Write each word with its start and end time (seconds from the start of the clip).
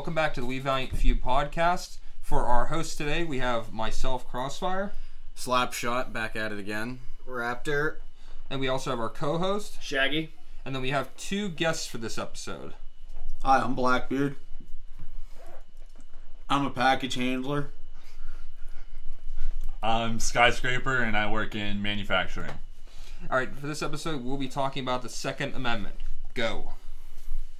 Welcome 0.00 0.14
back 0.14 0.32
to 0.32 0.40
the 0.40 0.46
We 0.46 0.58
Valiant 0.60 0.96
Few 0.96 1.14
podcast. 1.14 1.98
For 2.22 2.46
our 2.46 2.68
host 2.68 2.96
today, 2.96 3.22
we 3.22 3.40
have 3.40 3.70
myself, 3.70 4.26
Crossfire, 4.26 4.92
Slapshot 5.36 6.10
back 6.10 6.34
at 6.34 6.52
it 6.52 6.58
again. 6.58 7.00
Raptor. 7.28 7.96
and 8.48 8.60
we 8.60 8.66
also 8.66 8.88
have 8.88 8.98
our 8.98 9.10
co-host, 9.10 9.76
Shaggy. 9.82 10.32
and 10.64 10.74
then 10.74 10.80
we 10.80 10.88
have 10.88 11.14
two 11.18 11.50
guests 11.50 11.86
for 11.86 11.98
this 11.98 12.16
episode. 12.16 12.72
Hi, 13.44 13.58
I'm 13.58 13.74
Blackbeard. 13.74 14.36
I'm 16.48 16.64
a 16.64 16.70
package 16.70 17.16
handler. 17.16 17.68
I'm 19.82 20.18
Skyscraper 20.18 20.96
and 20.96 21.14
I 21.14 21.30
work 21.30 21.54
in 21.54 21.82
manufacturing. 21.82 22.52
All 23.30 23.36
right, 23.36 23.54
for 23.54 23.66
this 23.66 23.82
episode, 23.82 24.24
we'll 24.24 24.38
be 24.38 24.48
talking 24.48 24.82
about 24.82 25.02
the 25.02 25.10
Second 25.10 25.54
Amendment. 25.54 25.96
Go. 26.32 26.72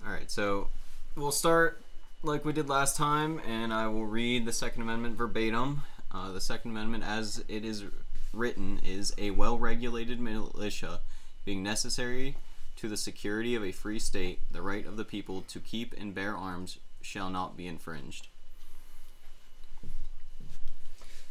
All 0.07 0.11
right, 0.11 0.31
so 0.31 0.69
we'll 1.15 1.33
start 1.33 1.83
like 2.23 2.45
we 2.45 2.53
did 2.53 2.69
last 2.69 2.97
time, 2.97 3.41
and 3.47 3.73
I 3.73 3.87
will 3.87 4.07
read 4.07 4.45
the 4.45 4.53
Second 4.53 4.83
Amendment 4.83 5.17
verbatim. 5.17 5.83
Uh, 6.13 6.33
the 6.33 6.41
Second 6.41 6.73
Amendment, 6.73 7.05
as 7.05 7.45
it 7.49 7.65
is 7.65 7.85
written, 8.33 8.81
is 8.85 9.15
a 9.17 9.31
well 9.31 9.59
regulated 9.59 10.21
militia 10.21 11.01
being 11.45 11.63
necessary 11.63 12.37
to 12.77 12.89
the 12.89 12.97
security 12.97 13.55
of 13.55 13.65
a 13.65 13.73
free 13.73 13.99
state. 13.99 14.41
The 14.51 14.63
right 14.63 14.87
of 14.87 14.97
the 14.97 15.05
people 15.05 15.43
to 15.49 15.61
keep 15.61 15.95
and 15.99 16.15
bear 16.15 16.37
arms 16.37 16.79
shall 17.01 17.31
not 17.31 17.57
be 17.57 17.67
infringed. 17.67 18.29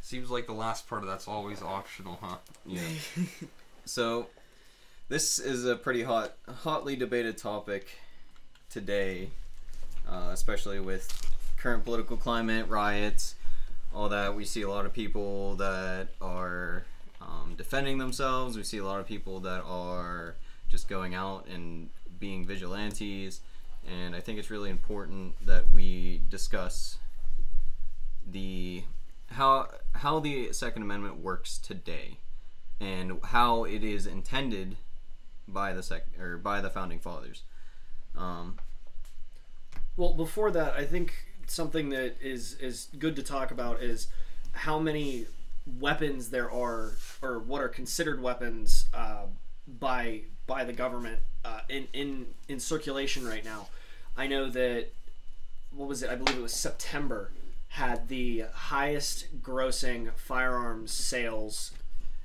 Seems 0.02 0.32
like 0.32 0.48
the 0.48 0.54
last 0.54 0.88
part 0.90 1.04
of 1.04 1.08
that's 1.08 1.28
always 1.28 1.62
optional, 1.62 2.18
huh? 2.20 2.38
Yeah. 2.66 2.82
so, 3.86 4.28
this 5.08 5.38
is 5.38 5.66
a 5.66 5.76
pretty 5.76 6.02
hot, 6.02 6.34
hotly 6.64 6.96
debated 6.96 7.38
topic 7.38 8.00
today, 8.72 9.30
uh, 10.10 10.30
especially 10.32 10.80
with 10.80 11.08
current 11.58 11.84
political 11.86 12.18
climate, 12.18 12.68
riots, 12.68 13.36
all 13.94 14.10
that. 14.10 14.36
We 14.36 14.46
see 14.46 14.62
a 14.62 14.70
lot 14.70 14.86
of 14.86 14.94
people 14.94 15.56
that 15.56 16.10
are 16.22 16.84
um, 17.22 17.56
defending 17.58 17.98
themselves. 17.98 18.58
We 18.58 18.64
see 18.64 18.78
a 18.78 18.86
lot 18.86 19.00
of 19.00 19.08
people 19.08 19.40
that 19.42 19.64
are 19.66 20.36
just 20.70 20.88
going 20.88 21.16
out 21.16 21.48
and 21.48 21.90
being 22.20 22.46
vigilantes. 22.46 23.42
And 23.88 24.16
I 24.16 24.20
think 24.20 24.40
it's 24.40 24.50
really 24.50 24.70
important 24.70 25.34
that 25.46 25.72
we 25.72 26.22
discuss 26.30 26.98
the 28.30 28.84
how 29.32 29.70
how 29.94 30.20
the 30.20 30.52
Second 30.54 30.84
Amendment 30.84 31.18
works 31.18 31.58
today, 31.58 32.18
and 32.80 33.20
how 33.24 33.64
it 33.64 33.84
is 33.84 34.06
intended 34.06 34.78
by 35.48 35.74
the 35.74 35.82
sec 35.82 36.06
or 36.20 36.38
by 36.38 36.62
the 36.62 36.70
founding 36.70 37.00
fathers. 37.00 37.44
Um, 38.18 38.58
Well, 40.00 40.14
before 40.14 40.50
that, 40.52 40.76
I 40.76 40.86
think 40.86 41.12
something 41.48 41.90
that 41.90 42.16
is 42.22 42.54
is 42.62 42.88
good 42.98 43.18
to 43.18 43.22
talk 43.22 43.52
about 43.52 43.84
is 43.84 44.08
how 44.54 44.80
many 44.80 45.26
weapons 45.78 46.30
there 46.30 46.50
are, 46.50 46.94
or 47.22 47.40
what 47.40 47.62
are 47.62 47.68
considered 47.68 48.22
weapons 48.22 48.86
uh, 48.94 49.26
by 49.68 50.22
by 50.48 50.64
the 50.64 50.72
government 50.72 51.20
uh, 51.44 51.60
in 51.68 51.90
in 51.92 52.28
in 52.48 52.62
circulation 52.62 53.28
right 53.28 53.44
now. 53.44 53.68
I 54.16 54.28
know 54.28 54.50
that 54.50 54.88
what 55.76 55.90
was 55.90 56.02
it? 56.02 56.10
I 56.10 56.16
believe 56.16 56.38
it 56.38 56.42
was 56.42 56.54
September 56.54 57.32
had 57.68 58.08
the 58.08 58.46
highest 58.54 59.42
grossing 59.44 60.14
firearms 60.16 60.94
sales. 60.94 61.74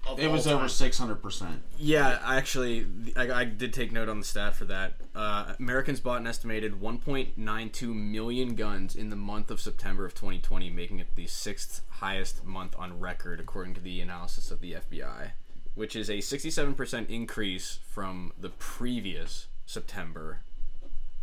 Of 0.07 0.21
It 0.21 0.31
was 0.31 0.45
time. 0.45 0.55
over 0.57 0.67
600%. 0.67 1.61
Yeah, 1.79 2.19
I 2.23 2.37
actually, 2.37 2.87
I, 3.17 3.33
I 3.33 3.45
did 3.45 3.73
take 3.73 3.91
note 3.91 4.09
on 4.09 4.19
the 4.19 4.25
stat 4.25 4.55
for 4.55 4.67
that. 4.67 4.95
Uh, 5.15 5.55
Americans 5.59 6.01
bought 6.01 6.21
an 6.21 6.27
estimated 6.27 6.75
1.92 6.81 7.95
million 7.95 8.55
guns 8.55 8.95
in 8.95 9.11
the 9.11 9.17
month 9.17 9.51
of 9.51 9.61
September 9.61 10.05
of 10.05 10.15
2020, 10.15 10.69
making 10.71 10.99
it 10.99 11.09
the 11.17 11.27
sixth 11.27 11.81
highest 11.89 12.45
month 12.45 12.75
on 12.79 13.01
record, 13.01 13.41
according 13.41 13.75
to 13.75 13.81
the 13.81 14.01
analysis 14.01 14.51
of 14.51 14.61
the 14.61 14.73
FBI, 14.75 15.31
which 15.75 15.97
is 15.97 16.11
a 16.11 16.19
67% 16.19 17.09
increase 17.09 17.79
from 17.89 18.33
the 18.39 18.51
previous 18.51 19.47
September 19.65 20.41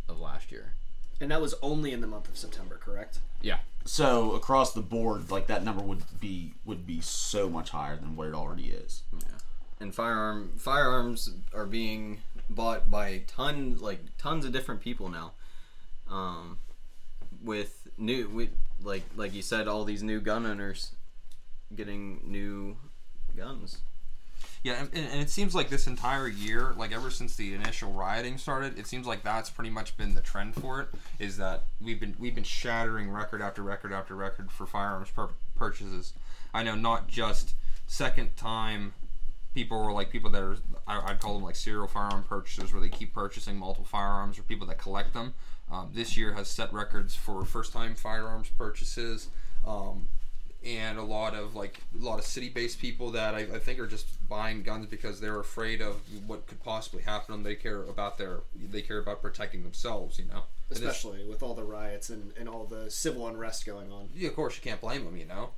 of 0.08 0.18
last 0.18 0.50
year. 0.50 0.74
And 1.22 1.30
that 1.30 1.40
was 1.40 1.54
only 1.62 1.92
in 1.92 2.00
the 2.00 2.06
month 2.08 2.28
of 2.28 2.36
September, 2.36 2.78
correct? 2.82 3.20
Yeah. 3.40 3.58
So 3.84 4.32
across 4.32 4.72
the 4.72 4.80
board, 4.80 5.30
like 5.30 5.46
that 5.46 5.64
number 5.64 5.80
would 5.80 6.02
be 6.20 6.54
would 6.64 6.84
be 6.84 7.00
so 7.00 7.48
much 7.48 7.70
higher 7.70 7.96
than 7.96 8.16
what 8.16 8.26
it 8.26 8.34
already 8.34 8.66
is. 8.66 9.04
Yeah. 9.12 9.38
And 9.78 9.94
firearm 9.94 10.52
firearms 10.58 11.30
are 11.54 11.64
being 11.64 12.18
bought 12.50 12.90
by 12.90 13.22
ton 13.28 13.78
like 13.80 14.00
tons 14.18 14.44
of 14.44 14.52
different 14.52 14.80
people 14.80 15.08
now 15.08 15.32
um, 16.10 16.58
with 17.42 17.86
new 17.96 18.28
with, 18.28 18.50
like 18.82 19.04
like 19.16 19.32
you 19.32 19.42
said 19.42 19.68
all 19.68 19.84
these 19.84 20.02
new 20.02 20.20
gun 20.20 20.44
owners 20.44 20.90
getting 21.74 22.20
new 22.24 22.76
guns 23.36 23.78
Yeah, 24.62 24.80
and, 24.80 24.90
and 24.94 25.20
it 25.20 25.28
seems 25.28 25.56
like 25.56 25.70
this 25.70 25.88
entire 25.88 26.28
year, 26.28 26.72
like 26.76 26.92
ever 26.92 27.10
since 27.10 27.34
the 27.34 27.52
initial 27.52 27.92
rioting 27.92 28.38
started, 28.38 28.78
it 28.78 28.86
seems 28.86 29.06
like 29.08 29.24
that's 29.24 29.50
pretty 29.50 29.70
much 29.70 29.96
been 29.96 30.14
the 30.14 30.20
trend 30.20 30.54
for 30.54 30.80
it. 30.80 30.88
Is 31.18 31.36
that 31.38 31.64
we've 31.80 31.98
been 31.98 32.14
we've 32.18 32.34
been 32.34 32.44
shattering 32.44 33.10
record 33.10 33.42
after 33.42 33.62
record 33.62 33.92
after 33.92 34.14
record 34.14 34.52
for 34.52 34.66
firearms 34.66 35.10
pur- 35.10 35.30
purchases. 35.56 36.12
I 36.54 36.62
know 36.62 36.76
not 36.76 37.08
just 37.08 37.54
second 37.88 38.36
time 38.36 38.94
people 39.52 39.84
were 39.84 39.92
like 39.92 40.10
people 40.10 40.30
that 40.30 40.42
are 40.42 40.56
I- 40.86 41.10
I'd 41.10 41.20
call 41.20 41.34
them 41.34 41.42
like 41.42 41.56
serial 41.56 41.88
firearm 41.88 42.22
purchasers 42.22 42.72
where 42.72 42.80
they 42.80 42.88
keep 42.88 43.12
purchasing 43.12 43.56
multiple 43.58 43.84
firearms 43.86 44.38
or 44.38 44.42
people 44.42 44.66
that 44.68 44.78
collect 44.78 45.12
them. 45.12 45.34
Um, 45.72 45.90
this 45.92 46.16
year 46.16 46.34
has 46.34 46.48
set 46.48 46.72
records 46.72 47.16
for 47.16 47.44
first 47.44 47.72
time 47.72 47.94
firearms 47.96 48.48
purchases. 48.56 49.28
Um, 49.66 50.06
and 50.64 50.98
a 50.98 51.02
lot 51.02 51.34
of 51.34 51.54
like 51.54 51.80
a 51.98 52.04
lot 52.04 52.18
of 52.18 52.24
city-based 52.24 52.78
people 52.78 53.10
that 53.10 53.34
I, 53.34 53.40
I 53.40 53.58
think 53.58 53.78
are 53.78 53.86
just 53.86 54.06
buying 54.28 54.62
guns 54.62 54.86
because 54.86 55.20
they're 55.20 55.40
afraid 55.40 55.80
of 55.80 55.96
what 56.26 56.46
could 56.46 56.62
possibly 56.62 57.02
happen 57.02 57.26
to 57.26 57.32
them. 57.32 57.42
They 57.42 57.54
care 57.54 57.82
about 57.82 58.18
their 58.18 58.40
they 58.54 58.82
care 58.82 58.98
about 58.98 59.22
protecting 59.22 59.62
themselves, 59.62 60.18
you 60.18 60.26
know. 60.26 60.42
Especially 60.70 61.24
with 61.28 61.42
all 61.42 61.54
the 61.54 61.64
riots 61.64 62.08
and, 62.08 62.32
and 62.38 62.48
all 62.48 62.64
the 62.64 62.90
civil 62.90 63.28
unrest 63.28 63.66
going 63.66 63.92
on. 63.92 64.08
yeah, 64.14 64.28
of 64.28 64.34
course 64.34 64.56
you 64.56 64.62
can't 64.62 64.80
blame 64.80 65.04
them, 65.04 65.16
you 65.16 65.26
know. 65.26 65.50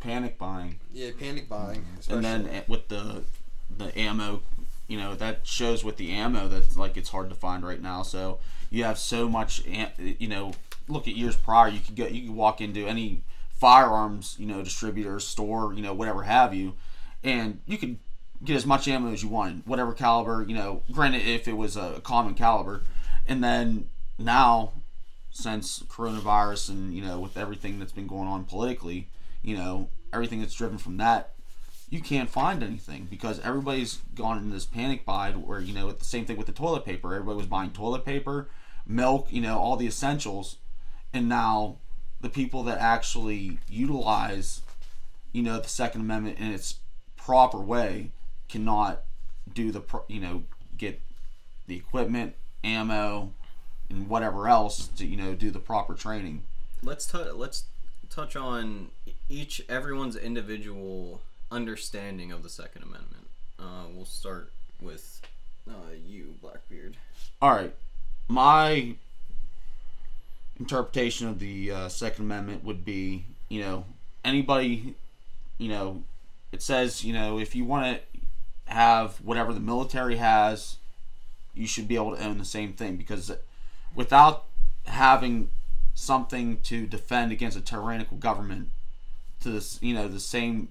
Panic 0.00 0.36
buying. 0.36 0.80
Yeah, 0.92 1.10
panic 1.18 1.48
buying. 1.48 1.86
And 2.10 2.24
then 2.24 2.48
eh, 2.48 2.62
with 2.66 2.88
the 2.88 3.22
the 3.78 3.96
ammo, 3.98 4.42
you 4.88 4.98
know, 4.98 5.14
that 5.14 5.46
shows 5.46 5.84
with 5.84 5.96
the 5.96 6.10
ammo 6.10 6.48
that's 6.48 6.76
like 6.76 6.96
it's 6.96 7.10
hard 7.10 7.28
to 7.28 7.34
find 7.36 7.64
right 7.64 7.80
now. 7.80 8.02
So 8.02 8.40
you 8.70 8.84
have 8.84 8.98
so 8.98 9.28
much, 9.28 9.64
am- 9.66 9.90
you 9.96 10.28
know, 10.28 10.52
look 10.88 11.08
at 11.08 11.16
years 11.16 11.36
prior. 11.36 11.68
You 11.68 11.80
could 11.80 11.96
go, 11.96 12.06
you 12.06 12.28
could 12.28 12.36
walk 12.36 12.60
into 12.60 12.86
any 12.86 13.22
firearms, 13.52 14.36
you 14.38 14.46
know, 14.46 14.62
distributor, 14.62 15.20
store, 15.20 15.72
you 15.74 15.82
know, 15.82 15.94
whatever 15.94 16.22
have 16.22 16.54
you, 16.54 16.74
and 17.22 17.60
you 17.66 17.78
could 17.78 17.98
get 18.44 18.56
as 18.56 18.66
much 18.66 18.88
ammo 18.88 19.12
as 19.12 19.22
you 19.22 19.28
wanted, 19.28 19.66
whatever 19.66 19.92
caliber, 19.92 20.44
you 20.46 20.54
know. 20.54 20.82
Granted, 20.90 21.22
if 21.22 21.46
it 21.46 21.56
was 21.56 21.76
a 21.76 22.00
common 22.02 22.34
caliber, 22.34 22.82
and 23.26 23.42
then 23.42 23.88
now, 24.18 24.72
since 25.30 25.80
coronavirus 25.84 26.70
and 26.70 26.94
you 26.94 27.02
know, 27.02 27.18
with 27.18 27.36
everything 27.36 27.78
that's 27.78 27.92
been 27.92 28.06
going 28.06 28.28
on 28.28 28.44
politically, 28.44 29.08
you 29.42 29.56
know, 29.56 29.88
everything 30.12 30.40
that's 30.40 30.54
driven 30.54 30.78
from 30.78 30.96
that 30.98 31.32
you 31.92 32.00
can't 32.00 32.30
find 32.30 32.62
anything 32.62 33.06
because 33.10 33.38
everybody's 33.40 34.00
gone 34.14 34.38
into 34.38 34.54
this 34.54 34.64
panic 34.64 35.04
buy 35.04 35.30
where 35.30 35.60
you 35.60 35.74
know 35.74 35.92
the 35.92 36.04
same 36.04 36.24
thing 36.24 36.38
with 36.38 36.46
the 36.46 36.52
toilet 36.52 36.86
paper 36.86 37.12
everybody 37.12 37.36
was 37.36 37.46
buying 37.46 37.70
toilet 37.70 38.02
paper 38.02 38.48
milk 38.86 39.26
you 39.30 39.42
know 39.42 39.58
all 39.58 39.76
the 39.76 39.86
essentials 39.86 40.56
and 41.12 41.28
now 41.28 41.76
the 42.20 42.28
people 42.28 42.62
that 42.64 42.78
actually 42.78 43.58
utilize 43.68 44.62
you 45.32 45.42
know 45.42 45.58
the 45.60 45.68
second 45.68 46.00
amendment 46.02 46.38
in 46.38 46.52
its 46.52 46.76
proper 47.16 47.58
way 47.58 48.10
cannot 48.48 49.02
do 49.52 49.70
the 49.70 49.80
pro- 49.80 50.04
you 50.08 50.20
know 50.20 50.42
get 50.76 51.00
the 51.66 51.76
equipment 51.76 52.34
ammo 52.64 53.32
and 53.88 54.08
whatever 54.08 54.48
else 54.48 54.88
to 54.88 55.06
you 55.06 55.16
know 55.16 55.34
do 55.34 55.50
the 55.50 55.58
proper 55.58 55.94
training. 55.94 56.42
Let's 56.82 57.06
touch 57.06 57.34
let's 57.34 57.64
touch 58.10 58.36
on 58.36 58.88
each 59.28 59.62
everyone's 59.68 60.16
individual 60.16 61.20
understanding 61.50 62.32
of 62.32 62.42
the 62.42 62.48
second 62.48 62.82
amendment. 62.82 63.26
Uh, 63.58 63.84
we'll 63.94 64.04
start 64.04 64.52
with 64.80 65.20
uh, 65.68 65.92
you 66.06 66.34
blackbeard. 66.40 66.96
All 67.40 67.50
right. 67.50 67.74
My 68.28 68.96
interpretation 70.62 71.26
of 71.26 71.38
the 71.38 71.70
uh, 71.70 71.88
second 71.88 72.24
amendment 72.24 72.64
would 72.64 72.84
be 72.84 73.24
you 73.48 73.60
know 73.60 73.84
anybody 74.24 74.94
you 75.58 75.68
know 75.68 76.02
it 76.52 76.62
says 76.62 77.04
you 77.04 77.12
know 77.12 77.38
if 77.38 77.54
you 77.54 77.64
want 77.64 77.84
to 77.96 78.20
have 78.72 79.16
whatever 79.16 79.52
the 79.52 79.60
military 79.60 80.16
has 80.16 80.76
you 81.54 81.66
should 81.66 81.88
be 81.88 81.96
able 81.96 82.14
to 82.16 82.24
own 82.24 82.38
the 82.38 82.44
same 82.44 82.72
thing 82.72 82.96
because 82.96 83.32
without 83.94 84.44
having 84.86 85.50
something 85.94 86.58
to 86.60 86.86
defend 86.86 87.32
against 87.32 87.56
a 87.56 87.60
tyrannical 87.60 88.16
government 88.16 88.68
to 89.40 89.50
this 89.50 89.78
you 89.82 89.92
know 89.92 90.06
the 90.06 90.20
same 90.20 90.68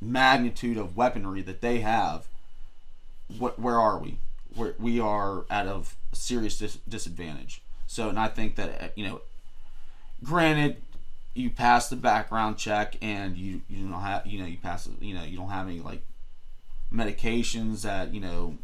magnitude 0.00 0.76
of 0.76 0.96
weaponry 0.96 1.42
that 1.42 1.60
they 1.60 1.78
have 1.80 2.26
what 3.38 3.58
where 3.58 3.78
are 3.78 3.98
we? 3.98 4.18
We're, 4.54 4.74
we 4.78 5.00
are 5.00 5.44
at 5.48 5.66
a 5.66 5.82
serious 6.12 6.58
dis- 6.58 6.78
disadvantage 6.88 7.62
So, 7.92 8.08
and 8.08 8.18
I 8.18 8.28
think 8.28 8.56
that 8.56 8.82
uh, 8.82 8.88
you 8.96 9.06
know, 9.06 9.20
granted, 10.24 10.80
you 11.34 11.50
pass 11.50 11.90
the 11.90 11.96
background 11.96 12.56
check 12.56 12.96
and 13.02 13.36
you 13.36 13.60
you 13.68 13.86
don't 13.86 14.00
have 14.00 14.26
you 14.26 14.38
know 14.38 14.46
you 14.46 14.56
pass 14.56 14.88
you 14.98 15.14
know 15.14 15.22
you 15.22 15.36
don't 15.36 15.50
have 15.50 15.66
any 15.66 15.80
like 15.80 16.02
medications 16.90 17.82
that 17.82 18.14
you 18.14 18.20
know 18.20 18.56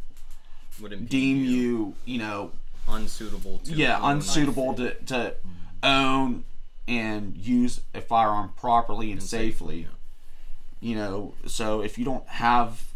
Would 0.80 1.10
deem 1.10 1.44
you 1.44 1.94
you 2.06 2.16
know 2.16 2.52
unsuitable 2.88 3.58
to 3.64 3.74
yeah 3.74 3.98
unsuitable 4.02 4.72
to, 4.74 4.94
to 4.94 5.34
own 5.82 6.44
and 6.86 7.36
use 7.36 7.82
a 7.94 8.00
firearm 8.00 8.54
properly 8.56 9.12
and, 9.12 9.22
safely 9.22 9.80
yeah. 9.80 9.86
you 10.80 10.96
know 10.96 11.34
so 11.46 11.82
if 11.82 11.98
you 11.98 12.04
don't 12.06 12.26
have 12.28 12.94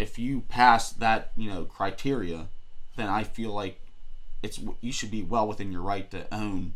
if 0.00 0.18
you 0.18 0.40
pass 0.48 0.90
that 0.90 1.30
you 1.36 1.48
know 1.48 1.64
criteria 1.64 2.48
then 2.96 3.08
i 3.08 3.22
feel 3.22 3.52
like 3.52 3.78
it's 4.42 4.60
you 4.80 4.92
should 4.92 5.10
be 5.10 5.22
well 5.22 5.46
within 5.46 5.72
your 5.72 5.82
right 5.82 6.10
to 6.10 6.26
own 6.34 6.72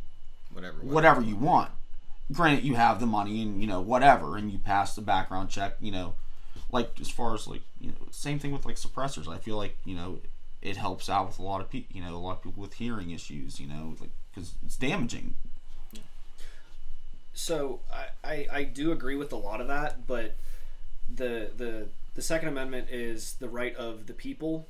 whatever. 0.53 0.77
whatever. 0.79 1.21
you 1.21 1.37
want. 1.37 1.71
Granted 2.33 2.65
you 2.65 2.75
have 2.75 3.01
the 3.01 3.07
money 3.07 3.43
and 3.43 3.61
you 3.61 3.67
know 3.67 3.81
whatever 3.81 4.37
and 4.37 4.51
you 4.51 4.59
pass 4.59 4.95
the 4.95 5.03
background 5.03 5.49
check 5.49 5.77
you 5.81 5.93
know 5.93 6.15
like 6.73 6.91
as 7.01 7.09
far 7.09 7.35
as 7.35 7.47
like 7.47 7.63
you 7.81 7.89
know 7.89 7.95
same 8.11 8.39
thing 8.39 8.53
with 8.53 8.65
like 8.65 8.77
suppressors. 8.77 9.29
I 9.29 9.39
feel 9.39 9.57
like 9.57 9.77
you 9.85 9.95
know 9.95 10.19
it 10.63 10.77
helps 10.77 11.09
out 11.09 11.29
with 11.29 11.39
a 11.39 11.43
lot 11.43 11.61
of 11.61 11.71
people 11.71 11.97
you 11.97 12.03
know 12.03 12.15
a 12.15 12.19
lot 12.19 12.33
of 12.33 12.43
people 12.43 12.63
with 12.63 12.75
hearing 12.75 13.11
issues 13.11 13.61
you 13.61 13.67
know 13.67 13.95
like 14.01 14.11
because 14.35 14.55
it's 14.65 14.77
damaging. 14.77 15.35
So 17.35 17.81
I, 17.93 18.07
I, 18.29 18.47
I 18.51 18.63
do 18.65 18.93
agree 18.93 19.15
with 19.15 19.31
a 19.33 19.37
lot 19.37 19.61
of 19.61 19.69
that, 19.69 20.07
but 20.07 20.37
the 21.15 21.51
the 21.57 21.89
the 22.15 22.23
Second 22.23 22.49
Amendment 22.49 22.89
is 22.91 23.35
the 23.35 23.49
right 23.49 23.77
of 23.77 24.07
the 24.07 24.15
people, 24.15 24.67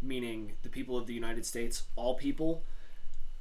meaning 0.00 0.52
the 0.62 0.68
people 0.68 0.96
of 0.96 1.06
the 1.06 1.14
United 1.14 1.44
States, 1.46 1.84
all 1.96 2.14
people. 2.14 2.62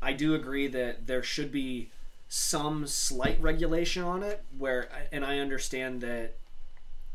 I 0.01 0.13
do 0.13 0.35
agree 0.35 0.67
that 0.67 1.07
there 1.07 1.23
should 1.23 1.51
be 1.51 1.91
some 2.29 2.85
slight 2.85 3.41
regulation 3.41 4.03
on 4.03 4.23
it, 4.23 4.43
where 4.57 4.89
and 5.11 5.25
I 5.25 5.39
understand 5.39 6.01
that 6.01 6.35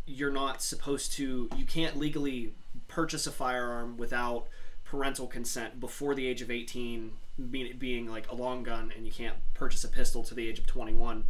you're 0.06 0.32
not 0.32 0.62
supposed 0.62 1.12
to 1.12 1.48
you 1.56 1.64
can't 1.64 1.96
legally 1.96 2.52
purchase 2.88 3.26
a 3.26 3.32
firearm 3.32 3.96
without 3.96 4.48
parental 4.84 5.26
consent 5.26 5.80
before 5.80 6.14
the 6.14 6.26
age 6.26 6.42
of 6.42 6.50
18 6.50 7.12
being, 7.50 7.76
being 7.78 8.06
like 8.08 8.30
a 8.30 8.34
long 8.34 8.62
gun 8.62 8.92
and 8.96 9.06
you 9.06 9.12
can't 9.12 9.36
purchase 9.54 9.84
a 9.84 9.88
pistol 9.88 10.22
to 10.24 10.34
the 10.34 10.46
age 10.46 10.58
of 10.58 10.66
21 10.66 11.24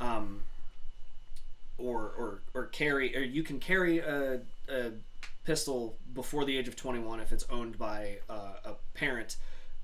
um, 0.00 0.42
or, 1.76 2.12
or 2.16 2.42
or 2.54 2.66
carry 2.66 3.16
or 3.16 3.20
you 3.20 3.42
can 3.42 3.58
carry 3.58 3.98
a, 3.98 4.40
a 4.68 4.92
pistol 5.44 5.96
before 6.12 6.44
the 6.44 6.56
age 6.56 6.68
of 6.68 6.76
21 6.76 7.20
if 7.20 7.32
it's 7.32 7.44
owned 7.50 7.78
by 7.78 8.18
uh, 8.30 8.54
a 8.64 8.72
parent 8.94 9.36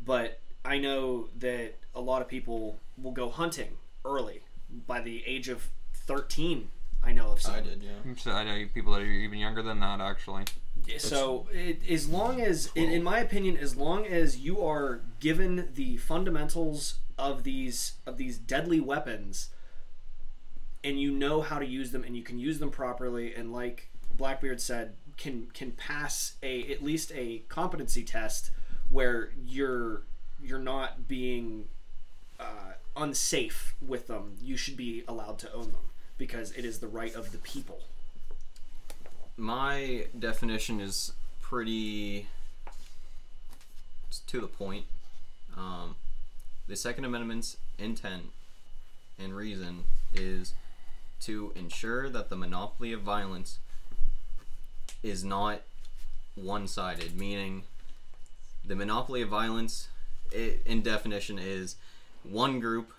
but 0.05 0.41
i 0.65 0.79
know 0.79 1.29
that 1.39 1.75
a 1.95 2.01
lot 2.01 2.23
of 2.23 2.29
people 2.29 2.79
will 3.01 3.13
go 3.13 3.29
hunting 3.29 3.77
early 4.05 4.41
by 4.87 5.01
the 5.01 5.23
age 5.27 5.49
of 5.49 5.69
13 5.95 6.71
i 7.03 7.13
know 7.13 7.33
of 7.33 7.41
some 7.41 7.55
I 7.55 7.61
did, 7.61 7.83
yeah. 7.83 8.15
So 8.17 8.31
I 8.33 8.45
know 8.45 8.67
people 8.73 8.93
that 8.93 9.03
are 9.03 9.07
even 9.07 9.39
younger 9.39 9.63
than 9.63 9.81
that 9.81 10.01
actually. 10.01 10.45
so 10.99 11.47
it, 11.53 11.81
as 11.89 12.09
long 12.09 12.41
as 12.41 12.71
in, 12.75 12.91
in 12.91 13.03
my 13.03 13.19
opinion 13.19 13.57
as 13.57 13.77
long 13.77 14.07
as 14.07 14.39
you 14.39 14.65
are 14.65 15.01
given 15.19 15.69
the 15.75 15.97
fundamentals 15.99 16.97
of 17.19 17.45
these 17.45 17.95
of 18.07 18.17
these 18.17 18.39
deadly 18.39 18.81
weapons 18.81 19.51
and 20.83 21.01
you 21.01 21.11
know 21.11 21.43
how 21.43 21.59
to 21.59 21.67
use 21.67 21.91
them 21.91 22.03
and 22.05 22.17
you 22.17 22.23
can 22.23 22.39
use 22.39 22.59
them 22.59 22.71
properly 22.71 23.35
and 23.35 23.53
like 23.53 23.89
blackbeard 24.17 24.61
said 24.61 24.95
can 25.21 25.47
can 25.55 25.71
pass 25.73 26.35
a 26.43 26.73
at 26.73 26.83
least 26.83 27.13
a 27.15 27.43
competency 27.49 28.03
test 28.03 28.51
where 28.89 29.31
you're 29.47 30.03
you're 30.43 30.59
not 30.59 31.07
being 31.07 31.67
uh, 32.41 32.73
unsafe 32.97 33.75
with 33.87 34.09
them 34.09 34.33
you 34.43 34.57
should 34.57 34.77
be 34.77 35.05
allowed 35.07 35.39
to 35.39 35.53
own 35.53 35.71
them 35.73 35.91
because 36.19 36.51
it 36.53 36.65
is 36.65 36.79
the 36.81 36.89
right 36.89 37.15
of 37.15 37.31
the 37.33 37.39
people 37.39 37.81
My 39.37 40.07
definition 40.19 40.81
is 40.81 41.13
pretty 41.41 42.27
to 44.27 44.41
the 44.41 44.47
point. 44.47 44.87
Um, 45.57 45.97
the 46.69 46.77
Second 46.77 47.05
Amendment's 47.05 47.57
intent 47.79 48.31
and 49.19 49.35
reason 49.35 49.85
is 50.15 50.55
to 51.21 51.53
ensure 51.55 52.09
that 52.09 52.29
the 52.29 52.37
monopoly 52.37 52.93
of 52.93 53.01
violence 53.03 53.59
is 55.03 55.25
not 55.25 55.63
one-sided, 56.35 57.19
meaning 57.19 57.63
the 58.65 58.77
monopoly 58.77 59.23
of 59.23 59.29
violence 59.29 59.89
i 60.33 60.59
in 60.65 60.83
definition 60.83 61.39
is 61.39 61.77
one 62.23 62.61
group 62.61 62.93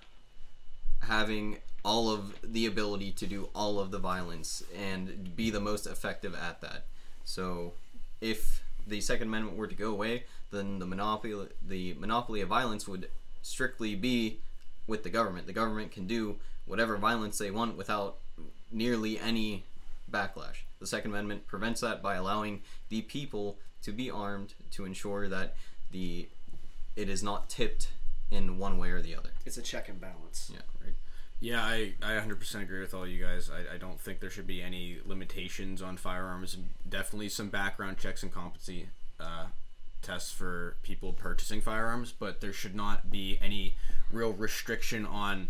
having 1.02 1.58
all 1.84 2.10
of 2.12 2.36
the 2.44 2.66
ability 2.66 3.12
to 3.12 3.26
do 3.26 3.50
all 3.56 3.80
of 3.80 3.92
the 3.92 3.98
violence 3.98 4.64
and 4.78 5.36
be 5.36 5.50
the 5.50 5.60
most 5.60 5.88
effective 5.88 6.36
at 6.36 6.62
that. 6.62 6.86
So, 7.26 7.74
if 8.20 8.64
the 8.86 9.02
Second 9.02 9.30
Amendment 9.30 9.58
were 9.58 9.68
to 9.68 9.76
go 9.76 9.92
away, 9.92 10.26
then 10.52 10.80
the 10.80 10.86
monopoly 10.86 11.48
the 11.66 11.94
monopoly 11.94 12.42
of 12.42 12.50
violence 12.50 12.88
would 12.88 13.10
strictly 13.42 13.96
be 13.96 14.40
with 14.88 15.04
the 15.04 15.10
government. 15.10 15.48
The 15.48 15.54
government 15.54 15.92
can 15.92 16.06
do 16.06 16.38
whatever 16.66 16.98
violence 16.98 17.38
they 17.38 17.52
want 17.52 17.78
without 17.78 18.18
nearly 18.72 19.20
any 19.20 19.64
backlash. 20.12 20.64
The 20.80 20.88
Second 20.88 21.12
Amendment 21.12 21.48
prevents 21.48 21.82
that 21.82 22.02
by 22.02 22.16
allowing 22.16 22.62
the 22.90 23.02
people 23.02 23.58
to 23.84 23.92
be 23.92 24.10
armed 24.10 24.54
to 24.72 24.86
ensure 24.86 25.28
that 25.28 25.56
the 25.92 26.28
it 26.96 27.10
is 27.10 27.24
not 27.24 27.50
tipped 27.50 27.90
in 28.30 28.58
one 28.58 28.78
way 28.78 28.90
or 28.90 29.02
the 29.02 29.16
other. 29.16 29.32
it's 29.46 29.58
a 29.58 29.62
check 29.62 29.90
and 29.90 30.00
balance 30.00 30.52
Yeah, 30.54 30.62
right. 30.84 30.96
Yeah, 31.40 31.64
I, 31.64 31.94
I 32.04 32.12
100% 32.20 32.62
agree 32.62 32.80
with 32.80 32.94
all 32.94 33.08
you 33.08 33.24
guys. 33.24 33.50
I, 33.50 33.76
I 33.76 33.78
don't 33.78 34.00
think 34.00 34.20
there 34.20 34.30
should 34.30 34.46
be 34.46 34.62
any 34.62 35.00
limitations 35.06 35.82
on 35.82 35.98
firearms. 35.98 36.56
Definitely 36.88 37.30
some 37.30 37.50
background 37.50 37.98
checks 37.98 38.22
and 38.22 38.32
competency 38.32 38.90
uh, 39.20 39.46
tests 40.02 40.32
for 40.32 40.76
people 40.84 41.14
purchasing 41.14 41.62
firearms, 41.62 42.14
but 42.18 42.42
there 42.42 42.54
should 42.54 42.76
not 42.76 43.10
be 43.10 43.40
any 43.42 43.76
real 44.12 44.34
restriction 44.34 45.06
on 45.06 45.50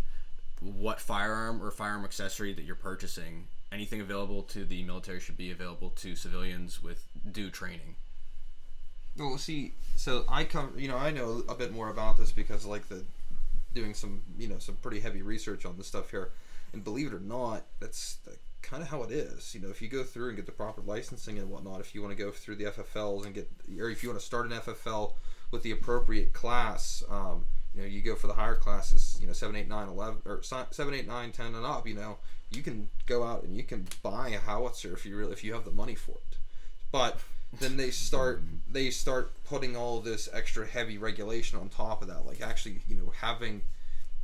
what 0.60 1.00
firearm 1.00 1.62
or 1.62 1.70
firearm 1.70 2.04
accessory 2.04 2.52
that 2.54 2.62
you're 2.62 2.74
purchasing. 2.74 3.48
Anything 3.72 4.00
available 4.00 4.42
to 4.44 4.64
the 4.64 4.82
military 4.82 5.20
should 5.20 5.36
be 5.36 5.50
available 5.50 5.90
to 5.90 6.14
civilians 6.14 6.82
with 6.82 7.06
due 7.30 7.50
training. 7.50 7.96
Well, 9.16 9.38
see, 9.38 9.74
so 9.96 10.24
I 10.28 10.44
come, 10.44 10.74
you 10.76 10.88
know, 10.88 10.96
I 10.96 11.10
know 11.10 11.42
a 11.48 11.54
bit 11.54 11.72
more 11.72 11.90
about 11.90 12.18
this 12.18 12.32
because 12.32 12.64
like 12.64 12.88
the 12.88 13.04
doing 13.74 13.94
some, 13.94 14.22
you 14.38 14.48
know, 14.48 14.58
some 14.58 14.76
pretty 14.76 15.00
heavy 15.00 15.22
research 15.22 15.64
on 15.64 15.76
this 15.76 15.86
stuff 15.86 16.10
here, 16.10 16.30
and 16.72 16.84
believe 16.84 17.08
it 17.08 17.14
or 17.14 17.20
not, 17.20 17.64
that's 17.80 18.18
kind 18.62 18.82
of 18.82 18.88
how 18.88 19.02
it 19.02 19.10
is. 19.10 19.54
You 19.54 19.60
know, 19.60 19.68
if 19.68 19.82
you 19.82 19.88
go 19.88 20.02
through 20.02 20.28
and 20.28 20.36
get 20.36 20.46
the 20.46 20.52
proper 20.52 20.80
licensing 20.82 21.38
and 21.38 21.50
whatnot, 21.50 21.80
if 21.80 21.94
you 21.94 22.02
want 22.02 22.16
to 22.16 22.22
go 22.22 22.30
through 22.30 22.56
the 22.56 22.64
FFLs 22.64 23.26
and 23.26 23.34
get, 23.34 23.50
or 23.78 23.90
if 23.90 24.02
you 24.02 24.08
want 24.08 24.20
to 24.20 24.24
start 24.24 24.50
an 24.50 24.52
FFL 24.52 25.14
with 25.50 25.62
the 25.62 25.72
appropriate 25.72 26.32
class, 26.32 27.02
um, 27.10 27.44
you 27.74 27.82
know, 27.82 27.86
you 27.86 28.02
go 28.02 28.14
for 28.14 28.26
the 28.26 28.34
higher 28.34 28.54
classes, 28.54 29.18
you 29.20 29.26
know, 29.26 29.32
7, 29.32 29.54
8, 29.54 29.68
9, 29.68 29.88
11, 29.88 30.22
or 30.26 30.42
si- 30.42 30.56
7, 30.70 30.94
8, 30.94 31.06
9, 31.06 31.32
10 31.32 31.46
and 31.46 31.64
up, 31.64 31.86
you 31.86 31.94
know, 31.94 32.18
you 32.50 32.62
can 32.62 32.88
go 33.06 33.24
out 33.24 33.44
and 33.44 33.56
you 33.56 33.62
can 33.62 33.86
buy 34.02 34.28
a 34.28 34.38
howitzer 34.38 34.92
if 34.92 35.06
you 35.06 35.16
really, 35.16 35.32
if 35.32 35.42
you 35.42 35.54
have 35.54 35.64
the 35.64 35.70
money 35.70 35.94
for 35.94 36.12
it. 36.12 36.36
But 36.90 37.20
then 37.58 37.76
they 37.76 37.90
start 37.90 38.42
they 38.70 38.90
start 38.90 39.32
putting 39.44 39.76
all 39.76 40.00
this 40.00 40.28
extra 40.32 40.66
heavy 40.66 40.98
regulation 40.98 41.58
on 41.58 41.68
top 41.68 42.02
of 42.02 42.08
that. 42.08 42.26
Like 42.26 42.40
actually, 42.40 42.80
you 42.88 42.96
know, 42.96 43.12
having 43.20 43.62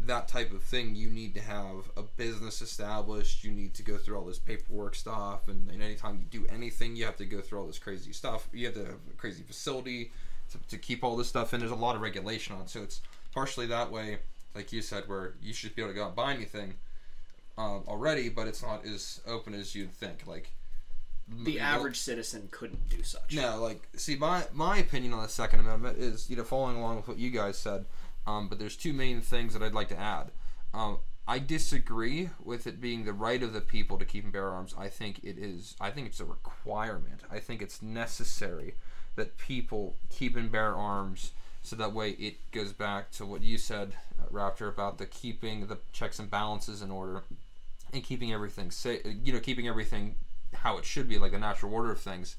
that 0.00 0.28
type 0.28 0.52
of 0.52 0.62
thing, 0.62 0.94
you 0.94 1.10
need 1.10 1.34
to 1.34 1.40
have 1.40 1.90
a 1.96 2.02
business 2.02 2.62
established. 2.62 3.44
You 3.44 3.50
need 3.50 3.74
to 3.74 3.82
go 3.82 3.96
through 3.96 4.16
all 4.16 4.24
this 4.24 4.38
paperwork 4.38 4.94
stuff, 4.94 5.48
and, 5.48 5.68
and 5.70 5.82
anytime 5.82 6.18
you 6.18 6.40
do 6.40 6.46
anything, 6.52 6.94
you 6.94 7.04
have 7.04 7.16
to 7.16 7.24
go 7.24 7.40
through 7.40 7.60
all 7.60 7.66
this 7.66 7.78
crazy 7.78 8.12
stuff. 8.12 8.48
You 8.52 8.66
have 8.66 8.74
to 8.74 8.84
have 8.84 8.94
a 9.10 9.16
crazy 9.16 9.42
facility 9.42 10.12
to, 10.52 10.58
to 10.68 10.78
keep 10.78 11.02
all 11.02 11.16
this 11.16 11.28
stuff 11.28 11.52
in. 11.52 11.60
There's 11.60 11.72
a 11.72 11.76
lot 11.76 11.96
of 11.96 12.00
regulation 12.00 12.54
on, 12.54 12.62
it. 12.62 12.70
so 12.70 12.82
it's 12.82 13.00
partially 13.38 13.66
that 13.66 13.92
way, 13.92 14.18
like 14.56 14.72
you 14.72 14.82
said, 14.82 15.04
where 15.06 15.34
you 15.40 15.52
should 15.52 15.72
be 15.76 15.80
able 15.80 15.92
to 15.92 15.94
go 15.94 16.02
out 16.02 16.08
and 16.08 16.16
buy 16.16 16.34
anything 16.34 16.74
um, 17.56 17.84
already, 17.86 18.28
but 18.28 18.48
it's 18.48 18.64
not 18.64 18.84
as 18.84 19.20
open 19.28 19.54
as 19.54 19.76
you'd 19.76 19.92
think. 19.92 20.26
Like 20.26 20.50
the 21.28 21.52
you 21.52 21.58
know, 21.58 21.64
average 21.64 22.00
citizen 22.00 22.48
couldn't 22.50 22.88
do 22.88 23.04
such. 23.04 23.32
no, 23.36 23.62
like 23.62 23.88
see 23.94 24.16
my 24.16 24.42
my 24.52 24.78
opinion 24.78 25.12
on 25.12 25.22
the 25.22 25.28
Second 25.28 25.60
Amendment 25.60 25.98
is 25.98 26.28
you 26.28 26.34
know 26.34 26.42
following 26.42 26.76
along 26.78 26.96
with 26.96 27.06
what 27.06 27.16
you 27.16 27.30
guys 27.30 27.56
said, 27.56 27.84
um, 28.26 28.48
but 28.48 28.58
there's 28.58 28.76
two 28.76 28.92
main 28.92 29.20
things 29.20 29.52
that 29.52 29.62
I'd 29.62 29.72
like 29.72 29.88
to 29.90 29.98
add. 29.98 30.32
Um, 30.74 30.98
I 31.28 31.38
disagree 31.38 32.30
with 32.42 32.66
it 32.66 32.80
being 32.80 33.04
the 33.04 33.12
right 33.12 33.40
of 33.40 33.52
the 33.52 33.60
people 33.60 33.98
to 33.98 34.04
keep 34.04 34.24
and 34.24 34.32
bear 34.32 34.48
arms. 34.48 34.74
I 34.76 34.88
think 34.88 35.20
it 35.22 35.38
is. 35.38 35.76
I 35.80 35.90
think 35.90 36.08
it's 36.08 36.18
a 36.18 36.24
requirement. 36.24 37.20
I 37.30 37.38
think 37.38 37.62
it's 37.62 37.82
necessary 37.82 38.74
that 39.14 39.38
people 39.38 39.94
keep 40.10 40.34
and 40.34 40.50
bear 40.50 40.74
arms, 40.74 41.30
so 41.62 41.76
that 41.76 41.92
way 41.92 42.10
it 42.10 42.50
goes 42.52 42.72
back 42.72 43.10
to 43.12 43.26
what 43.26 43.42
you 43.42 43.58
said, 43.58 43.92
uh, 44.20 44.26
Raptor, 44.32 44.68
about 44.68 44.98
the 44.98 45.06
keeping 45.06 45.66
the 45.66 45.78
checks 45.92 46.18
and 46.18 46.30
balances 46.30 46.82
in 46.82 46.90
order, 46.90 47.22
and 47.92 48.02
keeping 48.02 48.32
everything 48.32 48.70
safe. 48.70 49.02
You 49.04 49.32
know, 49.32 49.40
keeping 49.40 49.68
everything 49.68 50.16
how 50.54 50.78
it 50.78 50.84
should 50.84 51.08
be, 51.08 51.18
like 51.18 51.32
the 51.32 51.38
natural 51.38 51.72
order 51.72 51.92
of 51.92 52.00
things. 52.00 52.36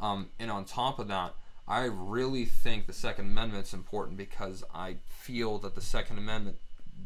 Um, 0.00 0.30
and 0.38 0.50
on 0.50 0.64
top 0.64 0.98
of 0.98 1.08
that, 1.08 1.34
I 1.66 1.84
really 1.84 2.44
think 2.44 2.86
the 2.86 2.92
Second 2.92 3.26
Amendment's 3.26 3.72
important 3.72 4.16
because 4.16 4.64
I 4.74 4.96
feel 5.08 5.58
that 5.58 5.74
the 5.74 5.80
Second 5.80 6.18
Amendment 6.18 6.58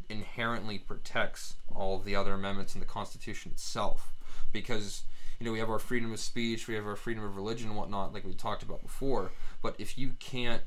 inherently 0.09 0.79
protects 0.79 1.55
all 1.75 1.99
the 1.99 2.17
other 2.17 2.35
amendments 2.35 2.75
in 2.75 2.81
the 2.81 2.87
Constitution 2.87 3.53
itself. 3.53 4.13
Because 4.53 5.03
you 5.39 5.47
know 5.47 5.53
we 5.53 5.59
have 5.59 5.71
our 5.71 5.79
freedom 5.79 6.13
of 6.13 6.19
speech, 6.19 6.67
we 6.67 6.75
have 6.75 6.87
our 6.87 6.97
freedom 6.97 7.23
of 7.23 7.37
religion 7.37 7.69
and 7.69 7.77
whatnot, 7.77 8.13
like 8.13 8.25
we 8.25 8.33
talked 8.33 8.63
about 8.63 8.83
before. 8.83 9.31
But 9.63 9.77
if 9.79 9.97
you 9.99 10.15
can't 10.19 10.63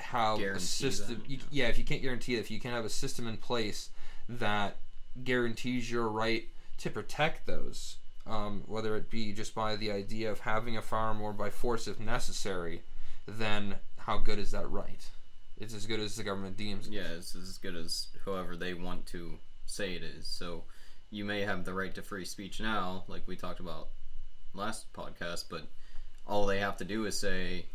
have 0.00 0.40
a 0.40 0.60
system, 0.60 1.20
that, 1.20 1.30
you, 1.30 1.38
yeah, 1.50 1.68
if 1.68 1.78
you 1.78 1.84
can't 1.84 2.02
guarantee 2.02 2.34
that, 2.34 2.40
if 2.40 2.50
you 2.50 2.60
can't 2.60 2.74
have 2.74 2.84
a 2.84 2.90
system 2.90 3.26
in 3.26 3.36
place 3.36 3.90
that 4.28 4.76
guarantees 5.24 5.90
your 5.90 6.08
right 6.08 6.48
to 6.78 6.90
protect 6.90 7.46
those, 7.46 7.96
um, 8.26 8.62
whether 8.66 8.96
it 8.96 9.10
be 9.10 9.32
just 9.32 9.54
by 9.54 9.76
the 9.76 9.90
idea 9.90 10.30
of 10.30 10.40
having 10.40 10.76
a 10.76 10.82
firearm 10.82 11.20
or 11.20 11.32
by 11.32 11.50
force 11.50 11.88
if 11.88 11.98
necessary, 11.98 12.82
then 13.26 13.76
how 13.98 14.18
good 14.18 14.38
is 14.38 14.50
that 14.50 14.70
right? 14.70 15.08
It's 15.58 15.74
as 15.74 15.86
good 15.86 16.00
as 16.00 16.16
the 16.16 16.24
government 16.24 16.56
deems. 16.56 16.86
it. 16.86 16.92
Yeah, 16.92 17.08
it's 17.16 17.34
as 17.34 17.58
good 17.58 17.76
as 17.76 18.08
whoever 18.24 18.56
they 18.56 18.72
want 18.74 19.06
to 19.06 19.38
say 19.66 19.94
it 19.94 20.02
is. 20.02 20.26
So 20.26 20.64
you 21.10 21.24
may 21.24 21.42
have 21.42 21.64
the 21.64 21.74
right 21.74 21.94
to 21.94 22.02
free 22.02 22.24
speech 22.24 22.60
now, 22.60 23.04
like 23.08 23.22
we 23.26 23.36
talked 23.36 23.60
about 23.60 23.88
last 24.54 24.92
podcast, 24.92 25.44
but 25.50 25.62
all 26.26 26.46
they 26.46 26.60
have 26.60 26.76
to 26.78 26.84
do 26.84 27.04
is 27.04 27.18
say, 27.18 27.66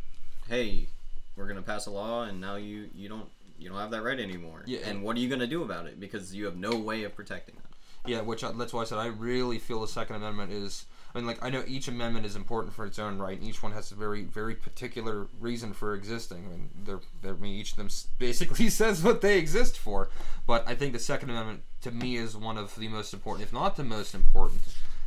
"Hey, 0.48 0.88
we're 1.36 1.46
going 1.46 1.58
to 1.58 1.62
pass 1.62 1.86
a 1.86 1.92
law, 1.92 2.24
and 2.24 2.40
now 2.40 2.56
you 2.56 2.90
you 2.94 3.10
don't 3.10 3.30
you 3.58 3.70
don't 3.70 3.78
have 3.78 3.92
that 3.92 4.04
right 4.04 4.20
anymore." 4.20 4.64
Yeah, 4.66 4.80
and 4.80 4.90
and- 4.90 5.04
what 5.04 5.16
are 5.18 5.20
you 5.20 5.28
going 5.28 5.42
to 5.42 5.48
do 5.48 5.64
about 5.64 5.86
it? 5.88 6.00
Because 6.00 6.34
you 6.34 6.46
have 6.46 6.56
no 6.58 6.76
way 6.76 7.04
of 7.04 7.16
protecting 7.16 7.56
that. 7.56 8.10
Yeah, 8.10 8.22
which 8.22 8.44
I, 8.44 8.52
that's 8.52 8.72
why 8.74 8.82
I 8.82 8.86
said 8.86 9.00
I 9.00 9.08
really 9.08 9.58
feel 9.60 9.82
the 9.82 9.88
Second 9.88 10.18
Amendment 10.18 10.52
is. 10.52 10.86
I 11.14 11.20
mean, 11.20 11.28
like 11.28 11.44
I 11.44 11.50
know 11.50 11.64
each 11.66 11.88
amendment 11.88 12.26
is 12.26 12.36
important 12.36 12.74
for 12.74 12.86
its 12.86 13.00
own 13.00 13.18
right, 13.20 13.38
and 13.40 13.48
each 13.48 13.64
one 13.64 13.72
has 13.72 13.90
a 13.92 13.96
very, 13.96 14.24
very 14.24 14.54
particular 14.54 15.28
reason 15.40 15.72
for 15.72 15.96
existing. 15.96 16.46
I 16.46 16.50
mean, 16.50 16.70
they're, 16.84 17.00
they're, 17.22 17.34
I 17.36 17.38
mean, 17.38 17.58
each 17.58 17.72
of 17.72 17.78
them 17.78 17.88
basically 18.20 18.70
says 18.70 19.02
what 19.02 19.22
they 19.22 19.38
exist 19.38 19.78
for. 19.78 20.10
But 20.46 20.68
I 20.68 20.76
think 20.76 20.92
the 20.92 21.00
Second 21.00 21.30
Amendment, 21.30 21.62
to 21.82 21.92
me, 21.92 22.18
is 22.18 22.36
one 22.36 22.58
of 22.58 22.76
the 22.76 22.90
most 22.90 23.14
important, 23.14 23.48
if 23.48 23.54
not 23.54 23.78
the 23.78 23.84
most 23.86 24.14
important, 24.14 24.62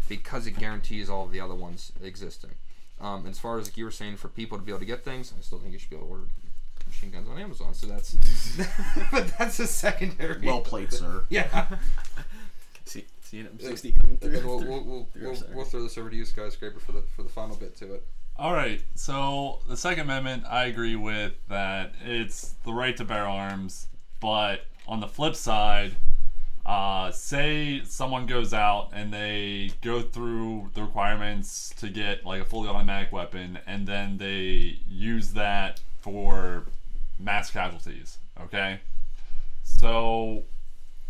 because 0.09 0.47
it 0.47 0.53
guarantees 0.59 1.11
all 1.11 1.27
of 1.27 1.31
the 1.31 1.41
other 1.41 1.55
ones 1.55 1.93
existing. 2.03 2.53
Um, 3.01 3.27
as 3.27 3.39
far 3.39 3.59
as 3.59 3.67
like 3.67 3.77
you 3.77 3.85
were 3.85 3.91
saying, 3.91 4.17
for 4.17 4.29
people 4.29 4.59
to 4.59 4.65
be 4.65 4.73
able 4.73 4.81
to 4.81 4.87
get 4.87 5.05
things, 5.05 5.33
I 5.37 5.41
still 5.43 5.59
think 5.59 5.73
you 5.73 5.79
should 5.79 5.91
be 5.91 5.97
able 5.97 6.07
to 6.07 6.11
order 6.13 6.25
machine 6.87 7.11
guns 7.11 7.29
on 7.29 7.39
Amazon. 7.39 7.75
So 7.75 7.87
that's, 7.87 8.17
but 9.13 9.33
that's 9.39 9.61
a 9.61 9.67
secondary. 9.67 10.45
Well 10.45 10.61
played, 10.61 10.93
sir. 10.93 11.25
Yeah. 11.31 11.67
See, 12.85 13.05
see 13.21 13.41
an 13.41 13.49
M60 13.59 14.01
coming 14.01 14.17
through. 14.17 14.33
we'll, 14.47 14.61
through- 14.61 14.69
we'll, 14.71 14.85
we'll, 14.85 15.05
through 15.13 15.31
we'll, 15.31 15.43
we'll 15.55 15.65
throw 15.67 15.83
this 15.83 15.99
over 15.99 16.09
to 16.11 16.17
you, 16.17 16.25
Skyscraper, 16.25 16.81
for 16.81 16.93
the 16.93 17.03
for 17.15 17.23
the 17.23 17.29
final 17.29 17.55
bit 17.57 17.77
to 17.77 17.95
it. 17.95 18.07
All 18.37 18.53
right. 18.55 18.81
So 18.95 19.61
the 19.69 19.77
Second 19.77 20.05
Amendment, 20.05 20.45
I 20.49 20.65
agree 20.67 20.97
with 20.97 21.35
that. 21.49 21.93
It's 22.05 22.55
the 22.65 22.73
right 22.73 22.97
to 22.97 23.05
bear 23.05 23.27
arms, 23.27 23.89
but 24.21 24.63
on 24.87 25.01
the 25.01 25.09
flip 25.09 25.35
side, 25.35 25.97
uh, 26.69 27.11
say 27.11 27.81
someone 27.85 28.27
goes 28.27 28.53
out 28.53 28.91
and 28.93 29.11
they 29.13 29.71
go 29.81 30.03
through 30.03 30.71
the 30.75 30.83
requirements 30.83 31.73
to 31.79 31.89
get 31.89 32.27
like 32.27 32.43
a 32.43 32.45
fully 32.45 32.69
automatic 32.69 33.11
weapon, 33.11 33.59
and 33.67 33.87
then 33.87 34.19
they 34.19 34.79
use 34.87 35.33
that 35.33 35.81
for 36.01 36.65
mass 37.19 37.51
casualties. 37.51 38.19
Okay. 38.39 38.81
So 39.65 40.45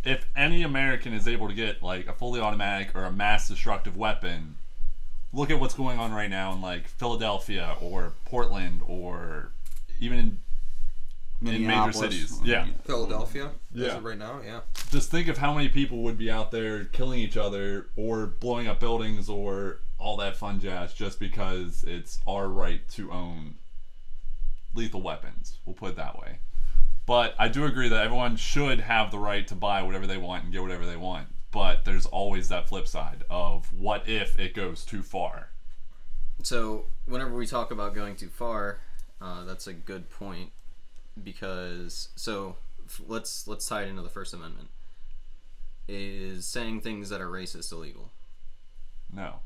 if 0.05 0.27
any 0.37 0.63
American 0.63 1.13
is 1.13 1.27
able 1.27 1.49
to 1.49 1.55
get 1.55 1.83
like 1.83 2.07
a 2.07 2.13
fully 2.13 2.41
automatic 2.41 2.95
or 2.95 3.03
a 3.03 3.13
mass 3.13 3.49
destructive 3.49 3.97
weapon, 3.97 4.59
look 5.33 5.51
at 5.51 5.59
what's 5.59 5.75
going 5.75 5.99
on 5.99 6.13
right 6.13 6.31
now 6.31 6.53
in 6.53 6.61
like 6.61 6.87
Philadelphia 6.87 7.77
or 7.81 8.13
Portland 8.27 8.81
or 8.87 9.51
even 9.99 10.19
in, 10.19 10.41
in 11.41 11.47
major 11.47 11.59
Minneapolis. 11.61 11.99
cities. 11.99 12.41
Yeah. 12.45 12.67
Philadelphia, 12.85 13.51
Yeah. 13.73 13.89
as 13.89 13.95
of 13.95 14.05
right 14.05 14.19
now, 14.19 14.41
yeah. 14.45 14.61
Just 14.91 15.11
think 15.11 15.29
of 15.29 15.39
how 15.39 15.55
many 15.55 15.69
people 15.69 15.99
would 16.03 16.19
be 16.19 16.31
out 16.31 16.51
there 16.51 16.85
killing 16.87 17.21
each 17.21 17.37
other 17.37 17.89
or 17.97 18.27
blowing 18.27 18.67
up 18.67 18.81
buildings 18.81 19.29
or 19.29 19.81
all 19.99 20.17
that 20.17 20.37
fun 20.37 20.61
jazz 20.61 20.95
just 20.95 21.19
because 21.21 21.85
it's 21.85 22.21
our 22.27 22.49
right 22.49 22.87
to 22.91 23.11
own 23.13 23.57
lethal 24.75 25.03
weapons. 25.03 25.59
We'll 25.65 25.75
put 25.75 25.91
it 25.91 25.97
that 25.97 26.19
way. 26.19 26.39
But 27.07 27.35
I 27.39 27.49
do 27.49 27.65
agree 27.65 27.89
that 27.89 28.05
everyone 28.05 28.37
should 28.37 28.81
have 28.81 29.11
the 29.11 29.19
right 29.19 29.47
to 29.49 29.55
buy 29.55 29.83
whatever 29.83 30.07
they 30.07 30.19
want 30.19 30.45
and 30.45 30.53
get 30.53 30.63
whatever 30.63 30.85
they 30.87 30.97
want. 30.97 31.29
But 31.51 31.85
there's 31.85 32.05
always 32.05 32.49
that 32.51 32.69
flip 32.69 32.87
side 32.87 33.25
of 33.31 33.73
what 33.73 34.07
if 34.09 34.39
it 34.39 34.55
goes 34.55 34.85
too 34.85 35.03
far. 35.03 35.49
So 36.43 36.87
whenever 37.07 37.35
we 37.35 37.47
talk 37.47 37.71
about 37.71 37.95
going 37.95 38.15
too 38.17 38.29
far, 38.29 38.81
uh, 39.21 39.45
that's 39.45 39.67
a 39.67 39.73
good 39.73 40.11
point 40.11 40.51
because 41.25 42.09
so 42.17 42.57
f- 42.87 43.01
let's 43.07 43.47
let's 43.47 43.67
tie 43.69 43.83
it 43.83 43.89
into 43.89 44.03
the 44.03 44.09
First 44.09 44.33
Amendment. 44.35 44.69
Is 45.89 46.47
saying 46.47 46.83
things 46.83 47.09
that 47.09 47.21
are 47.21 47.29
racist 47.29 47.73
illegal? 47.73 48.11
No. 49.13 49.37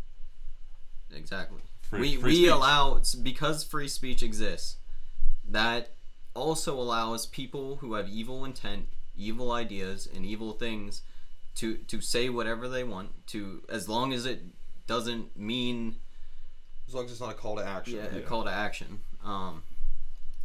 Exactly. 1.15 1.61
Free- 1.83 2.01
we 2.01 2.17
free 2.17 2.23
we 2.31 2.37
speech. 2.37 2.51
allow 2.51 3.01
because 3.23 3.63
free 3.65 3.89
speech 3.89 4.23
exists. 4.23 4.77
That 5.49 5.91
also 6.35 6.75
allows 6.79 7.27
people 7.27 7.77
who 7.77 7.95
have 7.95 8.09
evil 8.09 8.45
intent, 8.45 8.89
evil 9.17 9.53
ideas, 9.53 10.09
and 10.13 10.25
evil 10.27 10.53
things 10.53 11.03
to 11.57 11.77
to 11.77 12.01
say 12.01 12.29
whatever 12.29 12.69
they 12.69 12.83
want. 12.83 13.27
To 13.29 13.63
as 13.69 13.89
long 13.89 14.13
as 14.13 14.27
it 14.27 14.43
doesn't 14.89 15.37
mean 15.37 15.97
As 16.89 16.95
long 16.95 17.05
as 17.05 17.13
it's 17.13 17.21
not 17.21 17.31
a 17.31 17.35
call 17.35 17.57
to 17.57 17.65
action. 17.65 17.97
yeah, 17.97 18.19
a 18.19 18.21
call 18.23 18.43
to 18.45 18.51
action. 18.51 19.01
Um, 19.25 19.63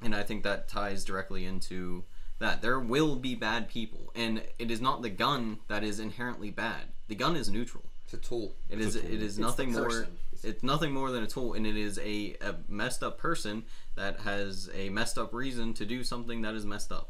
and 0.02 0.16
I 0.16 0.24
think 0.24 0.44
that 0.44 0.68
ties 0.68 1.04
directly 1.04 1.46
into 1.46 2.04
that. 2.40 2.62
There 2.62 2.80
will 2.80 3.16
be 3.16 3.36
bad 3.36 3.68
people, 3.70 4.12
and 4.16 4.42
it 4.60 4.72
is 4.72 4.82
not 4.82 5.02
the 5.02 5.10
gun 5.10 5.60
that 5.68 5.84
is 5.84 6.00
inherently 6.00 6.52
bad. 6.52 6.84
The 7.08 7.16
gun 7.16 7.36
is 7.36 7.50
neutral. 7.50 7.84
It's 8.06 8.14
a 8.14 8.18
tool. 8.18 8.54
It 8.70 8.80
is. 8.80 8.96
It 8.96 9.22
is 9.22 9.36
the 9.36 9.42
nothing 9.42 9.74
more. 9.74 10.08
It's 10.44 10.64
nothing 10.64 10.94
more 10.94 11.12
than 11.12 11.24
a 11.24 11.28
tool, 11.28 11.54
and 11.54 11.66
it 11.66 11.76
is 11.76 11.98
a, 12.00 12.36
a 12.42 12.56
messed 12.70 13.04
up 13.04 13.18
person 13.18 13.64
that 13.96 14.20
has 14.22 14.70
a 14.74 14.90
messed 14.90 15.18
up 15.18 15.34
reason 15.34 15.74
to 15.74 15.86
do 15.86 16.04
something 16.04 16.42
that 16.44 16.54
is 16.54 16.66
messed 16.66 16.92
up. 16.92 17.10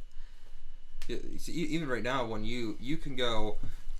Yeah, 1.08 1.18
see, 1.38 1.52
even 1.52 1.88
right 1.88 2.04
now, 2.04 2.26
when 2.26 2.44
you 2.44 2.78
you 2.80 2.98
can 2.98 3.16
go 3.16 3.58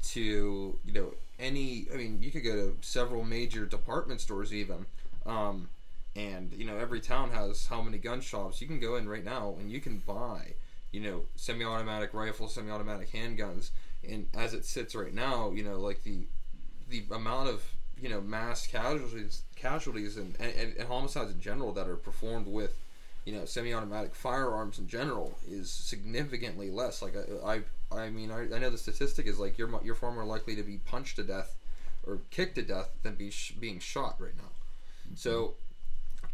to 0.10 0.80
you 0.86 0.94
know 0.94 1.14
any, 1.40 1.86
I 1.94 1.98
mean, 1.98 2.20
you 2.22 2.32
could 2.32 2.44
go 2.44 2.56
to 2.56 2.78
several 2.82 3.24
major 3.24 3.66
department 3.66 4.22
stores 4.22 4.54
even, 4.54 4.86
um, 5.26 5.70
and 6.18 6.52
you 6.58 6.66
know 6.66 6.78
every 6.78 7.00
town 7.00 7.30
has 7.30 7.68
how 7.68 7.82
many 7.82 7.98
gun 7.98 8.20
shops. 8.20 8.60
You 8.60 8.68
can 8.68 8.80
go 8.80 8.96
in 8.96 9.08
right 9.08 9.24
now 9.24 9.56
and 9.60 9.72
you 9.72 9.80
can 9.80 10.00
buy 10.00 10.54
you 10.92 11.00
know 11.00 11.22
semi-automatic 11.36 12.14
rifles, 12.14 12.56
semi-automatic 12.56 13.12
handguns, 13.12 13.70
and 14.08 14.28
as 14.34 14.54
it 14.54 14.66
sits 14.66 14.96
right 14.96 15.14
now, 15.14 15.52
you 15.52 15.64
know 15.64 15.80
like 15.80 16.04
the 16.04 16.22
the 16.90 17.04
amount 17.12 17.50
of 17.50 17.64
you 18.02 18.10
know 18.10 18.20
mass 18.20 18.66
casualties 18.66 19.44
casualties 19.56 20.18
and, 20.18 20.36
and, 20.40 20.76
and 20.78 20.88
homicides 20.88 21.32
in 21.32 21.40
general 21.40 21.72
that 21.74 21.88
are 21.88 21.96
performed 21.96 22.48
with 22.48 22.76
you 23.26 23.34
know 23.34 23.46
semi-automatic 23.46 24.16
firearms 24.16 24.80
in 24.80 24.88
general 24.88 25.38
is 25.48 25.70
significantly 25.70 26.72
less. 26.72 27.02
Like 27.02 27.14
i 27.46 27.62
i, 27.92 27.96
I 27.96 28.10
mean 28.10 28.32
I, 28.32 28.56
I 28.56 28.60
know 28.60 28.72
the 28.72 28.78
statistic 28.78 29.28
is 29.28 29.38
like 29.38 29.60
you're 29.60 29.70
you're 29.84 29.96
far 29.96 30.12
more 30.12 30.26
likely 30.26 30.56
to 30.56 30.64
be 30.64 30.78
punched 30.78 31.18
to 31.18 31.24
death 31.24 31.56
or 32.08 32.20
kicked 32.32 32.56
to 32.56 32.64
death 32.64 32.90
than 33.04 33.16
be 33.16 33.30
sh- 33.30 33.52
being 33.60 33.80
shot 33.80 34.16
right 34.18 34.36
now. 34.36 34.50
So 35.16 35.56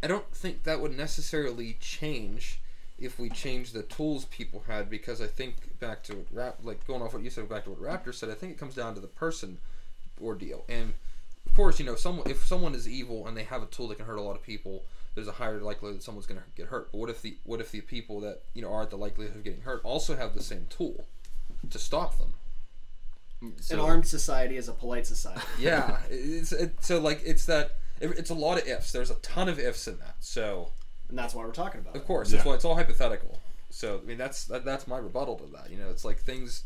i 0.04 0.06
don't 0.06 0.30
think 0.32 0.62
that 0.62 0.80
would 0.80 0.96
necessarily 0.96 1.76
change 1.80 2.60
if 2.98 3.18
we 3.18 3.28
change 3.28 3.72
the 3.72 3.82
tools 3.82 4.26
people 4.26 4.62
had 4.68 4.88
because 4.88 5.20
i 5.20 5.26
think 5.26 5.78
back 5.80 6.02
to 6.04 6.14
what 6.14 6.26
Rap, 6.30 6.58
like 6.62 6.86
going 6.86 7.02
off 7.02 7.14
what 7.14 7.22
you 7.22 7.30
said 7.30 7.48
back 7.48 7.64
to 7.64 7.70
what 7.70 7.82
raptor 7.82 8.14
said 8.14 8.30
i 8.30 8.34
think 8.34 8.52
it 8.52 8.58
comes 8.58 8.74
down 8.74 8.94
to 8.94 9.00
the 9.00 9.08
person 9.08 9.58
ordeal 10.22 10.64
and 10.68 10.92
of 11.46 11.54
course, 11.54 11.78
you 11.78 11.86
know, 11.86 11.94
someone 11.94 12.28
if 12.28 12.44
someone 12.46 12.74
is 12.74 12.88
evil 12.88 13.26
and 13.26 13.36
they 13.36 13.44
have 13.44 13.62
a 13.62 13.66
tool 13.66 13.88
that 13.88 13.96
can 13.96 14.06
hurt 14.06 14.18
a 14.18 14.22
lot 14.22 14.36
of 14.36 14.42
people, 14.42 14.84
there's 15.14 15.28
a 15.28 15.32
higher 15.32 15.60
likelihood 15.60 15.98
that 15.98 16.02
someone's 16.02 16.26
going 16.26 16.40
to 16.40 16.46
get 16.56 16.66
hurt. 16.66 16.90
But 16.90 16.98
what 16.98 17.10
if 17.10 17.22
the 17.22 17.36
what 17.44 17.60
if 17.60 17.70
the 17.70 17.80
people 17.80 18.20
that 18.20 18.42
you 18.54 18.62
know 18.62 18.72
are 18.72 18.82
at 18.82 18.90
the 18.90 18.96
likelihood 18.96 19.36
of 19.36 19.44
getting 19.44 19.60
hurt 19.60 19.80
also 19.84 20.16
have 20.16 20.34
the 20.34 20.42
same 20.42 20.66
tool 20.68 21.06
to 21.70 21.78
stop 21.78 22.18
them? 22.18 22.34
An 23.70 23.78
armed 23.78 24.06
society 24.06 24.56
is 24.56 24.68
a 24.68 24.72
polite 24.72 25.06
society. 25.06 25.42
Yeah, 25.60 25.98
it's 26.10 26.52
it, 26.52 26.82
so 26.82 26.98
like 26.98 27.20
it's 27.24 27.46
that 27.46 27.76
it's 28.12 28.30
a 28.30 28.34
lot 28.34 28.60
of 28.60 28.66
ifs. 28.66 28.92
There's 28.92 29.10
a 29.10 29.14
ton 29.16 29.48
of 29.48 29.58
ifs 29.58 29.86
in 29.88 29.98
that. 29.98 30.16
So 30.20 30.70
and 31.08 31.18
that's 31.18 31.34
why 31.34 31.44
we're 31.44 31.52
talking 31.52 31.80
about 31.80 31.96
of 31.96 32.02
it. 32.02 32.06
course, 32.06 32.30
that's 32.30 32.44
Yeah. 32.44 32.50
why 32.50 32.54
it's 32.56 32.64
all 32.64 32.76
hypothetical. 32.76 33.38
So 33.70 34.00
I 34.02 34.06
mean, 34.06 34.18
that's 34.18 34.44
that, 34.46 34.64
that's 34.64 34.86
my 34.86 34.98
rebuttal 34.98 35.36
to 35.36 35.46
that. 35.52 35.70
You 35.70 35.78
know, 35.78 35.90
it's 35.90 36.04
like 36.04 36.18
things. 36.18 36.64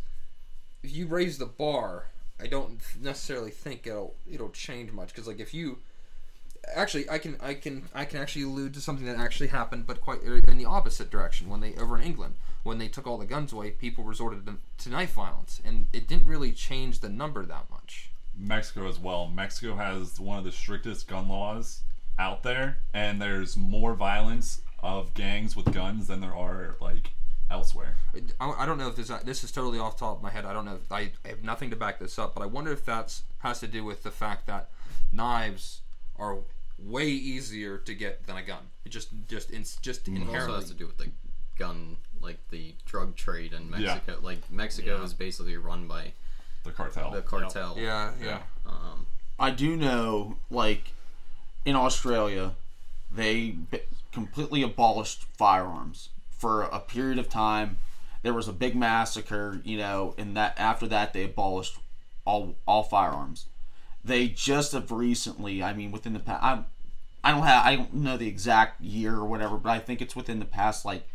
If 0.82 0.92
you 0.94 1.06
raise 1.06 1.38
the 1.38 1.46
bar, 1.46 2.06
I 2.40 2.46
don't 2.46 2.80
necessarily 3.00 3.50
think 3.50 3.86
it'll 3.86 4.14
it'll 4.30 4.50
change 4.50 4.92
much 4.92 5.08
because 5.08 5.26
like 5.26 5.40
if 5.40 5.52
you 5.52 5.78
actually 6.74 7.08
I 7.10 7.18
can 7.18 7.36
I 7.40 7.54
can 7.54 7.88
I 7.94 8.04
can 8.04 8.20
actually 8.20 8.42
allude 8.42 8.74
to 8.74 8.80
something 8.80 9.06
that 9.06 9.16
actually 9.16 9.48
happened, 9.48 9.86
but 9.86 10.00
quite 10.00 10.20
er, 10.24 10.40
in 10.46 10.58
the 10.58 10.66
opposite 10.66 11.10
direction 11.10 11.48
when 11.48 11.60
they 11.60 11.74
over 11.76 11.98
in 11.98 12.04
England 12.04 12.34
when 12.62 12.78
they 12.78 12.88
took 12.88 13.06
all 13.06 13.16
the 13.18 13.24
guns 13.24 13.52
away, 13.52 13.70
people 13.70 14.04
resorted 14.04 14.44
to, 14.44 14.56
to 14.78 14.90
knife 14.90 15.14
violence, 15.14 15.60
and 15.64 15.86
it 15.92 16.06
didn't 16.06 16.26
really 16.26 16.52
change 16.52 17.00
the 17.00 17.08
number 17.08 17.44
that 17.46 17.70
much. 17.70 18.10
Mexico 18.38 18.88
as 18.88 18.98
well. 18.98 19.26
Mexico 19.28 19.74
has 19.76 20.18
one 20.20 20.38
of 20.38 20.44
the 20.44 20.52
strictest 20.52 21.08
gun 21.08 21.28
laws 21.28 21.80
out 22.18 22.42
there, 22.42 22.78
and 22.94 23.20
there's 23.20 23.56
more 23.56 23.94
violence 23.94 24.60
of 24.80 25.12
gangs 25.14 25.56
with 25.56 25.72
guns 25.72 26.06
than 26.06 26.20
there 26.20 26.34
are 26.34 26.76
like 26.80 27.10
elsewhere. 27.50 27.94
I, 28.40 28.50
I 28.50 28.66
don't 28.66 28.78
know 28.78 28.88
if 28.88 28.96
this 28.96 29.08
this 29.24 29.42
is 29.44 29.50
totally 29.52 29.78
off 29.78 29.98
the 29.98 30.04
top 30.06 30.16
of 30.18 30.22
my 30.22 30.30
head. 30.30 30.44
I 30.44 30.52
don't 30.52 30.64
know. 30.64 30.74
If, 30.76 30.92
I, 30.92 31.10
I 31.24 31.28
have 31.28 31.42
nothing 31.42 31.70
to 31.70 31.76
back 31.76 31.98
this 31.98 32.18
up, 32.18 32.34
but 32.34 32.42
I 32.42 32.46
wonder 32.46 32.72
if 32.72 32.84
that's 32.84 33.22
has 33.38 33.60
to 33.60 33.66
do 33.66 33.84
with 33.84 34.02
the 34.02 34.10
fact 34.10 34.46
that 34.46 34.68
knives 35.12 35.80
are 36.18 36.38
way 36.78 37.06
easier 37.08 37.78
to 37.78 37.94
get 37.94 38.26
than 38.26 38.36
a 38.36 38.42
gun. 38.42 38.62
It 38.84 38.90
just 38.90 39.08
just 39.28 39.50
in, 39.50 39.64
just 39.82 40.06
It 40.08 40.28
also 40.28 40.54
has 40.54 40.68
to 40.68 40.74
do 40.74 40.86
with 40.86 40.98
the 40.98 41.08
gun, 41.58 41.96
like 42.20 42.38
the 42.50 42.74
drug 42.86 43.16
trade 43.16 43.52
in 43.52 43.70
Yeah. 43.76 43.94
Mexico. 43.94 44.18
Like 44.22 44.50
Mexico 44.50 44.98
Yeah. 44.98 45.04
is 45.04 45.14
basically 45.14 45.56
run 45.56 45.88
by 45.88 46.12
The 46.64 46.70
cartel. 46.70 47.10
the 47.10 47.22
cartel. 47.22 47.74
yeah, 47.78 48.12
yeah. 48.20 48.26
Yeah. 48.26 48.38
Um, 48.66 49.06
I 49.38 49.50
do 49.50 49.76
know, 49.76 50.36
like, 50.50 50.92
in 51.64 51.76
Australia, 51.76 52.52
they 53.10 53.50
b- 53.50 53.80
completely 54.12 54.62
abolished 54.62 55.24
firearms 55.24 56.10
for 56.30 56.62
a 56.62 56.80
period 56.80 57.18
of 57.18 57.28
time. 57.28 57.78
There 58.22 58.34
was 58.34 58.48
a 58.48 58.52
big 58.52 58.74
massacre, 58.74 59.60
you 59.64 59.78
know, 59.78 60.14
and 60.18 60.36
that 60.36 60.58
after 60.58 60.86
that 60.88 61.12
they 61.12 61.24
abolished 61.24 61.78
all 62.24 62.56
all 62.66 62.82
firearms. 62.82 63.46
They 64.04 64.28
just 64.28 64.72
have 64.72 64.90
recently, 64.90 65.62
I 65.62 65.72
mean, 65.72 65.90
within 65.92 66.12
the 66.12 66.20
past, 66.20 66.42
I, 66.42 66.64
I 67.24 67.32
don't 67.32 67.42
have, 67.42 67.66
I 67.66 67.76
don't 67.76 67.94
know 67.94 68.16
the 68.16 68.28
exact 68.28 68.80
year 68.80 69.14
or 69.14 69.24
whatever, 69.26 69.56
but 69.56 69.70
I 69.70 69.78
think 69.78 70.00
it's 70.00 70.16
within 70.16 70.38
the 70.38 70.44
past 70.44 70.84
like 70.84 71.06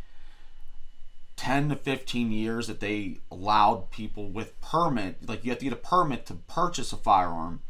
10 1.36 1.70
to 1.70 1.75
15 1.75 2.32
years 2.32 2.68
that 2.68 2.80
they 2.80 3.18
allowed 3.32 3.90
people 3.92 4.30
with 4.30 4.60
permit 4.62 5.28
like 5.28 5.44
you 5.44 5.52
have 5.52 5.60
to 5.60 5.66
get 5.66 5.74
a 5.74 5.78
permit 5.78 6.25
to 6.28 6.34
purchase 6.34 6.94
a 6.94 6.98
firearm. 6.98 7.62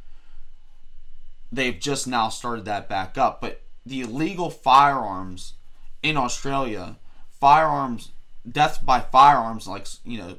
They've 1.51 1.79
just 1.79 2.07
now 2.07 2.29
started 2.29 2.65
that 2.65 2.89
back 2.89 3.17
up 3.17 3.41
but 3.41 3.61
the 3.85 4.01
illegal 4.01 4.49
firearms 4.49 5.53
in 6.01 6.17
australia 6.17 6.95
firearms 7.39 8.11
deaths 8.49 8.77
by 8.77 8.99
firearms 8.99 9.67
like 9.67 9.87
you 10.03 10.17
know 10.17 10.37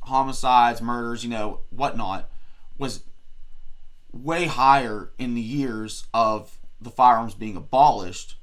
homicides 0.00 0.82
murders 0.82 1.24
you 1.24 1.30
know 1.30 1.60
whatnot 1.70 2.28
was 2.78 3.02
way 4.12 4.46
higher 4.46 5.10
in 5.18 5.34
the 5.34 5.40
years 5.40 6.06
of 6.14 6.58
the 6.80 6.90
firearms 6.90 7.34
being 7.34 7.56
abolished 7.56 8.36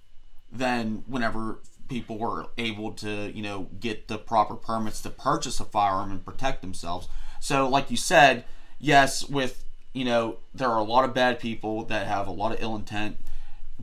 than 0.52 1.04
whenever 1.08 1.60
people 1.92 2.18
were 2.18 2.48
able 2.58 2.94
to, 2.94 3.30
you 3.36 3.42
know, 3.42 3.68
get 3.82 4.08
the 4.08 4.18
proper 4.18 4.56
permits 4.56 5.02
to 5.02 5.10
purchase 5.10 5.60
a 5.60 5.66
firearm 5.66 6.10
and 6.10 6.24
protect 6.24 6.62
themselves. 6.62 7.10
So, 7.42 7.68
like 7.68 7.92
you 7.92 7.98
said, 7.98 8.46
yes, 8.80 9.28
with, 9.28 9.66
you 9.92 10.06
know, 10.06 10.38
there 10.56 10.70
are 10.70 10.80
a 10.80 10.84
lot 10.84 11.04
of 11.04 11.14
bad 11.14 11.38
people 11.38 11.84
that 11.86 12.08
have 12.08 12.28
a 12.28 12.32
lot 12.32 12.54
of 12.54 12.62
ill 12.62 12.78
intent, 12.78 13.18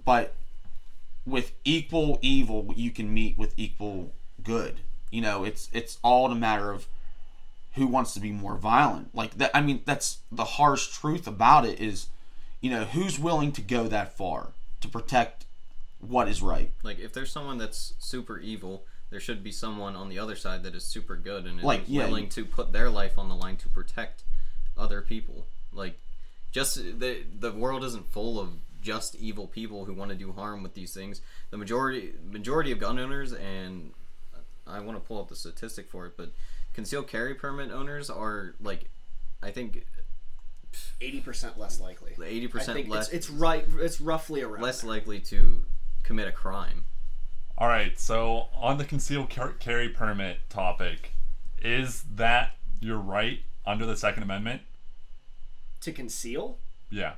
but 0.07 0.35
with 1.27 1.53
equal 1.65 2.19
evil, 2.23 2.73
you 2.75 2.91
can 2.91 3.13
meet 3.13 3.37
with 3.37 3.53
equal 3.59 4.15
good. 4.43 4.81
You 5.11 5.21
know, 5.21 5.45
it's 5.45 5.69
it's 5.75 5.99
all 6.03 6.33
a 6.33 6.35
matter 6.35 6.71
of 6.71 6.87
who 7.75 7.87
wants 7.87 8.15
to 8.15 8.21
be 8.21 8.33
more 8.33 8.57
violent. 8.57 9.15
Like 9.15 9.37
that 9.37 9.51
I 9.53 9.61
mean, 9.61 9.83
that's 9.85 10.19
the 10.33 10.45
harsh 10.45 10.89
truth 10.89 11.27
about 11.27 11.67
it 11.67 11.79
is, 11.79 12.07
you 12.63 12.71
know, 12.71 12.85
who's 12.85 13.19
willing 13.19 13.53
to 13.53 13.61
go 13.61 13.87
that 13.89 14.17
far 14.17 14.53
to 14.81 14.89
protect 14.89 15.45
what 16.01 16.29
is 16.29 16.41
right. 16.43 16.73
like 16.83 16.99
if 16.99 17.13
there's 17.13 17.31
someone 17.33 17.59
that's 17.59 17.95
super 17.99 18.39
evil, 18.39 18.85
there 19.11 19.21
should 19.21 19.43
be 19.43 19.51
someone 19.53 19.97
on 19.97 20.09
the 20.09 20.19
other 20.19 20.37
side 20.37 20.63
that 20.63 20.75
is 20.75 20.85
super 20.85 21.17
good 21.17 21.45
and 21.47 21.59
is 21.59 21.65
Like, 21.65 21.83
yeah, 21.87 22.07
willing 22.07 22.25
you- 22.25 22.31
to 22.31 22.45
put 22.45 22.73
their 22.73 22.91
life 22.91 23.19
on 23.19 23.29
the 23.29 23.35
line 23.35 23.57
to 23.59 23.69
protect 23.69 24.23
other 24.77 25.01
people. 25.01 25.47
Like, 25.73 25.99
just 26.53 26.77
the 26.77 27.23
the 27.39 27.53
world 27.53 27.85
isn't 27.85 28.07
full 28.11 28.39
of 28.41 28.51
just 28.81 29.17
evil 29.17 29.47
people 29.49 29.85
who 29.87 29.93
want 29.93 30.11
to 30.11 30.17
do 30.17 30.33
harm 30.33 30.63
with 30.63 30.75
these 30.75 30.95
things. 30.95 31.21
The 31.51 31.57
majority 31.57 32.13
majority 32.31 32.71
of 32.73 32.79
gun 32.79 32.99
owners 32.99 33.33
and 33.33 33.93
I 34.67 34.81
want 34.81 34.97
to 35.03 35.07
pull 35.07 35.21
up 35.21 35.29
the 35.29 35.37
statistic 35.37 35.89
for 35.91 36.07
it, 36.07 36.17
but 36.17 36.31
concealed 36.75 37.09
carry 37.09 37.35
permit 37.35 37.71
owners 37.73 38.09
are 38.09 38.55
like, 38.61 38.89
I 39.43 39.51
think 39.51 39.85
Eighty 41.01 41.21
percent 41.21 41.59
less 41.59 41.81
likely. 41.81 42.13
eighty 42.25 42.47
I 42.47 42.51
percent 42.51 42.77
think 42.77 42.89
less 42.89 43.09
it's, 43.09 43.29
it's 43.29 43.31
right. 43.31 43.65
It's 43.81 44.01
roughly 44.01 44.43
around. 44.43 44.63
less 44.63 44.83
there. 44.83 44.91
likely 44.91 45.19
to 45.21 45.65
commit 46.03 46.29
a 46.29 46.33
crime. 46.33 46.85
All 47.57 47.69
right, 47.69 47.99
so 47.99 48.49
on 48.55 48.79
the 48.79 48.85
concealed 48.85 49.31
carry 49.31 49.89
permit 49.89 50.39
topic, 50.49 51.13
is 51.61 52.05
that 52.15 52.53
your 52.81 52.99
right 52.99 53.41
under 53.67 53.85
the 53.85 53.97
Second 53.97 54.23
Amendment? 54.23 54.63
to 55.81 55.93
conceal. 55.93 56.59
Yeah. 56.91 57.15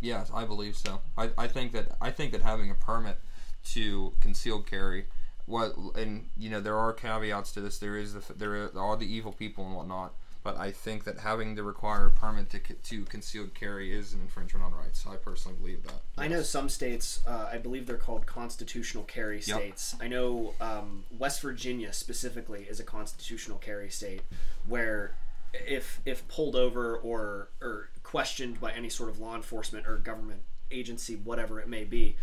Yes, 0.00 0.30
I 0.34 0.44
believe 0.44 0.76
so. 0.76 1.00
I, 1.16 1.30
I 1.38 1.46
think 1.46 1.72
that 1.72 1.96
I 2.00 2.10
think 2.10 2.32
that 2.32 2.42
having 2.42 2.70
a 2.70 2.74
permit 2.74 3.18
to 3.66 4.14
concealed 4.20 4.66
carry, 4.66 5.06
what 5.46 5.74
and 5.94 6.28
you 6.36 6.50
know 6.50 6.60
there 6.60 6.76
are 6.76 6.92
caveats 6.92 7.52
to 7.52 7.60
this. 7.60 7.78
There 7.78 7.96
is 7.96 8.14
the, 8.14 8.32
there 8.34 8.54
are 8.54 8.70
all 8.76 8.96
the 8.96 9.12
evil 9.12 9.32
people 9.32 9.64
and 9.64 9.76
whatnot. 9.76 10.14
But 10.44 10.56
I 10.58 10.72
think 10.72 11.04
that 11.04 11.20
having 11.20 11.54
the 11.54 11.62
required 11.62 12.16
permit 12.16 12.50
to 12.50 12.58
co- 12.58 12.74
to 12.82 13.04
concealed 13.04 13.54
carry 13.54 13.96
is 13.96 14.12
an 14.12 14.20
infringement 14.22 14.64
on 14.64 14.74
rights. 14.74 15.06
I 15.08 15.16
personally 15.16 15.56
believe 15.56 15.84
that. 15.84 16.02
I 16.18 16.26
know 16.26 16.42
some 16.42 16.68
states, 16.68 17.20
uh, 17.26 17.48
I 17.52 17.58
believe 17.58 17.86
they're 17.86 17.96
called 17.96 18.26
constitutional 18.26 19.04
carry 19.04 19.40
states. 19.40 19.94
I 20.00 20.08
know 20.08 20.54
um, 20.60 21.04
West 21.16 21.42
Virginia 21.42 21.92
specifically 21.92 22.66
is 22.68 22.80
a 22.80 22.84
constitutional 22.84 23.58
carry 23.58 23.88
state 23.88 24.22
where 24.66 25.14
if 25.52 26.00
if 26.04 26.26
pulled 26.28 26.56
over 26.56 26.96
or 26.96 27.48
or 27.60 27.90
questioned 28.02 28.60
by 28.60 28.72
any 28.72 28.88
sort 28.88 29.10
of 29.10 29.20
law 29.20 29.36
enforcement 29.36 29.86
or 29.86 29.96
government 29.96 30.42
agency, 30.70 31.14
whatever 31.14 31.60
it 31.60 31.68
may 31.68 31.84
be, 31.84 32.16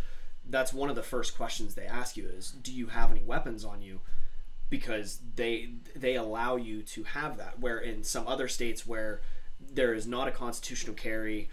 that's 0.50 0.74
one 0.74 0.90
of 0.90 0.96
the 0.96 1.04
first 1.04 1.38
questions 1.38 1.76
they 1.76 1.86
ask 1.86 2.18
you 2.18 2.28
is, 2.28 2.52
"Do 2.52 2.74
you 2.74 2.88
have 2.88 3.12
any 3.12 3.22
weapons 3.22 3.64
on 3.64 3.82
you?" 3.82 4.02
Because 4.70 5.20
they 5.36 5.70
they 5.96 6.16
allow 6.16 6.56
you 6.56 6.82
to 6.84 7.04
have 7.04 7.38
that. 7.38 7.60
Where 7.60 7.80
in 7.80 8.04
some 8.04 8.28
other 8.28 8.48
states 8.48 8.86
where 8.86 9.22
there 9.60 9.94
is 9.94 10.08
not 10.08 10.28
a 10.28 10.32
constitutional 10.32 10.96
carry 10.96 11.50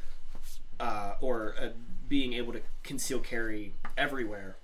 uh, 0.79 1.15
or 1.21 1.55
uh, 1.61 1.69
being 2.09 2.35
able 2.35 2.53
to 2.53 2.61
conceal 2.83 3.21
carry 3.21 3.75
everywhere, 3.97 4.57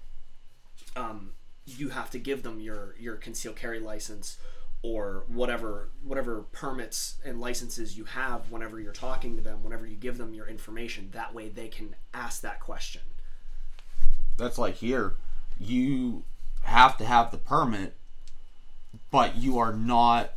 um, 0.97 1.31
you 1.65 1.88
have 1.91 2.11
to 2.11 2.19
give 2.19 2.43
them 2.43 2.61
your 2.61 2.95
your 2.99 3.17
conceal 3.17 3.53
carry 3.53 3.81
license 3.81 4.37
or 4.83 5.25
whatever 5.29 5.88
whatever 6.03 6.43
permits 6.53 7.17
and 7.25 7.41
licenses 7.41 7.97
you 7.97 8.05
have 8.05 8.51
whenever 8.51 8.81
you're 8.81 8.93
talking 8.93 9.37
to 9.37 9.43
them 9.43 9.62
whenever 9.62 9.87
you 9.87 9.95
give 9.95 10.19
them 10.19 10.35
your 10.35 10.49
information 10.49 11.09
that 11.12 11.33
way 11.33 11.49
they 11.49 11.69
can 11.69 11.95
ask 12.12 12.43
that 12.43 12.59
question 12.59 13.01
That's 14.37 14.59
like 14.59 14.77
here, 14.77 15.15
you 15.59 16.25
have 16.62 16.97
to 16.99 17.05
have 17.05 17.31
the 17.31 17.38
permit, 17.38 17.95
but 19.12 19.37
you 19.37 19.59
are 19.59 19.72
not 19.72 20.33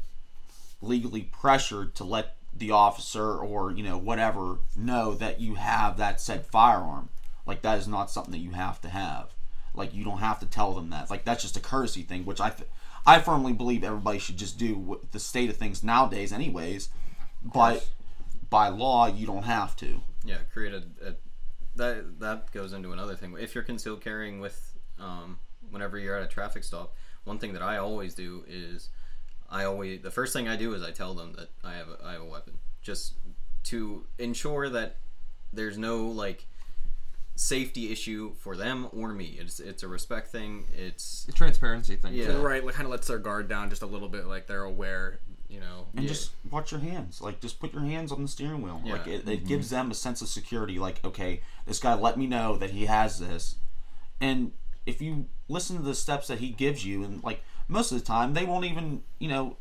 legally 0.82 1.24
pressured 1.24 1.96
to 1.96 2.04
let 2.04 2.36
the 2.54 2.70
officer 2.70 3.36
or 3.38 3.72
you 3.72 3.82
know 3.82 3.98
whatever 3.98 4.60
know 4.76 5.16
that 5.16 5.42
you 5.42 5.56
have 5.56 5.98
that 5.98 6.22
said 6.22 6.46
firearm. 6.46 7.10
Like 7.48 7.64
that 7.64 7.80
is 7.80 7.88
not 7.88 8.12
something 8.12 8.32
that 8.34 8.40
you 8.40 8.52
have 8.52 8.80
to 8.82 8.90
have. 8.90 9.34
Like 9.74 9.96
you 9.96 10.04
don't 10.04 10.20
have 10.20 10.40
to 10.42 10.46
tell 10.46 10.74
them 10.74 10.92
that. 10.92 11.10
Like 11.10 11.26
that's 11.26 11.42
just 11.42 11.58
a 11.58 11.62
courtesy 11.62 12.04
thing, 12.04 12.26
which 12.26 12.40
I 12.40 12.50
th- 12.52 12.70
I 13.08 13.20
firmly 13.20 13.54
believe 13.54 13.84
everybody 13.84 14.20
should 14.20 14.38
just 14.38 14.58
do 14.58 14.76
with 14.76 15.12
the 15.12 15.20
state 15.20 15.50
of 15.50 15.58
things 15.58 15.84
nowadays, 15.84 16.32
anyways. 16.32 16.90
But 17.44 17.88
by 18.50 18.70
law, 18.70 19.08
you 19.08 19.26
don't 19.26 19.44
have 19.44 19.76
to. 19.78 20.02
Yeah, 20.24 20.40
create 20.52 20.74
a, 20.74 20.84
a 21.08 21.16
that 21.76 22.20
that 22.20 22.52
goes 22.52 22.74
into 22.74 22.92
another 22.92 23.16
thing. 23.16 23.36
If 23.40 23.56
you're 23.56 23.64
concealed 23.64 24.02
carrying 24.02 24.40
with 24.40 24.74
um, 25.00 25.40
whenever 25.70 25.98
you're 25.98 26.18
at 26.18 26.24
a 26.24 26.28
traffic 26.28 26.64
stop, 26.64 26.94
one 27.26 27.38
thing 27.40 27.54
that 27.54 27.62
I 27.62 27.78
always 27.78 28.14
do 28.16 28.44
is 28.48 28.90
I 29.50 29.66
always 29.66 30.02
the 30.02 30.12
first 30.12 30.34
thing 30.34 30.48
I 30.48 30.56
do 30.56 30.74
is 30.74 30.82
I 30.82 30.92
tell 30.92 31.14
them 31.14 31.34
that 31.34 31.50
I 31.64 31.74
have 31.74 31.90
a, 31.90 32.06
I 32.06 32.14
have 32.14 32.22
a 32.22 32.26
weapon, 32.26 32.58
just 32.82 33.14
to 33.66 34.06
ensure 34.18 34.70
that 34.70 34.98
there's 35.52 35.78
no 35.78 36.06
like 36.06 36.46
safety 37.36 37.92
issue 37.92 38.34
for 38.40 38.56
them 38.56 38.88
or 38.94 39.12
me. 39.14 39.38
It's 39.40 39.60
it's 39.60 39.84
a 39.84 39.88
respect 39.88 40.30
thing. 40.32 40.66
It's 40.76 41.26
The 41.26 41.34
transparency 41.34 41.96
thing. 41.98 42.14
Yeah. 42.14 42.34
Right, 42.38 42.64
like 42.64 42.76
kind 42.76 42.86
of 42.86 42.92
lets 42.92 43.08
their 43.08 43.18
guard 43.20 43.50
down 43.50 43.70
just 43.70 43.82
a 43.82 43.88
little 43.88 44.08
bit, 44.10 44.26
like 44.26 44.48
they're 44.48 44.64
aware, 44.64 45.20
you 45.50 45.60
know. 45.60 45.88
and 45.96 46.04
Yeah. 46.04 46.10
just 46.10 46.32
watch 46.50 46.72
your 46.72 46.82
hands 46.82 47.22
like 47.22 47.40
just 47.42 47.60
put 47.60 47.74
your 47.74 47.84
hands 47.84 48.12
on 48.12 48.22
the 48.22 48.28
steering 48.28 48.62
wheel 48.62 48.82
like 48.86 49.06
Yeah. 49.06 49.14
it, 49.14 49.20
it 49.22 49.26
mm-hmm. 49.26 49.48
gives 49.48 49.70
them 49.70 49.92
a 49.92 49.94
sense 49.94 50.22
of 50.22 50.28
security 50.28 50.80
like 50.80 51.04
okay 51.04 51.42
this 51.66 51.80
guy 51.80 51.94
let 51.94 52.18
me 52.18 52.28
know 52.28 52.58
that 52.58 52.72
he 52.72 52.86
has 52.86 53.20
this 53.20 53.56
and 54.22 54.52
if 54.86 55.02
you 55.02 55.26
listen 55.48 55.78
to 55.78 55.84
the 55.84 55.96
steps 55.96 56.28
that 56.28 56.40
he 56.40 56.50
gives 56.50 56.86
you 56.86 57.04
and 57.04 57.24
like 57.24 57.42
most 57.68 57.92
of 57.92 58.00
the 58.00 58.06
time 58.06 58.34
they 58.34 58.46
won't 58.46 58.66
even 58.66 59.04
you 59.20 59.28
know 59.28 59.58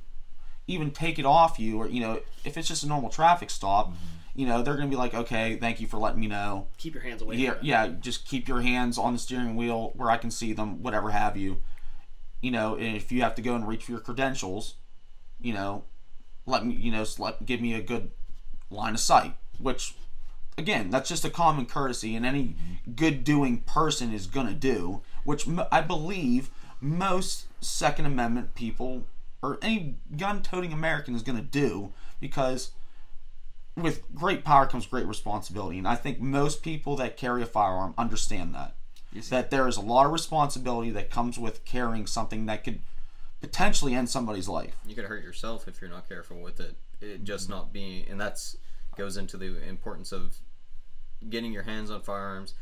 even 0.66 0.90
take 0.90 1.18
it 1.18 1.26
off 1.26 1.58
you 1.58 1.78
or 1.78 1.88
you 1.88 2.00
know 2.00 2.20
if 2.44 2.56
it's 2.56 2.68
just 2.68 2.82
a 2.82 2.86
normal 2.86 3.10
traffic 3.10 3.50
stop 3.50 3.88
mm-hmm. 3.88 3.96
you 4.34 4.46
know 4.46 4.62
they're 4.62 4.76
gonna 4.76 4.88
be 4.88 4.96
like 4.96 5.14
okay 5.14 5.56
thank 5.56 5.80
you 5.80 5.86
for 5.86 5.98
letting 5.98 6.20
me 6.20 6.26
know. 6.26 6.66
Keep 6.78 6.94
your 6.94 7.02
hands 7.02 7.22
away 7.22 7.36
yeah, 7.36 7.54
yeah, 7.62 7.88
just 7.88 8.26
keep 8.26 8.48
your 8.48 8.60
hands 8.60 8.98
on 8.98 9.12
the 9.12 9.18
steering 9.18 9.56
wheel 9.56 9.92
where 9.94 10.10
I 10.10 10.16
can 10.16 10.30
see 10.30 10.52
them, 10.52 10.82
whatever 10.82 11.10
have 11.10 11.36
you. 11.36 11.62
You 12.40 12.50
know, 12.50 12.74
and 12.74 12.94
if 12.94 13.10
you 13.10 13.22
have 13.22 13.34
to 13.36 13.42
go 13.42 13.54
and 13.54 13.66
reach 13.66 13.84
for 13.84 13.92
your 13.92 14.00
credentials, 14.00 14.74
you 15.40 15.54
know, 15.54 15.84
let 16.44 16.66
me, 16.66 16.74
you 16.74 16.92
know, 16.92 17.04
let 17.18 17.46
give 17.46 17.60
me 17.60 17.72
a 17.72 17.80
good 17.80 18.10
line 18.70 18.92
of 18.94 19.00
sight, 19.00 19.34
which 19.58 19.94
again, 20.56 20.90
that's 20.90 21.08
just 21.08 21.24
a 21.24 21.30
common 21.30 21.66
courtesy, 21.66 22.14
and 22.14 22.24
any 22.24 22.56
good 22.94 23.24
doing 23.24 23.58
person 23.62 24.12
is 24.12 24.26
going 24.26 24.46
to 24.46 24.54
do, 24.54 25.02
which 25.24 25.46
I 25.70 25.80
believe 25.80 26.50
most 26.80 27.46
Second 27.60 28.06
Amendment 28.06 28.54
people 28.54 29.04
or 29.42 29.58
any 29.60 29.96
gun 30.16 30.42
toting 30.42 30.72
American 30.72 31.14
is 31.14 31.22
going 31.22 31.38
to 31.38 31.44
do 31.44 31.92
because 32.20 32.70
with 33.76 34.02
great 34.14 34.44
power 34.44 34.66
comes 34.66 34.86
great 34.86 35.06
responsibility. 35.06 35.78
And 35.78 35.88
I 35.88 35.96
think 35.96 36.20
most 36.20 36.62
people 36.62 36.96
that 36.96 37.16
carry 37.16 37.42
a 37.42 37.46
firearm 37.46 37.94
understand 37.98 38.54
that. 38.54 38.74
That 39.30 39.50
there 39.50 39.68
is 39.68 39.76
a 39.76 39.80
lot 39.80 40.06
of 40.06 40.12
responsibility 40.12 40.90
that 40.90 41.10
comes 41.10 41.38
with 41.38 41.64
carrying 41.64 42.06
something 42.06 42.46
that 42.46 42.64
could 42.64 42.80
potentially 43.40 43.94
end 43.94 44.08
somebody's 44.08 44.48
life. 44.48 44.74
You 44.86 44.94
could 44.94 45.04
hurt 45.04 45.22
yourself 45.22 45.68
if 45.68 45.80
you're 45.80 45.90
not 45.90 46.08
careful 46.08 46.38
with 46.38 46.58
it. 46.58 46.74
It 47.00 47.22
just 47.22 47.48
not 47.48 47.72
being, 47.72 48.06
and 48.08 48.20
that's 48.20 48.56
goes 48.96 49.16
into 49.16 49.36
the 49.36 49.62
importance 49.68 50.12
of 50.12 50.36
getting 51.28 51.52
your 51.52 51.62
hands 51.62 51.90
on 51.90 52.02
firearms, 52.02 52.54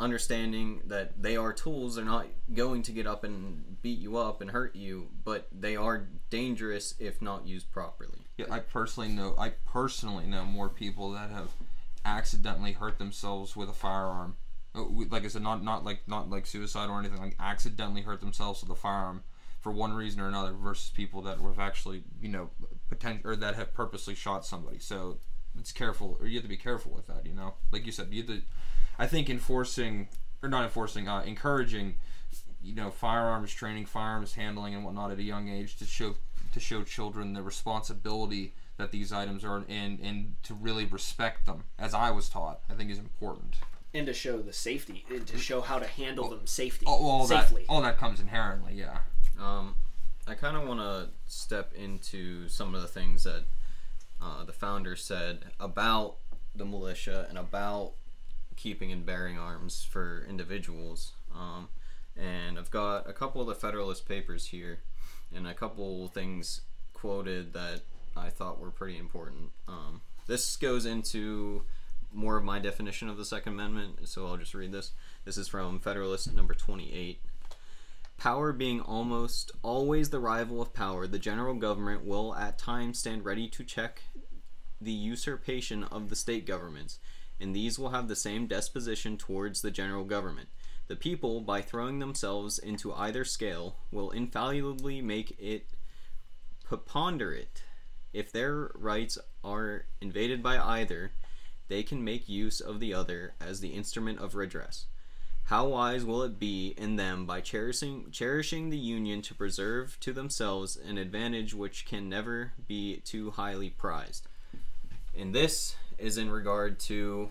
understanding 0.00 0.82
that 0.86 1.22
they 1.22 1.36
are 1.36 1.52
tools. 1.52 1.96
They're 1.96 2.04
not 2.04 2.26
going 2.54 2.82
to 2.82 2.92
get 2.92 3.06
up 3.06 3.24
and 3.24 3.80
beat 3.82 3.98
you 3.98 4.16
up 4.16 4.40
and 4.40 4.50
hurt 4.50 4.76
you, 4.76 5.08
but 5.24 5.48
they 5.52 5.76
are 5.76 6.08
dangerous 6.30 6.94
if 6.98 7.20
not 7.20 7.46
used 7.46 7.70
properly. 7.72 8.18
Yeah, 8.36 8.46
I 8.50 8.60
personally 8.60 9.08
know. 9.08 9.34
I 9.38 9.50
personally 9.50 10.26
know 10.26 10.44
more 10.44 10.68
people 10.68 11.10
that 11.12 11.30
have 11.30 11.50
accidentally 12.04 12.72
hurt 12.72 12.98
themselves 12.98 13.56
with 13.56 13.68
a 13.68 13.72
firearm. 13.72 14.36
Uh, 14.74 14.84
Like 15.10 15.24
I 15.24 15.28
said, 15.28 15.42
not 15.42 15.64
not 15.64 15.84
like 15.84 16.06
not 16.06 16.30
like 16.30 16.46
suicide 16.46 16.88
or 16.88 17.00
anything. 17.00 17.18
Like 17.18 17.36
accidentally 17.40 18.02
hurt 18.02 18.20
themselves 18.20 18.62
with 18.62 18.70
a 18.70 18.80
firearm 18.80 19.24
for 19.60 19.72
one 19.72 19.92
reason 19.92 20.20
or 20.20 20.28
another, 20.28 20.52
versus 20.52 20.90
people 20.90 21.20
that 21.22 21.40
have 21.40 21.58
actually 21.58 22.04
you 22.20 22.28
know 22.28 22.50
potential 22.88 23.30
or 23.30 23.36
that 23.36 23.56
have 23.56 23.74
purposely 23.74 24.14
shot 24.14 24.46
somebody. 24.46 24.78
So 24.78 25.18
it's 25.58 25.72
careful, 25.72 26.16
or 26.20 26.26
you 26.26 26.34
have 26.34 26.42
to 26.44 26.48
be 26.48 26.56
careful 26.56 26.92
with 26.92 27.06
that. 27.06 27.24
You 27.26 27.34
know, 27.34 27.54
like 27.72 27.86
you 27.86 27.92
said, 27.92 28.08
you 28.10 28.22
have 28.22 28.26
to. 28.30 28.42
I 28.98 29.06
think 29.06 29.30
enforcing 29.30 30.08
or 30.42 30.48
not 30.48 30.64
enforcing, 30.64 31.08
uh, 31.08 31.22
encouraging, 31.22 31.96
you 32.62 32.74
know, 32.74 32.90
firearms 32.90 33.52
training, 33.52 33.86
firearms 33.86 34.34
handling, 34.34 34.74
and 34.74 34.84
whatnot 34.84 35.10
at 35.10 35.18
a 35.18 35.22
young 35.22 35.48
age 35.48 35.76
to 35.78 35.84
show 35.84 36.14
to 36.52 36.60
show 36.60 36.82
children 36.82 37.34
the 37.34 37.42
responsibility 37.42 38.54
that 38.76 38.90
these 38.92 39.12
items 39.12 39.44
are 39.44 39.64
and 39.68 39.98
and 40.00 40.34
to 40.44 40.54
really 40.54 40.84
respect 40.84 41.46
them, 41.46 41.64
as 41.78 41.94
I 41.94 42.10
was 42.10 42.28
taught, 42.28 42.60
I 42.70 42.74
think 42.74 42.90
is 42.90 42.98
important. 42.98 43.56
and 43.94 44.06
to 44.06 44.12
show 44.12 44.38
the 44.42 44.52
safety 44.52 45.04
and 45.10 45.26
to 45.26 45.38
show 45.38 45.60
how 45.62 45.78
to 45.78 45.86
handle 45.86 46.28
them 46.28 46.46
safety 46.46 46.84
All, 46.86 47.04
all 47.10 47.26
safely. 47.26 47.62
that 47.62 47.72
all 47.72 47.80
that 47.82 47.96
comes 47.98 48.20
inherently, 48.20 48.74
yeah. 48.74 48.98
Um, 49.40 49.74
I 50.26 50.34
kind 50.34 50.56
of 50.56 50.68
want 50.68 50.80
to 50.80 51.08
step 51.26 51.72
into 51.74 52.48
some 52.48 52.74
of 52.74 52.82
the 52.82 52.86
things 52.88 53.24
that 53.24 53.44
uh, 54.20 54.44
the 54.44 54.52
founder 54.52 54.96
said 54.96 55.46
about 55.60 56.16
the 56.54 56.64
militia 56.64 57.26
and 57.28 57.38
about 57.38 57.92
keeping 58.56 58.90
and 58.90 59.06
bearing 59.06 59.38
arms 59.38 59.86
for 59.88 60.26
individuals. 60.28 61.12
Um, 61.34 61.68
and 62.16 62.58
I've 62.58 62.70
got 62.70 63.08
a 63.08 63.12
couple 63.12 63.40
of 63.40 63.46
the 63.46 63.54
Federalist 63.54 64.08
Papers 64.08 64.46
here, 64.46 64.80
and 65.34 65.46
a 65.46 65.54
couple 65.54 66.08
things 66.08 66.62
quoted 66.92 67.52
that 67.52 67.82
I 68.16 68.28
thought 68.28 68.60
were 68.60 68.70
pretty 68.70 68.98
important. 68.98 69.50
Um, 69.68 70.00
this 70.26 70.56
goes 70.56 70.84
into 70.84 71.62
more 72.12 72.36
of 72.36 72.44
my 72.44 72.58
definition 72.58 73.08
of 73.08 73.16
the 73.16 73.24
Second 73.24 73.52
Amendment, 73.54 74.08
so 74.08 74.26
I'll 74.26 74.36
just 74.36 74.54
read 74.54 74.72
this. 74.72 74.92
This 75.24 75.38
is 75.38 75.46
from 75.46 75.78
Federalist 75.78 76.32
number 76.34 76.54
28. 76.54 77.20
Power 78.18 78.52
being 78.52 78.80
almost 78.80 79.52
always 79.62 80.10
the 80.10 80.18
rival 80.18 80.60
of 80.60 80.74
power, 80.74 81.06
the 81.06 81.20
general 81.20 81.54
government 81.54 82.04
will 82.04 82.34
at 82.34 82.58
times 82.58 82.98
stand 82.98 83.24
ready 83.24 83.46
to 83.48 83.62
check 83.62 84.02
the 84.80 84.90
usurpation 84.90 85.84
of 85.84 86.10
the 86.10 86.16
state 86.16 86.44
governments, 86.44 86.98
and 87.40 87.54
these 87.54 87.78
will 87.78 87.90
have 87.90 88.08
the 88.08 88.16
same 88.16 88.48
disposition 88.48 89.16
towards 89.16 89.62
the 89.62 89.70
general 89.70 90.02
government. 90.02 90.48
The 90.88 90.96
people, 90.96 91.40
by 91.40 91.62
throwing 91.62 92.00
themselves 92.00 92.58
into 92.58 92.92
either 92.92 93.24
scale, 93.24 93.76
will 93.92 94.10
infallibly 94.10 95.00
make 95.00 95.36
it 95.38 95.68
preponderate. 96.64 97.62
If 98.12 98.32
their 98.32 98.72
rights 98.74 99.16
are 99.44 99.84
invaded 100.00 100.42
by 100.42 100.58
either, 100.58 101.12
they 101.68 101.84
can 101.84 102.02
make 102.02 102.28
use 102.28 102.60
of 102.60 102.80
the 102.80 102.94
other 102.94 103.34
as 103.40 103.60
the 103.60 103.68
instrument 103.68 104.18
of 104.18 104.34
redress. 104.34 104.86
How 105.48 105.66
wise 105.66 106.04
will 106.04 106.24
it 106.24 106.38
be 106.38 106.74
in 106.76 106.96
them 106.96 107.24
by 107.24 107.40
cherishing 107.40 108.10
cherishing 108.10 108.68
the 108.68 108.76
union 108.76 109.22
to 109.22 109.34
preserve 109.34 109.98
to 110.00 110.12
themselves 110.12 110.76
an 110.76 110.98
advantage 110.98 111.54
which 111.54 111.86
can 111.86 112.06
never 112.06 112.52
be 112.66 112.96
too 112.96 113.30
highly 113.30 113.70
prized. 113.70 114.26
And 115.16 115.34
this 115.34 115.76
is 115.96 116.18
in 116.18 116.30
regard 116.30 116.78
to 116.80 117.30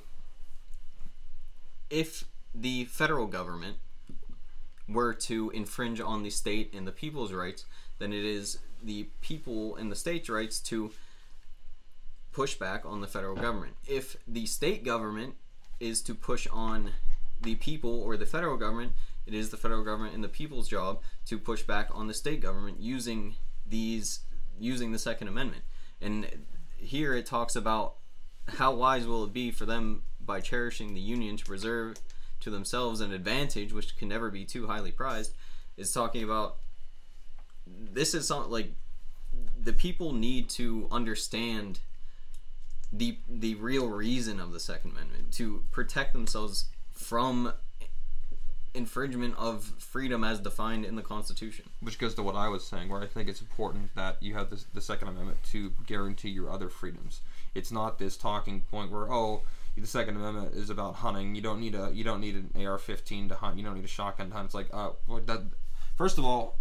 if 1.91 2.25
the 2.55 2.85
federal 2.85 3.27
government 3.27 3.77
were 4.89 5.13
to 5.13 5.51
infringe 5.51 6.01
on 6.01 6.23
the 6.23 6.31
state 6.31 6.73
and 6.73 6.87
the 6.87 6.91
people's 6.91 7.31
rights, 7.31 7.65
then 7.99 8.11
it 8.11 8.25
is 8.25 8.57
the 8.81 9.09
people 9.21 9.75
and 9.75 9.91
the 9.91 9.95
state's 9.95 10.27
rights 10.27 10.59
to 10.61 10.91
push 12.31 12.55
back 12.55 12.83
on 12.83 13.01
the 13.01 13.07
federal 13.07 13.35
government. 13.35 13.75
If 13.87 14.17
the 14.27 14.47
state 14.47 14.83
government 14.83 15.35
is 15.79 16.01
to 16.01 16.15
push 16.15 16.47
on 16.51 16.93
the 17.41 17.55
people 17.55 18.01
or 18.01 18.17
the 18.17 18.25
federal 18.25 18.57
government, 18.57 18.93
it 19.25 19.33
is 19.33 19.49
the 19.49 19.57
federal 19.57 19.83
government 19.83 20.15
and 20.15 20.23
the 20.23 20.29
people's 20.29 20.67
job 20.67 21.01
to 21.25 21.37
push 21.37 21.63
back 21.63 21.89
on 21.93 22.07
the 22.07 22.13
state 22.13 22.41
government 22.41 22.79
using 22.79 23.35
these 23.65 24.21
using 24.59 24.91
the 24.91 24.99
Second 24.99 25.27
Amendment. 25.27 25.63
And 26.01 26.27
here 26.77 27.13
it 27.13 27.25
talks 27.25 27.55
about 27.55 27.95
how 28.47 28.73
wise 28.73 29.05
will 29.05 29.25
it 29.25 29.33
be 29.33 29.51
for 29.51 29.65
them 29.65 30.03
by 30.19 30.39
cherishing 30.39 30.93
the 30.93 31.01
union 31.01 31.37
to 31.37 31.45
preserve 31.45 31.97
to 32.39 32.49
themselves 32.49 33.01
an 33.01 33.11
advantage 33.11 33.73
which 33.73 33.97
can 33.97 34.07
never 34.07 34.29
be 34.29 34.45
too 34.45 34.67
highly 34.67 34.91
prized 34.91 35.33
is 35.75 35.91
talking 35.91 36.23
about 36.23 36.57
this 37.65 38.13
is 38.13 38.27
something 38.27 38.51
like 38.51 38.71
the 39.61 39.73
people 39.73 40.13
need 40.13 40.49
to 40.49 40.87
understand 40.91 41.79
the 42.91 43.17
the 43.27 43.55
real 43.55 43.87
reason 43.89 44.39
of 44.39 44.53
the 44.53 44.59
second 44.59 44.91
amendment 44.91 45.31
to 45.33 45.63
protect 45.71 46.13
themselves 46.13 46.65
from 47.07 47.53
infringement 48.73 49.33
of 49.37 49.63
freedom 49.79 50.25
as 50.25 50.39
defined 50.39 50.83
in 50.83 50.97
the 50.97 51.01
constitution 51.01 51.65
Which 51.79 51.97
goes 51.97 52.13
to 52.15 52.21
what 52.21 52.35
I 52.35 52.49
was 52.49 52.67
saying, 52.67 52.89
where 52.89 53.01
I 53.01 53.07
think 53.07 53.29
it's 53.29 53.39
important 53.39 53.95
that 53.95 54.21
you 54.21 54.33
have 54.33 54.49
this, 54.49 54.65
the 54.73 54.81
Second 54.81 55.07
Amendment 55.07 55.41
to 55.51 55.71
guarantee 55.85 56.29
your 56.29 56.51
other 56.51 56.67
freedoms. 56.67 57.21
It's 57.55 57.71
not 57.71 57.97
this 57.97 58.17
talking 58.17 58.59
point 58.59 58.91
where 58.91 59.11
oh, 59.11 59.43
the 59.77 59.87
Second 59.87 60.17
Amendment 60.17 60.53
is 60.53 60.69
about 60.69 60.95
hunting. 60.95 61.33
You 61.33 61.41
don't 61.41 61.61
need 61.61 61.75
a 61.75 61.91
you 61.93 62.03
don't 62.03 62.19
need 62.19 62.35
an 62.35 62.51
AR-15 62.55 63.29
to 63.29 63.35
hunt. 63.35 63.57
You 63.57 63.63
don't 63.63 63.75
need 63.75 63.85
a 63.85 63.87
shotgun 63.87 64.27
to 64.29 64.35
hunt. 64.35 64.47
It's 64.47 64.55
like 64.55 64.67
uh, 64.73 64.89
that. 65.27 65.43
First 65.95 66.17
of 66.17 66.25
all, 66.25 66.57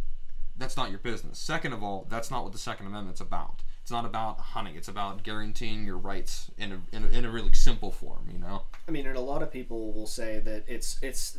that's 0.57 0.77
not 0.77 0.91
your 0.91 1.01
business. 1.01 1.41
Second 1.41 1.73
of 1.73 1.83
all, 1.83 2.07
that's 2.09 2.31
not 2.31 2.45
what 2.45 2.53
the 2.53 2.59
Second 2.59 2.87
Amendment's 2.87 3.21
about. 3.21 3.63
It's 3.87 3.93
not 3.93 4.05
about 4.05 4.41
hunting. 4.41 4.75
It's 4.75 4.89
about 4.89 5.23
guaranteeing 5.23 5.85
your 5.85 5.97
rights 5.97 6.51
in 6.59 6.73
a, 6.73 6.81
in 6.91 7.05
a, 7.05 7.07
in 7.07 7.25
a 7.25 7.31
really 7.31 7.53
simple 7.53 7.93
form. 7.93 8.29
You 8.33 8.41
know. 8.41 8.63
I 8.89 8.91
mean, 8.91 9.07
and 9.07 9.17
a 9.17 9.21
lot 9.21 9.45
of 9.45 9.53
people 9.53 9.93
will 9.93 10.09
say 10.09 10.41
that 10.41 10.65
it's 10.67 10.99
it's 11.03 11.39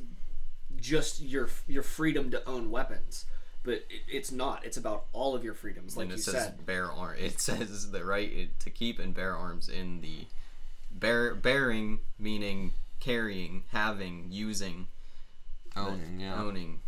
just 0.78 1.20
your 1.20 1.50
your 1.68 1.84
freedom 1.84 2.32
to 2.32 2.48
own 2.48 2.72
weapons, 2.72 3.26
but 3.64 3.84
it, 3.90 4.04
it's 4.08 4.32
not. 4.32 4.64
It's 4.64 4.78
about 4.78 5.08
all 5.12 5.36
of 5.36 5.44
your 5.44 5.56
freedoms, 5.56 5.98
like 5.98 6.06
and 6.06 6.14
it 6.14 6.16
you 6.20 6.22
says 6.22 6.44
said. 6.46 6.66
bear 6.66 6.90
arm 6.90 7.18
it 7.20 7.42
says 7.42 7.92
the 7.92 8.06
right 8.06 8.58
to 8.62 8.70
keep 8.70 8.98
and 8.98 9.14
bear 9.14 9.36
arms 9.36 9.68
in 9.68 10.00
the 10.00 10.28
bear 10.90 11.36
bearing 11.36 12.00
meaning 12.18 12.72
carrying 13.02 13.66
having 13.74 14.28
using 14.30 14.88
Owning, 15.76 16.22
yeah. 16.22 16.42
owning 16.42 16.80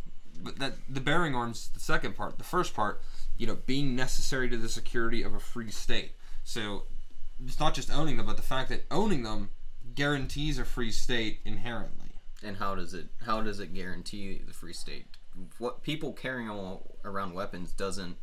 but 0.43 0.59
that 0.59 0.73
the 0.89 1.01
bearing 1.01 1.35
arms 1.35 1.69
the 1.73 1.79
second 1.79 2.15
part 2.15 2.37
the 2.37 2.43
first 2.43 2.73
part 2.73 3.01
you 3.37 3.47
know 3.47 3.57
being 3.65 3.95
necessary 3.95 4.49
to 4.49 4.57
the 4.57 4.69
security 4.69 5.23
of 5.23 5.33
a 5.33 5.39
free 5.39 5.71
state. 5.71 6.13
So 6.43 6.83
it's 7.43 7.59
not 7.59 7.73
just 7.73 7.91
owning 7.91 8.17
them 8.17 8.25
but 8.25 8.37
the 8.37 8.43
fact 8.43 8.69
that 8.69 8.85
owning 8.91 9.23
them 9.23 9.49
guarantees 9.95 10.59
a 10.59 10.65
free 10.65 10.91
state 10.91 11.39
inherently. 11.45 12.11
And 12.43 12.57
how 12.57 12.75
does 12.75 12.93
it 12.93 13.07
how 13.25 13.41
does 13.41 13.59
it 13.59 13.73
guarantee 13.73 14.41
the 14.45 14.53
free 14.53 14.73
state? 14.73 15.05
What 15.57 15.83
people 15.83 16.13
carrying 16.13 16.49
around 17.03 17.33
weapons 17.33 17.71
doesn't 17.71 18.17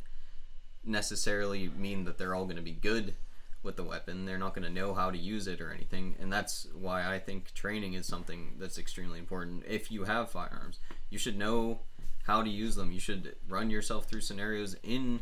necessarily 0.83 1.69
mean 1.69 2.05
that 2.05 2.17
they're 2.17 2.35
all 2.35 2.45
going 2.45 2.57
to 2.57 2.61
be 2.61 2.71
good 2.71 3.15
with 3.63 3.75
the 3.75 3.83
weapon. 3.83 4.25
They're 4.25 4.37
not 4.37 4.55
going 4.55 4.65
to 4.65 4.73
know 4.73 4.93
how 4.93 5.11
to 5.11 5.17
use 5.17 5.47
it 5.47 5.61
or 5.61 5.71
anything 5.71 6.15
and 6.19 6.31
that's 6.31 6.67
why 6.73 7.07
i 7.11 7.19
think 7.19 7.53
training 7.53 7.93
is 7.93 8.05
something 8.05 8.53
that's 8.59 8.77
extremely 8.77 9.19
important. 9.19 9.63
If 9.67 9.91
you 9.91 10.03
have 10.03 10.29
firearms 10.29 10.79
you 11.09 11.17
should 11.17 11.37
know 11.37 11.79
how 12.27 12.43
to 12.43 12.49
use 12.49 12.75
them. 12.75 12.91
You 12.91 12.99
should 12.99 13.35
run 13.47 13.69
yourself 13.69 14.05
through 14.05 14.21
scenarios 14.21 14.75
in 14.83 15.21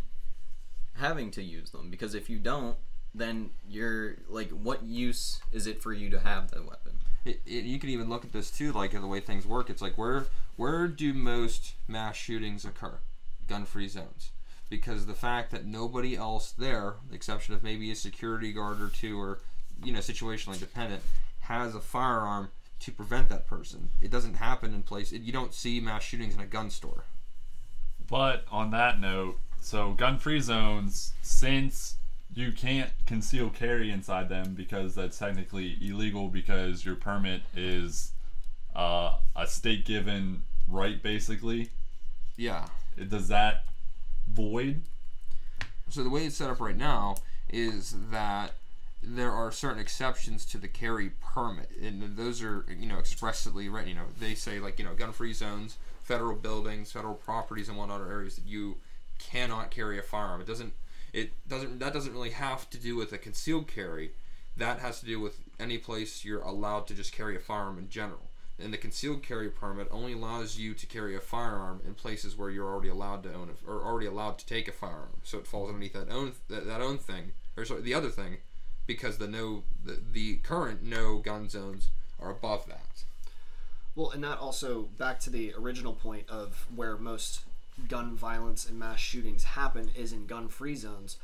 having 0.94 1.30
to 1.30 1.44
use 1.44 1.70
them 1.70 1.90
because 1.90 2.16
if 2.16 2.30
you 2.30 2.40
don't 2.40 2.78
then 3.14 3.50
you're 3.70 4.16
like 4.28 4.50
what 4.50 4.84
use 4.84 5.40
is 5.52 5.68
it 5.68 5.82
for 5.82 5.94
you 5.94 6.10
to 6.10 6.20
have 6.20 6.52
the 6.52 6.62
weapon? 6.62 6.94
It, 7.24 7.42
it, 7.46 7.64
you 7.64 7.80
can 7.80 7.90
even 7.90 8.10
look 8.10 8.26
at 8.26 8.34
this 8.34 8.52
too 8.52 8.72
like 8.74 8.92
the 8.92 9.08
way 9.08 9.20
things 9.20 9.46
work. 9.46 9.70
It's 9.70 9.82
like 9.82 9.98
where 9.98 10.26
where 10.58 10.88
do 10.88 11.14
most 11.14 11.74
mass 11.88 12.16
shootings 12.16 12.66
occur? 12.66 13.00
Gun-free 13.48 13.88
zones. 13.88 14.32
Because 14.70 15.06
the 15.06 15.14
fact 15.14 15.52
that 15.52 15.66
nobody 15.66 16.18
else 16.18 16.52
there 16.52 16.96
the 17.08 17.16
exception 17.16 17.54
of 17.54 17.64
maybe 17.64 17.92
a 17.92 17.96
security 17.96 18.52
guard 18.52 18.82
or 18.82 18.90
two 18.90 19.20
or 19.20 19.40
you 19.84 19.94
know 19.94 20.00
situationally 20.00 20.60
dependent 20.60 21.04
has 21.42 21.76
a 21.76 21.80
firearm 21.80 22.50
to 22.86 22.92
prevent 22.92 23.30
that 23.30 23.48
person. 23.48 23.90
It 24.00 24.12
doesn't 24.12 24.36
happen 24.36 24.74
in 24.74 24.84
place. 24.84 25.12
You 25.12 25.32
don't 25.32 25.54
see 25.54 25.80
mass 25.80 26.04
shootings 26.04 26.36
in 26.36 26.40
a 26.40 26.46
gun 26.46 26.70
store. 26.70 27.06
But 28.08 28.46
on 28.52 28.70
that 28.72 29.00
note, 29.00 29.40
so 29.60 29.94
gun 29.94 30.20
free 30.20 30.40
zones, 30.40 31.14
since 31.24 31.96
you 32.36 32.52
can't 32.52 32.92
conceal 33.08 33.50
carry 33.50 33.90
inside 33.90 34.30
them 34.30 34.54
because 34.54 34.94
that's 34.94 35.18
technically 35.18 35.78
illegal 35.82 36.28
because 36.28 36.86
your 36.86 36.96
permit 36.96 37.42
is 37.56 38.12
uh, 38.76 39.18
a 39.36 39.48
state 39.48 39.86
given 39.86 40.44
right, 40.68 41.02
basically. 41.02 41.70
Yeah. 42.38 42.68
Does 43.10 43.30
that 43.30 43.66
void? 44.28 44.84
So 45.90 46.04
the 46.04 46.10
way 46.10 46.26
it's 46.26 46.38
set 46.38 46.52
up 46.52 46.60
right 46.60 46.78
now 46.78 47.16
is 47.50 47.96
that 48.12 48.54
there 49.08 49.32
are 49.32 49.52
certain 49.52 49.80
exceptions 49.80 50.46
to 50.48 50.58
the 50.58 50.68
carry 50.68 51.12
permit, 51.22 51.70
and 51.82 52.18
those 52.18 52.42
are 52.42 52.66
you 52.70 52.88
know 52.88 52.98
expressly 52.98 53.70
written. 53.70 53.90
You 53.90 53.96
know, 53.96 54.06
they 54.20 54.36
say 54.36 54.60
like 54.60 54.80
you 54.80 54.86
know 54.86 54.94
gun-free 54.94 55.34
zones, 55.34 55.78
federal 56.04 56.36
buildings, 56.36 56.92
federal 56.92 57.16
properties, 57.16 57.70
and 57.70 57.78
whatnot 57.78 58.02
are 58.02 58.12
areas 58.12 58.36
that 58.36 58.48
you 58.48 58.78
cannot 59.20 59.72
carry 59.72 60.00
a 60.00 60.02
firearm. 60.02 60.42
It 60.42 60.48
doesn't. 60.48 60.74
It 61.14 61.32
doesn't. 61.48 61.80
That 61.80 61.94
doesn't 61.94 62.14
really 62.14 62.32
have 62.32 62.70
to 62.72 62.78
do 62.78 62.96
with 62.96 63.14
a 63.14 63.18
concealed 63.18 63.68
carry. 63.68 64.12
That 64.58 64.80
has 64.80 65.00
to 65.02 65.06
do 65.06 65.20
with 65.20 65.40
any 65.60 65.78
place 65.78 66.24
you're 66.24 66.42
allowed 66.42 66.88
to 66.88 66.94
just 66.94 67.12
carry 67.12 67.36
a 67.36 67.40
firearm 67.40 67.78
in 67.78 67.90
general. 67.90 68.30
And 68.58 68.72
the 68.72 68.78
concealed 68.78 69.22
carry 69.22 69.50
permit 69.50 69.90
only 69.92 70.14
allows 70.14 70.58
you 70.58 70.74
to 70.76 70.86
carry 70.86 71.14
a 71.14 71.20
firearm 71.20 71.82
in 71.86 71.94
places 71.94 72.38
where 72.38 72.50
you're 72.50 72.70
already 72.70 72.88
allowed 72.88 73.24
to 73.24 73.34
own 73.34 73.50
it, 73.50 73.58
or 73.68 73.84
already 73.84 74.06
allowed 74.06 74.38
to 74.40 74.46
take 74.46 74.70
a 74.70 74.72
firearm. 74.72 75.20
So 75.24 75.38
it 75.38 75.48
falls 75.48 75.68
underneath 75.70 75.94
that 75.94 76.10
own 76.10 76.34
that, 76.48 76.66
that 76.66 76.82
own 76.82 76.98
thing, 76.98 77.32
or 77.58 77.66
sorry, 77.66 77.82
the 77.82 77.94
other 77.94 78.10
thing, 78.10 78.38
because 78.88 79.18
the 79.18 79.28
no 79.28 79.64
the, 79.84 80.00
the 80.12 80.36
current 80.38 80.84
no 80.84 81.18
gun 81.18 81.50
zones 81.50 81.90
are 82.20 82.32
above 82.32 82.68
that. 82.68 83.04
Well, 83.96 84.12
and 84.12 84.24
that 84.24 84.40
also 84.40 84.90
back 84.98 85.20
to 85.22 85.30
the 85.30 85.54
original 85.58 85.94
point 85.94 86.30
of 86.30 86.66
where 86.76 86.98
most 86.98 87.42
gun 87.88 88.16
violence 88.16 88.68
and 88.68 88.78
mass 88.78 89.00
shootings 89.00 89.44
happen 89.44 89.90
is 89.96 90.12
in 90.12 90.26
gun-free 90.26 90.76
zones. 90.76 91.18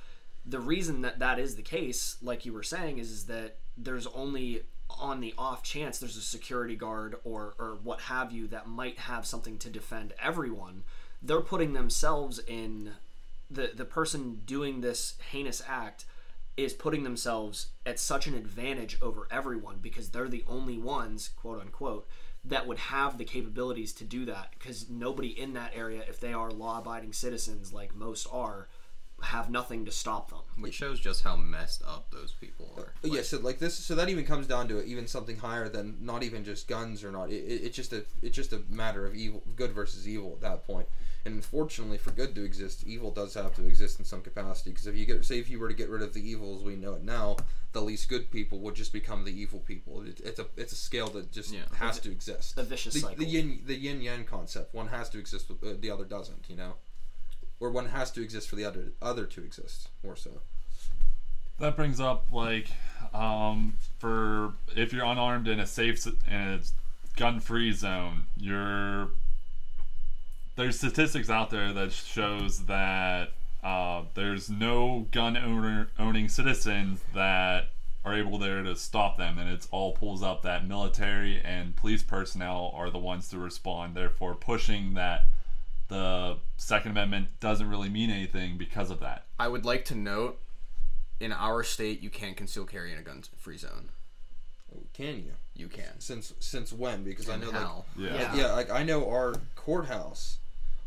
The 0.45 0.59
reason 0.59 1.01
that 1.01 1.19
that 1.19 1.37
is 1.37 1.55
the 1.55 1.61
case, 1.61 2.17
like 2.21 2.45
you 2.45 2.53
were 2.53 2.63
saying, 2.63 2.97
is, 2.97 3.11
is 3.11 3.25
that 3.25 3.57
there's 3.77 4.07
only 4.07 4.63
on 4.99 5.21
the 5.21 5.33
off 5.37 5.63
chance 5.63 5.99
there's 5.99 6.17
a 6.17 6.21
security 6.21 6.75
guard 6.75 7.15
or 7.23 7.53
or 7.57 7.77
what 7.83 8.01
have 8.01 8.31
you 8.31 8.47
that 8.47 8.67
might 8.67 8.99
have 8.99 9.25
something 9.25 9.57
to 9.57 9.69
defend 9.69 10.13
everyone. 10.21 10.83
They're 11.21 11.41
putting 11.41 11.73
themselves 11.73 12.39
in 12.39 12.91
the 13.49 13.71
the 13.73 13.85
person 13.85 14.41
doing 14.45 14.81
this 14.81 15.15
heinous 15.31 15.61
act 15.67 16.05
is 16.63 16.73
putting 16.73 17.03
themselves 17.03 17.67
at 17.85 17.99
such 17.99 18.27
an 18.27 18.35
advantage 18.35 18.97
over 19.01 19.27
everyone 19.31 19.79
because 19.81 20.09
they're 20.09 20.27
the 20.27 20.43
only 20.47 20.77
ones, 20.77 21.29
quote 21.29 21.61
unquote, 21.61 22.07
that 22.43 22.67
would 22.67 22.77
have 22.77 23.17
the 23.17 23.25
capabilities 23.25 23.93
to 23.93 24.03
do 24.03 24.25
that 24.25 24.49
because 24.57 24.89
nobody 24.89 25.27
in 25.27 25.53
that 25.53 25.71
area 25.75 26.03
if 26.07 26.19
they 26.19 26.33
are 26.33 26.49
law-abiding 26.49 27.13
citizens 27.13 27.71
like 27.71 27.95
most 27.95 28.27
are 28.31 28.67
have 29.21 29.49
nothing 29.49 29.85
to 29.85 29.91
stop 29.91 30.29
them 30.29 30.39
Which 30.59 30.73
shows 30.73 30.99
just 30.99 31.23
how 31.23 31.35
messed 31.35 31.83
up 31.83 32.09
those 32.11 32.33
people 32.33 32.73
are. 32.77 32.93
But 33.01 33.11
yeah, 33.11 33.21
so 33.21 33.39
like 33.39 33.59
this, 33.59 33.75
so 33.75 33.95
that 33.95 34.09
even 34.09 34.25
comes 34.25 34.47
down 34.47 34.67
to 34.69 34.77
it, 34.79 34.87
even 34.87 35.07
something 35.07 35.37
higher 35.37 35.69
than 35.69 35.97
not 36.01 36.23
even 36.23 36.43
just 36.43 36.67
guns 36.67 37.03
or 37.03 37.11
not. 37.11 37.29
It, 37.29 37.43
it, 37.43 37.61
it's 37.65 37.75
just 37.75 37.93
a 37.93 38.05
it's 38.21 38.35
just 38.35 38.53
a 38.53 38.61
matter 38.69 39.05
of 39.05 39.15
evil, 39.15 39.43
good 39.55 39.71
versus 39.71 40.07
evil 40.07 40.33
at 40.33 40.41
that 40.41 40.65
point. 40.65 40.87
And 41.23 41.35
unfortunately, 41.35 41.99
for 41.99 42.09
good 42.09 42.33
to 42.33 42.43
exist, 42.43 42.83
evil 42.87 43.11
does 43.11 43.35
have 43.35 43.53
to 43.55 43.65
exist 43.67 43.99
in 43.99 44.05
some 44.05 44.21
capacity. 44.23 44.71
Because 44.71 44.87
if 44.87 44.95
you 44.95 45.05
get, 45.05 45.23
say, 45.23 45.37
if 45.37 45.51
you 45.51 45.59
were 45.59 45.67
to 45.67 45.75
get 45.75 45.87
rid 45.87 46.01
of 46.01 46.15
the 46.15 46.27
evil 46.27 46.55
as 46.57 46.63
we 46.63 46.75
know 46.75 46.93
it 46.93 47.03
now, 47.03 47.37
the 47.73 47.81
least 47.81 48.09
good 48.09 48.31
people 48.31 48.57
would 48.61 48.73
just 48.73 48.91
become 48.91 49.23
the 49.23 49.31
evil 49.31 49.59
people. 49.59 50.01
It, 50.01 50.19
it's 50.23 50.39
a 50.39 50.47
it's 50.57 50.73
a 50.73 50.75
scale 50.75 51.09
that 51.09 51.31
just 51.31 51.53
Yeah. 51.53 51.59
has 51.75 51.99
to 51.99 52.11
exist. 52.11 52.57
a 52.57 52.63
vicious 52.63 52.95
The, 52.95 52.99
cycle 53.01 53.17
the 53.17 53.25
yin 53.25 53.61
the 53.67 53.75
yin 53.75 54.01
yang 54.01 54.23
concept. 54.25 54.73
One 54.73 54.87
has 54.87 55.09
to 55.09 55.19
exist, 55.19 55.47
with, 55.49 55.63
uh, 55.63 55.77
the 55.79 55.91
other 55.91 56.05
doesn't. 56.05 56.45
You 56.49 56.55
know, 56.55 56.73
or 57.61 57.69
one 57.69 57.85
has 57.89 58.11
to 58.11 58.21
exist 58.21 58.49
for 58.49 58.57
the 58.57 58.65
other 58.65 58.91
other 59.01 59.25
to 59.25 59.41
exist. 59.41 59.87
More 60.03 60.17
so. 60.17 60.41
That 61.59 61.77
brings 61.77 62.01
up 62.01 62.25
like 62.31 62.67
um, 63.13 63.77
for 63.99 64.53
if 64.75 64.91
you're 64.91 65.05
unarmed 65.05 65.47
in 65.47 65.59
a 65.61 65.67
safe 65.67 65.95
s- 65.95 66.13
in 66.27 66.33
a 66.35 66.59
gun-free 67.15 67.71
zone, 67.73 68.23
you're 68.35 69.09
there's 70.55 70.77
statistics 70.77 71.29
out 71.29 71.49
there 71.49 71.71
that 71.71 71.91
shows 71.91 72.65
that 72.65 73.31
uh, 73.63 74.01
there's 74.15 74.49
no 74.49 75.07
gun 75.11 75.37
owner 75.37 75.87
owning 75.97 76.27
citizens 76.27 76.99
that 77.13 77.69
are 78.03 78.15
able 78.15 78.39
there 78.39 78.63
to 78.63 78.75
stop 78.75 79.17
them, 79.17 79.37
and 79.37 79.47
it's 79.49 79.67
all 79.69 79.91
pulls 79.93 80.23
up 80.23 80.41
that 80.41 80.67
military 80.67 81.39
and 81.43 81.75
police 81.75 82.01
personnel 82.01 82.71
are 82.75 82.89
the 82.89 82.97
ones 82.97 83.29
to 83.29 83.37
respond, 83.37 83.93
therefore 83.93 84.33
pushing 84.33 84.95
that 84.95 85.25
the 85.91 86.37
Second 86.57 86.91
Amendment 86.91 87.27
doesn't 87.41 87.69
really 87.69 87.89
mean 87.89 88.09
anything 88.09 88.57
because 88.57 88.89
of 88.89 88.99
that. 89.01 89.25
I 89.37 89.47
would 89.49 89.65
like 89.65 89.83
to 89.85 89.95
note, 89.95 90.39
in 91.19 91.31
our 91.33 91.63
state, 91.63 92.01
you 92.01 92.09
can't 92.09 92.37
conceal 92.37 92.63
carry 92.65 92.91
in 92.93 92.97
a 92.97 93.01
gun-free 93.01 93.57
zone. 93.57 93.89
Can 94.93 95.17
you? 95.17 95.33
You 95.53 95.67
can. 95.67 95.99
Since 95.99 96.33
since 96.39 96.71
when? 96.71 97.03
Because 97.03 97.29
I 97.29 97.33
And 97.33 97.43
know 97.43 97.49
like 97.49 97.59
how? 97.59 97.85
Yeah. 97.97 98.13
Like, 98.13 98.37
yeah, 98.37 98.51
like 98.53 98.71
I 98.71 98.83
know 98.83 99.09
our 99.09 99.35
courthouse, 99.55 100.37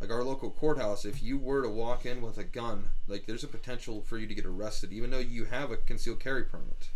like 0.01 0.11
our 0.11 0.25
local 0.25 0.51
courthouse. 0.51 1.05
If 1.05 1.23
you 1.23 1.37
were 1.37 1.63
to 1.63 1.69
walk 1.69 2.07
in 2.07 2.23
with 2.23 2.39
a 2.39 2.45
gun, 2.45 2.89
like 3.07 3.27
there's 3.27 3.45
a 3.45 3.49
potential 3.49 4.01
for 4.07 4.17
you 4.17 4.27
to 4.27 4.35
get 4.35 4.47
arrested, 4.47 4.91
even 4.91 5.11
though 5.11 5.19
you 5.19 5.45
have 5.45 5.71
a 5.71 5.77
concealed 5.77 6.21
carry 6.21 6.45
permit. 6.45 6.89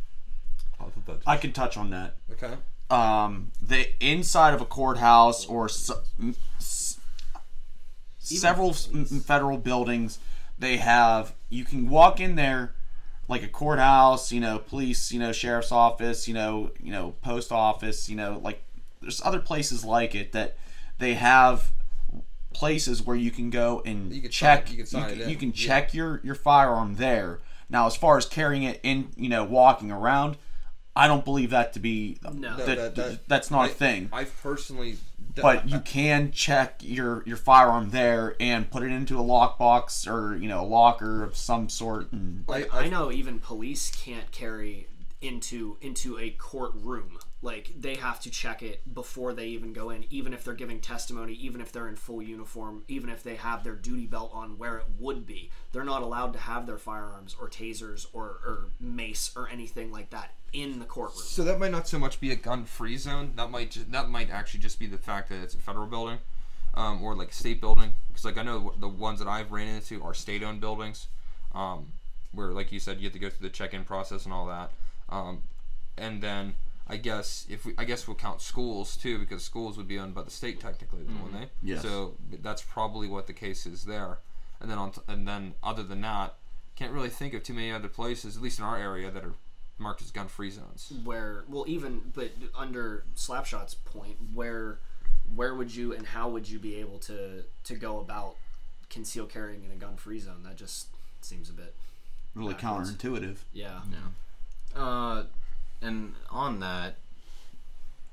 I 0.80 0.84
thought 0.84 1.06
that- 1.06 1.22
I 1.26 1.36
can 1.36 1.52
touch 1.52 1.76
on 1.76 1.90
that. 1.90 2.16
Okay. 2.32 2.54
um, 2.90 3.52
the 3.60 3.86
inside 4.02 4.54
of 4.54 4.62
a 4.62 4.64
courthouse 4.64 5.44
or 5.44 5.66
s- 5.66 5.90
m- 6.18 6.34
s- 6.58 6.64
several 8.36 8.70
s- 8.70 8.88
m- 8.92 9.04
federal 9.06 9.58
buildings, 9.58 10.18
they 10.58 10.76
have 10.78 11.34
you 11.48 11.64
can 11.64 11.88
walk 11.88 12.20
in 12.20 12.34
there 12.34 12.74
like 13.28 13.42
a 13.42 13.48
courthouse, 13.48 14.32
you 14.32 14.40
know, 14.40 14.58
police, 14.58 15.12
you 15.12 15.18
know, 15.20 15.32
sheriff's 15.32 15.70
office, 15.72 16.26
you 16.26 16.34
know, 16.34 16.70
you 16.82 16.90
know, 16.90 17.14
post 17.22 17.52
office, 17.52 18.08
you 18.08 18.16
know, 18.16 18.40
like 18.42 18.62
there's 19.00 19.20
other 19.24 19.38
places 19.40 19.84
like 19.84 20.14
it 20.14 20.32
that 20.32 20.56
they 20.98 21.14
have 21.14 21.72
places 22.54 23.02
where 23.02 23.16
you 23.16 23.30
can 23.30 23.50
go 23.50 23.82
and 23.84 24.12
You 24.12 24.22
can 24.22 24.30
check 24.30 24.66
sign- 24.66 24.72
you 24.72 24.78
can 24.78 24.86
sign 24.86 25.16
you, 25.18 25.24
it 25.24 25.28
you 25.30 25.36
can 25.36 25.48
Yeah. 25.50 25.54
check 25.66 25.94
your 25.94 26.20
your 26.24 26.34
firearm 26.34 26.96
there. 26.96 27.40
Now, 27.70 27.86
as 27.86 27.94
far 27.96 28.16
as 28.16 28.24
carrying 28.24 28.62
it 28.62 28.80
in, 28.82 29.10
you 29.16 29.28
know, 29.28 29.44
walking 29.44 29.90
around, 29.90 30.38
I 30.96 31.06
don't 31.06 31.24
believe 31.24 31.50
that 31.50 31.74
to 31.74 31.78
be 31.80 32.18
No. 32.22 32.30
No, 32.30 32.56
that, 32.56 32.66
that- 32.66 32.94
that- 32.96 33.28
that's 33.28 33.50
not 33.50 33.66
I- 33.66 33.68
a 33.68 33.74
thing. 33.74 34.08
I've 34.12 34.34
personally. 34.42 34.96
D- 35.38 35.42
but 35.42 35.68
you 35.68 35.80
can 35.80 36.30
check 36.32 36.76
your 36.80 37.22
your 37.26 37.36
firearm 37.36 37.90
there 37.90 38.36
and 38.40 38.70
put 38.70 38.82
it 38.82 38.92
into 38.92 39.18
a 39.18 39.22
lockbox 39.22 40.06
or 40.06 40.36
you 40.36 40.48
know 40.48 40.60
a 40.60 40.66
locker 40.66 41.22
of 41.24 41.36
some 41.36 41.68
sort. 41.68 42.12
And 42.12 42.44
I, 42.48 42.66
I 42.72 42.80
I, 42.80 42.88
know 42.88 43.10
even 43.10 43.38
police 43.38 43.90
can't 43.90 44.30
carry 44.30 44.86
into 45.20 45.76
into 45.80 46.18
a 46.18 46.30
courtroom. 46.30 47.18
Like 47.40 47.72
they 47.78 47.94
have 47.94 48.18
to 48.20 48.30
check 48.30 48.64
it 48.64 48.82
before 48.92 49.32
they 49.32 49.46
even 49.46 49.72
go 49.72 49.90
in, 49.90 50.04
even 50.10 50.34
if 50.34 50.42
they're 50.42 50.54
giving 50.54 50.80
testimony, 50.80 51.34
even 51.34 51.60
if 51.60 51.70
they're 51.70 51.86
in 51.86 51.94
full 51.94 52.20
uniform, 52.20 52.82
even 52.88 53.10
if 53.10 53.22
they 53.22 53.36
have 53.36 53.62
their 53.62 53.76
duty 53.76 54.06
belt 54.06 54.32
on 54.34 54.58
where 54.58 54.78
it 54.78 54.86
would 54.98 55.24
be. 55.24 55.50
They're 55.70 55.84
not 55.84 56.02
allowed 56.02 56.32
to 56.32 56.40
have 56.40 56.66
their 56.66 56.78
firearms 56.78 57.36
or 57.40 57.48
tasers 57.48 58.06
or, 58.12 58.40
or 58.44 58.66
mace 58.80 59.30
or 59.36 59.48
anything 59.48 59.92
like 59.92 60.10
that 60.10 60.34
in 60.52 60.80
the 60.80 60.84
courtroom. 60.84 61.22
So 61.26 61.44
that 61.44 61.60
might 61.60 61.70
not 61.70 61.86
so 61.86 61.98
much 61.98 62.20
be 62.20 62.32
a 62.32 62.36
gun-free 62.36 62.96
zone. 62.96 63.34
That 63.36 63.52
might 63.52 63.70
just, 63.70 63.92
that 63.92 64.08
might 64.08 64.30
actually 64.30 64.60
just 64.60 64.80
be 64.80 64.86
the 64.86 64.98
fact 64.98 65.28
that 65.28 65.40
it's 65.40 65.54
a 65.54 65.58
federal 65.58 65.86
building, 65.86 66.18
um, 66.74 67.00
or 67.04 67.14
like 67.14 67.32
state 67.32 67.60
building. 67.60 67.92
Because 68.08 68.24
like 68.24 68.36
I 68.36 68.42
know 68.42 68.72
the 68.80 68.88
ones 68.88 69.20
that 69.20 69.28
I've 69.28 69.52
ran 69.52 69.68
into 69.68 70.02
are 70.02 70.12
state-owned 70.12 70.60
buildings, 70.60 71.06
um, 71.54 71.92
where 72.32 72.48
like 72.48 72.72
you 72.72 72.80
said 72.80 72.98
you 72.98 73.04
have 73.04 73.12
to 73.12 73.20
go 73.20 73.30
through 73.30 73.46
the 73.46 73.54
check-in 73.54 73.84
process 73.84 74.24
and 74.24 74.34
all 74.34 74.46
that. 74.46 74.72
Um, 75.08 75.42
and 75.96 76.20
then 76.20 76.54
I 76.88 76.96
guess 76.96 77.46
if 77.50 77.64
we, 77.66 77.74
I 77.76 77.84
guess 77.84 78.06
we'll 78.08 78.16
count 78.16 78.40
schools 78.40 78.96
too, 78.96 79.18
because 79.18 79.44
schools 79.44 79.76
would 79.76 79.88
be 79.88 79.98
owned 79.98 80.14
by 80.14 80.22
the 80.22 80.30
state 80.30 80.58
technically, 80.60 81.00
wouldn't 81.02 81.32
they? 81.32 81.48
Yes. 81.62 81.82
So 81.82 82.14
that's 82.42 82.62
probably 82.62 83.08
what 83.08 83.26
the 83.26 83.32
case 83.34 83.66
is 83.66 83.84
there. 83.84 84.18
And 84.60 84.70
then 84.70 84.78
on 84.78 84.92
t- 84.92 85.00
and 85.06 85.28
then 85.28 85.54
other 85.62 85.82
than 85.82 86.00
that, 86.00 86.34
can't 86.76 86.92
really 86.92 87.10
think 87.10 87.34
of 87.34 87.42
too 87.42 87.54
many 87.54 87.70
other 87.72 87.88
places, 87.88 88.36
at 88.36 88.42
least 88.42 88.58
in 88.58 88.64
our 88.64 88.76
area, 88.78 89.10
that 89.10 89.24
are 89.24 89.34
marked 89.78 90.02
as 90.02 90.10
gun-free 90.10 90.50
zones. 90.50 90.92
where 91.04 91.44
well 91.48 91.64
even 91.68 92.00
but 92.14 92.30
under 92.56 93.04
slapshot's 93.16 93.74
point 93.74 94.16
where 94.34 94.78
where 95.36 95.54
would 95.54 95.72
you 95.72 95.92
and 95.92 96.04
how 96.04 96.28
would 96.28 96.48
you 96.48 96.58
be 96.58 96.74
able 96.76 96.98
to 96.98 97.44
to 97.62 97.74
go 97.76 98.00
about 98.00 98.34
conceal 98.90 99.24
carrying 99.26 99.62
in 99.64 99.70
a 99.70 99.76
gun 99.76 99.94
free 99.96 100.18
zone 100.18 100.42
that 100.42 100.56
just 100.56 100.88
seems 101.20 101.48
a 101.48 101.52
bit 101.52 101.74
really 102.34 102.54
Backwards. 102.54 102.90
counterintuitive. 102.92 103.36
yeah 103.52 103.80
Uh, 104.74 105.24
and 105.82 106.14
on 106.30 106.60
that, 106.60 106.96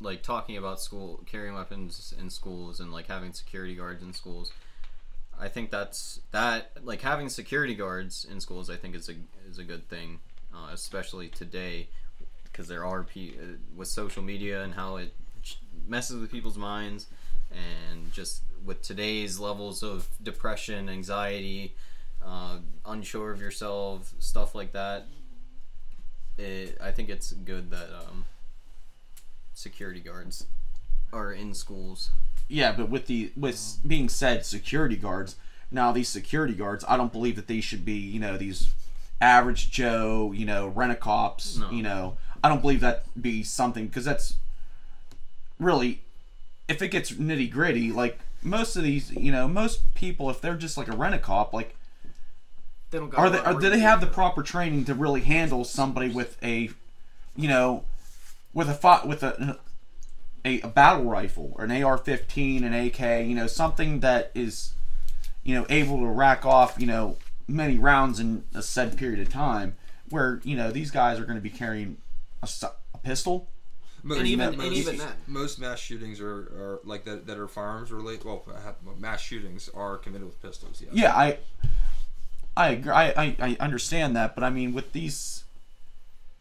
like 0.02 0.24
talking 0.24 0.58
about 0.58 0.82
school 0.82 1.22
carrying 1.26 1.56
weapons 1.56 2.14
in 2.20 2.30
schools 2.30 2.80
and 2.80 2.92
like 2.92 3.08
having 3.08 3.34
security 3.34 3.76
guards 3.76 4.04
in 4.04 4.14
schools, 4.14 4.52
I 5.40 5.48
think 5.48 5.72
that's 5.72 6.20
that 6.32 6.72
like 6.84 7.02
having 7.02 7.30
security 7.30 7.76
guards 7.76 8.26
in 8.30 8.40
schools. 8.40 8.70
I 8.70 8.76
think 8.76 8.96
is 8.96 9.10
a 9.10 9.16
is 9.50 9.58
a 9.60 9.64
good 9.64 9.88
thing, 9.90 10.20
uh, 10.54 10.70
especially 10.72 11.30
today. 11.30 11.88
because 12.44 12.68
there 12.70 12.86
are 12.86 13.04
pe- 13.04 13.32
uh, 13.32 13.58
with 13.76 13.88
social 13.90 14.24
media 14.24 14.64
and 14.64 14.74
how 14.74 14.96
it 14.96 15.14
messes 15.88 16.20
with 16.22 16.32
people's 16.32 16.58
minds, 16.58 17.08
and 17.52 18.12
just 18.14 18.44
with 18.64 18.82
today's 18.82 19.40
levels 19.40 19.84
of 19.84 20.08
depression, 20.24 20.88
anxiety, 20.90 21.76
uh, 22.24 22.58
unsure 22.86 23.32
of 23.32 23.42
yourself, 23.42 24.14
stuff 24.20 24.56
like 24.56 24.72
that. 24.72 25.06
It, 26.38 26.78
I 26.82 26.92
think 26.92 27.10
it's 27.10 27.32
good 27.32 27.72
that 27.72 27.90
um, 27.94 28.26
security 29.54 30.00
guards 30.00 30.46
are 31.14 31.32
in 31.32 31.54
schools. 31.54 32.12
Yeah, 32.48 32.74
but 32.74 32.90
with 32.90 33.08
the 33.08 33.32
with 33.36 33.80
being 33.86 34.10
said, 34.10 34.46
security 34.46 34.96
guards. 34.96 35.36
Now 35.72 35.92
these 35.92 36.10
security 36.10 36.54
guards, 36.54 36.86
I 36.88 36.98
don't 36.98 37.12
believe 37.12 37.36
that 37.38 37.48
they 37.48 37.62
should 37.62 37.84
be, 37.84 37.94
you 37.94 38.20
know, 38.20 38.38
these 38.38 38.70
average 39.20 39.72
Joe, 39.72 40.32
you 40.34 40.46
know, 40.46 40.68
rent 40.68 40.92
a 40.92 40.96
cops. 40.96 41.58
No. 41.58 41.72
You 41.72 41.84
know, 41.84 42.18
I 42.44 42.50
don't 42.50 42.62
believe 42.62 42.82
that 42.82 43.06
be 43.20 43.42
something 43.44 43.88
because 43.88 44.06
that's 44.06 44.36
really, 45.60 46.02
if 46.68 46.82
it 46.82 46.90
gets 46.90 47.12
nitty 47.12 47.50
gritty, 47.50 47.92
like 47.92 48.20
most 48.44 48.76
of 48.76 48.84
these, 48.84 49.12
you 49.12 49.32
know, 49.32 49.48
most 49.48 49.96
people, 49.96 50.30
if 50.30 50.42
they're 50.42 50.56
just 50.56 50.78
like 50.78 50.88
a 50.88 50.96
rent 50.96 51.16
a 51.16 51.20
cop, 51.20 51.54
like 51.54 51.76
They 52.92 53.00
don't 53.00 53.14
are 53.18 53.30
they 53.30 53.40
are, 53.40 53.54
do 53.54 53.70
they 53.70 53.80
have 53.80 54.00
the 54.00 54.06
work 54.08 54.12
to 54.12 54.16
do. 54.16 54.22
proper 54.22 54.44
training 54.44 54.86
to 54.86 54.94
really 54.94 55.22
handle 55.22 55.64
somebody 55.64 56.10
with 56.10 56.38
a 56.44 56.70
you 57.36 57.48
know 57.50 57.84
with 58.54 58.70
a 58.70 58.74
fi- 58.74 59.06
with 59.06 59.24
a, 59.24 59.58
a 60.46 60.62
a 60.62 60.68
battle 60.68 61.06
rifle 61.06 61.52
or 61.58 61.66
an 61.66 61.72
AR-15 61.84 62.64
an 62.64 62.74
AK 62.74 63.28
you 63.28 63.36
know 63.36 63.48
something 63.48 64.00
that 64.02 64.32
is 64.36 64.74
you 65.44 65.56
know 65.56 65.66
able 65.70 65.98
to 66.00 66.06
rack 66.06 66.46
off 66.46 66.76
you 66.80 66.86
know 66.88 67.18
many 67.48 67.78
rounds 67.78 68.20
in 68.20 68.44
a 68.54 68.62
said 68.62 68.98
period 68.98 69.20
of 69.20 69.30
time 69.30 69.76
where 70.10 70.40
you 70.44 70.56
know 70.56 70.72
these 70.72 70.92
guys 70.92 71.20
are 71.20 71.26
going 71.26 71.36
to 71.38 71.42
be 71.42 71.50
carrying 71.50 71.98
a, 72.44 72.48
a 72.94 72.98
pistol 73.00 73.48
Most, 74.04 74.20
And 74.20 74.28
even- 74.28 74.56
most, 74.58 74.66
and 74.68 74.76
even 74.76 74.98
then. 74.98 75.12
most 75.28 75.60
mass 75.60 75.80
shootings 75.80 76.22
are, 76.22 76.38
are 76.38 76.80
like 76.84 77.04
that 77.06 77.26
that 77.28 77.38
are 77.40 77.48
firearms 77.48 77.92
related. 77.92 78.24
Well, 78.24 78.44
mass 79.00 79.20
shootings 79.22 79.68
are 79.74 79.98
committed 79.98 80.28
with 80.28 80.40
pistols. 80.44 80.82
Yeah. 80.82 80.90
yeah 80.94 81.16
I 81.16 81.38
I 82.58 82.70
agree 82.70 82.92
I, 82.92 83.36
I 83.40 83.58
understand 83.60 84.16
that 84.16 84.36
but 84.36 84.44
I 84.44 84.50
mean 84.50 84.74
with 84.74 84.94
these 84.94 85.44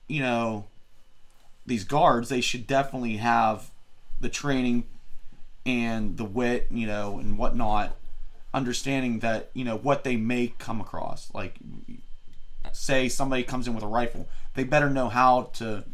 you 0.08 0.20
know 0.20 0.66
these 1.66 1.84
guards 1.84 2.28
they 2.28 2.40
should 2.40 2.66
definitely 2.66 3.16
have 3.16 3.70
the 4.20 4.28
training 4.28 4.84
and 5.66 6.16
the 6.16 6.24
wit 6.24 6.68
you 6.70 6.86
know 6.86 7.18
and 7.18 7.38
whatnot 7.38 7.96
understanding 8.52 9.18
that 9.18 9.50
you 9.52 9.64
know 9.64 9.76
what 9.76 10.04
they 10.04 10.16
may 10.16 10.54
come 10.58 10.80
across. 10.80 11.30
Like 11.34 11.56
say 12.72 13.08
somebody 13.08 13.42
comes 13.42 13.66
in 13.68 13.74
with 13.74 13.84
a 13.84 13.88
rifle 13.88 14.28
they 14.54 14.64
better 14.64 14.90
know 14.90 15.08
how 15.08 15.42
to 15.54 15.84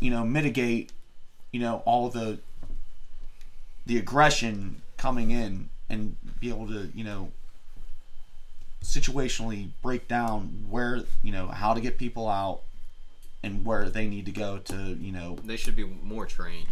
you 0.00 0.10
know 0.10 0.24
mitigate 0.24 0.90
you 1.52 1.60
know 1.60 1.82
all 1.84 2.08
the 2.08 2.38
the 3.86 3.98
aggression 3.98 4.80
coming 4.96 5.30
in 5.30 5.68
and 5.88 6.16
be 6.40 6.48
able 6.48 6.66
to 6.66 6.90
you 6.94 7.04
know 7.04 7.30
situationally 8.82 9.68
break 9.82 10.08
down 10.08 10.66
where 10.68 11.02
you 11.22 11.32
know 11.32 11.46
how 11.48 11.72
to 11.74 11.80
get 11.80 11.98
people 11.98 12.28
out 12.28 12.60
and 13.42 13.64
where 13.64 13.88
they 13.88 14.06
need 14.06 14.26
to 14.26 14.32
go 14.32 14.58
to 14.58 14.74
you 15.00 15.12
know 15.12 15.38
They 15.44 15.56
should 15.56 15.76
be 15.76 15.84
more 15.84 16.26
trained. 16.26 16.66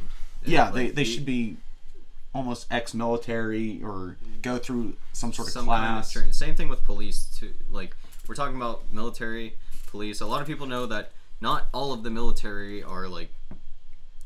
yeah 0.45 0.65
Like, 0.65 0.75
they, 0.75 0.87
they 0.89 0.93
the- 0.93 1.05
should 1.05 1.25
be 1.25 1.57
almost 2.33 2.67
ex-military 2.71 3.81
or 3.83 4.17
go 4.43 4.57
through 4.59 4.95
some 5.13 5.33
sort 5.33 5.49
of 5.49 5.53
some 5.53 5.67
kind 5.67 5.99
of 5.99 6.05
class 6.13 6.37
same 6.37 6.55
thing 6.55 6.69
with 6.69 6.83
police 6.85 7.25
too. 7.39 7.53
Like 7.71 7.97
we're 8.29 8.37
talking 8.37 8.55
about 8.57 8.93
military, 8.93 9.55
police. 9.89 10.21
A 10.21 10.27
lot 10.27 10.41
of 10.41 10.47
people 10.47 10.67
know 10.67 10.87
that 10.87 11.11
not 11.41 11.67
all 11.73 11.93
of 11.93 12.05
the 12.05 12.11
military 12.11 12.83
are 12.85 13.09
like 13.09 13.31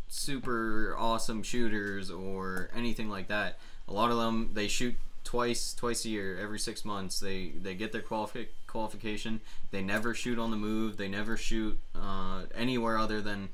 super 0.08 0.94
awesome 0.98 1.42
shooters 1.42 2.10
or 2.10 2.68
anything 2.76 3.08
like 3.08 3.28
that. 3.28 3.58
A 3.88 3.92
lot 3.92 4.10
of 4.10 4.16
them 4.18 4.50
they 4.52 4.68
shoot 4.68 4.94
twice 5.24 5.74
twice 5.74 6.04
a 6.04 6.08
year, 6.10 6.38
every 6.38 6.58
six 6.58 6.84
months. 6.84 7.18
They 7.18 7.48
they 7.60 7.74
get 7.74 7.92
their 7.92 8.02
qualifi- 8.02 8.48
qualification. 8.66 9.40
They 9.70 9.82
never 9.82 10.14
shoot 10.14 10.38
on 10.38 10.50
the 10.50 10.56
move. 10.56 10.96
They 10.96 11.08
never 11.08 11.36
shoot 11.36 11.78
uh, 11.94 12.42
anywhere 12.54 12.98
other 12.98 13.20
than 13.20 13.48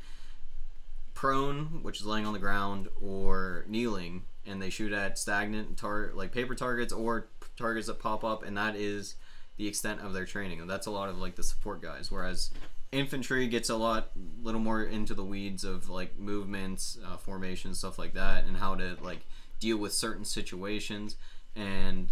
prone, 1.15 1.83
which 1.83 2.01
is 2.01 2.07
laying 2.07 2.27
on 2.27 2.33
the 2.33 2.39
ground, 2.39 2.89
or 3.01 3.65
kneeling, 3.69 4.23
and 4.47 4.61
they 4.61 4.71
shoot 4.71 4.93
at 4.93 5.19
stagnant 5.19 5.77
tar 5.77 6.11
like 6.15 6.33
paper 6.33 6.55
targets 6.55 6.93
or 6.93 7.29
targets 7.57 7.87
that 7.87 7.99
pop 7.99 8.25
up, 8.25 8.43
and 8.43 8.57
that 8.57 8.77
is 8.77 9.15
the 9.57 9.69
extent 9.69 10.01
of 10.01 10.13
their 10.13 10.25
training. 10.25 10.61
And 10.61 10.69
that's 10.69 10.87
a 10.87 10.91
lot 10.91 11.09
of 11.09 11.19
like 11.19 11.37
the 11.37 11.43
support 11.43 11.83
guys. 11.83 12.11
Whereas 12.11 12.51
infantry 12.93 13.47
gets 13.47 13.69
a 13.69 13.77
lot 13.77 14.11
little 14.43 14.61
more 14.61 14.83
into 14.83 15.15
the 15.15 15.25
weeds 15.25 15.63
of 15.65 15.89
like 15.89 16.19
movements, 16.19 16.99
uh, 17.07 17.17
formations, 17.17 17.79
stuff 17.79 17.99
like 17.99 18.15
that, 18.15 18.47
and 18.47 18.57
how 18.57 18.75
to 18.75 18.97
like 19.03 19.21
deal 19.61 19.77
with 19.77 19.93
certain 19.93 20.25
situations. 20.25 21.17
And 21.57 22.09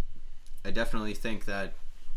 I 0.65 0.71
definitely 0.71 1.13
think 1.13 1.45
that 1.45 1.73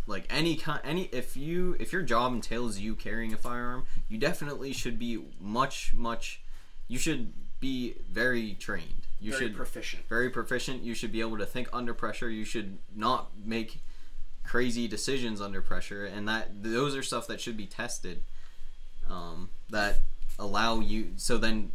like 0.06 0.26
any 0.28 0.56
kind 0.56 0.80
any 0.84 1.04
if 1.12 1.36
you 1.36 1.76
if 1.78 1.92
your 1.92 2.02
job 2.02 2.32
entails 2.32 2.78
you 2.78 2.96
carrying 2.96 3.32
a 3.32 3.36
firearm 3.36 3.86
you 4.08 4.18
definitely 4.18 4.72
should 4.72 4.98
be 4.98 5.24
much 5.40 5.94
much 5.94 6.42
you 6.88 6.98
should 6.98 7.32
be 7.62 7.94
very 8.10 8.54
trained. 8.54 9.06
You 9.20 9.30
Very 9.30 9.44
should 9.44 9.56
proficient. 9.56 10.08
very 10.08 10.28
proficient. 10.28 10.82
You 10.82 10.94
should 10.94 11.12
be 11.12 11.20
able 11.20 11.38
to 11.38 11.46
think 11.46 11.68
under 11.72 11.94
pressure. 11.94 12.28
You 12.28 12.44
should 12.44 12.78
not 12.94 13.30
make 13.42 13.80
crazy 14.44 14.88
decisions 14.88 15.40
under 15.40 15.62
pressure. 15.62 16.04
And 16.04 16.28
that 16.28 16.62
those 16.62 16.96
are 16.96 17.04
stuff 17.04 17.28
that 17.28 17.40
should 17.40 17.56
be 17.56 17.66
tested 17.66 18.22
um, 19.08 19.48
that 19.70 20.00
allow 20.40 20.80
you 20.80 21.12
so 21.16 21.38
then 21.38 21.70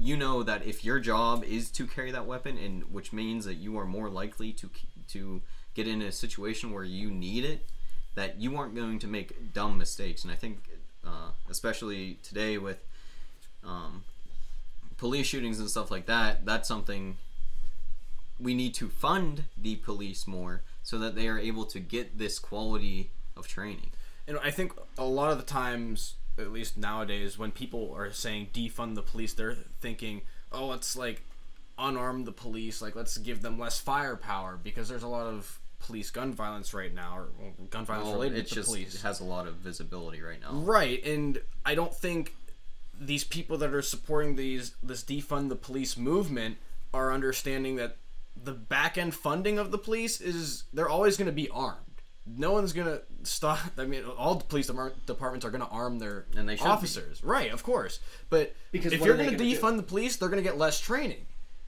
you 0.00 0.16
know 0.16 0.42
that 0.42 0.64
if 0.64 0.84
your 0.84 0.98
job 0.98 1.44
is 1.44 1.70
to 1.70 1.86
carry 1.86 2.10
that 2.10 2.26
weapon 2.26 2.56
and 2.56 2.84
which 2.92 3.12
means 3.12 3.44
that 3.44 3.54
you 3.54 3.78
are 3.78 3.84
more 3.84 4.08
likely 4.08 4.52
to 4.52 4.70
to 5.08 5.42
get 5.74 5.86
in 5.86 6.00
a 6.02 6.10
situation 6.10 6.72
where 6.72 6.84
you 6.84 7.10
need 7.10 7.44
it 7.44 7.68
that 8.14 8.40
you 8.40 8.56
aren't 8.56 8.74
going 8.74 8.98
to 8.98 9.06
make 9.06 9.52
dumb 9.52 9.78
mistakes. 9.78 10.24
And 10.24 10.32
i 10.32 10.36
think 10.36 10.68
uh, 11.06 11.30
especially 11.48 12.18
today 12.22 12.58
with 12.58 12.78
um, 13.64 14.04
police 14.96 15.26
shootings 15.26 15.58
and 15.60 15.70
stuff 15.70 15.90
like 15.90 16.06
that 16.06 16.44
that's 16.44 16.68
something 16.68 17.16
we 18.40 18.54
need 18.54 18.74
to 18.74 18.88
fund 18.88 19.44
the 19.56 19.76
police 19.76 20.26
more 20.26 20.62
so 20.82 20.98
that 20.98 21.14
they 21.14 21.28
are 21.28 21.38
able 21.38 21.64
to 21.66 21.78
get 21.78 22.18
this 22.18 22.38
quality 22.38 23.10
of 23.36 23.46
training. 23.46 23.90
And 24.26 24.38
I 24.42 24.50
think 24.50 24.72
a 24.96 25.04
lot 25.04 25.30
of 25.30 25.38
the 25.38 25.44
times, 25.44 26.14
at 26.40 26.52
least 26.52 26.76
nowadays, 26.76 27.38
when 27.38 27.50
people 27.50 27.92
are 27.96 28.12
saying 28.12 28.48
defund 28.52 28.94
the 28.94 29.02
police, 29.02 29.32
they're 29.32 29.56
thinking, 29.80 30.22
oh, 30.52 30.66
let's 30.66 30.96
like 30.96 31.24
unarm 31.78 32.24
the 32.24 32.32
police, 32.32 32.82
like 32.82 32.94
let's 32.94 33.16
give 33.18 33.42
them 33.42 33.58
less 33.58 33.78
firepower 33.78 34.58
because 34.62 34.88
there's 34.88 35.02
a 35.02 35.08
lot 35.08 35.26
of 35.26 35.58
police 35.78 36.10
gun 36.10 36.32
violence 36.32 36.74
right 36.74 36.94
now, 36.94 37.16
or 37.16 37.28
well, 37.38 37.52
gun 37.70 37.84
violence 37.84 38.06
well, 38.06 38.16
related 38.16 38.38
it 38.38 38.46
to 38.48 38.54
just 38.54 38.68
police. 38.68 39.02
has 39.02 39.20
a 39.20 39.24
lot 39.24 39.46
of 39.46 39.54
visibility 39.54 40.20
right 40.20 40.40
now 40.40 40.52
Right, 40.52 41.04
and 41.04 41.40
I 41.64 41.74
don't 41.74 41.94
think 41.94 42.34
these 43.00 43.24
people 43.24 43.56
that 43.58 43.72
are 43.72 43.82
supporting 43.82 44.36
these 44.36 44.74
this 44.82 45.02
defund 45.02 45.48
the 45.48 45.56
police 45.56 45.96
movement 45.96 46.58
are 46.92 47.12
understanding 47.12 47.76
that 47.76 47.96
the 48.42 48.52
back 48.52 48.98
end 48.98 49.14
funding 49.14 49.58
of 49.58 49.70
the 49.70 49.78
police 49.78 50.20
is 50.20 50.64
they're 50.72 50.88
always 50.88 51.16
going 51.16 51.26
to 51.26 51.32
be 51.32 51.48
armed. 51.48 51.78
No 52.36 52.52
one's 52.52 52.72
going 52.72 52.86
to 52.86 53.02
stop. 53.22 53.58
I 53.78 53.84
mean, 53.84 54.04
all 54.04 54.34
the 54.36 54.44
police 54.44 54.66
departments 55.06 55.44
are 55.44 55.50
going 55.50 55.62
to 55.62 55.68
arm 55.68 55.98
their 55.98 56.26
And 56.36 56.48
they 56.48 56.56
should 56.56 56.64
be. 56.64 56.70
officers, 56.70 57.22
right? 57.24 57.52
Of 57.52 57.62
course, 57.62 58.00
but 58.28 58.54
Because 58.72 58.92
if 58.92 59.04
you're 59.04 59.16
going 59.16 59.30
to 59.30 59.36
gonna 59.36 59.50
do? 59.50 59.56
defund 59.58 59.76
the 59.76 59.82
police, 59.82 60.16
they're 60.16 60.28
going 60.28 60.42
to 60.42 60.48
get 60.48 60.58
less 60.58 60.80
training, 60.80 61.26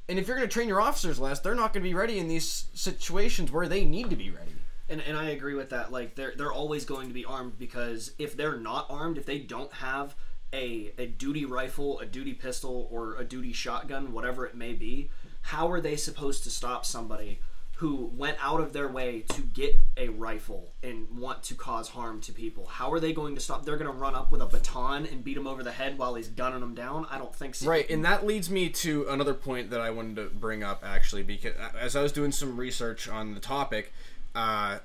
and 0.09 0.19
if 0.19 0.27
you're 0.27 0.37
going 0.37 0.49
to 0.49 0.53
train 0.53 0.69
your 0.69 0.81
officers 0.81 1.19
less, 1.19 1.41
they're 1.41 1.55
not 1.55 1.73
going 1.73 1.83
to 1.83 1.89
be 1.89 1.95
ready 1.95 2.19
in 2.19 2.29
these 2.29 2.67
situations 2.75 3.51
where 3.51 3.69
they 3.69 3.85
need 3.85 4.11
to 4.11 4.17
be 4.17 4.31
ready. 4.31 4.53
and, 4.89 5.01
and 5.01 5.17
I 5.17 5.31
agree 5.31 5.55
with 5.55 5.71
that. 5.71 5.91
Like 5.93 6.15
they're 6.17 6.35
they're 6.37 6.53
always 6.53 6.85
going 6.85 7.09
to 7.09 7.15
be 7.15 7.25
armed 7.25 7.59
because 7.59 8.13
if 8.19 8.37
they're 8.37 8.57
not 8.59 8.87
armed, 8.91 9.17
if 9.19 9.27
they 9.27 9.39
don't 9.39 9.73
have 9.75 10.15
a 10.53 10.93
a 10.99 11.07
duty 11.07 11.45
rifle, 11.47 11.99
a 12.01 12.05
duty 12.07 12.35
pistol, 12.35 12.89
or 12.91 13.17
a 13.17 13.25
duty 13.25 13.53
shotgun, 13.53 14.13
whatever 14.13 14.45
it 14.45 14.55
may 14.55 14.75
be, 14.75 15.11
how 15.43 15.71
are 15.71 15.81
they 15.81 15.97
supposed 15.97 16.43
to 16.45 16.51
stop 16.51 16.85
somebody 16.85 17.41
who 17.83 18.09
went 18.15 18.37
out 18.41 18.61
of 18.61 18.73
their 18.73 18.87
way 18.87 19.25
to 19.29 19.43
get 19.43 19.77
a 19.97 20.09
rifle 20.09 20.73
and 20.85 21.05
want 21.19 21.43
to 21.43 21.53
cause 21.53 21.89
harm 21.89 22.21
to 22.21 22.31
people? 22.31 22.65
How 22.65 22.93
are 22.93 23.01
they 23.01 23.13
going 23.13 23.35
to 23.35 23.41
stop? 23.41 23.65
They're 23.65 23.77
going 23.77 23.91
to 23.91 23.99
run 23.99 24.15
up 24.15 24.31
with 24.31 24.41
a 24.41 24.47
baton 24.47 25.05
and 25.07 25.25
beat 25.25 25.37
him 25.37 25.49
over 25.49 25.65
the 25.65 25.73
head 25.73 25.99
while 25.99 26.15
he's 26.15 26.29
gunning 26.29 26.61
them 26.61 26.77
down? 26.77 27.09
I 27.11 27.19
don't 27.19 27.35
think 27.35 27.57
so. 27.57 27.69
Right, 27.69 27.91
and 27.91 28.05
that 28.05 28.25
leads 28.25 28.49
me 28.49 28.69
to 28.69 29.09
another 29.09 29.35
point 29.35 29.71
that 29.71 29.81
I 29.81 29.91
wanted 29.91 30.15
to 30.15 30.27
bring 30.27 30.63
up 30.63 30.85
actually, 30.87 31.25
because 31.25 31.55
as 31.77 31.97
I 31.97 32.03
was 32.03 32.13
doing 32.13 32.31
some 32.31 32.57
research 32.57 33.09
on 33.09 33.35
the 33.35 33.41
topic, 33.41 33.93
uh, 34.37 34.79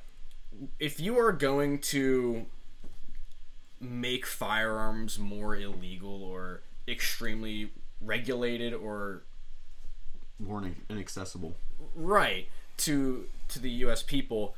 if 0.80 1.00
you 1.00 1.20
are 1.20 1.32
going 1.32 1.78
to 1.80 2.48
make 3.80 4.26
firearms 4.26 5.20
more 5.20 5.56
illegal 5.56 6.24
or 6.24 6.62
extremely 6.88 7.70
regulated 8.02 8.74
or 8.74 9.22
more 10.40 10.64
inaccessible 10.90 11.56
right 11.96 12.48
to 12.78 13.26
to 13.50 13.60
the 13.60 13.70
U.S. 13.70 14.04
people, 14.04 14.56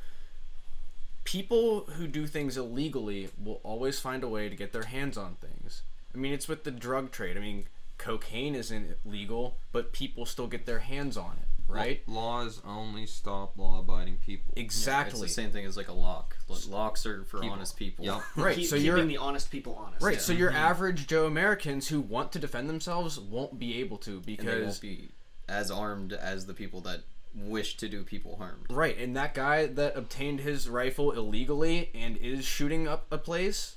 people 1.24 1.82
who 1.96 2.06
do 2.06 2.26
things 2.26 2.56
illegally 2.56 3.28
will 3.42 3.60
always 3.62 4.00
find 4.00 4.24
a 4.24 4.28
way 4.28 4.48
to 4.48 4.56
get 4.56 4.72
their 4.72 4.84
hands 4.84 5.16
on 5.16 5.36
things. 5.36 5.82
I 6.14 6.18
mean, 6.18 6.32
it's 6.32 6.48
with 6.48 6.64
the 6.64 6.72
drug 6.72 7.12
trade. 7.12 7.36
I 7.36 7.40
mean, 7.40 7.66
cocaine 7.98 8.54
isn't 8.54 8.96
legal, 9.04 9.56
but 9.72 9.92
people 9.92 10.26
still 10.26 10.48
get 10.48 10.66
their 10.66 10.80
hands 10.80 11.16
on 11.16 11.36
it, 11.40 11.72
right? 11.72 12.08
Laws 12.08 12.60
only 12.66 13.06
stop 13.06 13.56
law-abiding 13.56 14.18
people. 14.26 14.52
It's 14.56 14.62
Exactly. 14.62 15.20
the 15.20 15.28
same 15.28 15.50
thing 15.50 15.66
as 15.66 15.76
like 15.76 15.88
a 15.88 15.92
lock. 15.92 16.36
Lo- 16.48 16.56
Locks 16.68 17.06
are 17.06 17.24
for 17.24 17.44
honest 17.44 17.76
people. 17.76 18.04
Yep. 18.04 18.22
Right. 18.36 18.56
Keep- 18.56 18.68
so 18.68 18.76
you're 18.76 18.96
keeping 18.96 19.08
the 19.08 19.18
honest 19.18 19.50
people 19.52 19.76
honest. 19.80 20.02
right. 20.02 20.14
Yeah. 20.14 20.20
So 20.20 20.32
your 20.32 20.48
mm-hmm. 20.48 20.58
average 20.58 21.06
Joe 21.06 21.26
Americans 21.26 21.88
who 21.88 22.00
want 22.00 22.32
to 22.32 22.38
defend 22.40 22.68
themselves 22.68 23.20
won't 23.20 23.58
be 23.58 23.78
able 23.78 23.98
to 23.98 24.12
And 24.12 24.24
they 24.24 24.36
because 24.36 24.62
won't 24.64 24.80
be 24.80 25.10
as 25.48 25.70
armed 25.70 26.12
as 26.12 26.46
the 26.46 26.54
people 26.54 26.80
that 26.82 27.00
wish 27.34 27.76
to 27.76 27.88
do 27.88 28.02
people 28.04 28.36
harm. 28.36 28.64
right. 28.70 28.96
And 28.98 29.16
that 29.16 29.34
guy 29.34 29.66
that 29.66 29.96
obtained 29.96 30.40
his 30.40 30.68
rifle 30.68 31.12
illegally 31.12 31.90
and 31.94 32.16
is 32.16 32.44
shooting 32.44 32.88
up 32.88 33.06
a 33.10 33.18
place 33.18 33.76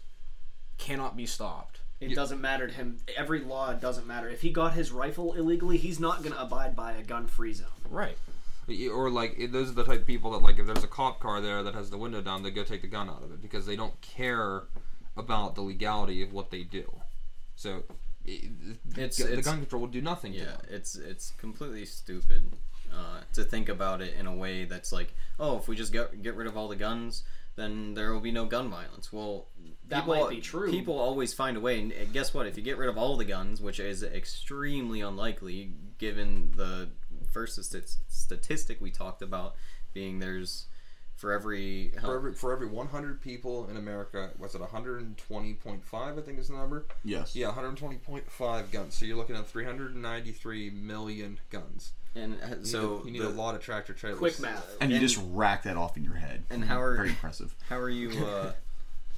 cannot 0.77 1.15
be 1.15 1.25
stopped. 1.25 1.79
It 2.01 2.15
doesn't 2.15 2.41
matter 2.41 2.67
to 2.67 2.73
him. 2.73 2.97
Every 3.15 3.39
law 3.39 3.71
doesn't 3.73 4.05
matter. 4.05 4.27
If 4.27 4.41
he 4.41 4.51
got 4.51 4.73
his 4.73 4.91
rifle 4.91 5.33
illegally, 5.35 5.77
he's 5.77 5.99
not 6.01 6.19
going 6.21 6.33
to 6.33 6.41
abide 6.41 6.75
by 6.75 6.93
a 6.93 7.03
gun-free 7.03 7.53
zone. 7.53 7.67
Right. 7.89 8.17
Or 8.91 9.09
like 9.09 9.37
those 9.51 9.69
are 9.69 9.73
the 9.73 9.85
type 9.85 10.01
of 10.01 10.07
people 10.07 10.31
that 10.31 10.39
like 10.41 10.57
if 10.59 10.65
there's 10.65 10.83
a 10.83 10.87
cop 10.87 11.19
car 11.19 11.39
there 11.39 11.63
that 11.63 11.73
has 11.75 11.89
the 11.91 11.97
window 11.97 12.21
down, 12.21 12.43
they 12.43 12.51
go 12.51 12.63
take 12.63 12.81
the 12.81 12.87
gun 12.87 13.09
out 13.09 13.23
of 13.23 13.31
it 13.31 13.41
because 13.41 13.65
they 13.65 13.75
don't 13.75 13.99
care 14.01 14.63
about 15.15 15.55
the 15.55 15.61
legality 15.61 16.21
of 16.23 16.33
what 16.33 16.49
they 16.49 16.63
do. 16.63 16.91
So 17.55 17.83
It's- 18.25 19.17
the 19.17 19.25
it's- 19.31 19.45
gun 19.45 19.59
control 19.59 19.81
will 19.83 19.89
do 19.89 20.01
nothing. 20.01 20.31
to 20.33 20.39
Yeah, 20.39 20.45
them. 20.45 20.61
it's 20.69 20.95
it's 20.95 21.31
completely 21.31 21.85
stupid 21.85 22.53
uh, 22.93 23.21
to 23.33 23.43
think 23.43 23.69
about 23.69 24.01
it 24.01 24.13
in 24.19 24.27
a 24.27 24.35
way 24.35 24.65
that's 24.65 24.91
like, 24.91 25.13
oh, 25.39 25.57
if 25.57 25.67
we 25.67 25.75
just 25.75 25.91
get 25.91 26.21
get 26.21 26.35
rid 26.35 26.47
of 26.47 26.55
all 26.57 26.67
the 26.67 26.75
guns, 26.75 27.23
then 27.55 27.93
there 27.93 28.13
will 28.13 28.19
be 28.19 28.31
no 28.31 28.45
gun 28.45 28.69
violence. 28.69 29.11
Well, 29.11 29.47
That 29.87 30.01
people, 30.01 30.15
might 30.21 30.29
be 30.29 30.41
true. 30.41 30.71
People 30.71 30.97
always 30.99 31.33
find 31.33 31.57
a 31.57 31.59
way, 31.59 31.79
and 31.79 32.13
guess 32.13 32.33
what? 32.33 32.47
If 32.47 32.57
you 32.57 32.63
get 32.63 32.77
rid 32.77 32.89
of 32.89 32.97
all 32.97 33.17
the 33.17 33.25
guns, 33.25 33.61
which 33.61 33.79
is 33.79 34.03
extremely 34.03 35.01
unlikely, 35.01 35.71
given 35.97 36.53
the 36.55 36.89
first 37.31 37.63
st- 37.63 37.95
statistic 38.07 38.79
we 38.81 38.91
talked 38.91 39.21
about 39.21 39.55
being 39.93 40.19
there's 40.19 40.67
for 41.15 41.31
every, 41.31 41.91
For 42.01 42.15
every 42.15 42.33
for 42.33 42.51
every 42.51 42.67
100 42.67 43.21
people 43.21 43.67
in 43.69 43.77
America, 43.77 44.31
what's 44.37 44.55
it 44.55 44.61
120.5? 44.61 45.83
I 45.93 46.21
think 46.21 46.39
is 46.39 46.47
the 46.47 46.55
number. 46.55 46.85
Yes. 47.03 47.35
Yeah, 47.35 47.51
120.5 47.51 48.71
guns. 48.71 48.97
So 48.97 49.05
you're 49.05 49.15
looking 49.15 49.35
at 49.35 49.47
393 49.47 50.71
million 50.71 51.39
guns. 51.49 51.93
And 52.15 52.35
uh, 52.43 52.47
You 52.49 52.55
need, 52.57 52.67
so 52.67 53.01
a, 53.01 53.05
you 53.05 53.11
need 53.11 53.21
the- 53.21 53.27
a 53.27 53.29
lot 53.29 53.55
of 53.55 53.61
tractor 53.61 53.93
trailers. 53.93 54.19
Quick 54.19 54.39
math. 54.39 54.65
And 54.81 54.91
you 54.91 54.97
And- 54.97 55.07
just 55.07 55.19
rack 55.31 55.63
that 55.63 55.77
off 55.77 55.97
in 55.97 56.03
your 56.03 56.15
head. 56.15 56.43
And 56.49 56.63
how 56.63 56.79
are 56.81 56.95
Very 56.95 57.09
impressive. 57.09 57.55
how 57.69 57.77
are 57.77 57.89
you 57.89 58.25
uh, 58.25 58.53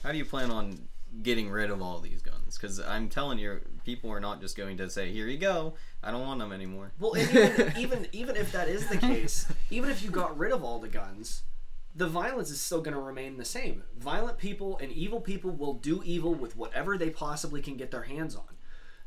how 0.03 0.11
do 0.11 0.17
you 0.17 0.25
plan 0.25 0.51
on 0.51 0.87
getting 1.23 1.49
rid 1.49 1.69
of 1.71 1.81
all 1.81 1.99
these 1.99 2.21
guns? 2.21 2.57
Because 2.57 2.79
I'm 2.79 3.09
telling 3.09 3.39
you, 3.39 3.59
people 3.85 4.11
are 4.11 4.19
not 4.19 4.39
just 4.41 4.55
going 4.55 4.77
to 4.77 4.89
say, 4.89 5.11
"Here 5.11 5.27
you 5.27 5.37
go, 5.37 5.73
I 6.03 6.11
don't 6.11 6.21
want 6.21 6.39
them 6.39 6.51
anymore." 6.51 6.91
Well, 6.99 7.17
even, 7.17 7.73
even 7.77 8.07
even 8.11 8.35
if 8.35 8.51
that 8.51 8.67
is 8.67 8.87
the 8.87 8.97
case, 8.97 9.47
even 9.71 9.89
if 9.89 10.03
you 10.03 10.09
got 10.11 10.37
rid 10.37 10.51
of 10.51 10.63
all 10.63 10.79
the 10.79 10.87
guns, 10.87 11.43
the 11.95 12.07
violence 12.07 12.51
is 12.51 12.61
still 12.61 12.81
going 12.81 12.93
to 12.95 12.99
remain 13.01 13.37
the 13.37 13.45
same. 13.45 13.83
Violent 13.97 14.37
people 14.37 14.77
and 14.79 14.91
evil 14.91 15.19
people 15.21 15.51
will 15.51 15.73
do 15.73 16.01
evil 16.05 16.33
with 16.35 16.55
whatever 16.55 16.97
they 16.97 17.09
possibly 17.09 17.61
can 17.61 17.77
get 17.77 17.89
their 17.91 18.03
hands 18.03 18.35
on. 18.35 18.43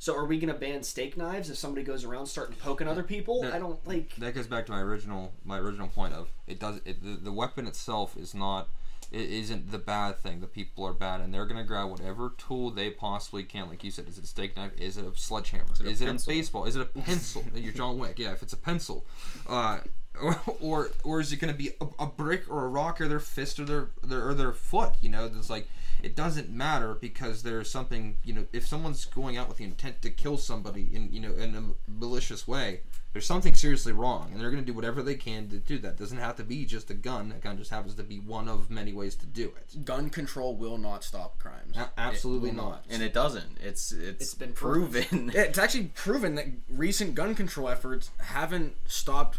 So, 0.00 0.14
are 0.14 0.24
we 0.24 0.38
going 0.38 0.52
to 0.52 0.58
ban 0.58 0.82
steak 0.82 1.16
knives 1.16 1.50
if 1.50 1.56
somebody 1.56 1.84
goes 1.84 2.04
around 2.04 2.26
starting 2.26 2.56
poking 2.56 2.86
other 2.86 3.02
people? 3.02 3.42
No. 3.42 3.52
I 3.52 3.58
don't 3.58 3.84
like. 3.86 4.14
that 4.16 4.34
goes 4.34 4.46
back 4.46 4.66
to 4.66 4.72
my 4.72 4.80
original 4.80 5.32
my 5.44 5.58
original 5.58 5.88
point 5.88 6.14
of 6.14 6.28
it 6.46 6.60
does 6.60 6.80
it 6.84 7.02
the, 7.02 7.16
the 7.24 7.32
weapon 7.32 7.66
itself 7.66 8.16
is 8.16 8.34
not 8.34 8.68
it 9.10 9.30
isn't 9.30 9.70
the 9.70 9.78
bad 9.78 10.18
thing. 10.20 10.40
The 10.40 10.46
people 10.46 10.86
are 10.86 10.92
bad 10.92 11.20
and 11.20 11.32
they're 11.32 11.46
gonna 11.46 11.64
grab 11.64 11.90
whatever 11.90 12.34
tool 12.38 12.70
they 12.70 12.90
possibly 12.90 13.42
can. 13.42 13.68
Like 13.68 13.82
you 13.82 13.90
said 13.90 14.06
is 14.06 14.18
it 14.18 14.24
a 14.24 14.26
steak 14.26 14.56
knife? 14.56 14.72
Is 14.78 14.98
it 14.98 15.04
a 15.04 15.16
sledgehammer? 15.16 15.64
It 15.80 15.86
a 15.86 15.88
is 15.90 16.00
it 16.02 16.08
a 16.08 16.26
baseball? 16.26 16.64
Is 16.66 16.76
it 16.76 16.82
a 16.82 16.84
pencil? 17.00 17.42
You're 17.54 17.72
John 17.72 17.98
Wick. 17.98 18.18
Yeah 18.18 18.32
if 18.32 18.42
it's 18.42 18.52
a 18.52 18.58
pencil. 18.58 19.04
Uh 19.48 19.80
or, 20.20 20.40
or 20.60 20.90
or 21.04 21.20
is 21.20 21.32
it 21.32 21.36
gonna 21.36 21.54
be 21.54 21.70
a, 21.80 21.86
a 22.00 22.06
brick 22.06 22.50
or 22.50 22.64
a 22.64 22.68
rock 22.68 23.00
or 23.00 23.08
their 23.08 23.20
fist 23.20 23.58
or 23.58 23.64
their, 23.64 23.88
their 24.02 24.28
or 24.28 24.34
their 24.34 24.52
foot 24.52 24.94
you 25.00 25.08
know? 25.08 25.26
It's 25.26 25.50
like 25.50 25.68
it 26.02 26.14
doesn't 26.14 26.50
matter 26.50 26.94
because 26.94 27.42
there's 27.42 27.70
something 27.70 28.16
you 28.24 28.32
know 28.32 28.46
if 28.52 28.66
someone's 28.66 29.04
going 29.04 29.36
out 29.36 29.48
with 29.48 29.58
the 29.58 29.64
intent 29.64 30.02
to 30.02 30.10
kill 30.10 30.36
somebody 30.36 30.88
in 30.92 31.12
you 31.12 31.20
know 31.20 31.32
in 31.32 31.54
a 31.54 31.90
malicious 31.90 32.46
way 32.46 32.80
there's 33.12 33.26
something 33.26 33.54
seriously 33.54 33.92
wrong 33.92 34.30
and 34.30 34.40
they're 34.40 34.50
going 34.50 34.62
to 34.62 34.66
do 34.66 34.74
whatever 34.74 35.02
they 35.02 35.14
can 35.14 35.48
to 35.48 35.56
do 35.56 35.78
that. 35.78 35.96
Doesn't 35.96 36.18
have 36.18 36.36
to 36.36 36.44
be 36.44 36.64
just 36.64 36.90
a 36.90 36.94
gun. 36.94 37.32
A 37.36 37.40
gun 37.40 37.56
just 37.56 37.70
happens 37.70 37.94
to 37.94 38.02
be 38.02 38.18
one 38.18 38.48
of 38.48 38.70
many 38.70 38.92
ways 38.92 39.14
to 39.16 39.26
do 39.26 39.52
it. 39.56 39.84
Gun 39.84 40.10
control 40.10 40.54
will 40.54 40.78
not 40.78 41.02
stop 41.02 41.38
crimes. 41.38 41.76
A- 41.76 41.90
absolutely 41.96 42.50
It 42.50 42.56
will 42.56 42.64
not. 42.64 42.84
And 42.90 43.02
it 43.02 43.14
doesn't. 43.14 43.58
It's 43.60 43.92
it's, 43.92 44.22
It's 44.22 44.34
been 44.34 44.52
proven. 44.52 45.32
Yeah, 45.34 45.40
it's 45.42 45.58
actually 45.58 45.90
proven 45.94 46.34
that 46.34 46.46
recent 46.68 47.14
gun 47.14 47.34
control 47.34 47.68
efforts 47.68 48.10
haven't 48.20 48.76
stopped 48.86 49.38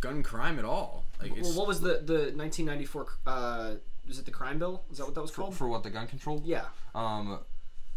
gun 0.00 0.22
crime 0.22 0.58
at 0.58 0.64
all. 0.64 1.04
Like 1.20 1.32
Well, 1.40 1.52
what 1.54 1.66
was 1.66 1.80
the 1.80 2.00
the 2.04 2.32
1994? 2.34 3.06
Uh, 3.26 3.74
was 4.06 4.18
it 4.18 4.24
the 4.24 4.30
crime 4.30 4.58
bill? 4.58 4.82
Is 4.90 4.98
that 4.98 5.04
what 5.06 5.14
that 5.14 5.22
was 5.22 5.30
for, 5.30 5.42
called? 5.42 5.56
for 5.56 5.66
what 5.68 5.82
the 5.82 5.90
gun 5.90 6.06
control 6.06 6.40
yeah. 6.44 6.66
um 6.94 7.40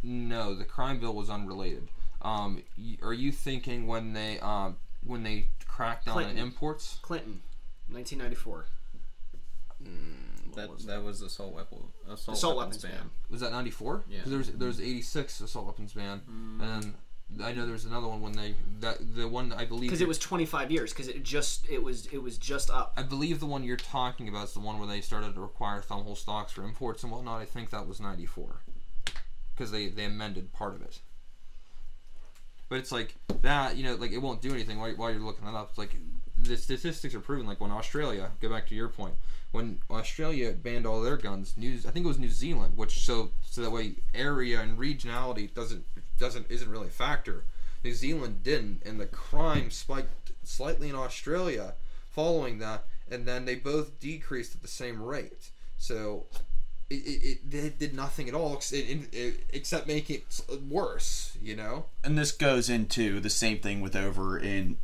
no 0.01 0.55
the 0.55 0.63
crime 0.65 0.99
bill 0.99 1.13
was 1.13 1.29
unrelated 1.29 1.87
um 2.23 2.63
y- 2.77 2.97
are 3.03 3.13
you 3.13 3.31
thinking 3.31 3.85
when 3.85 4.13
they 4.13 4.39
um 4.39 4.77
when 5.05 5.21
they 5.23 5.49
cracked 5.67 6.05
down 6.05 6.17
on 6.17 6.23
Clinton. 6.23 6.43
imports 6.43 6.97
Clinton, 7.03 7.41
1994. 7.91 8.65
that 10.55 10.69
that 10.87 11.03
was 11.03 11.21
assault 11.21 11.53
weapon 11.53 11.77
assault, 12.09 12.37
Assault 12.37 12.57
weapons, 12.57 12.83
weapons 12.83 12.99
ban. 12.99 13.01
ban. 13.03 13.09
was 13.29 13.41
that 13.41 13.51
94 13.51 14.03
Yeah. 14.09 14.19
there 14.25 14.37
was 14.37 14.51
there 14.51 14.67
was 14.67 14.81
86 14.81 15.41
assault 15.41 15.65
weapons 15.67 15.93
ban 15.93 16.21
and 16.61 16.93
I 17.43 17.53
know 17.53 17.63
there 17.63 17.73
was 17.73 17.85
another 17.85 18.07
one 18.07 18.21
when 18.21 18.33
they 18.33 18.55
that 18.79 19.15
the 19.15 19.27
one 19.27 19.53
I 19.53 19.65
believe 19.65 19.89
Because 19.89 20.01
it 20.01 20.07
was 20.07 20.17
25 20.17 20.71
years. 20.71 20.91
Because 20.91 21.07
it 21.07 21.23
just 21.23 21.69
it 21.69 21.81
was 21.81 22.07
it 22.07 22.17
was 22.17 22.37
just 22.37 22.69
up. 22.69 22.93
I 22.97 23.03
believe 23.03 23.39
the 23.39 23.45
one 23.45 23.63
you're 23.63 23.77
talking 23.77 24.27
about 24.27 24.45
is 24.45 24.53
the 24.53 24.59
one 24.59 24.79
where 24.79 24.87
they 24.87 25.01
started 25.01 25.35
to 25.35 25.41
require 25.41 25.81
thumbhole 25.81 26.17
stocks 26.17 26.51
for 26.51 26.63
imports 26.63 27.03
and 27.03 27.11
whatnot. 27.11 27.41
I 27.41 27.45
think 27.45 27.69
that 27.69 27.87
was 27.87 27.99
'94 27.99 28.61
because 29.53 29.71
they 29.71 29.89
they 29.89 30.05
amended 30.05 30.51
part 30.53 30.75
of 30.75 30.81
it. 30.81 30.99
But 32.67 32.79
it's 32.79 32.91
like 32.91 33.15
that, 33.41 33.77
you 33.77 33.83
know, 33.83 33.95
like 33.95 34.11
it 34.11 34.19
won't 34.19 34.41
do 34.41 34.51
anything 34.51 34.79
while, 34.79 34.91
while 34.91 35.11
you're 35.11 35.19
looking 35.19 35.45
that 35.45 35.55
up. 35.55 35.69
It's 35.69 35.77
like 35.77 35.95
the 36.43 36.57
statistics 36.57 37.13
are 37.13 37.19
proven. 37.19 37.45
Like 37.45 37.61
when 37.61 37.71
Australia, 37.71 38.31
go 38.41 38.49
back 38.49 38.67
to 38.67 38.75
your 38.75 38.89
point, 38.89 39.15
when 39.51 39.79
Australia 39.89 40.51
banned 40.51 40.85
all 40.85 41.01
their 41.01 41.17
guns, 41.17 41.55
news 41.57 41.85
I 41.85 41.91
think 41.91 42.05
it 42.05 42.07
was 42.07 42.19
New 42.19 42.29
Zealand, 42.29 42.77
which 42.77 42.99
so 42.99 43.31
so 43.41 43.61
that 43.61 43.71
way 43.71 43.95
area 44.13 44.61
and 44.61 44.77
regionality 44.77 45.53
doesn't 45.53 45.85
doesn't 46.19 46.45
isn't 46.49 46.69
really 46.69 46.87
a 46.87 46.91
factor. 46.91 47.43
New 47.83 47.93
Zealand 47.93 48.43
didn't, 48.43 48.83
and 48.85 48.99
the 48.99 49.05
crime 49.05 49.71
spiked 49.71 50.31
slightly 50.43 50.89
in 50.89 50.95
Australia 50.95 51.75
following 52.09 52.59
that, 52.59 52.85
and 53.09 53.25
then 53.25 53.45
they 53.45 53.55
both 53.55 53.99
decreased 53.99 54.55
at 54.55 54.61
the 54.61 54.67
same 54.67 55.01
rate. 55.01 55.49
So 55.77 56.25
it, 56.89 56.95
it, 56.95 57.55
it 57.55 57.79
did 57.79 57.93
nothing 57.93 58.27
at 58.27 58.35
all 58.35 58.61
except 59.53 59.87
make 59.87 60.09
it 60.09 60.23
worse. 60.69 61.37
You 61.41 61.55
know. 61.55 61.85
and 62.03 62.17
this 62.17 62.31
goes 62.31 62.69
into 62.69 63.19
the 63.19 63.29
same 63.29 63.59
thing 63.59 63.81
with 63.81 63.95
over 63.95 64.37
in 64.37 64.77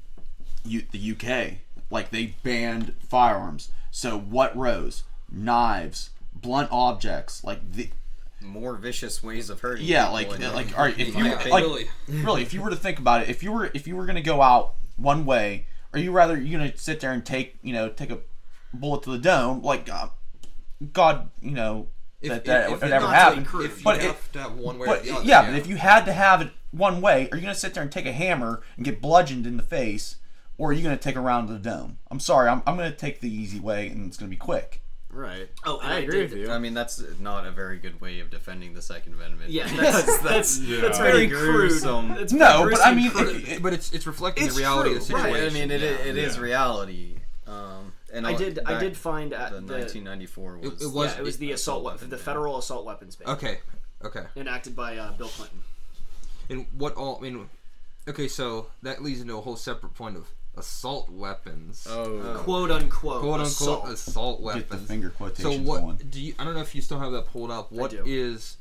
U- 0.66 0.86
the 0.92 1.12
UK. 1.12 1.58
Like 1.92 2.10
they 2.12 2.36
banned 2.44 2.94
firearms. 3.08 3.70
So 3.92 4.18
what 4.18 4.56
rose? 4.58 5.04
Knives, 5.32 6.10
blunt 6.34 6.70
objects. 6.72 7.44
Like 7.44 7.72
the 7.74 7.90
More 8.42 8.76
vicious 8.76 9.22
ways 9.24 9.50
of 9.50 9.62
hurting. 9.62 9.86
yeah, 9.86 10.06
people 10.18 10.38
like 10.40 10.54
like 10.54 10.78
all 10.78 10.86
right. 10.86 11.00
If 11.00 11.08
you 11.16 11.24
my 11.24 11.34
like 11.50 11.64
opinion. 11.66 11.88
really, 12.26 12.42
if 12.42 12.54
you 12.54 12.62
were 12.62 12.70
to 12.70 12.76
think 12.76 13.00
about 13.00 13.22
it, 13.24 13.30
if 13.30 13.44
you 13.44 13.52
were 13.52 13.70
if 13.74 13.88
you 13.88 13.96
were 13.96 14.06
gonna 14.06 14.22
go 14.22 14.42
out 14.42 14.74
one 14.98 15.26
way, 15.26 15.68
are 15.94 16.00
you 16.00 16.12
rather 16.12 16.40
you 16.40 16.58
gonna 16.58 16.76
sit 16.78 17.00
there 17.00 17.12
and 17.12 17.26
take 17.26 17.58
you 17.62 17.74
know 17.74 17.90
take 17.90 18.12
a 18.12 18.20
bullet 18.74 19.04
to 19.04 19.12
the 19.12 19.18
dome? 19.18 19.62
Like 19.62 19.90
uh, 19.90 20.08
God, 20.94 21.30
you 21.42 21.52
know 21.52 21.88
that 22.22 22.46
that 22.46 22.72
if 22.72 22.82
would 22.82 22.90
you're 22.90 23.00
happen. 23.00 23.46
to 23.46 23.62
If 23.62 23.78
you 23.80 23.84
But 23.84 24.02
have 24.02 24.12
it- 24.12 24.34
to 24.34 24.40
have 24.42 24.54
one 24.58 24.78
way 24.80 24.86
or 24.88 24.88
But 24.88 25.04
the 25.04 25.12
other, 25.12 25.26
yeah, 25.26 25.42
yeah. 25.44 25.52
but 25.52 25.58
if 25.60 25.68
you 25.68 25.76
had 25.78 26.06
to 26.06 26.14
have 26.14 26.42
it 26.42 26.52
one 26.72 27.02
way, 27.02 27.30
are 27.32 27.38
you 27.38 27.42
gonna 27.42 27.56
sit 27.56 27.74
there 27.74 27.84
and 27.84 27.92
take 27.92 28.06
a 28.06 28.12
hammer 28.14 28.62
and 28.76 28.84
get 28.86 29.02
bludgeoned 29.02 29.46
in 29.48 29.58
the 29.58 29.64
face, 29.64 30.18
or 30.58 30.70
are 30.70 30.74
you 30.74 30.82
gonna 30.84 30.98
take 30.98 31.16
a 31.16 31.22
round 31.22 31.48
to 31.48 31.54
the 31.54 31.60
dome? 31.60 31.98
I'm 32.12 32.20
sorry, 32.20 32.50
I'm, 32.50 32.62
I'm 32.68 32.76
gonna 32.78 32.92
take 32.92 33.20
the 33.22 33.30
easy 33.34 33.60
way, 33.60 33.88
and 33.88 34.08
it's 34.08 34.18
gonna 34.18 34.30
be 34.30 34.36
quick. 34.38 34.82
right. 35.10 35.50
Oh, 35.66 35.80
I 35.82 35.96
I 35.96 36.00
agree 36.00 36.22
with 36.24 36.34
you. 36.34 36.50
I 36.52 36.60
mean, 36.60 36.74
that's 36.74 37.02
not 37.20 37.46
a 37.48 37.52
very 37.52 37.78
good 37.80 38.00
way 38.02 38.20
of 38.20 38.30
defending 38.30 38.74
the 38.74 38.82
Second 38.82 39.14
Amendment. 39.14 39.50
Yeah, 39.52 39.64
Because 39.70 40.06
that's 40.06 40.18
that's, 40.20 40.60
Yeah. 40.60 40.82
that's 40.82 40.98
very 40.98 41.28
Pretty 41.28 41.30
crude. 41.30 41.56
gruesome. 41.70 42.12
It's 42.12 42.34
No, 42.34 42.64
pretty 42.64 42.78
but 42.78 42.86
I 42.88 42.94
mean, 42.94 43.12
crude. 43.12 43.44
if- 43.48 43.62
but 43.66 43.74
it's 43.74 43.94
it's 43.94 44.06
reflecting 44.08 44.46
It's 44.46 44.56
the 44.56 44.60
reality 44.62 44.90
of 44.92 44.96
the 45.00 45.02
situation. 45.06 45.32
Right, 45.34 45.44
I 45.44 45.50
mean, 45.54 45.72
it, 45.72 45.82
yeah. 45.82 45.88
it 45.88 46.18
is 46.18 46.36
Yeah. 46.36 46.42
reality. 46.42 47.16
Um, 47.48 47.94
and 48.14 48.26
I 48.28 48.32
all- 48.34 48.38
did 48.38 48.60
I 48.66 48.80
did 48.80 48.96
find 48.98 49.34
at 49.34 49.52
the 49.52 49.62
the, 49.62 49.74
1994 49.74 50.58
was. 50.58 50.66
It- 50.82 50.86
it 50.86 50.92
was- 50.94 51.14
yeah, 51.14 51.20
it 51.20 51.24
was 51.24 51.38
the 51.38 51.52
assault 51.54 51.84
weapon, 51.84 52.10
the 52.10 52.16
ban. 52.18 52.26
federal 52.26 52.58
assault 52.58 52.86
weapons 52.86 53.16
ban 53.16 53.30
Okay, 53.30 53.60
okay. 54.04 54.24
enacted 54.36 54.76
by 54.76 54.98
uh, 54.98 55.12
Bill 55.14 55.28
Clinton. 55.30 55.60
And 56.50 56.66
what 56.78 56.94
all? 56.96 57.18
I 57.18 57.22
mean, 57.22 57.50
okay, 58.08 58.28
so 58.28 58.68
that 58.84 59.02
leads 59.02 59.22
into 59.22 59.36
a 59.38 59.42
whole 59.42 59.56
separate 59.56 59.94
point 59.96 60.16
of 60.18 60.28
assault 60.58 61.10
weapons. 61.10 61.88
Oh, 61.90 62.40
quote 62.44 62.72
unquote, 62.72 63.22
quote 63.22 63.40
unquote 63.42 63.42
assault. 63.42 63.90
assault 63.90 64.54
Get 64.54 64.70
the 64.70 64.78
finger 64.78 65.10
quotations 65.10 65.56
so 65.56 65.62
what 65.62 65.82
going. 65.82 65.98
do 66.10 66.22
you? 66.22 66.34
I 66.40 66.44
don't 66.44 66.54
know 66.54 66.62
if 66.62 66.76
you 66.76 66.82
still 66.82 67.00
have 67.00 67.12
that 67.12 67.28
pulled 67.28 67.52
up. 67.52 67.72
What 67.72 67.92
do. 67.92 68.04
is? 68.06 68.58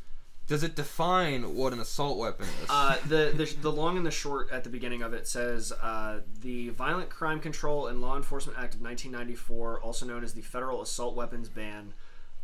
Does 0.47 0.62
it 0.62 0.76
define 0.76 1.55
what 1.55 1.72
an 1.72 1.80
assault 1.80 2.18
weapon 2.18 2.47
is? 2.62 2.68
Uh, 2.68 2.99
the, 3.07 3.32
the 3.34 3.45
the 3.62 3.72
long 3.72 3.97
and 3.97 4.05
the 4.05 4.11
short 4.11 4.51
at 4.53 4.62
the 4.62 4.68
beginning 4.68 5.03
of 5.03 5.14
it 5.14 5.26
says 5.26 5.72
uh, 5.72 6.20
the 6.42 6.68
Violent 6.68 7.09
Crime 7.09 7.40
Control 7.40 7.86
and 7.86 8.03
Law 8.03 8.16
Enforcement 8.16 8.59
Act 8.59 8.74
of 8.74 8.82
1994, 8.82 9.80
also 9.80 10.05
known 10.05 10.22
as 10.22 10.34
the 10.34 10.42
Federal 10.42 10.82
Assault 10.82 11.16
Weapons 11.16 11.49
Ban, 11.49 11.95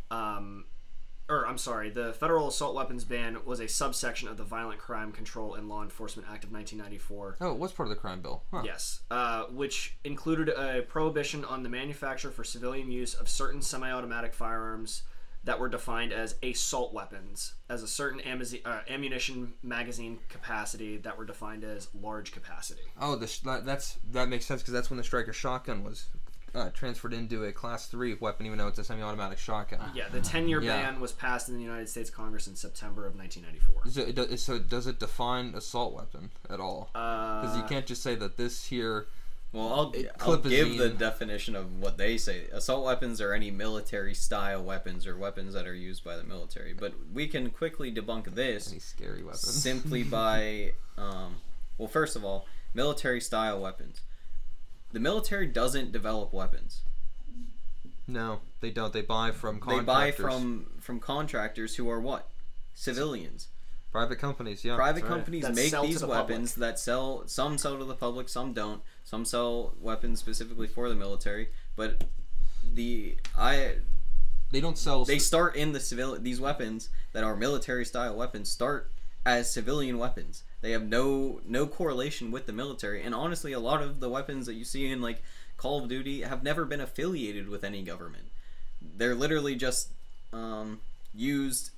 um, 0.09 0.65
or 1.29 1.47
I'm 1.47 1.57
sorry, 1.57 1.89
the 1.89 2.13
Federal 2.13 2.47
Assault 2.47 2.75
Weapons 2.75 3.03
Ban 3.03 3.37
was 3.45 3.59
a 3.59 3.67
subsection 3.67 4.27
of 4.27 4.37
the 4.37 4.43
Violent 4.43 4.79
Crime 4.79 5.11
Control 5.11 5.55
and 5.55 5.69
Law 5.69 5.81
Enforcement 5.83 6.27
Act 6.31 6.43
of 6.43 6.51
1994. 6.51 7.37
oh, 7.41 7.51
it 7.51 7.57
was 7.57 7.71
part 7.71 7.87
of 7.87 7.95
the 7.95 7.99
crime 7.99 8.21
bill? 8.21 8.43
Huh. 8.51 8.63
Yes, 8.65 9.01
uh, 9.09 9.43
which 9.45 9.97
included 10.03 10.49
a 10.49 10.81
prohibition 10.81 11.45
on 11.45 11.63
the 11.63 11.69
manufacture 11.69 12.31
for 12.31 12.43
civilian 12.43 12.91
use 12.91 13.13
of 13.13 13.29
certain 13.29 13.61
semi-automatic 13.61 14.33
firearms 14.33 15.03
that 15.43 15.59
were 15.59 15.69
defined 15.69 16.13
as 16.13 16.35
assault 16.43 16.93
weapons, 16.93 17.55
as 17.67 17.81
a 17.81 17.87
certain 17.87 18.19
amaz- 18.19 18.61
uh, 18.63 18.81
ammunition 18.87 19.53
magazine 19.63 20.19
capacity 20.29 20.97
that 20.97 21.17
were 21.17 21.25
defined 21.25 21.63
as 21.63 21.87
large 21.99 22.31
capacity. 22.31 22.81
Oh, 22.99 23.15
the 23.15 23.25
sh- 23.25 23.39
that, 23.39 23.65
that's 23.65 23.97
that 24.11 24.29
makes 24.29 24.45
sense 24.45 24.61
because 24.61 24.73
that's 24.73 24.91
when 24.91 24.97
the 24.97 25.03
striker 25.03 25.33
shotgun 25.33 25.83
was 25.83 26.05
uh, 26.53 26.69
transferred 26.71 27.13
into 27.13 27.43
a 27.45 27.51
class 27.51 27.87
three 27.87 28.15
weapon, 28.19 28.45
even 28.45 28.57
though 28.57 28.67
it's 28.67 28.79
a 28.79 28.83
semi-automatic 28.83 29.37
shotgun. 29.37 29.79
Yeah, 29.95 30.09
the 30.09 30.19
10-year 30.19 30.61
Yeah. 30.61 30.81
ban 30.91 30.99
was 30.99 31.11
passed 31.11 31.49
in 31.49 31.55
the 31.55 31.61
United 31.63 31.87
States 31.89 32.09
Congress 32.09 32.47
in 32.47 32.55
September 32.55 33.05
of 33.05 33.15
1994. 33.15 33.91
So, 33.91 34.01
it 34.01 34.15
does, 34.15 34.41
so 34.43 34.59
does 34.59 34.87
it 34.87 34.99
define 34.99 35.53
assault 35.55 35.93
weapon 35.93 36.31
at 36.49 36.59
all? 36.59 36.89
Because 36.93 37.55
you 37.57 37.63
Uh, 37.63 37.67
can't 37.67 37.85
just 37.85 38.01
say 38.03 38.15
that 38.15 38.37
this 38.37 38.65
here. 38.65 39.07
Well, 39.53 39.73
I'll, 39.73 39.91
It- 39.91 40.09
I'll 40.21 40.37
give 40.37 40.67
clipazine. 40.69 40.77
the 40.77 40.89
definition 40.89 41.55
of 41.57 41.77
what 41.79 41.97
they 41.97 42.17
say. 42.17 42.47
Assault 42.53 42.85
weapons 42.85 43.19
are 43.19 43.33
any 43.33 43.51
military 43.51 44.13
style 44.13 44.63
weapons 44.63 45.05
or 45.05 45.17
weapons 45.17 45.53
that 45.53 45.67
are 45.67 45.73
used 45.75 46.03
by 46.05 46.15
the 46.15 46.23
military. 46.23 46.73
But 46.73 46.93
we 47.13 47.27
can 47.27 47.49
quickly 47.49 47.93
debunk 47.93 48.33
this 48.33 48.69
Any 48.71 48.79
scary 48.79 49.23
weapons? 49.23 49.41
simply 49.41 50.03
by, 50.03 50.73
um, 50.97 51.37
well, 51.77 51.89
first 51.89 52.15
of 52.15 52.23
all, 52.23 52.45
military 52.73 53.19
style 53.19 53.59
weapons. 53.59 53.99
The 54.93 54.99
military 54.99 55.47
doesn't 55.47 55.91
develop 55.91 56.33
weapons. 56.33 56.81
no, 58.07 58.39
they 58.59 58.71
don't. 58.71 58.91
They 58.93 59.01
buy 59.01 59.31
from 59.31 59.55
They 59.55 59.61
contractors. 59.77 59.85
buy 59.85 60.11
from 60.11 60.65
from 60.79 60.99
contractors 60.99 61.75
who 61.75 61.89
are 61.89 61.99
what? 61.99 62.29
Civilians. 62.73 63.47
private 63.91 64.17
companies. 64.19 64.63
Yeah, 64.63 64.75
Private 64.75 65.01
that's 65.01 65.09
right. 65.11 65.17
companies 65.17 65.43
That 65.43 65.55
make 65.55 65.69
sell 65.69 65.83
to 65.83 65.87
these 65.87 65.99
the 66.01 66.07
weapons 66.07 66.55
that 66.55 66.79
sell. 66.79 67.23
Some 67.27 67.57
sell 67.57 67.77
to 67.77 67.83
the 67.85 67.93
public, 67.93 68.29
some 68.29 68.53
don't. 68.53 68.81
Some 69.03 69.25
sell 69.25 69.73
weapons 69.79 70.19
specifically 70.19 70.67
for 70.67 70.87
the 70.89 70.95
military. 70.95 71.49
But 71.75 72.05
the 72.73 73.17
I 73.37 73.75
They 74.51 74.61
don't 74.61 74.77
sell. 74.77 75.05
they 75.05 75.19
start 75.19 75.55
in 75.55 75.71
the 75.73 75.79
civil. 75.79 76.17
These 76.19 76.39
weapons 76.41 76.89
that 77.13 77.23
are 77.23 77.35
military 77.35 77.85
style 77.85 78.15
weapons 78.15 78.49
start 78.49 78.91
as 79.25 79.49
civilian 79.51 79.97
weapons. 79.97 80.43
They 80.61 80.71
have 80.71 80.83
no 80.83 81.41
no 81.47 81.65
correlation 81.67 82.31
with 82.31 82.45
the 82.45 82.53
military. 82.53 83.01
And 83.03 83.15
honestly, 83.15 83.51
a 83.51 83.59
lot 83.59 83.81
of 83.81 83.99
the 83.99 84.09
weapons 84.09 84.45
that 84.45 84.53
you 84.53 84.63
see 84.63 84.91
in 84.91 85.01
like 85.01 85.23
Call 85.57 85.81
of 85.81 85.89
Duty 85.89 86.21
have 86.21 86.43
never 86.43 86.65
been 86.65 86.79
affiliated 86.81 87.49
with 87.49 87.63
any 87.63 87.81
government. 87.81 88.25
They're 88.81 89.15
literally 89.15 89.55
just 89.55 89.89
um, 90.31 90.79
used. 91.13 91.71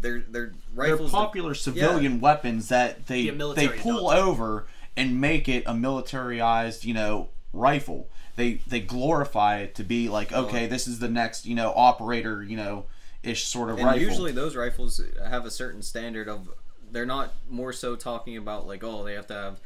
They're 0.00 0.20
they're 0.28 0.52
rifles. 0.52 0.74
They're 0.74 0.90
rifles. 0.92 1.10
that- 1.12 1.16
popular 1.16 1.54
civilian 1.54 2.20
weapons 2.20 2.68
that 2.68 3.06
they 3.06 3.30
Be 3.30 3.52
they 3.54 3.68
pull 3.68 4.10
adopted. 4.10 4.28
over 4.28 4.66
and 4.96 5.20
make 5.20 5.48
it 5.48 5.64
a 5.66 5.74
militarized, 5.74 6.84
you 6.84 6.94
know, 6.94 7.28
rifle. 7.52 8.08
They 8.36 8.54
they 8.66 8.80
glorify 8.80 9.58
it 9.58 9.74
to 9.76 9.84
be 9.84 10.08
like, 10.08 10.32
okay, 10.32 10.66
this 10.66 10.86
is 10.86 10.98
the 10.98 11.08
next, 11.08 11.46
you 11.46 11.54
know, 11.54 11.72
operator, 11.74 12.42
you 12.42 12.56
know, 12.56 12.84
ish 13.22 13.44
sort 13.46 13.70
of 13.70 13.78
and 13.78 13.86
rifle. 13.86 14.02
usually 14.02 14.32
those 14.32 14.54
rifles 14.54 15.00
have 15.26 15.46
a 15.46 15.50
certain 15.50 15.80
standard 15.82 16.28
of 16.28 16.48
they're 16.94 17.04
not 17.06 17.32
more 17.50 17.72
so 17.72 17.96
talking 17.96 18.36
about 18.38 18.66
like 18.66 18.82
oh 18.82 19.04
they 19.04 19.12
have 19.14 19.26
to 19.26 19.34
have 19.34 19.60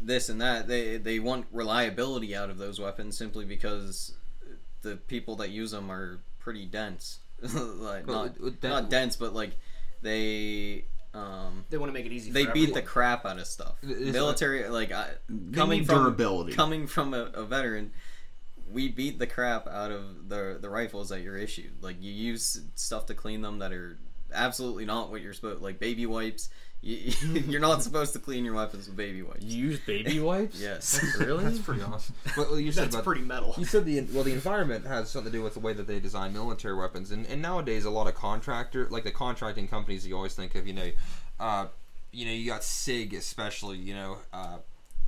this 0.00 0.28
and 0.28 0.40
that 0.40 0.66
they 0.68 0.96
they 0.98 1.18
want 1.18 1.46
reliability 1.52 2.34
out 2.36 2.50
of 2.50 2.58
those 2.58 2.78
weapons 2.80 3.16
simply 3.16 3.44
because 3.44 4.12
the 4.82 4.96
people 4.96 5.36
that 5.36 5.50
use 5.50 5.70
them 5.70 5.90
are 5.90 6.18
pretty 6.40 6.66
dense 6.66 7.20
like 7.42 8.06
Well, 8.06 8.24
not, 8.26 8.40
with 8.40 8.60
that- 8.60 8.68
not 8.68 8.90
dense 8.90 9.16
but 9.16 9.32
like 9.32 9.52
they 10.02 10.84
um 11.14 11.64
they 11.70 11.76
want 11.78 11.90
to 11.90 11.94
make 11.94 12.06
it 12.06 12.12
easy. 12.12 12.30
they 12.32 12.46
for 12.46 12.52
beat 12.52 12.62
everyone. 12.70 12.80
the 12.82 12.88
crap 12.88 13.24
out 13.26 13.38
of 13.38 13.46
stuff 13.46 13.74
Is- 13.82 14.12
military 14.12 14.68
like 14.68 14.90
I, 14.92 15.10
coming 15.52 15.84
from 15.84 15.98
durability. 15.98 16.52
coming 16.54 16.86
from 16.86 17.14
a, 17.14 17.24
a 17.34 17.44
veteran 17.44 17.92
we 18.70 18.88
beat 18.88 19.18
the 19.18 19.26
crap 19.26 19.66
out 19.68 19.90
of 19.92 20.28
the 20.30 20.56
the 20.60 20.70
rifles 20.70 21.10
that 21.10 21.20
you're 21.20 21.36
issued. 21.36 21.82
Like 21.82 21.96
you 22.00 22.10
use 22.10 22.58
stuff 22.74 23.04
to 23.06 23.14
clean 23.14 23.42
them 23.42 23.58
that 23.58 23.70
are 23.70 23.98
absolutely 24.34 24.84
not 24.84 25.10
what 25.10 25.22
you're 25.22 25.32
supposed. 25.32 25.62
Like 25.62 25.78
baby 25.78 26.06
wipes, 26.06 26.48
you, 26.80 27.12
you're 27.48 27.60
not 27.60 27.82
supposed 27.82 28.12
to 28.14 28.18
clean 28.18 28.44
your 28.44 28.54
weapons 28.54 28.86
with 28.86 28.96
baby 28.96 29.22
wipes. 29.22 29.42
you 29.44 29.68
use 29.68 29.80
baby 29.80 30.20
wipes? 30.20 30.60
Yes. 30.60 31.00
Really? 31.18 31.44
That's 31.44 31.58
pretty 31.58 31.82
awesome. 31.82 32.14
But 32.36 32.50
well, 32.50 32.60
you 32.60 32.72
said 32.72 32.84
That's 32.84 32.96
about, 32.96 33.04
pretty 33.04 33.22
metal. 33.22 33.54
You 33.56 33.64
said 33.64 33.84
the 33.84 34.00
well, 34.12 34.24
the 34.24 34.32
environment 34.32 34.86
has 34.86 35.10
something 35.10 35.32
to 35.32 35.38
do 35.38 35.42
with 35.42 35.54
the 35.54 35.60
way 35.60 35.72
that 35.72 35.86
they 35.86 36.00
design 36.00 36.32
military 36.32 36.76
weapons, 36.76 37.10
and, 37.10 37.26
and 37.26 37.40
nowadays 37.40 37.84
a 37.84 37.90
lot 37.90 38.06
of 38.08 38.14
contractor, 38.14 38.88
like 38.90 39.04
the 39.04 39.10
contracting 39.10 39.68
companies, 39.68 40.06
you 40.06 40.16
always 40.16 40.34
think 40.34 40.54
of, 40.54 40.66
you 40.66 40.74
know, 40.74 40.90
uh, 41.40 41.66
you 42.12 42.26
know, 42.26 42.32
you 42.32 42.46
got 42.46 42.62
Sig 42.64 43.14
especially, 43.14 43.78
you 43.78 43.94
know, 43.94 44.18
uh, 44.32 44.58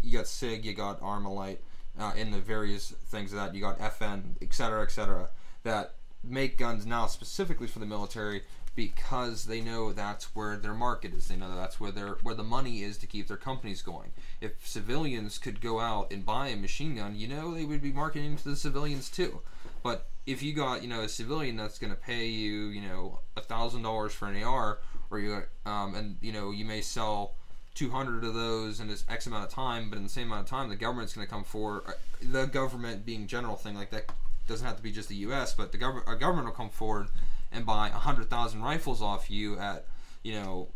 you 0.03 0.16
got 0.16 0.27
Sig, 0.27 0.64
you 0.64 0.72
got 0.75 1.01
Armalite, 1.01 1.59
uh, 1.99 2.12
in 2.16 2.31
the 2.31 2.41
various 2.41 2.91
things 3.09 3.33
of 3.33 3.39
that, 3.39 3.55
you 3.55 3.61
got 3.61 3.79
FN, 3.79 4.37
et 4.43 4.53
cetera, 4.55 4.83
et 4.83 4.91
cetera, 4.91 5.29
that 5.64 5.95
make 6.22 6.57
guns 6.57 6.87
now 6.87 7.07
specifically 7.07 7.66
for 7.66 7.79
the 7.79 7.87
military 7.87 8.43
because 8.75 9.45
they 9.45 9.61
know 9.61 9.93
that's 9.93 10.35
where 10.35 10.57
their 10.57 10.75
market 10.75 11.14
is. 11.14 11.29
They 11.29 11.37
know 11.37 11.55
that's 11.55 11.79
where 11.79 11.93
their 11.93 12.16
where 12.22 12.35
the 12.35 12.43
money 12.43 12.83
is 12.83 12.99
to 12.99 13.07
keep 13.07 13.29
their 13.29 13.37
companies 13.37 13.83
going. 13.83 14.11
If 14.41 14.66
civilians 14.66 15.39
could 15.39 15.61
go 15.61 15.81
out 15.81 16.12
and 16.12 16.25
buy 16.27 16.49
a 16.49 16.57
machine 16.57 16.97
gun, 16.97 17.14
you 17.16 17.29
know 17.29 17.55
they 17.55 17.64
would 17.64 17.83
be 17.83 17.93
marketing 17.93 18.37
to 18.37 18.49
the 18.49 18.57
civilians 18.57 19.09
too. 19.09 19.41
But 19.83 20.07
if 20.27 20.43
you 20.43 20.55
got 20.55 20.83
you 20.83 20.89
know 20.89 21.03
a 21.03 21.09
civilian 21.09 21.57
that's 21.57 21.79
going 21.79 21.93
to 21.93 21.99
pay 21.99 22.27
you 22.27 22.66
you 22.66 22.81
know 22.81 23.20
a 23.37 23.41
thousand 23.41 23.83
dollars 23.83 24.12
for 24.12 24.27
an 24.27 24.43
AR, 24.43 24.79
or 25.11 25.18
you 25.18 25.43
um, 25.66 25.95
and 25.95 26.16
you 26.20 26.33
know 26.33 26.51
you 26.51 26.64
may 26.64 26.81
sell 26.81 27.35
200 27.75 28.25
of 28.25 28.35
those 28.35 28.81
in 28.81 28.89
this 28.89 29.05
X 29.09 29.27
amount 29.27 29.45
of 29.45 29.51
time, 29.51 29.91
but 29.91 29.97
in 29.97 30.05
the 30.05 30.09
same 30.09 30.29
amount 30.29 30.43
of 30.43 30.51
time, 30.51 30.68
the 30.68 30.77
government's 30.77 31.12
going 31.12 31.27
to 31.27 31.31
come 31.31 31.45
for 31.45 31.83
uh, 31.87 31.93
the 32.22 32.47
government 32.47 33.05
being 33.05 33.27
general 33.27 33.57
thing 33.57 33.75
like 33.75 33.91
that 33.91 34.11
doesn't 34.47 34.66
have 34.66 34.77
to 34.77 34.83
be 34.83 34.93
just 34.93 35.09
the 35.09 35.16
U.S., 35.16 35.55
but 35.55 35.72
the 35.72 35.79
government 35.79 36.07
a 36.09 36.16
government 36.16 36.47
will 36.47 36.55
come 36.55 36.70
forward 36.70 37.09
and 37.55 37.65
buy 37.65 37.91
100,000 37.91 38.63
rifles 38.63 39.01
off 39.01 39.31
you 39.31 39.59
at 39.59 39.87
you 40.23 40.33
know 40.35 40.69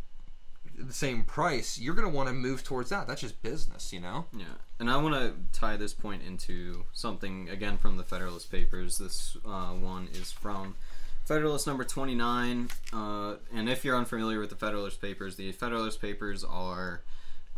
the 0.79 0.93
same 0.93 1.24
price. 1.24 1.79
You're 1.79 1.95
going 1.95 2.09
to 2.09 2.14
want 2.14 2.29
to 2.29 2.35
move 2.35 2.62
towards 2.62 2.91
that. 2.91 3.09
That's 3.09 3.20
just 3.20 3.43
business, 3.43 3.93
you 3.93 4.01
know. 4.01 4.26
Yeah, 4.33 4.45
and 4.79 4.91
I 4.91 4.97
want 4.97 5.14
to 5.14 5.59
tie 5.59 5.76
this 5.76 5.93
point 5.93 6.22
into 6.22 6.85
something 6.93 7.49
again 7.49 7.79
from 7.79 7.97
the 7.97 8.05
Federalist 8.05 8.51
Papers. 8.51 8.99
This 8.99 9.37
uh, 9.45 9.72
one 9.72 10.09
is 10.12 10.31
from 10.31 10.76
Federalist 11.24 11.66
number 11.66 11.85
29. 11.85 12.70
Uh, 12.93 13.35
and 13.55 13.68
if 13.68 13.85
you're 13.85 13.97
unfamiliar 13.97 14.41
with 14.41 14.51
the 14.51 14.57
Federalist 14.57 15.01
Papers, 15.01 15.37
the 15.37 15.53
Federalist 15.53 16.01
Papers 16.01 16.45
are 16.45 17.03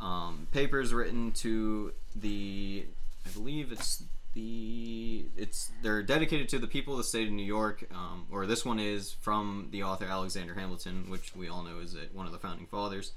um, 0.01 0.49
papers 0.51 0.93
written 0.95 1.31
to 1.33 1.93
the, 2.17 2.87
I 3.27 3.31
believe 3.31 3.71
it's 3.71 4.03
the, 4.35 5.27
it's 5.37 5.73
they're 5.83 6.03
dedicated 6.03 6.49
to 6.51 6.59
the 6.59 6.67
people 6.67 6.95
of 6.95 6.99
the 6.99 7.05
state 7.05 7.27
of 7.27 7.33
New 7.33 7.43
York. 7.43 7.85
Um, 7.93 8.27
or 8.31 8.47
this 8.47 8.65
one 8.65 8.79
is 8.79 9.13
from 9.21 9.69
the 9.71 9.83
author 9.83 10.07
Alexander 10.07 10.55
Hamilton, 10.55 11.07
which 11.09 11.35
we 11.35 11.49
all 11.49 11.63
know 11.63 11.79
is 11.81 11.97
one 12.13 12.27
of 12.27 12.33
the 12.33 12.39
founding 12.39 12.67
fathers. 12.67 13.13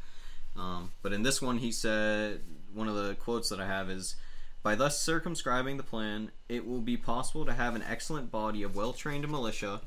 Um, 0.56 0.92
but 1.02 1.14
in 1.14 1.24
this 1.24 1.42
one, 1.42 1.58
he 1.58 1.72
said 1.72 2.42
one 2.74 2.88
of 2.88 2.96
the 2.96 3.16
quotes 3.16 3.50
that 3.50 3.60
I 3.60 3.68
have 3.68 3.90
is, 3.90 4.16
"By 4.64 4.76
thus 4.76 5.02
circumscribing 5.02 5.78
the 5.78 5.84
plan, 5.84 6.32
it 6.50 6.66
will 6.66 6.82
be 6.82 6.98
possible 6.98 7.46
to 7.46 7.54
have 7.54 7.76
an 7.76 7.84
excellent 7.84 8.32
body 8.32 8.64
of 8.64 8.76
well-trained 8.76 9.28
militia." 9.28 9.82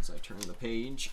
As 0.00 0.10
I 0.10 0.18
turn 0.18 0.38
the 0.40 0.52
page, 0.52 1.10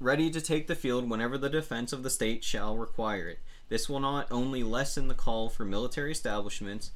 ready 0.00 0.30
to 0.30 0.40
take 0.40 0.66
the 0.66 0.74
field 0.74 1.08
whenever 1.08 1.38
the 1.38 1.50
defense 1.50 1.92
of 1.92 2.02
the 2.02 2.10
state 2.10 2.44
shall 2.44 2.76
require 2.76 3.28
it. 3.28 3.40
This 3.68 3.88
will 3.88 4.00
not 4.00 4.30
only 4.30 4.62
lessen 4.62 5.08
the 5.08 5.14
call 5.14 5.48
for 5.48 5.64
military 5.64 6.12
establishments, 6.12 6.90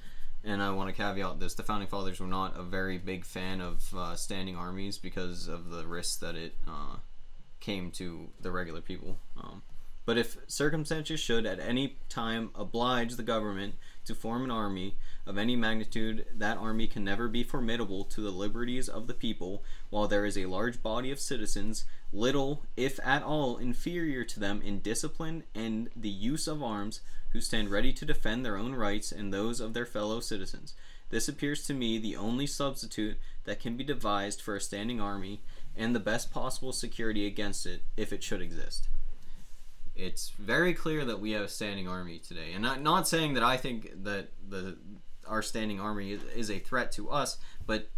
and 0.49 0.63
I 0.63 0.71
want 0.71 0.89
to 0.89 1.03
caveat 1.03 1.39
this: 1.39 1.55
the 1.55 1.63
founding 1.63 1.89
fathers 1.89 2.21
were 2.21 2.27
not 2.27 2.59
a 2.59 2.63
very 2.63 2.99
big 2.99 3.25
fan 3.25 3.61
of 3.61 3.95
uh, 3.95 4.17
standing 4.17 4.57
armies 4.57 4.99
because 4.99 5.49
of 5.49 5.71
the 5.71 5.87
risks 5.87 6.17
that 6.17 6.35
it 6.35 6.55
uh, 6.67 6.97
came 7.61 7.91
to 7.93 8.31
the 8.41 8.51
regular 8.51 8.81
people. 8.81 9.19
Um, 9.37 9.63
But 10.09 10.17
if 10.17 10.39
circumstances 10.47 11.21
should 11.21 11.45
at 11.45 11.61
any 11.61 11.99
time 12.09 12.49
oblige 12.55 13.17
the 13.17 13.23
government 13.35 13.75
to 14.07 14.15
form 14.15 14.43
an 14.43 14.51
army 14.51 14.97
of 15.27 15.37
any 15.37 15.55
magnitude, 15.55 16.25
that 16.35 16.57
army 16.57 16.87
can 16.87 17.05
never 17.05 17.29
be 17.29 17.45
formidable 17.45 18.05
to 18.05 18.23
the 18.23 18.31
liberties 18.31 18.89
of 18.89 19.07
the 19.07 19.13
people, 19.27 19.63
while 19.91 20.09
there 20.09 20.25
is 20.25 20.39
a 20.39 20.47
large 20.47 20.83
body 20.83 21.11
of 21.11 21.21
citizens, 21.21 21.85
little, 22.13 22.65
if 22.77 22.99
at 23.05 23.23
all, 23.23 23.59
inferior 23.59 24.25
to 24.25 24.41
them 24.41 24.63
in 24.63 24.81
discipline 24.81 25.45
and 25.55 25.91
the 25.95 26.09
use 26.09 26.47
of 26.47 26.63
arms, 26.63 27.01
who 27.33 27.41
stand 27.41 27.71
ready 27.71 27.93
to 27.93 28.07
defend 28.07 28.45
their 28.45 28.57
own 28.57 28.75
rights 28.75 29.13
and 29.13 29.33
those 29.33 29.61
of 29.61 29.75
their 29.75 29.85
fellow 29.85 30.21
citizens. 30.21 30.75
This 31.11 31.29
appears 31.29 31.67
to 31.67 31.75
me 31.75 31.99
the 31.99 32.17
only 32.17 32.47
substitute 32.47 33.19
that 33.45 33.61
can 33.61 33.77
be 33.77 33.85
devised 33.85 34.41
for 34.41 34.57
a 34.57 34.61
standing 34.61 35.01
army, 35.01 35.41
and 35.77 35.95
the 35.95 36.01
best 36.01 36.33
possible 36.33 36.73
security 36.73 37.27
against 37.27 37.67
it, 37.67 37.83
if 37.97 38.13
it 38.13 38.23
should 38.23 38.43
exist 38.43 38.89
it's 39.99 40.31
very 40.39 40.73
clear 40.73 41.05
that 41.05 41.21
we 41.21 41.33
have 41.33 41.43
a 41.43 41.49
standing 41.49 41.89
army 41.89 42.21
today, 42.21 42.53
and 42.53 42.63
not 42.63 42.81
not 42.81 43.09
saying 43.09 43.35
that 43.35 43.43
I 43.43 43.57
think 43.57 44.05
that 44.05 44.29
the 44.49 44.79
our 45.27 45.43
standing 45.43 45.81
army 45.81 46.13
is 46.13 46.51
a 46.51 46.59
threat 46.59 46.93
to 46.93 47.11
us, 47.11 47.37
but 47.67 47.91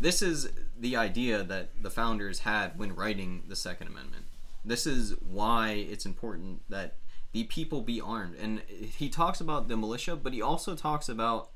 this 0.00 0.22
is 0.22 0.50
the 0.78 0.96
idea 0.96 1.42
that 1.42 1.82
the 1.82 1.90
founders 1.90 2.40
had 2.40 2.78
when 2.78 2.94
writing 2.94 3.44
the 3.48 3.56
Second 3.56 3.88
Amendment. 3.88 4.24
This 4.64 4.86
is 4.86 5.14
why 5.20 5.70
it's 5.72 6.06
important 6.06 6.62
that 6.70 6.96
the 7.32 7.44
people 7.44 7.80
be 7.80 8.00
armed, 8.00 8.36
and 8.36 8.60
he 8.68 9.08
talks 9.08 9.40
about 9.40 9.68
the 9.68 9.76
militia, 9.76 10.16
but 10.16 10.32
he 10.32 10.40
also 10.40 10.74
talks 10.74 11.08
about 11.08 11.50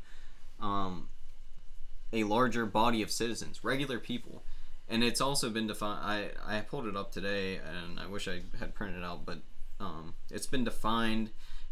um, 0.61 1.09
a 2.12 2.24
larger 2.24 2.66
body 2.66 3.03
of 3.03 3.11
citizens, 3.11 3.62
regular 3.62 3.99
people. 3.99 4.43
And 4.89 5.05
it's 5.05 5.20
also 5.20 5.51
been 5.51 5.66
defined. 5.66 6.01
I, 6.03 6.57
I 6.57 6.61
pulled 6.61 6.86
it 6.86 6.97
up 6.97 7.12
today, 7.12 7.57
and 7.57 8.01
I 8.01 8.07
wish 8.07 8.26
I 8.26 8.41
had 8.59 8.74
printed 8.74 8.99
it 8.99 9.05
out, 9.05 9.24
but 9.24 9.39
um, 9.78 10.14
it's 10.30 10.47
been 10.47 10.64
defined 10.64 11.30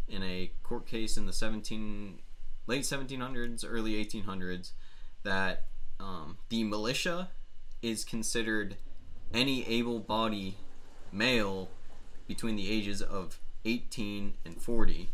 in 0.09 0.23
a 0.23 0.53
court 0.63 0.87
case 0.87 1.17
in 1.17 1.27
the 1.27 1.33
17 1.33 2.21
late 2.67 2.83
1700s, 2.83 3.65
early 3.69 4.05
1800s 4.05 4.73
that 5.23 5.65
um, 6.01 6.39
the 6.49 6.65
militia 6.65 7.31
is 7.83 8.05
considered 8.05 8.77
any 9.33 9.67
able-bodied 9.67 10.55
male 11.13 11.69
between 12.27 12.57
the 12.57 12.71
ages 12.71 13.03
of 13.03 13.39
18 13.65 14.35
and 14.45 14.61
40. 14.61 15.11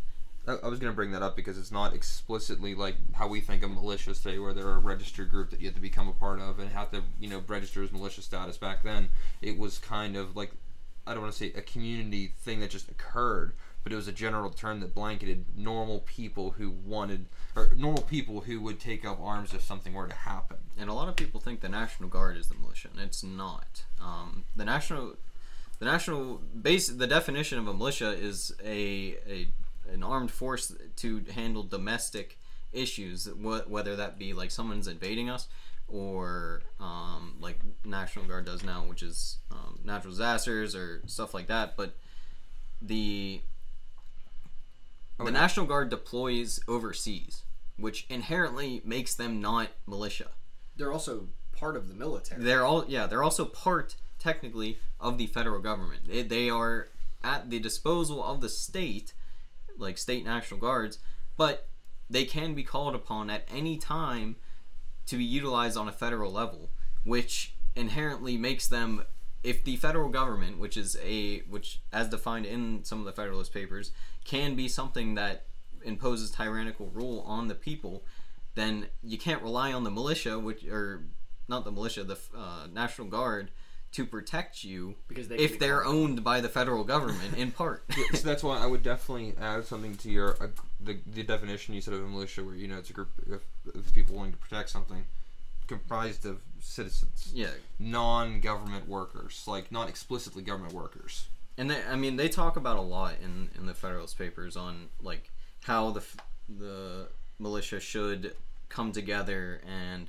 I, 0.47 0.69
was 0.69 0.81
going 0.81 0.93
to 0.93 0.97
bring 0.97 1.13
that 1.13 1.23
up 1.23 1.37
because 1.37 1.57
it's 1.57 1.71
not 1.71 1.95
explicitly 1.95 2.75
like 2.75 2.97
how 3.13 3.29
we 3.29 3.41
think 3.41 3.63
of 3.63 3.71
militia 3.71 4.13
today, 4.13 4.41
where 4.41 4.53
they're 4.53 4.73
a 4.73 4.79
registered 4.79 5.31
group 5.31 5.51
that 5.51 5.61
you 5.61 5.67
have 5.67 5.77
to 5.77 5.81
become 5.81 6.09
a 6.09 6.13
part 6.13 6.41
of 6.41 6.59
and 6.59 6.71
have 6.73 6.91
to, 6.91 7.03
you 7.21 7.29
know, 7.29 7.43
register 7.47 7.83
as 7.83 7.93
militia 7.93 8.23
status. 8.23 8.59
Back 8.59 8.83
then, 8.83 9.11
it 9.41 9.57
was 9.57 9.79
kind 9.79 10.17
of 10.17 10.35
like 10.35 10.53
I 11.07 11.15
don't 11.15 11.23
want 11.23 11.33
to 11.33 11.39
say 11.39 11.53
a 11.57 11.63
community 11.63 12.33
thing 12.43 12.61
that 12.61 12.71
just 12.71 12.91
occurred, 12.91 13.53
but 13.83 13.93
it 13.93 13.97
was 13.97 14.09
a 14.09 14.13
general 14.13 14.51
term 14.51 14.81
that 14.81 14.95
blanketed 14.95 15.45
normal 15.57 16.01
people 16.01 16.53
who 16.53 16.71
wanted, 16.71 17.27
or 17.57 17.71
normal 17.77 18.03
people 18.03 18.41
who 18.41 18.61
would 18.61 18.79
take 18.79 19.05
up 19.05 19.21
arms 19.21 19.53
if 19.55 19.63
something 19.63 19.93
were 19.95 20.09
to 20.09 20.15
happen. 20.15 20.59
And 20.79 20.89
a 20.89 20.95
lot 20.95 21.09
of 21.09 21.17
people 21.17 21.41
think 21.41 21.61
the 21.61 21.69
National 21.69 22.09
Guard 22.09 22.37
is 22.37 22.49
the 22.49 22.55
militia, 22.55 22.89
and 22.93 23.01
it's 23.01 23.23
not. 23.23 23.85
Um, 24.01 24.45
the 24.57 24.65
national, 24.65 25.17
the 25.79 25.85
national 25.85 26.41
base, 26.61 26.89
the 26.89 27.07
definition 27.07 27.59
of 27.59 27.69
a 27.69 27.75
militia 27.75 28.13
is 28.13 28.55
a, 28.65 29.17
a 29.29 29.49
an 29.93 30.03
armed 30.03 30.31
force 30.31 30.75
to 30.97 31.25
handle 31.35 31.63
domestic 31.63 32.39
issues, 32.73 33.27
wh- 33.27 33.69
whether 33.69 33.97
that 33.97 34.19
be 34.19 34.33
like 34.33 34.51
someone's 34.51 34.87
invading 34.87 35.29
us 35.29 35.49
or 35.89 36.63
um, 36.81 37.35
like 37.41 37.59
National 37.85 38.25
Guard 38.25 38.47
does 38.47 38.65
now, 38.65 38.85
which 38.87 39.03
is 39.03 39.39
um, 39.51 39.79
natural 39.85 40.13
disasters 40.13 40.75
or 40.75 41.03
stuff 41.07 41.35
like 41.35 41.49
that. 41.49 41.77
But 41.77 41.95
the 42.81 43.43
the 45.25 45.31
National 45.31 45.67
Guard 45.67 45.91
deploys 45.91 46.61
overseas, 46.69 47.43
which 47.77 48.07
inherently 48.09 48.83
makes 48.85 49.15
them 49.15 49.41
not 49.41 49.69
militia. 49.87 50.29
They're 50.77 50.93
also 50.93 51.29
part 51.53 51.77
of 51.77 51.89
the 51.89 51.95
military. 51.95 52.43
They're 52.43 52.65
all 52.65 52.85
yeah, 52.89 53.07
they're 53.07 53.23
also 53.23 53.45
part 53.45 53.97
technically 54.19 54.79
of 55.01 55.19
the 55.19 55.27
federal 55.27 55.61
government. 55.61 56.03
They, 56.07 56.23
they 56.23 56.51
are 56.51 56.89
at 57.25 57.51
the 57.51 57.59
disposal 57.59 58.23
of 58.23 58.41
the 58.41 58.49
state, 58.49 59.15
like 59.77 59.99
state 59.99 60.25
national 60.25 60.61
guards, 60.61 60.99
but 61.37 61.69
they 62.09 62.25
can 62.25 62.55
be 62.55 62.63
called 62.63 62.95
upon 62.95 63.31
at 63.31 63.47
any 63.53 63.77
time 63.77 64.37
to 65.07 65.17
be 65.17 65.25
utilized 65.25 65.77
on 65.77 65.89
a 65.89 65.93
federal 65.93 66.33
level, 66.33 66.71
which 67.05 67.55
inherently 67.75 68.37
makes 68.37 68.69
them 68.69 69.05
if 69.43 69.65
the 69.65 69.77
federal 69.77 70.09
government, 70.09 70.59
which 70.59 70.77
is 70.77 70.97
a 71.05 71.41
which 71.41 71.81
as 71.93 72.09
defined 72.09 72.47
in 72.47 72.85
some 72.85 72.99
of 73.01 73.05
the 73.05 73.13
Federalist 73.13 73.53
Papers, 73.53 73.91
can 74.25 74.55
be 74.55 74.69
something 74.69 75.15
that 75.17 75.45
imposes 75.85 76.31
tyrannical 76.31 76.87
rule 76.93 77.25
on 77.27 77.49
the 77.49 77.55
people, 77.55 78.05
then 78.55 78.87
you 79.03 79.19
can't 79.19 79.43
rely 79.43 79.73
on 79.73 79.85
the 79.85 79.91
militia, 79.91 80.39
which 80.39 80.65
or 80.67 81.05
not 81.49 81.65
the 81.65 81.73
militia, 81.73 82.05
the 82.05 82.19
uh, 82.37 82.67
National 82.73 83.09
Guard, 83.09 83.51
to 83.93 84.07
protect 84.07 84.65
you 84.65 84.95
Because 85.09 85.29
they 85.29 85.37
if 85.37 85.59
they're 85.59 85.83
called- 85.83 85.95
owned 85.97 86.25
by 86.25 86.41
the 86.41 86.49
federal 86.49 86.85
government 86.85 87.37
in 87.37 87.51
part. 87.51 87.85
so 88.15 88.27
that's 88.27 88.43
why 88.43 88.59
I 88.59 88.67
would 88.67 88.83
definitely 88.83 89.35
add 89.41 89.65
something 89.67 89.97
to 89.97 90.11
your 90.11 90.37
uh, 90.41 90.49
the, 90.81 90.99
the 91.07 91.23
definition 91.23 91.75
you 91.75 91.81
said 91.81 91.95
of 91.95 92.03
a 92.05 92.07
militia, 92.09 92.43
where 92.45 92.55
you 92.55 92.69
know 92.69 92.79
it's 92.79 92.91
a 92.91 92.93
group 92.93 93.11
of, 93.31 93.43
of 93.75 93.93
people 93.95 94.17
wanting 94.17 94.33
to 94.33 94.39
protect 94.39 94.71
something, 94.71 95.05
comprised 95.77 96.25
of 96.27 96.43
citizens, 96.61 97.31
yeah, 97.35 97.55
non-government 97.79 98.89
workers, 98.89 99.45
like 99.47 99.73
not 99.73 99.89
explicitly 99.89 100.43
government 100.43 100.75
workers. 100.75 101.29
and 101.59 101.71
they, 101.71 101.81
I 101.91 101.97
mean 101.97 102.17
they 102.17 102.29
talk 102.29 102.57
about 102.57 102.77
a 102.77 102.87
lot 102.97 103.15
in 103.23 103.51
in 103.59 103.67
the 103.67 103.75
Federalist 103.75 104.19
Papers 104.19 104.57
on 104.57 104.89
like 105.01 105.31
how 105.65 105.91
the 105.91 106.03
the 106.49 107.09
militia 107.39 107.81
should 107.81 108.35
come 108.69 108.93
together 108.93 109.61
and 109.67 110.09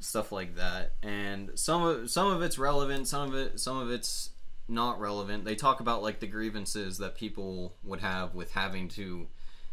stuff 0.00 0.32
like 0.32 0.56
that. 0.56 0.92
And 1.02 1.50
some 1.54 1.82
of 1.82 2.10
some 2.10 2.28
of 2.34 2.42
it's 2.42 2.58
relevant, 2.58 3.08
some 3.08 3.28
of 3.28 3.34
it 3.34 3.60
some 3.60 3.78
of 3.78 3.90
it's 3.90 4.30
not 4.68 5.00
relevant. 5.00 5.44
They 5.44 5.54
talk 5.54 5.80
about 5.80 6.02
like 6.02 6.18
the 6.20 6.26
grievances 6.26 6.98
that 6.98 7.14
people 7.16 7.74
would 7.84 8.00
have 8.00 8.34
with 8.34 8.52
having 8.52 8.88
to 8.90 9.28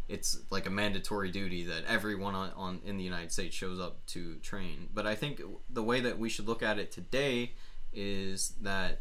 it's 0.10 0.38
like 0.50 0.66
a 0.66 0.70
mandatory 0.70 1.32
duty 1.32 1.64
that 1.64 1.84
everyone 1.88 2.36
on, 2.36 2.52
on 2.56 2.82
in 2.86 2.98
the 2.98 3.04
United 3.04 3.32
States 3.32 3.56
shows 3.56 3.80
up 3.80 4.06
to 4.08 4.36
train. 4.36 4.90
But 4.94 5.08
I 5.08 5.16
think 5.16 5.42
the 5.70 5.84
way 5.84 6.02
that 6.02 6.20
we 6.20 6.30
should 6.30 6.48
look 6.48 6.62
at 6.62 6.78
it 6.78 6.92
today 6.92 7.54
is 7.94 8.54
that 8.62 9.00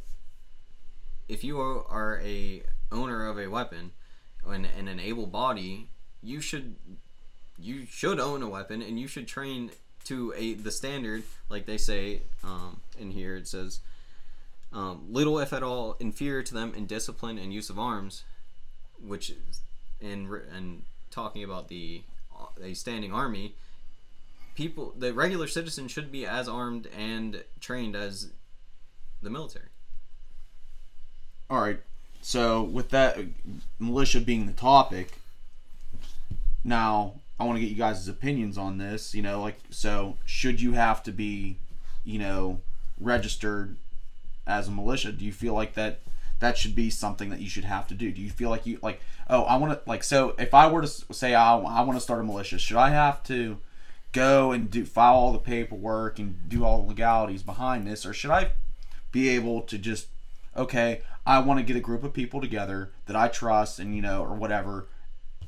if 1.28 1.42
you 1.42 1.61
are- 1.61 2.20
a 2.24 2.62
owner 2.90 3.26
of 3.26 3.38
a 3.38 3.46
weapon 3.48 3.92
and, 4.46 4.66
and 4.76 4.88
an 4.88 5.00
able 5.00 5.26
body, 5.26 5.88
you 6.22 6.40
should 6.40 6.76
you 7.59 7.86
should 7.86 8.18
own 8.18 8.42
a 8.42 8.48
weapon 8.48 8.82
and 8.82 8.98
you 8.98 9.07
should 9.07 9.26
train 9.26 9.70
to 10.05 10.32
a 10.36 10.55
the 10.55 10.70
standard 10.70 11.22
like 11.48 11.66
they 11.66 11.78
say 11.78 12.22
um, 12.42 12.80
in 12.98 13.11
here 13.11 13.36
it 13.36 13.46
says 13.46 13.80
um, 14.72 15.05
little 15.09 15.38
if 15.38 15.53
at 15.53 15.62
all 15.62 15.96
inferior 16.00 16.42
to 16.42 16.55
them 16.55 16.72
in 16.74 16.86
discipline 16.86 17.38
and 17.38 17.53
use 17.53 17.70
of 17.70 17.78
arms 17.78 18.24
which 19.00 19.30
is 19.30 19.61
in 20.00 20.28
and 20.55 20.82
talking 21.13 21.45
about 21.45 21.69
the 21.69 22.03
uh, 22.37 22.47
a 22.61 22.75
standing 22.75 23.13
army 23.13 23.55
people 24.55 24.93
the 24.99 25.13
regular 25.13 25.47
citizen 25.47 25.89
should 25.89 26.11
be 26.11 26.27
as 26.27 26.49
armed 26.49 26.89
and 26.97 27.45
trained 27.61 27.95
as 27.95 28.31
the 29.23 29.31
military 29.31 29.67
All 31.49 31.61
right. 31.61 31.81
So 32.23 32.63
with 32.63 32.91
that 32.91 33.19
militia 33.79 34.21
being 34.21 34.47
the 34.47 34.53
topic, 34.53 35.19
now 36.65 37.15
I 37.39 37.45
want 37.45 37.57
to 37.57 37.61
get 37.61 37.71
you 37.71 37.77
guys' 37.77 38.07
opinions 38.09 38.57
on 38.57 38.79
this. 38.79 39.15
You 39.15 39.23
know, 39.23 39.41
like 39.41 39.59
so 39.71 40.17
should 40.25 40.61
you 40.61 40.73
have 40.73 41.03
to 41.05 41.13
be, 41.13 41.59
you 42.05 42.19
know, 42.19 42.61
registered 43.01 43.77
as 44.47 44.69
a 44.69 44.71
militia? 44.71 45.13
Do 45.13 45.25
you 45.25 45.33
feel 45.33 45.55
like 45.55 45.75
that 45.75 46.01
that 46.43 46.59
should 46.59 46.74
be 46.74 46.90
something 46.90 47.30
that 47.30 47.38
you 47.38 47.49
should 47.49 47.64
have 47.64 47.86
to 47.86 47.95
do? 47.95 48.11
Do 48.11 48.20
you 48.20 48.28
feel 48.28 48.51
like 48.51 48.66
you 48.66 48.78
like 48.82 49.01
oh 49.30 49.45
I 49.45 49.57
want 49.57 49.72
to 49.72 49.88
like 49.88 50.03
so 50.03 50.34
if 50.38 50.53
I 50.53 50.66
were 50.68 50.82
to 50.82 50.88
say 50.88 51.34
I, 51.34 51.57
I 51.57 51.82
want 51.82 51.97
to 51.97 52.01
start 52.01 52.20
a 52.20 52.24
militia, 52.24 52.59
should 52.59 52.76
I 52.76 52.90
have 52.90 53.22
to 53.24 53.59
go 54.11 54.51
and 54.51 54.68
do 54.68 54.84
file 54.84 55.14
all 55.14 55.32
the 55.32 55.38
paperwork 55.38 56.18
and 56.18 56.49
do 56.49 56.64
all 56.64 56.82
the 56.82 56.88
legalities 56.88 57.45
behind 57.45 57.86
this, 57.86 58.05
or 58.05 58.12
should 58.12 58.32
I 58.32 58.51
be 59.12 59.28
able 59.28 59.62
to 59.62 59.78
just 59.78 60.09
okay, 60.57 61.03
I 61.24 61.38
want 61.38 61.61
to 61.61 61.64
get 61.64 61.76
a 61.76 61.80
group 61.80 62.03
of 62.03 62.12
people 62.12 62.40
together 62.40 62.90
that 63.07 63.14
I 63.14 63.28
trust 63.28 63.78
and 63.78 63.95
you 63.95 64.03
know 64.03 64.22
or 64.22 64.34
whatever, 64.34 64.88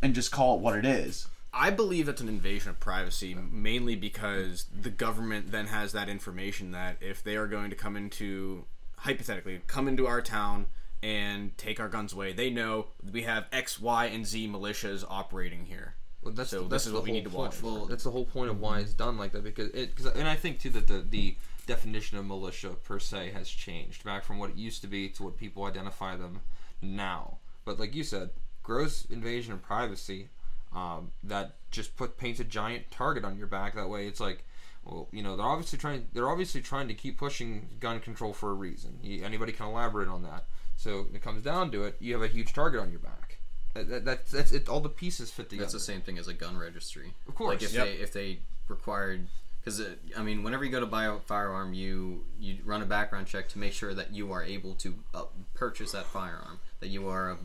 and 0.00 0.14
just 0.14 0.30
call 0.30 0.54
it 0.54 0.60
what 0.60 0.78
it 0.78 0.86
is. 0.86 1.26
I 1.52 1.70
believe 1.70 2.08
it's 2.08 2.20
an 2.20 2.28
invasion 2.28 2.70
of 2.70 2.78
privacy, 2.78 3.34
mainly 3.34 3.96
because 3.96 4.66
the 4.80 4.90
government 4.90 5.50
then 5.50 5.66
has 5.66 5.92
that 5.92 6.08
information 6.08 6.70
that 6.70 6.98
if 7.00 7.22
they 7.22 7.36
are 7.36 7.46
going 7.46 7.70
to 7.70 7.76
come 7.76 7.96
into, 7.96 8.64
hypothetically, 8.98 9.60
come 9.66 9.86
into 9.86 10.06
our 10.06 10.20
town 10.20 10.66
and 11.04 11.56
take 11.58 11.78
our 11.80 11.88
guns 11.88 12.14
away, 12.14 12.32
they 12.32 12.48
know 12.48 12.86
we 13.12 13.22
have 13.22 13.44
X, 13.52 13.78
Y, 13.78 14.06
and 14.06 14.26
Z 14.26 14.48
militias 14.48 15.04
operating 15.08 15.66
here. 15.66 15.94
Well, 16.22 16.32
that's 16.32 16.48
So 16.50 16.62
the, 16.62 16.62
this 16.62 16.70
that's 16.70 16.86
is 16.86 16.92
what 16.94 17.04
we 17.04 17.12
need 17.12 17.24
to 17.24 17.30
point. 17.30 17.48
watch 17.50 17.54
for. 17.56 17.72
Well, 17.72 17.84
that's 17.86 18.04
the 18.04 18.10
whole 18.10 18.24
point 18.24 18.48
of 18.50 18.58
why 18.58 18.78
it's 18.80 18.94
done 18.94 19.18
like 19.18 19.32
that 19.32 19.44
because 19.44 19.68
it. 19.70 19.94
Cause, 19.94 20.06
and 20.06 20.26
I 20.26 20.34
think 20.34 20.60
too 20.60 20.70
that 20.70 20.86
the 20.88 21.04
the 21.08 21.36
definition 21.66 22.16
of 22.16 22.24
militia 22.24 22.70
per 22.84 22.98
se 22.98 23.30
has 23.32 23.48
changed 23.48 24.02
back 24.04 24.24
from 24.24 24.38
what 24.38 24.50
it 24.50 24.56
used 24.56 24.80
to 24.82 24.86
be 24.86 25.08
to 25.10 25.22
what 25.24 25.36
people 25.36 25.64
identify 25.64 26.16
them 26.16 26.40
now. 26.80 27.38
But 27.66 27.78
like 27.78 27.94
you 27.94 28.02
said, 28.04 28.30
gross 28.62 29.04
invasion 29.06 29.52
of 29.52 29.62
privacy 29.62 30.30
um, 30.74 31.12
that 31.22 31.56
just 31.70 31.96
put 31.96 32.16
paints 32.16 32.40
a 32.40 32.44
giant 32.44 32.90
target 32.90 33.24
on 33.24 33.36
your 33.36 33.46
back. 33.46 33.74
That 33.74 33.88
way, 33.90 34.06
it's 34.06 34.20
like, 34.20 34.44
well, 34.84 35.08
you 35.12 35.22
know, 35.22 35.36
they're 35.36 35.46
obviously 35.46 35.78
trying. 35.78 36.06
They're 36.14 36.30
obviously 36.30 36.62
trying 36.62 36.88
to 36.88 36.94
keep 36.94 37.18
pushing 37.18 37.68
gun 37.80 38.00
control 38.00 38.32
for 38.32 38.50
a 38.50 38.54
reason. 38.54 38.98
Anybody 39.22 39.52
can 39.52 39.66
elaborate 39.66 40.08
on 40.08 40.22
that. 40.22 40.44
So 40.76 41.02
when 41.04 41.14
it 41.14 41.22
comes 41.22 41.42
down 41.42 41.70
to 41.72 41.84
it, 41.84 41.96
you 42.00 42.12
have 42.14 42.22
a 42.22 42.28
huge 42.28 42.52
target 42.52 42.80
on 42.80 42.90
your 42.90 43.00
back. 43.00 43.38
That, 43.74 43.88
that, 43.88 44.04
that's 44.04 44.30
that's 44.30 44.52
it. 44.52 44.68
All 44.68 44.80
the 44.80 44.88
pieces 44.88 45.30
fit 45.30 45.48
together. 45.50 45.64
That's 45.64 45.72
the 45.74 45.80
same 45.80 46.00
thing 46.00 46.18
as 46.18 46.28
a 46.28 46.34
gun 46.34 46.56
registry. 46.56 47.14
Of 47.28 47.34
course. 47.34 47.54
Like 47.54 47.62
if 47.62 47.72
Yep. 47.72 47.86
they 47.86 47.92
if 47.94 48.12
they 48.12 48.38
required 48.68 49.26
because 49.60 49.80
I 50.16 50.22
mean 50.22 50.42
whenever 50.42 50.64
you 50.64 50.70
go 50.70 50.80
to 50.80 50.86
buy 50.86 51.04
a 51.06 51.18
firearm 51.18 51.74
you 51.74 52.24
you 52.38 52.58
run 52.64 52.82
a 52.82 52.86
background 52.86 53.26
check 53.26 53.48
to 53.50 53.58
make 53.58 53.72
sure 53.72 53.92
that 53.94 54.12
you 54.12 54.32
are 54.32 54.42
able 54.42 54.74
to 54.76 54.94
uh, 55.14 55.24
purchase 55.54 55.92
that 55.92 56.06
firearm 56.06 56.60
that 56.80 56.88
you 56.88 57.08
are 57.08 57.30
of 57.30 57.38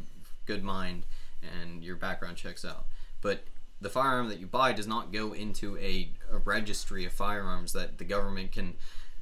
good 0.46 0.64
mind 0.64 1.04
and 1.42 1.84
your 1.84 1.96
background 1.96 2.38
checks 2.38 2.64
out. 2.66 2.86
But 3.22 3.44
the 3.82 3.90
firearm 3.90 4.28
that 4.30 4.40
you 4.40 4.46
buy 4.48 4.74
does 4.74 4.88
not 4.88 5.12
go 5.14 5.34
into 5.34 5.78
a, 5.78 6.10
a 6.32 6.38
registry 6.38 7.06
of 7.06 7.14
firearms 7.14 7.72
that 7.74 7.98
the 7.98 8.04
government 8.04 8.52
can 8.52 8.74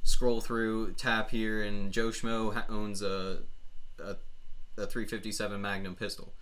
scroll 0.02 0.40
through, 0.40 0.92
tap 0.94 1.30
here, 1.30 1.62
and 1.62 1.92
Joe 1.92 2.08
Schmo 2.08 2.52
ha- 2.54 2.64
owns 2.68 3.00
a, 3.02 3.38
a 4.00 4.16
a 4.76 4.86
357 4.86 5.60
Magnum 5.60 5.94
pistol. 5.96 6.32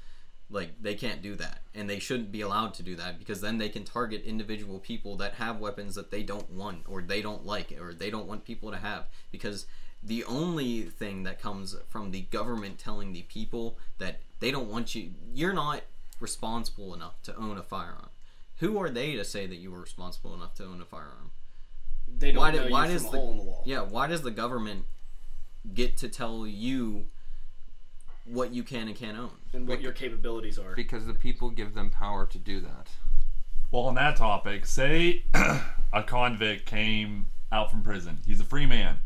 Like 0.48 0.80
they 0.80 0.94
can't 0.94 1.22
do 1.22 1.34
that, 1.36 1.62
and 1.74 1.90
they 1.90 1.98
shouldn't 1.98 2.30
be 2.30 2.40
allowed 2.40 2.74
to 2.74 2.82
do 2.84 2.94
that 2.96 3.18
because 3.18 3.40
then 3.40 3.58
they 3.58 3.68
can 3.68 3.82
target 3.84 4.22
individual 4.24 4.78
people 4.78 5.16
that 5.16 5.34
have 5.34 5.58
weapons 5.58 5.96
that 5.96 6.10
they 6.12 6.22
don't 6.22 6.50
want 6.50 6.82
or 6.86 7.02
they 7.02 7.20
don't 7.20 7.44
like 7.44 7.72
or 7.80 7.92
they 7.92 8.10
don't 8.10 8.28
want 8.28 8.44
people 8.44 8.70
to 8.70 8.76
have. 8.76 9.06
Because 9.32 9.66
the 10.04 10.22
only 10.24 10.82
thing 10.82 11.24
that 11.24 11.42
comes 11.42 11.74
from 11.88 12.12
the 12.12 12.20
government 12.22 12.78
telling 12.78 13.12
the 13.12 13.22
people 13.22 13.76
that 13.98 14.20
they 14.38 14.52
don't 14.52 14.70
want 14.70 14.94
you, 14.94 15.10
you're 15.34 15.52
not 15.52 15.80
responsible 16.20 16.94
enough 16.94 17.20
to 17.24 17.34
own 17.36 17.58
a 17.58 17.62
firearm. 17.62 18.10
Who 18.58 18.78
are 18.80 18.88
they 18.88 19.16
to 19.16 19.24
say 19.24 19.46
that 19.48 19.56
you 19.56 19.72
were 19.72 19.80
responsible 19.80 20.32
enough 20.32 20.54
to 20.56 20.64
own 20.64 20.80
a 20.80 20.84
firearm? 20.84 21.32
They 22.06 22.30
don't 22.30 22.40
Why 22.40 22.52
do- 22.52 22.70
why 22.70 22.86
does 22.86 23.02
the- 23.02 23.08
a 23.08 23.20
hole 23.20 23.32
in 23.32 23.38
the 23.38 23.42
wall. 23.42 23.62
Yeah, 23.66 23.80
why 23.80 24.06
does 24.06 24.22
the 24.22 24.30
government 24.30 24.86
get 25.74 25.96
to 25.98 26.08
tell 26.08 26.46
you 26.46 27.06
what 28.26 28.52
you 28.52 28.62
can 28.62 28.88
and 28.88 28.96
can't 28.96 29.16
own? 29.18 29.30
and 29.52 29.66
what 29.68 29.80
your 29.80 29.92
capabilities 29.92 30.58
are. 30.58 30.74
because 30.74 31.06
the 31.06 31.14
people 31.14 31.50
give 31.50 31.74
them 31.74 31.90
power 31.90 32.26
to 32.26 32.38
do 32.38 32.60
that. 32.60 32.88
Well, 33.70 33.82
on 33.84 33.94
that 33.96 34.16
topic, 34.16 34.66
say 34.66 35.24
a 35.92 36.02
convict 36.04 36.66
came 36.66 37.26
out 37.50 37.70
from 37.70 37.82
prison. 37.82 38.18
He's 38.26 38.40
a 38.40 38.44
free 38.44 38.66
man. 38.66 38.98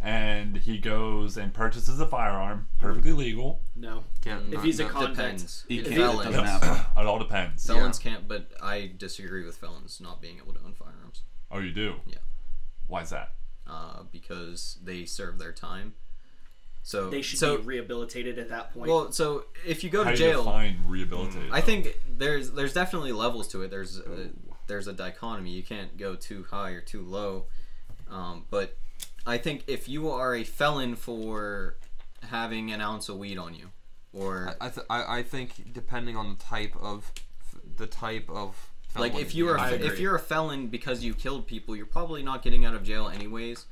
And 0.00 0.58
he 0.58 0.78
goes 0.78 1.36
and 1.36 1.52
purchases 1.52 1.98
a 1.98 2.06
firearm, 2.06 2.68
perfectly 2.78 3.12
legal. 3.12 3.60
No, 3.74 4.04
Can't, 4.22 4.44
if 4.46 4.54
not- 4.54 4.64
he's 4.64 4.78
a 4.78 4.84
not- 4.84 4.92
convict, 4.92 5.16
Depends. 5.16 5.64
You 5.68 5.80
If 5.80 5.86
can't- 5.88 5.96
felons- 5.98 6.28
it 6.28 6.32
doesn't. 6.32 6.80
It 6.96 7.06
all 7.06 7.18
depends. 7.18 7.66
Felons 7.66 7.98
can't, 7.98 8.28
but 8.28 8.52
I 8.62 8.92
disagree 8.96 9.44
with 9.44 9.56
felons 9.56 10.00
not 10.00 10.22
being 10.22 10.36
able 10.38 10.52
to 10.54 10.60
own 10.64 10.74
firearms 10.74 11.22
Oh, 11.50 11.58
you 11.58 11.72
do? 11.72 11.96
Yeah. 12.06 12.18
Why 12.86 13.02
is 13.02 13.10
that? 13.10 13.34
uh, 13.66 14.04
because 14.12 14.78
they 14.82 15.04
serve 15.04 15.38
their 15.38 15.52
time. 15.52 15.94
So 16.88 17.10
they 17.10 17.20
should 17.20 17.38
so 17.38 17.58
be 17.58 17.64
rehabilitated 17.64 18.38
at 18.38 18.48
that 18.48 18.72
point. 18.72 18.88
well. 18.88 19.12
So 19.12 19.44
if 19.66 19.84
you 19.84 19.90
go 19.90 20.04
How 20.04 20.12
to 20.12 20.16
do 20.16 20.24
you 20.24 20.30
jail, 20.30 20.42
define 20.42 20.78
rehabilitated? 20.86 21.50
I 21.52 21.60
think 21.60 22.00
there's 22.16 22.52
there's 22.52 22.72
definitely 22.72 23.12
levels 23.12 23.46
to 23.48 23.60
it. 23.60 23.70
There's 23.70 23.98
a, 23.98 24.30
there's 24.68 24.88
a 24.88 24.94
dichotomy. 24.94 25.50
You 25.50 25.62
can't 25.62 25.98
go 25.98 26.14
too 26.14 26.46
high 26.50 26.70
or 26.70 26.80
too 26.80 27.02
low. 27.02 27.44
Um, 28.10 28.46
but 28.48 28.78
I 29.26 29.36
think 29.36 29.64
if 29.66 29.86
you 29.86 30.08
are 30.08 30.34
a 30.34 30.44
felon 30.44 30.96
for 30.96 31.76
having 32.22 32.72
an 32.72 32.80
ounce 32.80 33.10
of 33.10 33.18
weed 33.18 33.36
on 33.36 33.54
you, 33.54 33.68
or 34.14 34.56
I, 34.58 34.70
th- 34.70 34.86
I 34.88 35.18
I 35.18 35.22
think 35.24 35.74
depending 35.74 36.16
on 36.16 36.30
the 36.30 36.42
type 36.42 36.74
of 36.80 37.12
the 37.76 37.86
type 37.86 38.30
of 38.30 38.70
like 38.96 39.14
if 39.14 39.34
you 39.34 39.46
are 39.50 39.58
yeah. 39.58 39.72
If 39.72 40.00
you're 40.00 40.16
a 40.16 40.18
felon 40.18 40.68
because 40.68 41.04
you 41.04 41.12
killed 41.12 41.46
people, 41.46 41.76
you're 41.76 41.84
probably 41.84 42.22
not 42.22 42.42
getting 42.42 42.64
out 42.64 42.72
of 42.72 42.82
jail 42.82 43.10
anyways. 43.10 43.66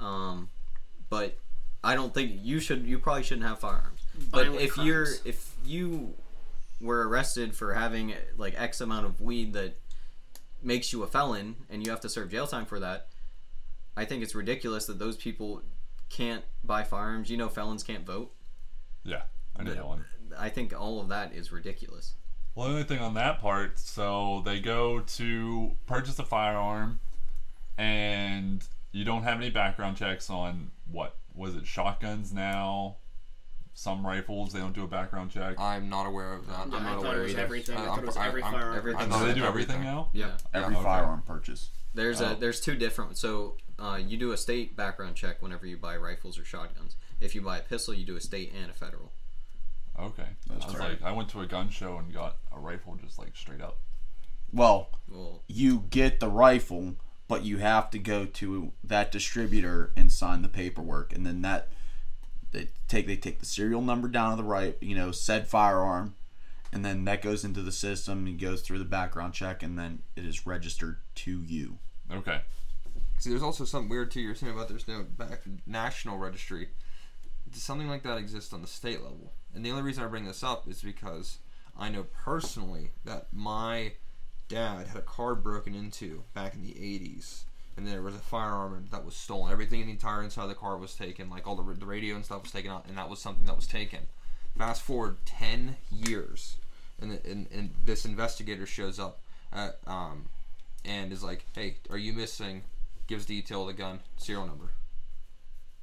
Um, 0.00 0.48
but 1.10 1.36
I 1.84 1.94
don't 1.94 2.12
think 2.14 2.40
you 2.42 2.60
should. 2.60 2.84
You 2.84 2.98
probably 2.98 3.22
shouldn't 3.22 3.46
have 3.46 3.58
firearms. 3.60 4.00
But 4.30 4.46
Violent 4.46 4.62
if 4.62 4.76
you're 4.78 5.06
if 5.24 5.54
you 5.64 6.14
were 6.80 7.08
arrested 7.08 7.54
for 7.54 7.74
having 7.74 8.14
like 8.36 8.54
X 8.56 8.80
amount 8.80 9.06
of 9.06 9.20
weed 9.20 9.52
that 9.52 9.76
makes 10.62 10.92
you 10.92 11.02
a 11.02 11.06
felon 11.06 11.56
and 11.70 11.84
you 11.84 11.90
have 11.90 12.00
to 12.00 12.08
serve 12.08 12.30
jail 12.30 12.46
time 12.46 12.64
for 12.64 12.80
that, 12.80 13.08
I 13.96 14.04
think 14.04 14.22
it's 14.22 14.34
ridiculous 14.34 14.86
that 14.86 14.98
those 14.98 15.16
people 15.16 15.62
can't 16.08 16.44
buy 16.64 16.82
firearms. 16.84 17.30
You 17.30 17.36
know, 17.36 17.48
felons 17.48 17.82
can't 17.82 18.06
vote. 18.06 18.32
Yeah, 19.04 19.22
I 19.56 19.62
know 19.62 19.74
that 19.74 19.86
one. 19.86 20.04
I 20.38 20.48
think 20.48 20.78
all 20.78 21.00
of 21.00 21.08
that 21.08 21.34
is 21.34 21.52
ridiculous. 21.52 22.14
Well, 22.54 22.68
the 22.68 22.72
only 22.72 22.84
thing 22.84 23.00
on 23.00 23.14
that 23.14 23.40
part, 23.40 23.78
so 23.78 24.42
they 24.44 24.60
go 24.60 25.00
to 25.00 25.72
purchase 25.86 26.18
a 26.18 26.24
firearm, 26.24 27.00
and 27.76 28.64
you 28.92 29.04
don't 29.04 29.24
have 29.24 29.38
any 29.38 29.50
background 29.50 29.96
checks 29.96 30.30
on 30.30 30.70
what 30.90 31.16
was 31.34 31.56
it 31.56 31.66
shotguns 31.66 32.32
now, 32.32 32.96
some 33.74 34.06
rifles 34.06 34.52
they 34.52 34.60
don't 34.60 34.72
do 34.74 34.84
a 34.84 34.88
background 34.88 35.30
check. 35.32 35.58
I'm 35.58 35.88
not 35.88 36.06
aware 36.06 36.32
of 36.34 36.46
that. 36.46 36.52
Yeah, 36.52 36.62
I'm 36.62 36.74
I 36.74 36.78
not 36.82 36.94
thought 37.02 37.06
aware 37.06 37.18
it 37.20 37.22
was 37.24 37.32
either. 37.32 37.42
everything. 37.42 37.76
I 37.76 37.82
I- 37.82 37.84
thought 37.86 37.98
it 37.98 38.06
was 38.06 38.16
I'm- 38.16 38.28
every 38.28 38.42
I'm- 38.42 38.52
firearm. 38.52 38.76
everything. 38.76 39.00
I'm 39.00 39.08
Do 39.08 39.14
not 39.16 39.24
they 39.26 39.34
do 39.34 39.40
aware 39.40 39.42
of 39.48 39.54
everything 39.54 39.80
that. 39.80 39.84
now? 39.84 40.08
Yeah. 40.12 40.36
Every 40.52 40.74
okay. 40.76 40.84
firearm 40.84 41.22
purchase. 41.22 41.70
There's 41.94 42.20
Oh. 42.20 42.32
a 42.32 42.36
there's 42.36 42.60
two 42.60 42.76
different. 42.76 43.18
So 43.18 43.56
uh, 43.78 43.98
you 44.04 44.16
do 44.16 44.30
a 44.32 44.36
state 44.36 44.76
background 44.76 45.16
check 45.16 45.42
whenever 45.42 45.66
you 45.66 45.76
buy 45.76 45.96
rifles 45.96 46.38
or 46.38 46.44
shotguns. 46.44 46.96
If 47.20 47.34
you 47.34 47.40
buy 47.42 47.58
a 47.58 47.62
pistol, 47.62 47.94
you 47.94 48.04
do 48.04 48.16
a 48.16 48.20
state 48.20 48.52
and 48.54 48.70
a 48.70 48.74
federal. 48.74 49.12
Okay. 49.98 50.26
That's 50.48 50.64
I 50.64 50.66
was 50.68 50.76
correct. 50.76 51.02
like, 51.02 51.10
I 51.10 51.12
went 51.14 51.28
to 51.30 51.40
a 51.40 51.46
gun 51.46 51.68
show 51.70 51.98
and 51.98 52.12
got 52.12 52.36
a 52.52 52.58
rifle 52.58 52.96
just 52.96 53.18
like 53.18 53.36
straight 53.36 53.60
up. 53.60 53.78
Well, 54.52 54.90
Well, 55.08 55.42
you 55.48 55.84
get 55.90 56.20
the 56.20 56.28
rifle, 56.28 56.94
but 57.28 57.44
you 57.44 57.58
have 57.58 57.90
to 57.90 57.98
go 57.98 58.26
to 58.26 58.72
that 58.82 59.10
distributor 59.10 59.92
and 59.96 60.12
sign 60.12 60.42
the 60.42 60.48
paperwork, 60.48 61.12
and 61.12 61.26
then 61.26 61.42
that 61.42 61.68
they 62.52 62.68
take 62.88 63.06
they 63.06 63.16
take 63.16 63.40
the 63.40 63.46
serial 63.46 63.82
number 63.82 64.08
down 64.08 64.32
of 64.32 64.38
the 64.38 64.44
right, 64.44 64.76
you 64.80 64.94
know, 64.94 65.10
said 65.10 65.48
firearm, 65.48 66.14
and 66.72 66.84
then 66.84 67.04
that 67.04 67.22
goes 67.22 67.44
into 67.44 67.62
the 67.62 67.72
system 67.72 68.26
and 68.26 68.40
goes 68.40 68.62
through 68.62 68.78
the 68.78 68.84
background 68.84 69.34
check, 69.34 69.62
and 69.62 69.78
then 69.78 70.02
it 70.16 70.24
is 70.24 70.46
registered 70.46 70.98
to 71.14 71.42
you. 71.42 71.78
Okay. 72.12 72.40
See, 73.18 73.30
there's 73.30 73.42
also 73.42 73.64
something 73.64 73.88
weird 73.88 74.10
too. 74.10 74.20
You're 74.20 74.34
saying 74.34 74.52
about 74.52 74.68
there's 74.68 74.88
no 74.88 75.04
back 75.04 75.42
national 75.66 76.18
registry. 76.18 76.68
Does 77.50 77.62
something 77.62 77.88
like 77.88 78.02
that 78.02 78.18
exist 78.18 78.52
on 78.52 78.60
the 78.60 78.68
state 78.68 79.02
level? 79.02 79.32
And 79.54 79.64
the 79.64 79.70
only 79.70 79.82
reason 79.82 80.04
I 80.04 80.08
bring 80.08 80.24
this 80.24 80.42
up 80.42 80.68
is 80.68 80.82
because 80.82 81.38
I 81.78 81.88
know 81.88 82.04
personally 82.04 82.90
that 83.04 83.28
my 83.32 83.92
dad 84.54 84.86
had 84.86 84.96
a 84.96 85.02
car 85.02 85.34
broken 85.34 85.74
into 85.74 86.22
back 86.32 86.54
in 86.54 86.62
the 86.62 86.74
80s, 86.74 87.42
and 87.76 87.86
there 87.88 88.02
was 88.02 88.14
a 88.14 88.18
firearm 88.18 88.86
that 88.92 89.04
was 89.04 89.16
stolen. 89.16 89.52
Everything 89.52 89.80
in 89.80 89.86
the 89.86 89.92
entire 89.92 90.22
inside 90.22 90.44
of 90.44 90.48
the 90.48 90.54
car 90.54 90.76
was 90.76 90.94
taken, 90.94 91.28
like 91.28 91.46
all 91.46 91.56
the, 91.56 91.74
the 91.74 91.84
radio 91.84 92.14
and 92.14 92.24
stuff 92.24 92.42
was 92.42 92.52
taken 92.52 92.70
out, 92.70 92.86
and 92.86 92.96
that 92.96 93.10
was 93.10 93.18
something 93.18 93.44
that 93.46 93.56
was 93.56 93.66
taken. 93.66 94.00
Fast 94.56 94.82
forward 94.82 95.16
10 95.26 95.76
years, 95.90 96.56
and, 97.00 97.10
the, 97.10 97.26
and, 97.28 97.48
and 97.52 97.70
this 97.84 98.04
investigator 98.04 98.64
shows 98.64 99.00
up 99.00 99.18
at, 99.52 99.78
um, 99.88 100.26
and 100.84 101.10
is 101.12 101.24
like, 101.24 101.44
"Hey, 101.54 101.78
are 101.90 101.98
you 101.98 102.12
missing?" 102.12 102.62
Gives 103.08 103.26
detail 103.26 103.62
of 103.62 103.66
the 103.66 103.72
gun, 103.74 104.00
serial 104.16 104.46
number. 104.46 104.70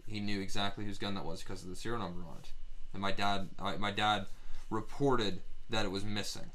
He 0.07 0.19
knew 0.19 0.39
exactly 0.39 0.85
whose 0.85 0.97
gun 0.97 1.13
that 1.15 1.25
was 1.25 1.43
because 1.43 1.61
of 1.61 1.69
the 1.69 1.75
serial 1.75 2.01
number 2.01 2.21
on 2.21 2.37
it. 2.39 2.51
And 2.93 3.01
my 3.01 3.11
dad, 3.11 3.49
my 3.59 3.75
my 3.77 3.91
dad, 3.91 4.27
reported 4.69 5.41
that 5.69 5.85
it 5.85 5.91
was 5.91 6.05
missing, 6.05 6.51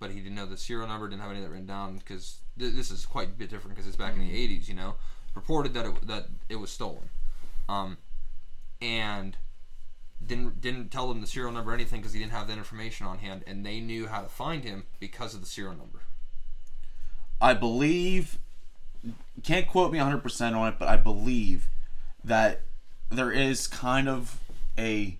but 0.00 0.10
he 0.10 0.20
didn't 0.20 0.34
know 0.34 0.46
the 0.46 0.56
serial 0.56 0.88
number. 0.88 1.08
Didn't 1.08 1.22
have 1.22 1.30
any 1.30 1.40
of 1.40 1.44
that 1.44 1.50
written 1.50 1.66
down 1.66 1.98
because 1.98 2.38
th- 2.58 2.74
this 2.74 2.90
is 2.90 3.06
quite 3.06 3.28
a 3.28 3.32
bit 3.32 3.50
different 3.50 3.76
because 3.76 3.86
it's 3.86 3.96
back 3.96 4.14
in 4.14 4.20
the 4.20 4.30
'80s. 4.30 4.68
You 4.68 4.74
know, 4.74 4.94
reported 5.34 5.74
that 5.74 5.86
it 5.86 6.06
that 6.06 6.26
it 6.48 6.56
was 6.56 6.70
stolen, 6.70 7.08
um, 7.68 7.98
and 8.80 9.36
didn't 10.24 10.60
didn't 10.60 10.90
tell 10.90 11.08
them 11.08 11.20
the 11.20 11.26
serial 11.26 11.52
number 11.52 11.70
or 11.70 11.74
anything 11.74 12.00
because 12.00 12.12
he 12.12 12.18
didn't 12.18 12.32
have 12.32 12.48
that 12.48 12.58
information 12.58 13.06
on 13.06 13.18
hand, 13.18 13.44
and 13.46 13.64
they 13.64 13.80
knew 13.80 14.06
how 14.06 14.22
to 14.22 14.28
find 14.28 14.64
him 14.64 14.84
because 15.00 15.34
of 15.34 15.40
the 15.40 15.46
serial 15.46 15.74
number. 15.74 16.00
I 17.40 17.54
believe 17.54 18.38
can't 19.42 19.66
quote 19.66 19.92
me 19.92 19.98
100% 19.98 20.56
on 20.56 20.68
it, 20.68 20.74
but 20.78 20.88
I 20.88 20.96
believe 20.96 21.68
that 22.24 22.62
there 23.10 23.30
is 23.30 23.66
kind 23.66 24.08
of 24.08 24.40
a 24.76 25.18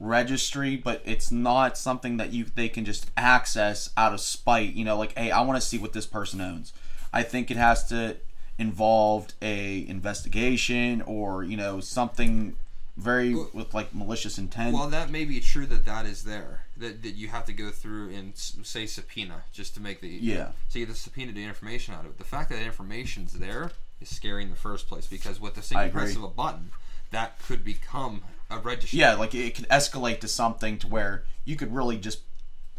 registry, 0.00 0.76
but 0.76 1.02
it's 1.04 1.30
not 1.30 1.78
something 1.78 2.16
that 2.16 2.32
you 2.32 2.46
they 2.54 2.68
can 2.68 2.84
just 2.84 3.10
access 3.16 3.90
out 3.96 4.12
of 4.12 4.20
spite, 4.20 4.72
you 4.72 4.84
know, 4.84 4.96
like 4.96 5.16
hey, 5.16 5.30
I 5.30 5.42
want 5.42 5.60
to 5.60 5.66
see 5.66 5.78
what 5.78 5.92
this 5.92 6.06
person 6.06 6.40
owns. 6.40 6.72
I 7.12 7.22
think 7.22 7.50
it 7.50 7.56
has 7.56 7.86
to 7.88 8.16
involved 8.58 9.32
a 9.40 9.86
investigation 9.88 11.00
or, 11.02 11.42
you 11.42 11.56
know, 11.56 11.80
something 11.80 12.54
very 12.96 13.34
with 13.34 13.72
like 13.72 13.94
malicious 13.94 14.36
intent. 14.36 14.74
Well, 14.74 14.88
that 14.88 15.10
may 15.10 15.24
be 15.24 15.40
true 15.40 15.64
that 15.66 15.86
that 15.86 16.04
is 16.04 16.24
there. 16.24 16.66
That, 16.76 17.02
that 17.02 17.14
you 17.14 17.28
have 17.28 17.46
to 17.46 17.52
go 17.52 17.70
through 17.70 18.10
and 18.10 18.36
say 18.36 18.86
subpoena 18.86 19.44
just 19.52 19.74
to 19.74 19.80
make 19.80 20.00
the 20.00 20.08
Yeah. 20.08 20.52
So 20.68 20.78
you 20.78 20.86
have 20.86 20.94
to 20.94 21.00
subpoena 21.00 21.32
the 21.32 21.44
information 21.44 21.94
out 21.94 22.04
of 22.04 22.12
it. 22.12 22.18
The 22.18 22.24
fact 22.24 22.50
that 22.50 22.56
that 22.56 22.64
information's 22.64 23.32
there 23.32 23.72
is 24.00 24.08
scary 24.08 24.42
in 24.42 24.50
the 24.50 24.56
first 24.56 24.88
place 24.88 25.06
because 25.06 25.40
with 25.40 25.54
the 25.54 25.62
single 25.62 25.88
press 25.88 26.14
of 26.14 26.22
a 26.22 26.28
button, 26.28 26.70
that 27.10 27.38
could 27.42 27.64
become 27.64 28.22
a 28.50 28.58
registry. 28.58 28.98
yeah, 28.98 29.14
like 29.14 29.34
it 29.34 29.54
could 29.54 29.68
escalate 29.68 30.20
to 30.20 30.28
something 30.28 30.78
to 30.78 30.86
where 30.88 31.24
you 31.44 31.56
could 31.56 31.74
really 31.74 31.96
just 31.96 32.20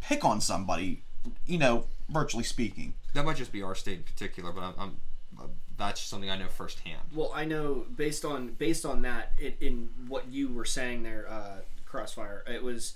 pick 0.01 0.26
on 0.26 0.41
somebody, 0.41 1.03
you 1.45 1.57
know, 1.57 1.86
virtually 2.09 2.43
speaking. 2.43 2.93
that 3.13 3.26
might 3.26 3.38
just 3.38 3.51
be 3.51 3.61
our 3.61 3.76
state 3.76 3.97
in 3.97 4.03
particular, 4.03 4.51
but 4.51 4.61
I'm, 4.61 4.74
I'm 4.78 4.95
uh, 5.39 5.47
that's 5.78 6.01
something 6.01 6.30
I 6.30 6.38
know 6.38 6.47
firsthand. 6.47 7.01
Well, 7.13 7.32
I 7.34 7.45
know 7.45 7.86
based 7.95 8.26
on 8.26 8.49
based 8.49 8.86
on 8.86 9.01
that, 9.03 9.34
it, 9.39 9.57
in 9.61 9.89
what 10.07 10.28
you 10.30 10.53
were 10.53 10.65
saying 10.65 11.03
there, 11.03 11.26
uh, 11.30 11.61
Crossfire, 11.86 12.43
it 12.47 12.63
was 12.63 12.93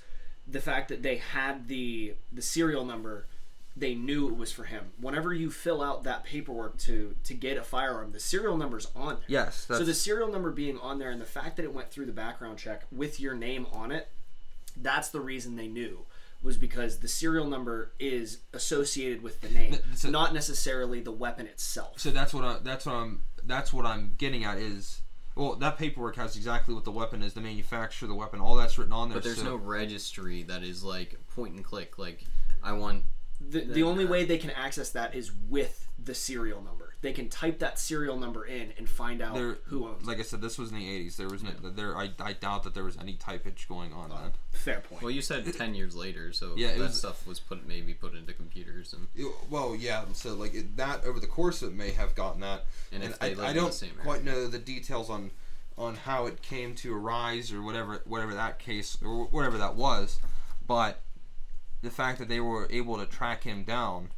the 0.47 0.61
fact 0.61 0.89
that 0.89 1.01
they 1.01 1.17
had 1.17 1.67
the 1.67 2.15
the 2.31 2.41
serial 2.41 2.85
number. 2.85 3.25
They 3.77 3.93
knew 3.93 4.29
it 4.29 4.37
was 4.37 4.51
for 4.53 4.63
him. 4.63 4.85
Whenever 5.01 5.33
you 5.33 5.51
fill 5.51 5.81
out 5.81 6.03
that 6.03 6.23
paperwork 6.23 6.77
to 6.79 7.15
to 7.25 7.33
get 7.33 7.57
a 7.57 7.61
firearm, 7.63 8.11
the 8.13 8.19
serial 8.19 8.55
number's 8.57 8.87
on 8.95 9.15
there. 9.15 9.25
Yes, 9.27 9.65
So 9.67 9.83
the 9.83 9.93
serial 9.93 10.31
number 10.31 10.51
being 10.51 10.77
on 10.79 10.97
there 10.97 11.11
and 11.11 11.19
the 11.19 11.25
fact 11.25 11.57
that 11.57 11.63
it 11.63 11.73
went 11.73 11.89
through 11.91 12.05
the 12.05 12.13
background 12.13 12.57
check 12.57 12.83
with 12.91 13.19
your 13.19 13.33
name 13.33 13.67
on 13.73 13.91
it, 13.91 14.07
that's 14.77 15.09
the 15.09 15.19
reason 15.19 15.55
they 15.57 15.67
knew 15.67 16.05
was 16.41 16.57
because 16.57 16.99
the 16.99 17.07
serial 17.07 17.47
number 17.47 17.91
is 17.99 18.37
associated 18.53 19.21
with 19.23 19.41
the 19.41 19.49
name, 19.49 19.77
so- 19.95 20.09
not 20.09 20.33
necessarily 20.33 21.01
the 21.01 21.11
weapon 21.11 21.47
itself. 21.47 21.99
So 21.99 22.11
that's 22.11 22.33
what 22.33 22.43
I, 22.45 22.57
that's 22.63 22.85
what 22.85 22.95
I'm 22.95 23.21
that's 23.43 23.73
what 23.73 23.85
I'm 23.85 24.13
getting 24.17 24.43
at 24.45 24.57
is 24.57 25.01
well 25.35 25.55
that 25.55 25.77
paperwork 25.77 26.15
has 26.15 26.35
exactly 26.37 26.73
what 26.73 26.85
the 26.85 26.91
weapon 26.91 27.21
is, 27.23 27.33
the 27.33 27.41
manufacturer, 27.41 28.07
the 28.07 28.15
weapon, 28.15 28.39
all 28.39 28.55
that's 28.55 28.77
written 28.77 28.93
on 28.93 29.09
there. 29.09 29.17
But 29.17 29.23
there's 29.25 29.39
so- 29.39 29.43
no 29.43 29.55
registry 29.57 30.43
that 30.43 30.63
is 30.63 30.81
like 30.83 31.19
point 31.35 31.55
and 31.55 31.63
click. 31.65 31.97
Like 31.97 32.23
I 32.63 32.71
want 32.73 33.03
The, 33.41 33.61
the 33.61 33.83
only 33.83 34.05
way 34.05 34.23
uh, 34.23 34.27
they 34.27 34.37
can 34.37 34.51
access 34.51 34.91
that 34.91 35.15
is 35.15 35.31
with 35.49 35.87
the 36.03 36.13
serial 36.13 36.61
number. 36.61 36.93
They 37.01 37.13
can 37.13 37.29
type 37.29 37.59
that 37.59 37.77
serial 37.77 38.17
number 38.17 38.45
in 38.45 38.73
and 38.77 38.89
find 38.89 39.21
out 39.21 39.35
there, 39.35 39.57
who 39.65 39.87
owns 39.87 40.05
like 40.07 40.17
I 40.19 40.23
said, 40.23 40.41
this 40.41 40.57
was 40.57 40.71
in 40.71 40.77
the 40.79 40.85
'80s. 40.85 41.17
There 41.17 41.27
was 41.27 41.43
no, 41.43 41.51
there. 41.69 41.95
I, 41.95 42.09
I 42.19 42.33
doubt 42.33 42.63
that 42.63 42.73
there 42.73 42.83
was 42.83 42.97
any 42.97 43.13
typage 43.13 43.67
going 43.67 43.93
on 43.93 44.09
then. 44.09 44.31
Fair 44.51 44.79
point. 44.79 45.01
Well, 45.03 45.11
you 45.11 45.21
said 45.21 45.51
ten 45.53 45.75
years 45.75 45.95
later, 45.95 46.33
so 46.33 46.53
Yeah, 46.55 46.71
that 46.71 46.79
was- 46.79 46.97
stuff 46.97 47.27
was 47.27 47.39
put 47.39 47.67
maybe 47.67 47.93
put 47.93 48.15
into 48.15 48.33
computers 48.33 48.93
and 48.93 49.07
It- 49.15 49.31
well, 49.49 49.75
yeah. 49.75 50.05
So 50.13 50.33
like 50.33 50.55
it, 50.55 50.77
that 50.77 51.03
over 51.05 51.19
the 51.19 51.27
course 51.27 51.61
of 51.61 51.69
it 51.69 51.75
may 51.75 51.91
have 51.91 52.15
gotten 52.15 52.41
that, 52.41 52.65
And 52.91 53.03
and, 53.03 53.13
if 53.13 53.19
they 53.19 53.35
I, 53.35 53.49
I 53.49 53.53
don't 53.53 53.73
same 53.73 53.91
quite 54.01 54.21
area. 54.21 54.31
know 54.31 54.47
the 54.47 54.59
details 54.59 55.09
on 55.09 55.31
on 55.77 55.95
how 55.95 56.25
it 56.25 56.41
came 56.41 56.73
to 56.75 56.95
arise 56.95 57.51
or 57.51 57.61
whatever 57.61 58.01
whatever 58.05 58.33
that 58.33 58.57
case 58.57 58.97
or 59.03 59.25
whatever 59.25 59.57
that 59.59 59.75
was, 59.75 60.19
but 60.65 61.01
the 61.85 61.91
fact 61.91 62.19
that 62.19 62.27
they 62.27 62.41
were 62.41 62.67
able 62.71 62.97
to 62.97 63.05
track 63.05 63.43
him 63.43 63.63
down, 63.63 64.09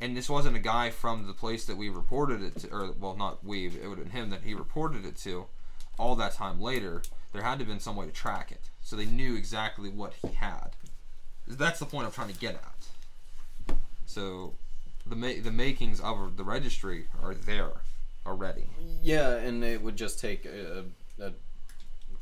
and 0.00 0.16
this 0.16 0.28
wasn't 0.28 0.56
a 0.56 0.60
guy 0.60 0.90
from 0.90 1.26
the 1.26 1.32
place 1.32 1.64
that 1.64 1.76
we 1.76 1.88
reported 1.88 2.42
it 2.42 2.58
to, 2.58 2.68
or 2.70 2.92
well, 2.98 3.16
not 3.16 3.44
we, 3.44 3.66
it 3.66 3.88
would 3.88 3.98
have 3.98 4.12
been 4.12 4.20
him 4.20 4.30
that 4.30 4.42
he 4.42 4.52
reported 4.52 5.06
it 5.06 5.16
to. 5.18 5.46
All 5.98 6.16
that 6.16 6.34
time 6.34 6.60
later, 6.60 7.02
there 7.32 7.42
had 7.42 7.58
to 7.58 7.64
have 7.64 7.68
been 7.68 7.80
some 7.80 7.96
way 7.96 8.06
to 8.06 8.12
track 8.12 8.50
it, 8.50 8.68
so 8.82 8.96
they 8.96 9.06
knew 9.06 9.36
exactly 9.36 9.88
what 9.88 10.14
he 10.20 10.28
had. 10.34 10.70
That's 11.46 11.78
the 11.78 11.86
point 11.86 12.06
I'm 12.06 12.12
trying 12.12 12.32
to 12.32 12.38
get 12.38 12.54
at. 12.54 13.76
So, 14.06 14.54
the 15.06 15.16
ma- 15.16 15.40
the 15.42 15.50
makings 15.52 16.00
of 16.00 16.36
the 16.36 16.44
registry 16.44 17.06
are 17.22 17.34
there 17.34 17.72
already. 18.26 18.66
yeah, 19.02 19.36
and 19.36 19.62
it 19.62 19.82
would 19.82 19.96
just 19.96 20.18
take 20.20 20.44
a, 20.44 20.84
a 21.20 21.32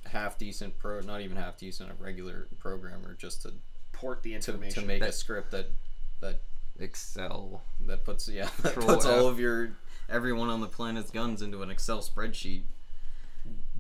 half 0.09 0.39
decent 0.39 0.79
pro, 0.79 1.01
not 1.01 1.21
even 1.21 1.37
half 1.37 1.57
decent, 1.59 1.91
a 1.91 2.03
regular 2.03 2.49
programmer 2.59 3.15
just 3.19 3.43
to 3.43 3.53
Port 4.01 4.23
the 4.23 4.31
to, 4.31 4.37
information. 4.37 4.83
to 4.83 4.87
make 4.87 5.03
a 5.03 5.13
script 5.13 5.51
that 5.51 5.67
that 6.21 6.41
Excel. 6.79 7.63
that 7.87 8.05
puts 8.05 8.29
yeah 8.29 8.49
that 8.63 8.73
Control 8.73 8.95
puts 8.95 9.07
all 9.07 9.27
of 9.27 9.39
your 9.39 9.73
everyone 10.09 10.49
on 10.49 10.61
the 10.61 10.67
planet's 10.67 11.11
guns 11.11 11.43
into 11.43 11.63
an 11.63 11.71
Excel 11.71 12.01
spreadsheet. 12.01 12.63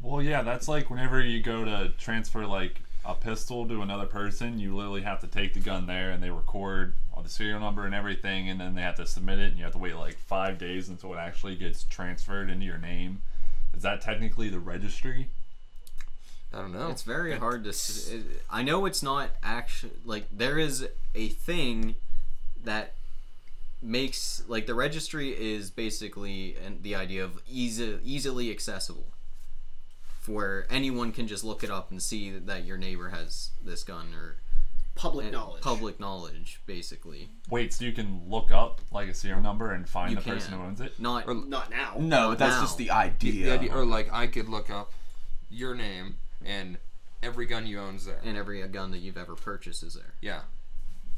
Well, 0.03 0.23
yeah, 0.23 0.43
that's 0.43 0.69
like 0.69 0.91
whenever 0.91 1.21
you 1.21 1.43
go 1.43 1.65
to 1.65 1.93
transfer 1.99 2.47
like 2.47 2.81
a 3.05 3.15
pistol 3.15 3.67
to 3.67 3.83
another 3.83 4.07
person, 4.07 4.59
you 4.59 4.77
literally 4.77 5.03
have 5.03 5.21
to 5.21 5.27
take 5.27 5.55
the 5.55 5.61
gun 5.61 5.87
there 5.87 6.11
and 6.11 6.23
they 6.23 6.31
record 6.31 6.95
all 7.13 7.23
the 7.23 7.29
serial 7.29 7.61
number 7.61 7.85
and 7.85 7.95
everything, 7.95 8.49
and 8.49 8.61
then 8.61 8.75
they 8.75 8.83
have 8.83 8.95
to 8.97 9.07
submit 9.07 9.39
it, 9.39 9.51
and 9.51 9.59
you 9.59 9.65
have 9.65 9.73
to 9.73 9.79
wait 9.79 9.95
like 9.97 10.19
five 10.19 10.59
days 10.59 10.89
until 10.89 11.13
it 11.15 11.19
actually 11.19 11.57
gets 11.57 11.85
transferred 11.85 12.49
into 12.49 12.65
your 12.65 12.79
name. 12.79 13.21
Is 13.75 13.83
that 13.83 14.01
technically 14.01 14.49
the 14.49 14.59
registry? 14.59 15.29
I 16.53 16.59
don't 16.59 16.73
know. 16.73 16.89
It's 16.89 17.03
very 17.03 17.37
hard 17.37 17.65
to. 17.65 17.71
s- 17.71 18.09
it- 18.09 18.43
I 18.51 18.63
know 18.63 18.85
it's 18.87 19.03
not 19.03 19.31
actually 19.43 19.93
like 20.05 20.27
there 20.33 20.59
is 20.59 20.87
a 21.15 21.29
thing 21.29 21.95
that 22.65 22.95
makes 23.83 24.43
like 24.49 24.67
the 24.67 24.75
registry 24.75 25.31
is 25.31 25.71
basically 25.71 26.57
and 26.65 26.83
the 26.83 26.95
idea 26.95 27.25
of 27.25 27.41
easy, 27.49 27.99
easily 28.05 28.51
accessible, 28.51 29.07
where 30.27 30.67
anyone 30.71 31.13
can 31.13 31.27
just 31.29 31.45
look 31.45 31.63
it 31.65 31.71
up 31.71 31.91
and 31.91 32.03
see 32.03 32.31
that 32.31 32.65
your 32.65 32.77
neighbor 32.77 33.11
has 33.11 33.51
this 33.65 33.83
gun 33.85 34.13
or 34.15 34.37
public 34.97 35.27
and 35.27 35.33
knowledge. 35.35 35.63
public 35.63 36.01
knowledge, 36.01 36.61
basically. 36.67 37.31
Wait, 37.49 37.73
so 37.73 37.85
you 37.85 37.93
can 37.93 38.23
look 38.29 38.51
up 38.51 38.81
like 38.91 39.09
a 39.09 39.15
serial 39.15 39.41
number 39.41 39.73
and 39.73 39.89
find 39.89 40.11
You 40.11 40.17
the 40.17 40.23
person 40.23 40.51
can. 40.51 40.61
who 40.61 40.67
owns 40.67 40.81
it? 40.81 40.99
Not 41.01 41.27
Not 41.49 41.71
now. 41.71 41.95
No, 41.97 42.31
Not 42.31 42.39
that's 42.39 42.57
now. 42.57 42.61
just 42.63 42.77
the 42.77 42.85
The- 42.87 42.91
idea. 42.91 43.47
the 43.47 43.53
idea, 43.53 43.73
or 43.75 43.85
like 43.87 44.13
I 44.13 44.27
could 44.27 44.49
look 44.49 44.69
up 44.69 44.93
your 45.49 45.75
name 45.75 46.17
and 46.45 46.79
every 47.23 47.47
gun 47.47 47.67
you 47.67 47.79
own's 47.81 48.07
there. 48.07 48.21
and 48.25 48.37
every 48.37 48.67
gun 48.69 48.91
that 48.93 48.99
you've 48.99 49.17
ever 49.19 49.35
purchased 49.35 49.83
is 49.83 49.95
there. 49.95 50.15
Yeah. 50.21 50.41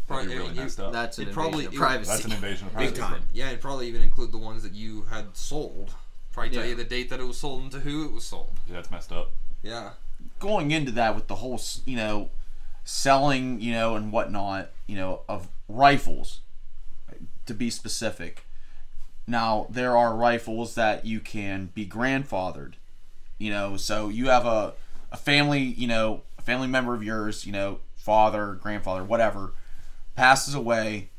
That'd 0.09 0.27
be 0.29 0.35
Probably- 0.35 0.37
really 0.37 0.51
it- 0.51 0.57
messed 0.57 0.81
up. 0.81 0.93
That's 0.93 1.19
an 1.19 1.23
It 1.23 1.29
invasion 1.29 1.43
probably- 1.43 1.65
of 1.67 1.73
it- 1.75 1.77
privacy. 1.77 2.11
That's 2.11 2.25
an 2.25 2.33
invasion 2.33 2.67
of 2.69 2.77
Big 2.77 2.95
time. 2.97 3.29
Yeah, 3.33 3.49
it'd 3.49 3.61
probably 3.61 3.87
even 3.89 4.03
include 4.03 4.33
the 4.33 4.39
ones 4.39 4.63
that 4.65 4.73
you 4.73 5.03
had 5.05 5.37
sold. 5.37 5.95
Probably 6.33 6.51
tell 6.51 6.65
Yeah. 6.65 6.71
you 6.71 6.77
the 6.77 6.85
date 6.85 7.09
that 7.11 7.21
it 7.21 7.25
was 7.25 7.39
sold 7.39 7.63
and 7.63 7.71
to 7.73 7.81
who 7.81 8.05
it 8.07 8.13
was 8.13 8.25
sold. 8.25 8.59
Yeah, 8.67 8.75
that's 8.77 8.91
messed 8.91 9.13
up. 9.13 9.31
Yeah. 9.63 9.93
going 10.39 10.71
into 10.71 10.93
that 10.93 11.15
with 11.17 11.27
the 11.29 11.37
whole, 11.37 11.55
s- 11.55 11.83
you 11.85 11.97
know, 11.97 12.31
selling, 12.85 13.61
you 13.61 13.73
know, 13.73 13.95
and 13.97 14.13
whatnot, 14.13 14.71
you 14.87 14.97
know, 14.97 15.23
of 15.29 15.49
rifles, 15.69 16.41
to 17.47 17.55
be 17.55 17.71
specific. 17.71 18.45
Now, 19.27 19.67
there 19.71 19.97
are 19.97 20.15
rifles 20.17 20.75
that 20.75 21.05
you 21.07 21.21
can 21.21 21.67
be 21.75 21.87
grandfathered, 21.87 22.75
you 23.39 23.51
know, 23.51 23.77
so 23.77 24.09
you 24.09 24.29
have 24.29 24.47
a, 24.47 24.75
a 25.13 25.17
family, 25.17 25.61
you 25.61 25.87
know, 25.87 26.23
a 26.39 26.43
family 26.43 26.67
member 26.67 26.95
of 26.95 27.03
yours, 27.03 27.47
you 27.47 27.53
know, 27.53 27.79
father, 27.95 28.55
grandfather, 28.61 29.05
whatever, 29.05 29.53
passes 30.17 30.55
away. 30.55 31.11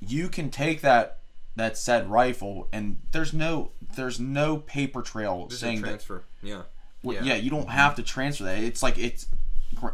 You 0.00 0.28
can 0.28 0.50
take 0.50 0.80
that 0.80 1.18
that 1.56 1.76
said 1.76 2.10
rifle 2.10 2.68
and 2.72 3.00
there's 3.12 3.32
no 3.34 3.70
there's 3.96 4.18
no 4.18 4.56
paper 4.56 5.02
trail 5.02 5.46
a 5.50 5.52
saying 5.54 5.82
that 5.82 5.88
transfer. 5.88 6.24
Yeah. 6.42 6.62
well, 7.02 7.16
Yeah. 7.16 7.22
yeah. 7.24 7.34
you 7.34 7.50
don't 7.50 7.68
have 7.68 7.96
to 7.96 8.02
transfer 8.02 8.44
that. 8.44 8.58
It's 8.58 8.82
like 8.82 8.98
it's 8.98 9.26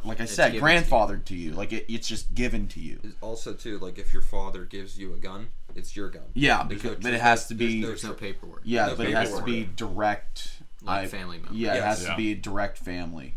like 0.04 0.20
I 0.20 0.24
said, 0.24 0.52
given 0.52 0.68
to 0.68 0.74
you. 0.74 0.80
grandfathered 0.82 1.24
to 1.26 1.34
you. 1.34 1.52
Like 1.52 1.72
it, 1.72 1.86
it's 1.92 2.08
just 2.08 2.34
given 2.34 2.68
to 2.68 2.80
you. 2.80 2.98
Is 3.02 3.14
Also, 3.20 3.52
too, 3.52 3.78
like 3.78 3.98
if 3.98 4.12
your 4.12 4.22
father 4.22 4.64
gives 4.64 4.98
you 4.98 5.12
a 5.12 5.16
gun, 5.16 5.48
it's 5.74 5.94
your 5.96 6.08
gun. 6.08 6.22
Yeah, 6.34 6.62
because 6.62 6.92
no 6.92 7.02
but 7.02 7.12
it 7.14 7.20
has 7.20 7.48
to 7.48 7.54
there's 7.54 7.72
be 7.72 7.80
no 7.80 7.86
There's 7.88 8.04
no 8.04 8.12
paperwork. 8.12 8.62
yeah, 8.64 8.86
no 8.86 8.96
but 8.96 9.06
it 9.08 9.14
has 9.14 9.34
to 9.34 9.42
be 9.42 9.68
direct. 9.76 10.55
Like 10.82 11.04
I- 11.04 11.06
family 11.08 11.38
member. 11.38 11.54
Yeah, 11.54 11.74
it 11.74 11.82
has 11.82 12.02
Yeah. 12.04 12.10
to 12.10 12.16
be 12.16 12.32
a 12.32 12.34
direct 12.34 12.78
family. 12.78 13.36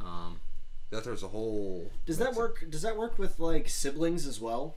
Um, 0.00 0.40
That 0.90 1.04
there's 1.04 1.22
a 1.22 1.28
whole. 1.28 1.90
Does 2.06 2.18
that 2.18 2.34
work? 2.34 2.64
Does 2.68 2.82
that 2.82 2.96
work 2.96 3.18
with 3.18 3.38
like 3.38 3.68
siblings 3.68 4.26
as 4.26 4.40
well? 4.40 4.76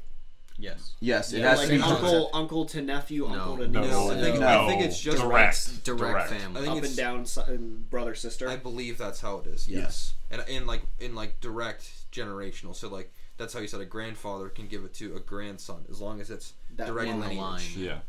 yes. 0.58 0.94
Yes, 1.02 1.34
it 1.34 1.40
Yeah, 1.40 1.50
has 1.50 1.60
like 1.60 1.68
to 1.68 1.76
be 1.76 1.82
uncle, 1.82 2.30
uncle 2.34 2.66
to 2.68 2.82
nephew, 2.82 3.24
No. 3.28 3.34
uncle 3.34 3.58
to 3.58 3.68
No, 3.68 3.82
niece, 3.82 3.92
No, 3.92 4.12
I 4.12 4.22
think, 4.22 4.40
No. 4.40 4.64
I 4.64 4.68
think 4.70 4.82
it's 4.84 4.98
just 5.02 5.18
direct. 5.22 5.84
Direct, 5.84 6.00
Direct. 6.00 6.30
family. 6.30 6.62
I 6.62 6.64
think 6.64 6.72
up 6.72 6.78
it's- 6.78 6.92
and 6.92 6.98
down, 6.98 7.26
si- 7.26 7.42
and 7.48 7.90
brother 7.90 8.16
sister. 8.16 8.48
I 8.48 8.56
believe 8.56 8.98
that's 8.98 9.20
how 9.20 9.40
it 9.40 9.48
is. 9.48 9.68
Yes. 9.68 10.14
And 10.32 10.42
in 10.48 10.66
like 10.66 10.84
in 11.00 11.14
like 11.16 11.42
direct 11.42 11.90
generational. 12.14 12.74
So 12.74 12.88
like 12.88 13.12
that's 13.38 13.54
how 13.54 13.60
you 13.60 13.68
said 13.68 13.82
a 13.82 13.86
grandfather 13.86 14.48
can 14.48 14.68
give 14.68 14.86
it 14.86 14.94
to 14.94 15.14
a 15.18 15.20
grandson 15.20 15.84
as 15.90 16.00
long 16.00 16.22
as 16.22 16.30
it's 16.30 16.54
That 16.78 16.88
direct 16.88 17.10
in 17.10 17.20
the 17.20 17.28
lineage. 17.28 17.42
line. 17.42 17.62
Yeah. 17.76 18.00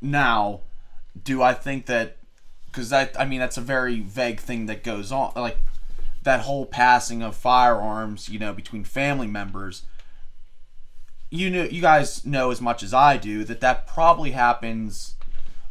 Now, 0.00 0.62
do 1.22 1.42
I 1.42 1.54
think 1.54 1.86
that? 1.86 2.16
Because 2.76 2.90
that 2.90 3.18
I 3.18 3.24
mean 3.24 3.40
that's 3.40 3.56
a 3.56 3.62
very 3.62 4.00
vague 4.00 4.38
thing 4.38 4.66
that 4.66 4.84
goes 4.84 5.10
on. 5.10 5.32
Like 5.34 5.56
that 6.24 6.40
whole 6.40 6.66
passing 6.66 7.22
of 7.22 7.34
firearms, 7.34 8.28
you 8.28 8.38
know, 8.38 8.52
between 8.52 8.84
family 8.84 9.26
members. 9.26 9.84
You 11.30 11.48
know, 11.48 11.64
you 11.64 11.80
guys 11.80 12.26
know 12.26 12.50
as 12.50 12.60
much 12.60 12.82
as 12.82 12.92
I 12.92 13.16
do 13.16 13.44
that 13.44 13.60
that 13.60 13.86
probably 13.86 14.32
happens 14.32 15.14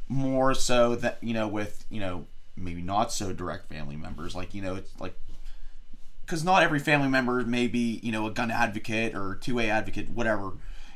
more 0.08 0.56
so 0.56 0.96
that 0.96 1.20
you 1.22 1.36
know 1.36 1.48
with 1.48 1.86
you 1.92 2.00
know 2.00 2.26
maybe 2.58 2.82
not 2.82 3.12
so 3.12 3.32
direct 3.32 3.70
family 3.70 3.96
members. 3.96 4.36
Like 4.36 4.56
you 4.56 4.64
know, 4.64 4.74
it's 4.74 5.00
like 5.00 5.14
because 6.22 6.44
not 6.44 6.64
every 6.64 6.80
family 6.80 7.08
member 7.08 7.44
may 7.44 7.68
be 7.68 8.00
you 8.02 8.12
know 8.12 8.26
a 8.26 8.32
gun 8.32 8.50
advocate 8.50 9.14
or 9.14 9.36
two 9.36 9.60
A 9.60 9.70
advocate, 9.70 10.10
whatever. 10.10 10.54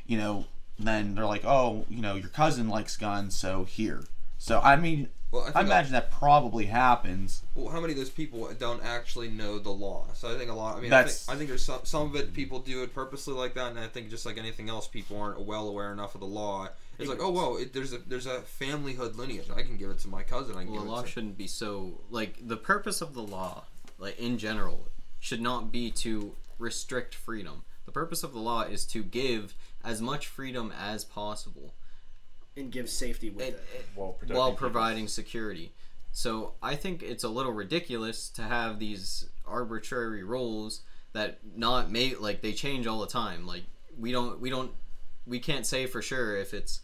You 0.08 0.18
know, 0.18 0.46
then 0.76 1.14
they're 1.14 1.24
like, 1.24 1.44
oh, 1.44 1.86
you 1.88 2.02
know, 2.02 2.16
your 2.16 2.30
cousin 2.30 2.68
likes 2.68 2.96
guns, 2.96 3.36
so 3.36 3.62
here. 3.62 4.02
So 4.38 4.58
I 4.60 4.74
mean, 4.74 5.08
Well, 5.32 5.42
I, 5.42 5.46
think 5.46 5.56
I 5.56 5.60
imagine 5.60 5.92
that 5.92 6.10
probably 6.10 6.66
happens. 6.66 7.42
well, 7.54 7.68
how 7.68 7.80
many 7.80 7.92
of 7.92 7.98
those 7.98 8.10
people 8.10 8.50
don't 8.58 8.82
actually 8.84 9.28
know 9.28 9.60
the 9.60 9.70
law? 9.70 10.06
So 10.14 10.34
I 10.34 10.36
think 10.36 10.50
a 10.50 10.54
lot. 10.54 10.76
I 10.76 10.80
mean, 10.80 10.90
That's- 10.90 11.28
I 11.28 11.32
think, 11.32 11.34
I 11.34 11.38
think 11.38 11.48
there's 11.50 11.64
some 11.64 11.80
some 11.84 12.02
of 12.08 12.16
it 12.16 12.34
people 12.34 12.58
do 12.58 12.82
it 12.82 12.92
purposely 12.92 13.34
like 13.34 13.54
that, 13.54 13.70
and 13.70 13.78
I 13.78 13.86
think 13.86 14.10
just 14.10 14.26
like 14.26 14.38
anything 14.38 14.68
else, 14.68 14.88
people 14.88 15.20
aren't 15.20 15.40
well 15.42 15.68
aware 15.68 15.92
enough 15.92 16.14
of 16.14 16.20
the 16.20 16.26
law. 16.26 16.68
It's 16.98 17.08
like, 17.08 17.20
oh, 17.22 17.30
whoa, 17.30 17.56
it, 17.56 17.72
there's 17.72 17.92
a 17.92 17.98
there's 17.98 18.26
a 18.26 18.40
familyhood 18.40 19.16
lineage. 19.16 19.46
I 19.54 19.62
can 19.62 19.76
give 19.76 19.90
it 19.90 20.00
to 20.00 20.08
my 20.08 20.22
cousin. 20.24 20.56
I 20.56 20.64
can 20.64 20.72
Well, 20.72 20.80
give 20.80 20.86
the 20.88 20.92
it 20.92 20.96
law 20.96 21.02
to. 21.02 21.08
shouldn't 21.08 21.38
be 21.38 21.46
so 21.46 22.00
like 22.10 22.36
the 22.46 22.56
purpose 22.56 23.00
of 23.00 23.14
the 23.14 23.22
law, 23.22 23.64
like 23.98 24.18
in 24.18 24.36
general, 24.36 24.88
should 25.20 25.40
not 25.40 25.70
be 25.70 25.90
to 25.92 26.34
restrict 26.58 27.14
freedom. 27.14 27.62
The 27.86 27.92
purpose 27.92 28.22
of 28.22 28.32
the 28.32 28.38
law 28.40 28.62
is 28.62 28.84
to 28.86 29.02
give 29.02 29.54
as 29.82 30.02
much 30.02 30.26
freedom 30.26 30.72
as 30.78 31.04
possible 31.04 31.72
and 32.56 32.70
give 32.72 32.88
safety 32.90 33.30
with 33.30 33.44
it- 33.46 33.54
it. 33.74 33.78
it- 33.80 33.86
While 33.94 34.12
protecting 34.12 34.36
while 34.36 34.50
people. 34.50 34.58
providing 34.68 35.08
security. 35.08 35.72
So 36.12 36.54
I 36.62 36.74
think 36.76 37.02
it's 37.02 37.22
a 37.24 37.28
little 37.28 37.52
ridiculous 37.52 38.28
to 38.30 38.42
have 38.42 38.78
these 38.78 39.28
arbitrary 39.46 40.22
rules 40.24 40.82
that 41.12 41.38
not 41.56 41.90
may 41.90 42.14
like 42.14 42.40
they 42.40 42.52
change 42.52 42.86
all 42.86 43.00
the 43.00 43.06
time. 43.06 43.46
Like 43.46 43.64
we 43.98 44.10
don't 44.12 44.40
we 44.40 44.50
don't 44.50 44.72
we 45.26 45.38
can't 45.38 45.66
say 45.66 45.86
for 45.86 46.02
sure 46.02 46.36
if 46.36 46.52
it's 46.54 46.80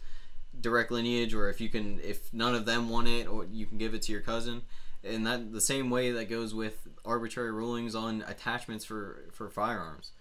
direct 0.60 0.90
lineage 0.90 1.34
or 1.34 1.48
if 1.50 1.60
you 1.60 1.68
can 1.68 2.00
if 2.00 2.32
none 2.32 2.54
of 2.54 2.64
them 2.66 2.88
want 2.88 3.08
it 3.08 3.26
or 3.26 3.44
you 3.44 3.66
can 3.66 3.78
give 3.78 3.94
it 3.94 4.02
to 4.02 4.12
your 4.12 4.20
cousin. 4.20 4.62
And 5.02 5.26
that 5.26 5.52
the 5.52 5.60
same 5.60 5.90
way 5.90 6.12
that 6.12 6.28
goes 6.28 6.54
with 6.54 6.86
arbitrary 7.04 7.52
rulings 7.52 7.94
on 7.94 8.22
attachments 8.28 8.84
for 8.84 9.24
for 9.32 9.48
firearms. 9.50 10.12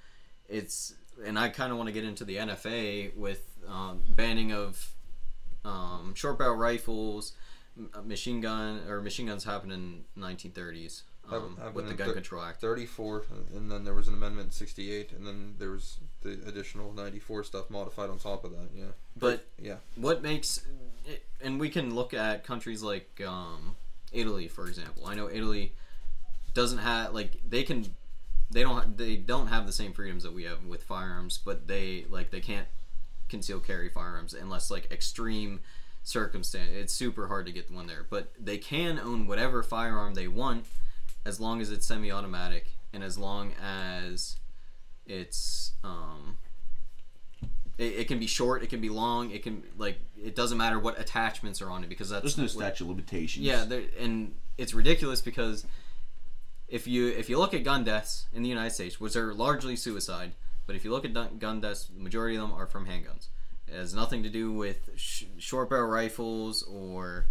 It's 0.50 0.96
and 1.24 1.38
I 1.38 1.50
kind 1.50 1.72
of 1.72 1.78
want 1.78 1.88
to 1.88 1.94
get 1.94 2.04
into 2.04 2.26
the 2.26 2.38
NFA 2.38 3.16
with 3.16 3.42
um, 3.68 4.02
banning 4.10 4.52
of 4.52 4.95
um, 5.66 6.14
short 6.16 6.38
barrel 6.38 6.56
rifles, 6.56 7.34
machine 8.04 8.42
gun 8.42 8.82
or 8.88 9.02
machine 9.02 9.26
guns 9.28 9.44
happened 9.44 9.72
in 9.74 10.04
1930s 10.18 11.02
um, 11.32 11.58
with 11.74 11.88
the 11.88 11.94
Gun 11.94 12.08
thir- 12.08 12.14
Control 12.14 12.44
Act. 12.44 12.62
34, 12.62 13.26
and 13.56 13.72
then 13.72 13.84
there 13.84 13.94
was 13.94 14.08
an 14.08 14.14
amendment 14.14 14.48
in 14.48 14.52
68, 14.52 15.12
and 15.12 15.26
then 15.26 15.56
there 15.58 15.72
was 15.72 15.98
the 16.22 16.40
additional 16.48 16.94
94 16.94 17.44
stuff 17.44 17.70
modified 17.70 18.10
on 18.10 18.18
top 18.20 18.46
of 18.46 18.52
that. 18.52 18.70
Yeah, 18.76 18.86
But 19.18 19.46
yeah. 19.62 19.76
what 19.96 20.22
makes 20.22 20.62
and 21.42 21.60
we 21.60 21.70
can 21.70 21.94
look 21.94 22.14
at 22.14 22.44
countries 22.44 22.82
like 22.82 23.22
um, 23.26 23.76
Italy, 24.12 24.48
for 24.48 24.68
example. 24.68 25.06
I 25.06 25.16
know 25.16 25.30
Italy 25.30 25.74
doesn't 26.54 26.80
have 26.80 27.14
like 27.14 27.42
they 27.48 27.64
can 27.64 27.86
they 28.50 28.62
don't 28.64 28.98
they 28.98 29.16
don't 29.18 29.48
have 29.48 29.66
the 29.66 29.74
same 29.74 29.94
freedoms 29.94 30.24
that 30.24 30.34
we 30.34 30.44
have 30.44 30.66
with 30.66 30.84
firearms, 30.84 31.40
but 31.44 31.68
they 31.68 32.06
like 32.10 32.32
they 32.32 32.40
can't 32.40 32.68
conceal 33.30 33.60
carry 33.60 33.90
firearms 33.90 34.34
unless 34.34 34.70
like 34.70 34.92
extreme 34.92 35.60
circumstance. 36.04 36.70
It's 36.74 36.94
super 36.94 37.28
hard 37.28 37.46
to 37.48 37.52
get 37.52 37.72
one 37.72 37.88
there, 37.88 38.06
but 38.10 38.32
they 38.40 38.58
can 38.58 39.00
own 39.00 39.28
whatever 39.28 39.64
firearm 39.64 40.14
they 40.14 40.28
want 40.28 40.66
as 41.26 41.40
long 41.40 41.62
as 41.62 41.72
it's 41.72 41.88
semi-automatic 41.88 42.68
and 42.94 43.04
as 43.04 43.18
long 43.18 43.54
as 43.62 44.38
it's 45.08 45.74
um, 45.84 46.38
it, 47.78 47.84
it 47.84 48.08
can 48.08 48.20
be 48.20 48.28
short, 48.28 48.64
it 48.64 48.68
can 48.68 48.82
be 48.82 48.90
long, 48.90 49.32
it 49.32 49.44
can 49.44 49.64
like 49.78 50.00
it 50.22 50.36
doesn't 50.36 50.58
matter 50.58 50.80
what 50.80 51.00
attachments 51.00 51.62
are 51.62 51.70
on 51.70 51.84
it 51.84 51.90
because 51.90 52.10
that's 52.10 52.22
There's 52.22 52.38
no 52.38 52.48
statute 52.48 52.84
of 52.84 52.90
limitations. 52.90 53.46
yeah, 53.46 53.66
there, 53.66 53.84
and 54.00 54.34
it's 54.58 54.74
ridiculous 54.74 55.22
because 55.22 55.66
if 56.68 56.88
you 56.88 57.08
if 57.10 57.30
you 57.30 57.38
look 57.38 57.54
at 57.54 57.64
gun 57.64 57.84
deaths 57.84 58.28
in 58.34 58.44
the 58.44 58.50
United 58.50 58.72
States, 58.72 59.00
which 59.00 59.16
are 59.16 59.34
largely 59.34 59.76
suicide, 59.76 60.34
but 60.68 60.76
if 60.76 60.84
you 60.86 60.92
look 60.92 61.06
at 61.06 61.40
gun 61.40 61.62
deaths, 61.62 61.86
the 61.86 62.02
majority 62.02 62.36
of 62.36 62.42
them 62.42 62.54
are 62.54 62.66
from 62.66 62.86
handguns. 62.86 63.28
It 63.68 63.74
has 63.76 63.94
nothing 63.94 64.24
to 64.24 64.30
do 64.30 64.52
with 64.52 64.90
sh- 64.96 65.24
short 65.38 65.70
barrel 65.70 65.90
rifles 65.90 66.64
or 66.64 67.28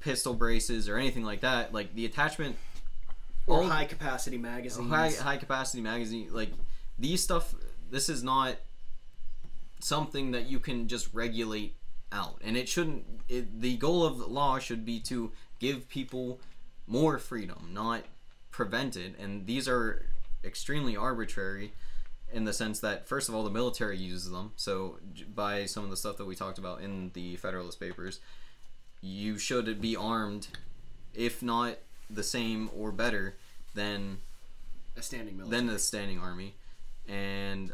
pistol 0.00 0.34
braces 0.34 0.88
or 0.88 0.96
anything 0.96 1.24
like 1.24 1.40
that. 1.40 1.74
Like 1.74 1.94
the 1.94 2.04
attachment 2.06 2.56
Or 3.46 3.64
high 3.64 3.84
capacity 3.86 4.38
magazines. 4.38 4.88
high 4.88 5.10
high 5.10 5.36
capacity 5.36 5.82
magazine 5.82 6.28
like 6.32 6.50
these 6.98 7.22
stuff 7.22 7.54
this 7.90 8.08
is 8.08 8.22
not 8.22 8.56
something 9.80 10.32
that 10.32 10.46
you 10.46 10.58
can 10.58 10.88
just 10.88 11.12
regulate 11.14 11.74
out 12.12 12.40
and 12.42 12.56
it 12.56 12.68
shouldn't 12.68 13.04
it, 13.28 13.60
the 13.60 13.76
goal 13.76 14.04
of 14.04 14.18
the 14.18 14.26
law 14.26 14.58
should 14.58 14.84
be 14.84 14.98
to 14.98 15.30
give 15.58 15.88
people 15.88 16.40
more 16.86 17.18
freedom 17.18 17.70
not 17.72 18.02
prevent 18.50 18.96
it 18.96 19.16
and 19.18 19.46
these 19.46 19.68
are 19.68 20.06
extremely 20.44 20.96
arbitrary 20.96 21.72
in 22.32 22.44
the 22.44 22.52
sense 22.52 22.80
that 22.80 23.06
first 23.06 23.28
of 23.28 23.34
all 23.34 23.42
the 23.42 23.50
military 23.50 23.96
uses 23.96 24.30
them 24.30 24.52
so 24.56 24.98
by 25.34 25.64
some 25.64 25.84
of 25.84 25.90
the 25.90 25.96
stuff 25.96 26.16
that 26.16 26.26
we 26.26 26.34
talked 26.34 26.58
about 26.58 26.80
in 26.80 27.10
the 27.14 27.36
federalist 27.36 27.80
papers 27.80 28.20
you 29.00 29.38
should 29.38 29.80
be 29.80 29.96
armed 29.96 30.48
if 31.14 31.42
not 31.42 31.76
the 32.10 32.22
same 32.22 32.70
or 32.76 32.90
better 32.92 33.36
than 33.74 34.18
a 34.96 35.02
standing 35.02 35.36
military. 35.36 35.60
than 35.60 35.66
the 35.72 35.78
standing 35.78 36.18
army, 36.18 36.54
and 37.06 37.72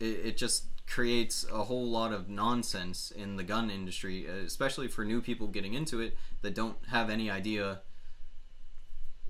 it, 0.00 0.04
it 0.04 0.36
just 0.36 0.66
creates 0.86 1.46
a 1.50 1.64
whole 1.64 1.86
lot 1.86 2.12
of 2.12 2.28
nonsense 2.28 3.10
in 3.10 3.36
the 3.36 3.42
gun 3.42 3.70
industry, 3.70 4.26
especially 4.26 4.88
for 4.88 5.04
new 5.04 5.20
people 5.20 5.46
getting 5.46 5.74
into 5.74 6.00
it 6.00 6.16
that 6.42 6.54
don't 6.54 6.76
have 6.88 7.10
any 7.10 7.30
idea. 7.30 7.80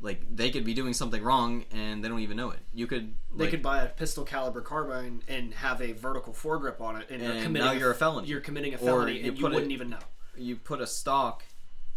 Like 0.02 0.20
they 0.34 0.50
could 0.50 0.64
be 0.64 0.74
doing 0.74 0.92
something 0.92 1.22
wrong 1.22 1.64
and 1.70 2.04
they 2.04 2.08
don't 2.08 2.20
even 2.20 2.36
know 2.36 2.50
it. 2.50 2.58
You 2.74 2.88
could 2.88 3.14
they 3.36 3.44
like, 3.44 3.50
could 3.52 3.62
buy 3.62 3.82
a 3.82 3.86
pistol 3.86 4.24
caliber 4.24 4.60
carbine 4.60 5.22
and 5.28 5.54
have 5.54 5.80
a 5.80 5.92
vertical 5.92 6.32
foregrip 6.32 6.80
on 6.80 6.96
it, 6.96 7.06
and, 7.08 7.22
you're 7.22 7.32
And 7.32 7.42
committing 7.44 7.68
now 7.68 7.72
you're 7.72 7.92
a 7.92 7.94
felony. 7.94 8.26
You're 8.28 8.40
committing 8.40 8.74
a 8.74 8.78
felony, 8.78 9.20
you 9.20 9.28
and 9.28 9.38
you 9.38 9.44
wouldn't 9.44 9.70
even 9.70 9.90
know. 9.90 9.98
you 10.36 10.56
put 10.56 10.80
a 10.80 10.86
stock 10.86 11.44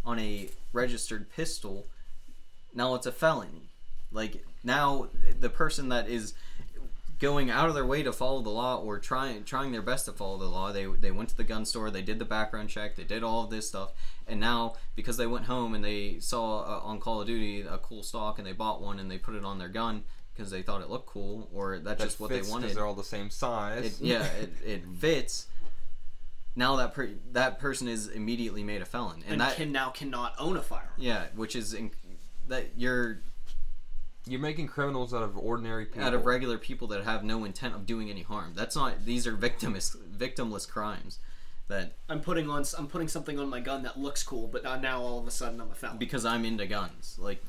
on 0.05 0.19
a 0.19 0.49
registered 0.71 1.31
pistol, 1.31 1.87
now 2.75 2.93
it's 2.93 3.07
a 3.07 3.11
felony. 3.11 3.69
Like 4.11 4.45
now 4.63 5.07
the 5.39 5.49
person 5.49 5.89
that 5.89 6.07
is 6.07 6.35
going 7.19 7.49
out 7.49 7.69
of 7.69 7.75
their 7.75 7.85
way 7.85 8.03
to 8.03 8.11
follow 8.11 8.41
the 8.41 8.49
law 8.49 8.77
or 8.81 8.99
trying 8.99 9.43
trying 9.43 9.71
their 9.71 9.81
best 9.81 10.05
to 10.05 10.11
follow 10.11 10.37
the 10.37 10.45
law, 10.45 10.71
they 10.71 10.85
they 10.85 11.11
went 11.11 11.29
to 11.29 11.37
the 11.37 11.43
gun 11.43 11.65
store, 11.65 11.89
they 11.91 12.01
did 12.01 12.19
the 12.19 12.25
background 12.25 12.69
check, 12.69 12.95
they 12.95 13.03
did 13.03 13.23
all 13.23 13.43
of 13.45 13.49
this 13.49 13.67
stuff, 13.67 13.93
and 14.27 14.39
now 14.39 14.73
because 14.95 15.17
they 15.17 15.27
went 15.27 15.45
home 15.45 15.73
and 15.73 15.83
they 15.83 16.19
saw 16.19 16.59
uh, 16.61 16.79
on 16.83 16.99
Call 16.99 17.21
of 17.21 17.27
Duty 17.27 17.61
a 17.61 17.77
cool 17.77 18.03
stock 18.03 18.37
and 18.37 18.47
they 18.47 18.51
bought 18.53 18.81
one 18.81 18.99
and 18.99 19.09
they 19.09 19.17
put 19.17 19.35
it 19.35 19.45
on 19.45 19.57
their 19.59 19.69
gun 19.69 20.03
because 20.33 20.51
they 20.51 20.61
thought 20.61 20.81
it 20.81 20.89
looked 20.89 21.05
cool 21.07 21.49
or 21.53 21.79
that's 21.79 21.99
That 21.99 22.03
just 22.05 22.19
what 22.19 22.29
fits 22.29 22.47
they 22.47 22.51
'cause 22.51 22.61
wanted 22.61 22.75
They're 22.75 22.85
all 22.85 22.93
the 22.93 23.03
same 23.03 23.29
size. 23.29 23.85
it, 23.85 24.05
yeah, 24.05 24.25
it, 24.41 24.51
it 24.65 24.83
fits. 24.99 25.47
Now 26.57 26.75
that 26.77 26.93
per, 26.93 27.09
that 27.33 27.59
person 27.59 27.87
is 27.87 28.07
immediately 28.07 28.63
made 28.63 28.81
a 28.81 28.85
felon, 28.85 29.21
and, 29.23 29.33
And 29.33 29.41
that 29.41 29.55
can 29.57 29.71
now 29.73 29.89
cannot 29.89 30.35
own 30.39 30.55
a 30.57 30.61
firearm. 30.61 30.87
yeah, 30.97 31.25
which 31.35 31.55
is 31.55 31.73
in, 31.73 31.91
that 32.47 32.71
you're 32.77 33.19
You're 34.27 34.39
making 34.39 34.67
criminals 34.67 35.13
out 35.13 35.21
of 35.23 35.37
ordinary 35.37 35.85
people. 35.85 36.03
out 36.03 36.13
of 36.13 36.25
regular 36.25 36.57
people 36.57 36.87
that 36.87 37.03
have 37.03 37.23
no 37.23 37.43
intent 37.45 37.75
of 37.75 37.85
doing 37.85 38.09
any 38.09 38.23
harm. 38.23 38.53
That's 38.55 38.75
not; 38.75 39.05
these 39.05 39.27
are 39.27 39.35
victimless 39.35 39.95
victimless 39.95 40.67
crimes. 40.67 41.19
That 41.67 41.93
I'm 42.09 42.21
putting 42.21 42.49
on 42.49 42.63
I'm 42.77 42.87
putting 42.87 43.07
something 43.07 43.39
on 43.39 43.49
my 43.49 43.59
gun 43.59 43.83
that 43.83 43.99
looks 43.99 44.21
cool, 44.23 44.47
but 44.47 44.63
now- 44.63 44.75
now 44.77 45.01
all 45.01 45.19
of 45.19 45.27
a 45.27 45.31
sudden 45.31 45.59
I'm 45.61 45.71
a 45.71 45.75
felon 45.75 45.97
because 45.97 46.23
I'm 46.25 46.45
into 46.45 46.65
guns, 46.67 47.17
like 47.19 47.43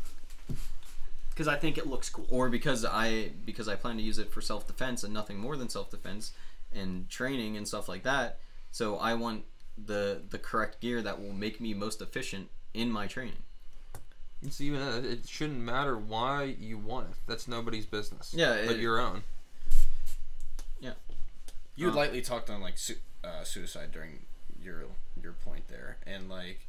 because 1.30 1.48
I 1.48 1.56
think 1.56 1.76
it 1.76 1.86
looks 1.86 2.08
cool. 2.08 2.26
or 2.30 2.48
because 2.48 2.84
I 2.84 3.30
because 3.44 3.68
I 3.68 3.76
plan 3.76 3.96
to 3.98 4.02
use 4.02 4.18
it 4.18 4.32
for 4.32 4.40
self 4.40 4.66
defense 4.66 5.04
and 5.04 5.12
nothing 5.12 5.38
more 5.38 5.56
than 5.56 5.68
self 5.68 5.90
defense 5.90 6.32
and 6.74 7.08
training 7.10 7.56
and 7.56 7.68
stuff 7.68 7.88
like 7.88 8.02
that. 8.04 8.38
So 8.70 8.96
I 8.96 9.14
want 9.14 9.44
the 9.82 10.22
the 10.30 10.38
correct 10.38 10.80
gear 10.80 11.02
that 11.02 11.20
will 11.20 11.32
make 11.34 11.60
me 11.60 11.74
most 11.74 12.00
efficient 12.00 12.48
in 12.72 12.90
my 12.90 13.06
training. 13.06 13.42
It's 14.42 14.60
even 14.60 14.80
uh, 14.80 15.00
it 15.04 15.26
shouldn't 15.28 15.60
matter 15.60 15.96
why 15.96 16.44
you 16.58 16.78
want 16.78 17.08
it. 17.10 17.16
That's 17.26 17.48
nobody's 17.48 17.86
business. 17.86 18.32
Yeah, 18.36 18.64
but 18.66 18.76
it- 18.76 18.80
your 18.80 19.00
own. 19.00 19.22
Yeah. 20.80 20.92
You 21.74 21.86
had 21.86 21.90
Um, 21.92 21.96
lightly 21.96 22.20
talked 22.22 22.50
on 22.50 22.60
like 22.60 22.78
su- 22.78 22.98
uh, 23.24 23.44
suicide 23.44 23.92
during 23.92 24.26
your 24.62 24.84
your 25.22 25.32
point 25.32 25.68
there, 25.68 25.98
and 26.06 26.28
like 26.28 26.68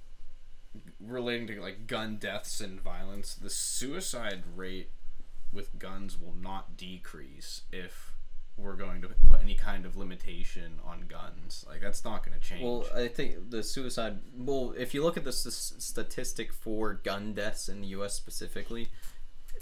relating 0.99 1.47
to 1.47 1.61
like 1.61 1.87
gun 1.87 2.17
deaths 2.17 2.61
and 2.61 2.79
violence. 2.81 3.33
The 3.35 3.49
suicide 3.49 4.43
rate 4.55 4.89
with 5.51 5.77
guns 5.79 6.17
will 6.19 6.35
not 6.35 6.77
decrease 6.77 7.61
if 7.71 8.13
we're 8.57 8.73
going 8.73 9.01
to 9.01 9.09
put 9.29 9.41
any 9.41 9.53
kind 9.53 9.85
of 9.85 9.95
limitation 9.95 10.79
on 10.83 11.05
guns. 11.07 11.63
Like 11.69 11.81
that's 11.81 12.03
not 12.03 12.25
going 12.25 12.37
to 12.37 12.43
change. 12.45 12.63
Well, 12.63 12.85
I 12.95 13.07
think 13.07 13.51
the 13.51 13.61
suicide. 13.61 14.19
Well, 14.35 14.73
if 14.77 14.93
you 14.93 15.03
look 15.03 15.15
at 15.15 15.23
the 15.23 15.29
s- 15.29 15.73
statistic 15.77 16.51
for 16.51 16.95
gun 16.95 17.33
deaths 17.33 17.69
in 17.69 17.81
the 17.81 17.87
U.S. 17.89 18.13
specifically, 18.15 18.87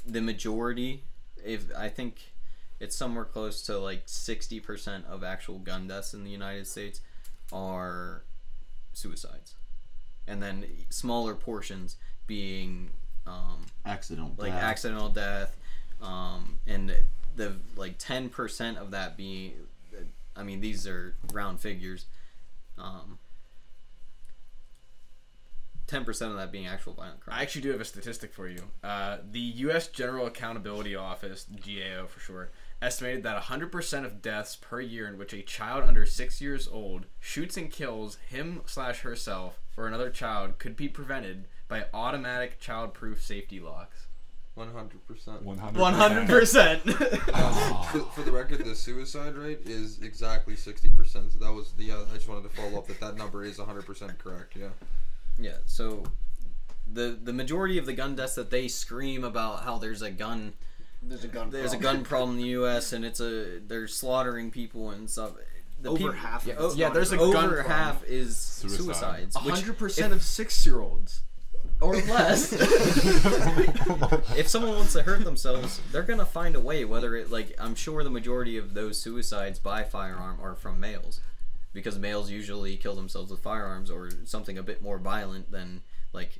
the 0.05 0.21
majority, 0.21 1.03
if 1.43 1.65
I 1.77 1.89
think 1.89 2.33
it's 2.79 2.95
somewhere 2.95 3.25
close 3.25 3.61
to 3.63 3.77
like 3.77 4.03
sixty 4.05 4.59
percent 4.59 5.05
of 5.07 5.23
actual 5.23 5.59
gun 5.59 5.87
deaths 5.87 6.13
in 6.13 6.23
the 6.23 6.31
United 6.31 6.65
States 6.65 7.01
are 7.51 8.23
suicides, 8.93 9.55
and 10.25 10.41
then 10.41 10.65
smaller 10.89 11.35
portions 11.35 11.97
being 12.27 12.91
um, 13.27 13.65
accidental. 13.85 14.33
like 14.37 14.53
death. 14.53 14.63
accidental 14.63 15.09
death, 15.09 15.57
um, 16.01 16.59
and 16.65 16.95
the 17.35 17.53
like 17.75 17.95
ten 17.97 18.29
percent 18.29 18.77
of 18.77 18.91
that 18.91 19.17
being, 19.17 19.53
I 20.35 20.43
mean, 20.43 20.61
these 20.61 20.87
are 20.87 21.15
round 21.33 21.59
figures. 21.59 22.05
Um, 22.77 23.19
ten 25.87 26.05
percent 26.05 26.31
of 26.31 26.37
that 26.37 26.51
being 26.51 26.67
actual 26.67 26.93
violent 26.93 27.19
crime. 27.19 27.37
I 27.37 27.41
actually 27.41 27.61
do 27.61 27.71
have 27.71 27.81
a 27.81 27.85
statistic 27.85 28.33
for 28.33 28.47
you. 28.47 28.61
Uh, 28.83 29.17
the 29.31 29.39
U.S. 29.39 29.87
General 29.87 30.27
Accountability 30.27 30.95
Office, 30.95 31.45
GAO 31.45 32.07
for 32.07 32.19
short, 32.19 32.53
estimated 32.81 33.23
that 33.23 33.41
100% 33.43 34.05
of 34.05 34.21
deaths 34.21 34.55
per 34.55 34.81
year 34.81 35.07
in 35.07 35.17
which 35.17 35.33
a 35.33 35.41
child 35.41 35.83
under 35.83 36.05
six 36.05 36.41
years 36.41 36.67
old 36.67 37.05
shoots 37.19 37.57
and 37.57 37.71
kills 37.71 38.17
him 38.29 38.61
slash 38.65 39.01
herself 39.01 39.59
or 39.77 39.87
another 39.87 40.09
child 40.09 40.57
could 40.59 40.75
be 40.75 40.87
prevented 40.87 41.45
by 41.67 41.85
automatic 41.93 42.59
child-proof 42.59 43.23
safety 43.23 43.59
locks. 43.59 44.04
One 44.55 44.71
hundred 44.73 45.05
percent. 45.05 45.43
100 45.43 46.27
percent. 46.27 46.81
For, 47.91 47.99
for 47.99 48.21
the 48.21 48.31
record, 48.31 48.63
the 48.65 48.73
suicide 48.75 49.35
rate 49.35 49.61
is 49.65 50.01
exactly 50.01 50.55
sixty 50.55 50.89
percent. 50.89 51.31
So 51.33 51.39
that 51.39 51.51
was 51.53 51.71
the. 51.73 51.91
Uh, 51.91 51.97
I 52.11 52.15
just 52.15 52.27
wanted 52.27 52.43
to 52.49 52.55
follow 52.55 52.77
up 52.77 52.87
that 52.87 52.99
that 53.01 53.15
number 53.17 53.43
is 53.43 53.57
hundred 53.59 53.85
percent 53.85 54.17
correct. 54.17 54.55
Yeah. 54.55 54.69
Yeah, 55.37 55.57
so 55.65 56.03
the 56.91 57.17
the 57.21 57.33
majority 57.33 57.77
of 57.77 57.85
the 57.85 57.93
gun 57.93 58.15
deaths 58.15 58.35
that 58.35 58.49
they 58.49 58.67
scream 58.69 59.23
about 59.25 59.63
how 59.65 59.77
there's 59.77 60.01
a 60.01 60.09
gun 60.11 60.53
There's 61.03 61.25
a 61.25 61.27
gun. 61.27 61.49
there's 61.49 61.73
a 61.73 61.77
problem. 61.77 61.95
gun 61.97 62.03
problem 62.05 62.31
in 62.31 62.37
the 62.43 62.49
U.S. 62.51 62.93
and 62.93 63.03
it's 63.03 63.19
a 63.19 63.59
they're 63.59 63.87
slaughtering 63.87 64.51
people 64.51 64.89
and 64.91 65.09
stuff. 65.09 65.31
The 65.81 65.89
Over 65.89 66.11
peop- 66.11 66.13
half 66.15 66.43
of 66.43 66.47
yeah, 66.47 66.53
it's 66.53 66.63
oh, 66.63 66.73
Yeah, 66.77 66.89
there's 66.89 67.11
a 67.11 67.19
over 67.19 67.33
gun 67.33 67.49
problem. 67.49 67.67
half 67.67 68.03
is 68.05 68.37
Suicide. 68.37 69.33
suicides. 69.33 69.35
100% 69.35 70.11
of 70.13 70.21
six-year-olds. 70.23 71.21
Or 71.81 71.95
less. 71.95 72.53
if 74.37 74.47
someone 74.47 74.75
wants 74.75 74.93
to 74.93 75.03
hurt 75.03 75.23
themselves, 75.23 75.81
they're 75.91 76.03
gonna 76.03 76.25
find 76.25 76.55
a 76.55 76.59
way. 76.59 76.85
Whether 76.85 77.15
it 77.15 77.31
like 77.31 77.55
I'm 77.59 77.75
sure 77.75 78.03
the 78.03 78.09
majority 78.09 78.57
of 78.57 78.73
those 78.73 78.99
suicides 78.99 79.59
by 79.59 79.83
firearm 79.83 80.39
are 80.41 80.55
from 80.55 80.79
males, 80.79 81.21
because 81.73 81.99
males 81.99 82.31
usually 82.31 82.77
kill 82.77 82.95
themselves 82.95 83.31
with 83.31 83.41
firearms 83.41 83.91
or 83.91 84.09
something 84.25 84.57
a 84.57 84.63
bit 84.63 84.81
more 84.81 84.97
violent 84.97 85.51
than 85.51 85.81
like 86.13 86.39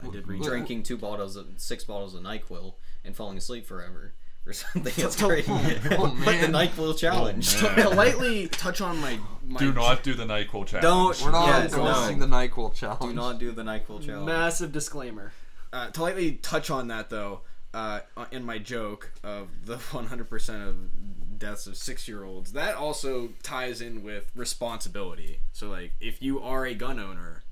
I 0.00 0.08
did 0.08 0.28
read. 0.28 0.42
drinking 0.42 0.84
two 0.84 0.96
bottles 0.96 1.36
of 1.36 1.46
six 1.56 1.84
bottles 1.84 2.14
of 2.14 2.22
Nyquil 2.22 2.74
and 3.04 3.16
falling 3.16 3.38
asleep 3.38 3.66
forever 3.66 4.12
or 4.48 4.52
something. 4.54 4.92
That's 4.96 5.16
great. 5.16 5.46
like 5.48 5.82
the 5.82 6.48
man. 6.48 6.52
Nyquil 6.52 6.96
challenge. 6.96 7.62
man. 7.62 7.74
To 7.76 7.88
lightly 7.90 8.48
touch 8.48 8.80
on 8.80 8.98
my, 8.98 9.18
my 9.46 9.58
Do 9.58 9.72
not 9.72 10.02
do 10.02 10.14
the 10.14 10.24
NyQuil 10.24 10.66
challenge. 10.66 10.82
Don't 10.82 11.22
We're 11.22 11.30
not 11.32 11.46
yeah, 11.46 11.64
endorsing 11.64 12.18
no. 12.18 12.26
the 12.26 12.32
Nyquil 12.34 12.74
challenge. 12.74 13.00
Do 13.00 13.12
not 13.12 13.38
do 13.38 13.52
the 13.52 13.62
Nyquil 13.62 14.04
challenge. 14.04 14.26
Massive 14.26 14.72
disclaimer. 14.72 15.32
uh, 15.72 15.90
to 15.90 16.02
lightly 16.02 16.32
touch 16.32 16.70
on 16.70 16.88
that 16.88 17.10
though, 17.10 17.40
uh, 17.74 18.00
in 18.32 18.44
my 18.44 18.58
joke 18.58 19.12
of 19.22 19.48
the 19.66 19.76
100% 19.76 20.68
of 20.68 21.38
deaths 21.38 21.66
of 21.66 21.76
six-year-olds, 21.76 22.52
that 22.52 22.74
also 22.74 23.28
ties 23.42 23.80
in 23.80 24.02
with 24.02 24.30
responsibility. 24.34 25.40
So 25.52 25.68
like, 25.68 25.92
if 26.00 26.22
you 26.22 26.40
are 26.40 26.66
a 26.66 26.74
gun 26.74 26.98
owner, 26.98 27.42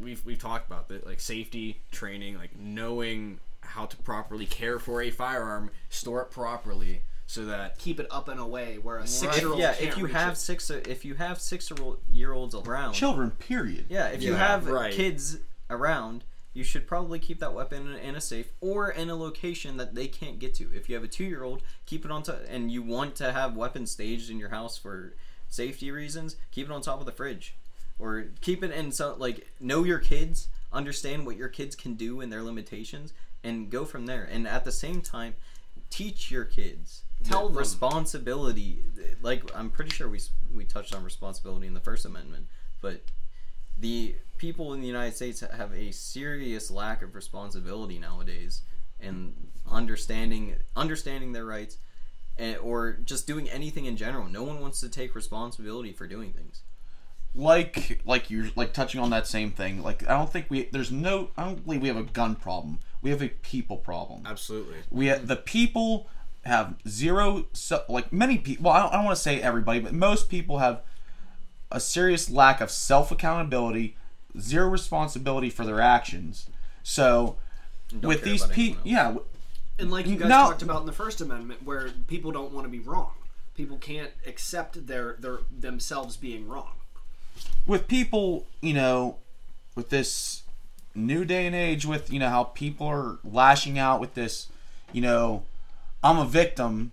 we've 0.00 0.24
we've 0.24 0.38
talked 0.38 0.66
about 0.66 0.88
that, 0.88 1.06
like 1.06 1.20
safety 1.20 1.82
training, 1.90 2.38
like 2.38 2.56
knowing 2.58 3.40
how 3.74 3.86
to 3.86 3.96
properly 3.98 4.46
care 4.46 4.78
for 4.78 5.02
a 5.02 5.10
firearm, 5.10 5.70
store 5.88 6.22
it 6.22 6.30
properly, 6.30 7.02
so 7.26 7.44
that 7.46 7.78
Keep 7.78 8.00
it 8.00 8.06
up 8.10 8.28
and 8.28 8.38
away 8.38 8.78
where 8.80 8.98
a 8.98 9.06
six-year-old 9.06 9.58
yeah, 9.58 9.74
if 9.80 9.98
you 9.98 10.06
have 10.06 10.34
it. 10.34 10.36
six, 10.36 10.70
if 10.70 11.04
you 11.04 11.14
have 11.14 11.40
six 11.40 11.72
year 12.10 12.32
olds 12.32 12.54
around, 12.54 12.92
Children, 12.92 13.32
period. 13.32 13.86
yeah, 13.88 14.08
if 14.08 14.22
you 14.22 14.34
have 14.34 14.68
right. 14.68 14.92
kids 14.92 15.38
around, 15.68 16.22
you 16.52 16.62
should 16.62 16.86
probably 16.86 17.18
keep 17.18 17.40
that 17.40 17.52
weapon 17.52 17.88
in, 17.94 17.96
in 17.96 18.14
a 18.14 18.20
safe 18.20 18.52
or 18.60 18.90
in 18.90 19.10
a 19.10 19.16
location 19.16 19.76
that 19.78 19.94
they 19.96 20.06
can't 20.06 20.38
get 20.38 20.54
to. 20.54 20.70
If 20.72 20.88
you 20.88 20.94
have 20.94 21.02
a 21.04 21.08
two 21.08 21.24
year 21.24 21.42
old, 21.42 21.62
keep 21.84 22.04
it 22.04 22.10
on 22.12 22.22
top, 22.22 22.42
and 22.48 22.70
you 22.70 22.82
want 22.82 23.16
to 23.16 23.32
have 23.32 23.56
weapons 23.56 23.90
staged 23.90 24.30
in 24.30 24.38
your 24.38 24.50
house 24.50 24.78
for 24.78 25.14
safety 25.48 25.90
reasons, 25.90 26.36
keep 26.52 26.66
it 26.66 26.72
on 26.72 26.80
top 26.80 27.00
of 27.00 27.06
the 27.06 27.12
fridge, 27.12 27.56
or 27.98 28.26
keep 28.40 28.62
it 28.62 28.70
in 28.70 28.92
so 28.92 29.16
like 29.18 29.48
know 29.58 29.82
your 29.82 29.98
kids, 29.98 30.48
understand 30.72 31.26
what 31.26 31.36
your 31.36 31.48
kids 31.48 31.74
can 31.74 31.94
do 31.94 32.20
and 32.20 32.30
their 32.30 32.42
limitations, 32.42 33.12
and 33.44 33.70
go 33.70 33.84
from 33.84 34.06
there. 34.06 34.24
And 34.30 34.48
at 34.48 34.64
the 34.64 34.72
same 34.72 35.00
time, 35.02 35.34
teach 35.90 36.30
your 36.30 36.44
kids 36.44 37.04
Tell 37.22 37.48
them. 37.48 37.56
responsibility. 37.58 38.82
Like 39.22 39.42
I'm 39.54 39.70
pretty 39.70 39.90
sure 39.90 40.08
we 40.08 40.20
we 40.52 40.64
touched 40.64 40.94
on 40.94 41.04
responsibility 41.04 41.66
in 41.66 41.74
the 41.74 41.80
First 41.80 42.04
Amendment, 42.04 42.46
but 42.80 43.02
the 43.78 44.16
people 44.38 44.72
in 44.74 44.80
the 44.80 44.86
United 44.86 45.16
States 45.16 45.40
have 45.40 45.72
a 45.72 45.90
serious 45.92 46.70
lack 46.70 47.02
of 47.02 47.14
responsibility 47.14 47.98
nowadays 47.98 48.62
and 49.00 49.34
understanding 49.70 50.56
understanding 50.76 51.32
their 51.32 51.44
rights 51.44 51.78
and, 52.36 52.56
or 52.58 52.94
just 53.04 53.26
doing 53.26 53.48
anything 53.50 53.84
in 53.86 53.96
general. 53.96 54.28
No 54.28 54.42
one 54.42 54.60
wants 54.60 54.80
to 54.80 54.88
take 54.88 55.14
responsibility 55.14 55.92
for 55.92 56.06
doing 56.06 56.32
things. 56.32 56.62
like 57.34 58.00
like 58.04 58.30
you're 58.30 58.48
like 58.56 58.72
touching 58.72 59.00
on 59.00 59.10
that 59.10 59.26
same 59.26 59.50
thing 59.50 59.82
like 59.82 60.04
i 60.08 60.12
don't 60.16 60.30
think 60.30 60.46
we 60.48 60.68
there's 60.70 60.92
no 60.92 61.30
i 61.36 61.44
don't 61.44 61.64
believe 61.64 61.82
we 61.82 61.88
have 61.88 61.96
a 61.96 62.02
gun 62.04 62.34
problem 62.36 62.78
we 63.04 63.10
have 63.10 63.22
a 63.22 63.28
people 63.28 63.76
problem 63.76 64.22
absolutely. 64.26 64.78
we 64.90 65.08
the 65.10 65.36
people 65.36 66.08
have 66.44 66.74
zero 66.88 67.46
so, 67.52 67.84
like 67.88 68.12
many 68.12 68.38
people 68.38 68.64
well 68.64 68.74
i 68.74 68.80
don't, 68.80 68.92
I 68.92 68.96
don't 68.96 69.04
want 69.04 69.16
to 69.16 69.22
say 69.22 69.40
everybody 69.40 69.78
but 69.78 69.92
most 69.92 70.28
people 70.28 70.58
have 70.58 70.82
a 71.70 71.78
serious 71.78 72.28
lack 72.28 72.60
of 72.60 72.70
self 72.70 73.12
accountability 73.12 73.96
zero 74.38 74.68
responsibility 74.68 75.50
for 75.50 75.64
their 75.64 75.80
actions 75.80 76.48
so 76.82 77.36
with 78.02 78.22
these 78.24 78.44
people 78.46 78.80
yeah 78.84 79.14
And 79.78 79.90
like 79.90 80.06
you 80.06 80.16
guys 80.16 80.28
No. 80.28 80.46
talked 80.48 80.62
about 80.62 80.80
in 80.80 80.86
the 80.86 80.92
First 80.92 81.20
Amendment, 81.20 81.64
where 81.64 81.90
people 82.06 82.30
don't 82.30 82.52
want 82.52 82.64
to 82.64 82.68
be 82.70 82.78
wrong. 82.78 83.10
People 83.56 83.76
can't 83.76 84.10
accept 84.24 84.86
their 84.86 85.16
their 85.18 85.40
themselves 85.50 86.16
being 86.16 86.46
wrong. 86.48 86.74
with 87.66 87.88
people, 87.88 88.46
you 88.60 88.72
know, 88.72 89.18
with 89.74 89.90
this 89.90 90.43
new 90.94 91.24
day 91.24 91.46
and 91.46 91.54
age, 91.54 91.86
with 91.86 92.12
you 92.12 92.18
know 92.18 92.28
how 92.28 92.44
people 92.44 92.86
are 92.86 93.18
lashing 93.24 93.78
out 93.78 94.00
with 94.00 94.14
this, 94.14 94.48
you 94.92 95.00
know, 95.00 95.44
I'm 96.02 96.18
a 96.18 96.24
victim. 96.24 96.92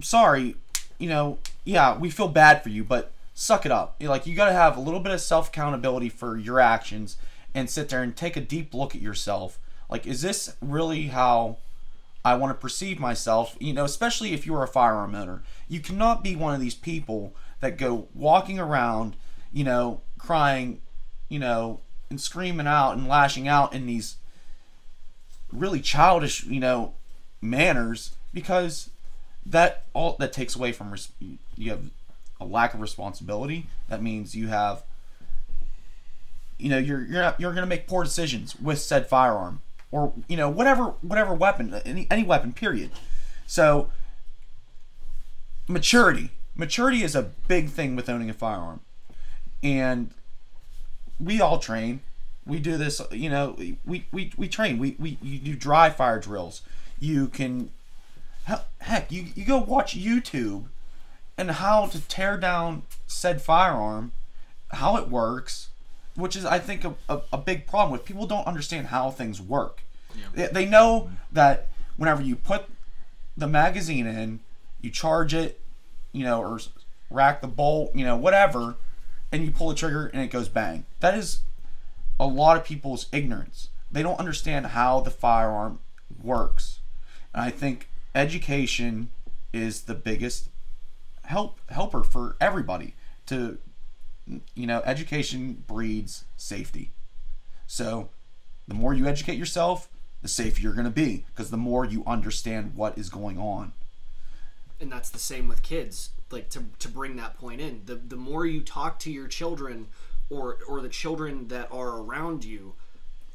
Sorry, 0.00 0.56
you 0.98 1.08
know, 1.08 1.38
yeah, 1.64 1.96
we 1.96 2.10
feel 2.10 2.28
bad 2.28 2.62
for 2.62 2.68
you, 2.68 2.84
but 2.84 3.12
suck 3.34 3.64
it 3.64 3.72
up. 3.72 3.96
Like 4.00 4.26
you 4.26 4.34
got 4.34 4.46
to 4.46 4.52
have 4.52 4.76
a 4.76 4.80
little 4.80 5.00
bit 5.00 5.12
of 5.12 5.20
self 5.20 5.48
accountability 5.48 6.08
for 6.08 6.36
your 6.36 6.60
actions 6.60 7.16
and 7.54 7.68
sit 7.68 7.88
there 7.88 8.02
and 8.02 8.16
take 8.16 8.36
a 8.36 8.40
deep 8.40 8.74
look 8.74 8.94
at 8.94 9.00
yourself. 9.00 9.58
Like, 9.90 10.06
is 10.06 10.22
this 10.22 10.56
really 10.60 11.08
how 11.08 11.58
I 12.24 12.34
want 12.34 12.50
to 12.50 12.60
perceive 12.60 13.00
myself, 13.00 13.56
you 13.58 13.72
know, 13.72 13.84
especially 13.84 14.32
if 14.32 14.46
you're 14.46 14.62
a 14.62 14.68
firearm 14.68 15.14
owner. 15.14 15.42
You 15.68 15.80
cannot 15.80 16.22
be 16.22 16.36
one 16.36 16.54
of 16.54 16.60
these 16.60 16.74
people 16.74 17.34
that 17.60 17.76
go 17.76 18.08
walking 18.14 18.58
around, 18.58 19.16
you 19.52 19.64
know, 19.64 20.00
crying, 20.18 20.80
you 21.28 21.40
know, 21.40 21.80
and 22.12 22.20
screaming 22.20 22.68
out 22.68 22.92
and 22.92 23.08
lashing 23.08 23.48
out 23.48 23.72
in 23.72 23.86
these 23.86 24.16
really 25.50 25.80
childish, 25.80 26.44
you 26.44 26.60
know, 26.60 26.94
manners 27.40 28.14
because 28.32 28.90
that 29.44 29.84
all 29.92 30.16
that 30.20 30.32
takes 30.32 30.54
away 30.54 30.70
from 30.70 30.92
res- 30.92 31.10
you 31.56 31.70
have 31.70 31.82
a 32.40 32.44
lack 32.44 32.74
of 32.74 32.80
responsibility. 32.80 33.66
That 33.88 34.02
means 34.02 34.36
you 34.36 34.48
have 34.48 34.84
you 36.62 36.68
know, 36.68 36.78
you're 36.78 37.04
you're 37.04 37.34
you're 37.38 37.52
going 37.52 37.64
to 37.64 37.68
make 37.68 37.88
poor 37.88 38.04
decisions 38.04 38.54
with 38.60 38.78
said 38.78 39.08
firearm 39.08 39.60
or 39.90 40.12
you 40.28 40.36
know 40.36 40.48
whatever 40.48 40.94
whatever 41.00 41.34
weapon 41.34 41.74
any 41.84 42.06
any 42.10 42.22
weapon 42.22 42.52
period. 42.52 42.90
So 43.46 43.90
maturity. 45.66 46.30
Maturity 46.54 47.02
is 47.02 47.16
a 47.16 47.22
big 47.22 47.70
thing 47.70 47.96
with 47.96 48.08
owning 48.08 48.30
a 48.30 48.34
firearm. 48.34 48.80
And 49.62 50.10
we 51.22 51.40
all 51.40 51.58
train. 51.58 52.00
We 52.44 52.58
do 52.58 52.76
this 52.76 53.00
you 53.10 53.30
know 53.30 53.56
we 53.84 54.06
we, 54.12 54.32
we 54.36 54.48
train. 54.48 54.78
We, 54.78 54.96
we 54.98 55.18
you 55.22 55.38
do 55.38 55.54
dry 55.54 55.90
fire 55.90 56.18
drills. 56.18 56.62
You 56.98 57.28
can 57.28 57.70
heck 58.80 59.12
you, 59.12 59.26
you 59.36 59.44
go 59.44 59.58
watch 59.58 59.96
youtube 59.96 60.64
and 61.38 61.52
how 61.52 61.86
to 61.86 62.00
tear 62.08 62.36
down 62.36 62.82
said 63.06 63.40
firearm 63.40 64.10
how 64.72 64.96
it 64.96 65.08
works 65.08 65.68
which 66.14 66.36
is 66.36 66.44
I 66.44 66.58
think 66.58 66.84
a, 66.84 66.94
a, 67.08 67.20
a 67.32 67.38
big 67.38 67.66
problem 67.66 67.92
with 67.92 68.04
people 68.04 68.26
don't 68.26 68.46
understand 68.46 68.88
how 68.88 69.10
things 69.10 69.40
work. 69.40 69.82
They, 70.34 70.46
they 70.48 70.66
know 70.66 71.10
that 71.32 71.68
whenever 71.96 72.22
you 72.22 72.36
put 72.36 72.66
the 73.36 73.46
magazine 73.46 74.06
in, 74.06 74.40
you 74.80 74.90
charge 74.90 75.32
it, 75.32 75.60
you 76.12 76.24
know, 76.24 76.42
or 76.42 76.60
rack 77.10 77.40
the 77.40 77.48
bolt, 77.48 77.94
you 77.94 78.04
know, 78.04 78.16
whatever, 78.16 78.76
and 79.32 79.44
you 79.44 79.50
pull 79.50 79.70
the 79.70 79.74
trigger 79.74 80.06
and 80.06 80.22
it 80.22 80.30
goes 80.30 80.48
bang. 80.48 80.84
That 81.00 81.16
is 81.16 81.40
a 82.20 82.26
lot 82.26 82.56
of 82.56 82.64
people's 82.64 83.06
ignorance. 83.12 83.68
They 83.90 84.02
don't 84.02 84.18
understand 84.18 84.66
how 84.66 85.00
the 85.00 85.10
firearm 85.10 85.80
works. 86.22 86.80
And 87.34 87.42
I 87.42 87.50
think 87.50 87.88
education 88.14 89.10
is 89.52 89.82
the 89.82 89.94
biggest 89.94 90.48
help 91.24 91.58
helper 91.70 92.04
for 92.04 92.36
everybody 92.40 92.94
to 93.26 93.58
you 94.54 94.66
know, 94.66 94.82
education 94.84 95.64
breeds 95.66 96.24
safety. 96.36 96.90
So, 97.66 98.10
the 98.68 98.74
more 98.74 98.94
you 98.94 99.06
educate 99.06 99.36
yourself, 99.36 99.88
the 100.22 100.28
safer 100.28 100.60
you're 100.60 100.74
going 100.74 100.84
to 100.84 100.90
be 100.90 101.24
because 101.28 101.50
the 101.50 101.56
more 101.56 101.84
you 101.84 102.04
understand 102.06 102.76
what 102.76 102.96
is 102.96 103.08
going 103.08 103.38
on. 103.38 103.72
and 104.80 104.90
that's 104.90 105.10
the 105.10 105.18
same 105.18 105.48
with 105.48 105.62
kids 105.62 106.10
like 106.32 106.48
to, 106.50 106.64
to 106.78 106.88
bring 106.88 107.16
that 107.16 107.36
point 107.36 107.60
in. 107.60 107.82
The, 107.84 107.96
the 107.96 108.16
more 108.16 108.46
you 108.46 108.60
talk 108.60 108.98
to 109.00 109.10
your 109.10 109.28
children 109.28 109.88
or 110.30 110.58
or 110.68 110.80
the 110.80 110.88
children 110.88 111.48
that 111.48 111.68
are 111.70 112.00
around 112.00 112.44
you 112.44 112.74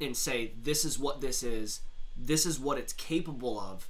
and 0.02 0.16
say 0.16 0.52
this 0.62 0.86
is 0.86 0.98
what 0.98 1.22
this 1.22 1.44
is. 1.44 1.82
This 2.18 2.46
is 2.46 2.60
what 2.60 2.78
it's 2.78 2.94
capable 2.94 3.60
of. 3.60 3.88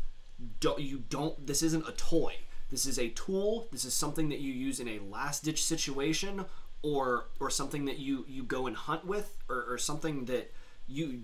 Don't 0.60 0.80
you 0.80 1.04
don't 1.10 1.48
this 1.48 1.64
isn't 1.64 1.88
a 1.88 1.94
toy. 1.94 2.36
This 2.70 2.86
is 2.86 3.00
a 3.00 3.10
tool. 3.10 3.68
This 3.72 3.86
is 3.86 3.94
something 3.94 4.30
that 4.30 4.40
you 4.40 4.52
use 4.52 4.80
in 4.80 4.88
a 4.90 5.00
last 5.00 5.44
ditch 5.44 5.64
situation 5.64 6.46
or 6.82 7.26
or 7.40 7.50
something 7.50 7.86
that 7.86 8.00
you 8.00 8.26
you 8.28 8.44
go 8.44 8.68
and 8.68 8.76
hunt 8.76 9.06
with 9.06 9.38
or, 9.50 9.66
or 9.70 9.78
something 9.78 10.26
that 10.26 10.54
you 10.88 11.24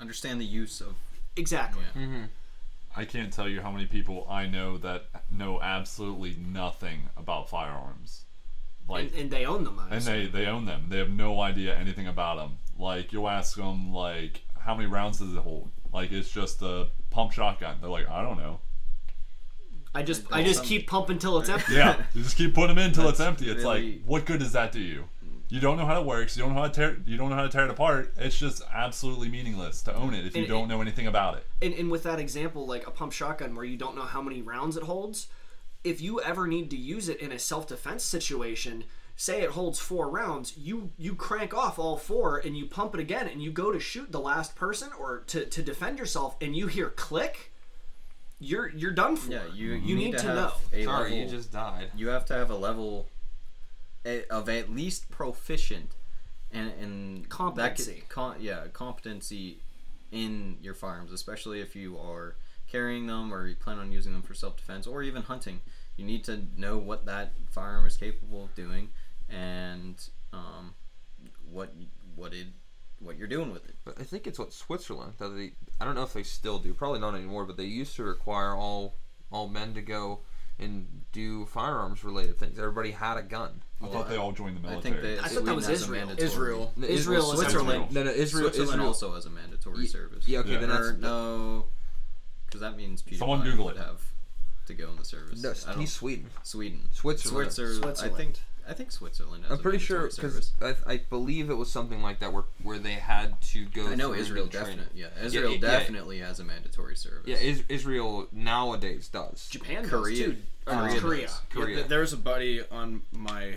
Understand 0.00 0.40
the 0.40 0.44
use 0.44 0.80
of. 0.80 0.94
exactly 1.36 1.84
mm-hmm. 1.96 2.24
I 2.96 3.04
can't 3.04 3.32
tell 3.32 3.48
you 3.48 3.60
how 3.62 3.70
many 3.70 3.86
people 3.86 4.26
I 4.28 4.46
know 4.46 4.76
that 4.78 5.06
know 5.30 5.60
absolutely 5.60 6.36
nothing 6.38 7.08
about 7.16 7.48
firearms. 7.48 8.24
Like, 8.88 9.10
and, 9.12 9.14
and 9.22 9.30
they 9.30 9.46
own 9.46 9.64
them 9.64 9.80
and 9.90 10.02
they 10.02 10.26
they 10.26 10.46
own 10.46 10.66
them. 10.66 10.86
They 10.88 10.98
have 10.98 11.10
no 11.10 11.40
idea 11.40 11.74
anything 11.76 12.06
about 12.06 12.36
them. 12.36 12.58
Like, 12.78 13.12
you'll 13.12 13.28
ask 13.28 13.56
them 13.56 13.92
like, 13.92 14.42
how 14.58 14.74
many 14.74 14.88
rounds 14.88 15.18
does 15.20 15.32
it 15.34 15.38
hold? 15.40 15.70
Like, 15.92 16.12
it's 16.12 16.30
just 16.30 16.60
a 16.62 16.88
pump 17.10 17.32
shotgun. 17.32 17.78
They're 17.80 17.90
like, 17.90 18.08
I 18.08 18.22
don't 18.22 18.38
know. 18.38 18.60
I 19.94 20.02
just 20.02 20.24
I 20.32 20.42
just 20.42 20.64
keep 20.64 20.86
pumping 20.86 21.18
till 21.18 21.38
it's 21.38 21.50
empty. 21.50 21.74
Yeah, 21.74 22.02
you 22.14 22.22
just 22.22 22.36
keep 22.36 22.54
putting 22.54 22.74
them 22.74 22.78
in 22.78 22.86
until 22.90 23.08
it's 23.08 23.20
empty. 23.20 23.50
It's 23.50 23.62
really- 23.62 23.92
like, 23.92 24.04
what 24.04 24.24
good 24.26 24.40
does 24.40 24.52
that 24.52 24.72
do 24.72 24.80
you? 24.80 25.04
You 25.52 25.60
don't 25.60 25.76
know 25.76 25.84
how 25.84 26.00
it 26.00 26.06
works. 26.06 26.34
You 26.34 26.42
don't 26.44 26.54
know 26.54 26.62
how 26.62 26.68
to 26.68 26.72
tear. 26.72 26.96
You 27.04 27.18
don't 27.18 27.28
know 27.28 27.36
how 27.36 27.42
to 27.42 27.48
tear 27.50 27.64
it 27.66 27.70
apart. 27.70 28.14
It's 28.16 28.38
just 28.38 28.62
absolutely 28.72 29.28
meaningless 29.28 29.82
to 29.82 29.94
own 29.94 30.14
it 30.14 30.24
if 30.26 30.34
you 30.34 30.42
And- 30.44 30.48
don't 30.48 30.66
know 30.66 30.80
anything 30.80 31.06
about 31.06 31.36
it. 31.36 31.46
and, 31.60 31.74
and 31.74 31.90
with 31.90 32.04
that 32.04 32.18
example, 32.18 32.66
like 32.66 32.86
a 32.86 32.90
pump 32.90 33.12
shotgun 33.12 33.54
where 33.54 33.64
you 33.66 33.76
don't 33.76 33.94
know 33.94 34.04
how 34.06 34.22
many 34.22 34.40
rounds 34.40 34.78
it 34.78 34.84
holds, 34.84 35.26
if 35.84 36.00
you 36.00 36.22
ever 36.22 36.46
need 36.46 36.70
to 36.70 36.76
use 36.76 37.08
it 37.10 37.20
in 37.20 37.32
a 37.32 37.38
self 37.38 37.66
defense 37.68 38.02
situation, 38.02 38.84
say 39.14 39.42
it 39.42 39.50
holds 39.50 39.78
four 39.78 40.08
rounds, 40.08 40.56
you 40.56 40.90
you 40.96 41.14
crank 41.14 41.52
off 41.52 41.78
all 41.78 41.98
four 41.98 42.38
and 42.38 42.56
you 42.56 42.64
pump 42.64 42.94
it 42.94 43.00
again 43.00 43.28
and 43.28 43.42
you 43.42 43.50
go 43.52 43.70
to 43.72 43.78
shoot 43.78 44.10
the 44.10 44.20
last 44.20 44.56
person 44.56 44.88
or 44.98 45.18
to, 45.26 45.44
to 45.44 45.60
defend 45.62 45.98
yourself 45.98 46.34
and 46.40 46.56
you 46.56 46.66
hear 46.66 46.88
click, 46.88 47.52
you're 48.40 48.70
you're 48.70 48.90
done 48.92 49.16
for. 49.16 49.30
Yeah, 49.30 49.42
you 49.54 49.72
you 49.74 49.96
need, 49.96 50.16
to, 50.16 50.22
have 50.26 50.34
know. 50.34 50.52
A 50.72 50.84
Sorry, 50.84 51.10
level, 51.10 51.18
you 51.18 51.28
just 51.28 51.52
died. 51.52 51.90
you 51.94 52.08
have 52.08 52.24
to 52.26 52.34
have 52.34 52.50
a 52.50 52.56
level 52.56 53.06
a- 53.06 53.11
of 54.30 54.48
at 54.48 54.70
least 54.70 55.10
proficient 55.10 55.92
and 56.50 56.72
and 56.80 57.28
Competency. 57.28 57.94
Could, 57.94 58.08
con, 58.08 58.36
yeah, 58.40 58.66
competency 58.72 59.58
in 60.10 60.58
your 60.62 60.74
firearms, 60.74 61.12
especially 61.12 61.60
if 61.60 61.74
you 61.74 61.98
are 61.98 62.36
carrying 62.70 63.06
them 63.06 63.32
or 63.32 63.46
you 63.46 63.56
plan 63.56 63.78
on 63.78 63.92
using 63.92 64.12
them 64.12 64.22
for 64.22 64.34
self 64.34 64.56
defense 64.56 64.86
or 64.86 65.02
even 65.02 65.22
hunting. 65.22 65.60
You 65.96 66.04
need 66.04 66.24
to 66.24 66.42
know 66.56 66.78
what 66.78 67.04
that 67.06 67.32
firearm 67.50 67.86
is 67.86 67.96
capable 67.96 68.44
of 68.44 68.54
doing 68.54 68.88
and 69.28 69.96
um, 70.32 70.74
what 71.50 71.72
what 72.16 72.32
it 72.32 72.46
what 73.00 73.18
you're 73.18 73.28
doing 73.28 73.52
with 73.52 73.68
it. 73.68 73.74
But 73.84 74.00
I 74.00 74.04
think 74.04 74.26
it's 74.26 74.38
what 74.38 74.52
Switzerland 74.52 75.14
that 75.18 75.28
they. 75.28 75.52
I 75.80 75.84
don't 75.84 75.94
know 75.94 76.02
if 76.02 76.12
they 76.12 76.22
still 76.22 76.58
do. 76.58 76.72
Probably 76.72 77.00
not 77.00 77.14
anymore. 77.14 77.44
But 77.44 77.56
they 77.56 77.64
used 77.64 77.96
to 77.96 78.04
require 78.04 78.54
all 78.54 78.94
all 79.30 79.48
men 79.48 79.74
to 79.74 79.82
go 79.82 80.20
and 80.62 80.86
do 81.12 81.44
firearms 81.46 82.04
related 82.04 82.38
things. 82.38 82.58
Everybody 82.58 82.90
had 82.90 83.16
a 83.18 83.22
gun. 83.22 83.62
I 83.82 83.88
thought 83.88 84.08
they 84.08 84.16
all 84.16 84.32
joined 84.32 84.56
the 84.62 84.66
I 84.68 84.70
military. 84.72 85.00
think 85.00 85.18
that 85.18 85.24
I 85.24 85.28
thought 85.28 85.44
that 85.44 85.54
was 85.56 85.64
Sweden 85.66 86.08
has 86.08 86.18
Israel. 86.18 86.18
Israel. 86.18 86.72
No, 86.76 86.86
Israel 86.86 87.32
is 87.32 87.40
Switzerland. 87.40 87.92
No, 87.92 88.02
no, 88.04 88.10
Israel. 88.10 88.44
Switzerland 88.44 88.70
Israel. 88.74 88.86
also 88.86 89.14
has 89.14 89.26
a 89.26 89.30
mandatory 89.30 89.86
service. 89.86 90.26
Yeah, 90.28 90.38
okay, 90.40 90.52
Yeah. 90.52 90.58
then 90.60 90.70
Or 90.70 90.86
that's 90.92 90.98
no, 91.02 91.64
because 92.46 92.60
that 92.60 92.76
means 92.76 93.02
PewDiePie 93.02 93.18
Someone 93.18 93.42
Google 93.42 93.64
would 93.66 93.76
it. 93.76 93.80
have 93.82 94.00
to 94.66 94.74
go 94.74 94.88
in 94.90 94.96
the 94.96 95.04
service. 95.04 95.42
no, 95.42 95.50
I 95.50 95.72
don't, 95.72 95.80
he's 95.80 95.92
Sweden. 95.92 96.30
Sweden, 96.44 96.88
Switzerland. 96.92 97.52
Switzer- 97.52 98.04
I 98.04 98.08
think 98.08 98.38
I 98.68 98.74
think 98.74 98.92
Switzerland. 98.92 99.44
Has 99.44 99.52
I'm 99.52 99.58
a 99.58 99.62
pretty 99.62 99.78
sure 99.78 100.08
because. 100.08 100.52
I, 100.62 100.74
I 100.86 101.00
believe 101.10 101.50
it 101.50 101.54
was 101.54 101.70
something 101.70 102.02
like 102.02 102.20
that 102.20 102.32
where 102.32 102.44
where 102.62 102.78
they 102.78 102.92
had 102.94 103.40
to 103.52 103.64
go. 103.66 103.88
I 103.88 103.94
know 103.94 104.12
Israel 104.14 104.46
definitely. 104.46 104.84
Yeah, 104.94 105.06
Israel 105.22 105.50
yeah, 105.52 105.58
yeah. 105.60 105.78
definitely 105.78 106.18
has 106.20 106.38
a 106.40 106.44
mandatory 106.44 106.96
service. 106.96 107.26
Yeah, 107.26 107.36
is, 107.36 107.62
Israel 107.68 108.28
nowadays 108.32 109.08
does. 109.08 109.48
Japan 109.50 109.88
Korea- 109.88 110.26
does 110.28 110.36
too. 110.36 110.42
Or 110.66 110.72
Korea 110.74 111.00
Korea. 111.00 111.22
does. 111.26 111.40
Korea. 111.50 111.76
Yeah, 111.78 111.82
there's 111.88 112.12
a 112.12 112.16
buddy 112.16 112.62
on 112.70 113.02
my 113.10 113.54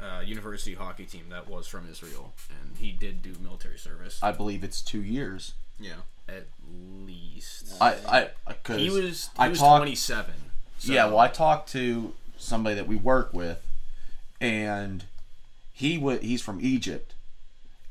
uh, 0.00 0.20
university 0.20 0.74
hockey 0.74 1.04
team 1.06 1.24
that 1.30 1.48
was 1.48 1.66
from 1.66 1.88
Israel, 1.90 2.34
and 2.50 2.76
he 2.76 2.92
did 2.92 3.22
do 3.22 3.32
military 3.42 3.78
service. 3.78 4.18
I 4.22 4.32
believe 4.32 4.62
it's 4.62 4.82
two 4.82 5.00
years. 5.02 5.54
yeah. 5.80 5.94
at 6.28 6.46
least. 7.06 7.74
I 7.80 8.28
I 8.46 8.52
cause 8.62 8.78
he 8.78 8.90
was 8.90 9.30
he 9.36 9.42
I 9.42 9.48
was 9.48 9.58
talked- 9.58 9.80
27. 9.80 10.34
So 10.78 10.92
yeah. 10.92 11.06
Well, 11.06 11.18
I 11.18 11.28
talked 11.28 11.70
to 11.72 12.12
somebody 12.36 12.74
that 12.76 12.86
we 12.86 12.96
work 12.96 13.32
with, 13.32 13.64
and 14.44 15.04
he 15.72 15.96
was 15.98 16.20
he's 16.20 16.42
from 16.42 16.58
Egypt, 16.60 17.14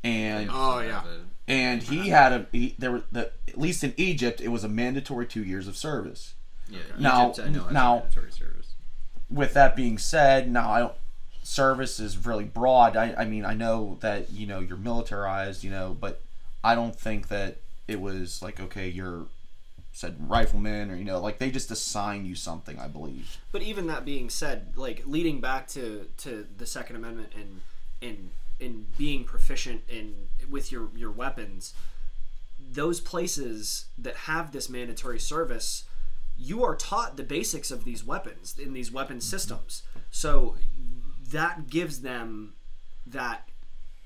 and 0.04 0.50
Oh 0.52 0.80
yeah. 0.80 1.04
And 1.48 1.84
he 1.84 2.10
had 2.10 2.32
a 2.32 2.46
he, 2.52 2.76
there 2.80 2.92
were 2.92 3.04
the 3.12 3.32
at 3.48 3.58
least 3.60 3.84
in 3.84 3.94
Egypt 3.98 4.40
it 4.40 4.48
was 4.50 4.64
a 4.64 4.70
mandatory 4.70 5.26
two 5.26 5.44
years 5.44 5.68
of 5.68 5.76
service. 5.76 6.36
yeah. 6.70 6.80
Now- 6.98 7.32
Egypt, 7.32 7.50
now- 7.72 7.96
mandatory 8.00 8.32
service. 8.32 8.74
with 9.30 9.54
that 9.54 9.76
being 9.76 9.98
said, 9.98 10.50
now 10.50 10.72
I 10.72 10.80
don't. 10.80 10.94
Service 11.46 12.00
is 12.00 12.26
really 12.26 12.46
broad. 12.46 12.96
I, 12.96 13.14
I 13.18 13.26
mean, 13.26 13.44
I 13.44 13.54
know 13.54 13.98
that 14.00 14.32
you 14.32 14.48
know 14.48 14.60
you're 14.62 14.78
militarized, 14.78 15.62
you 15.64 15.72
know, 15.72 15.98
but 16.00 16.22
I 16.64 16.74
don't 16.76 16.96
think 16.98 17.28
that 17.28 17.58
it 17.86 18.00
was 18.00 18.42
like 18.42 18.62
okay, 18.62 18.88
you're 18.88 19.26
said 19.94 20.16
rifleman 20.28 20.92
or 20.92 20.96
you 20.96 21.06
know, 21.06 21.20
like 21.20 21.38
they 21.38 21.52
just 21.52 21.72
assign 21.72 22.26
you 22.26 22.36
something. 22.36 22.78
I 22.80 22.88
believe. 22.88 23.38
But 23.52 23.62
even 23.62 23.88
that 23.88 24.04
being 24.04 24.30
said, 24.30 24.74
like 24.76 25.04
leading 25.06 25.40
back 25.40 25.68
to, 25.70 26.08
to 26.18 26.46
the 26.58 26.66
Second 26.66 26.98
Amendment 26.98 27.32
and 27.36 27.62
in 28.02 28.32
in 28.60 28.88
being 28.98 29.24
proficient 29.24 29.84
in 29.88 30.28
with 30.50 30.72
your 30.72 30.90
your 30.96 31.12
weapons, 31.12 31.74
those 32.60 33.00
places 33.00 33.86
that 33.98 34.16
have 34.16 34.52
this 34.52 34.70
mandatory 34.70 35.20
service, 35.20 35.86
you 36.36 36.64
are 36.64 36.76
taught 36.76 37.16
the 37.16 37.24
basics 37.24 37.72
of 37.72 37.86
these 37.86 38.04
weapons 38.04 38.58
in 38.58 38.74
these 38.74 38.92
weapon 38.92 39.18
mm-hmm. 39.18 39.22
systems. 39.22 39.84
So 40.10 40.58
that 41.30 41.70
gives 41.70 42.02
them 42.02 42.54
that 43.06 43.48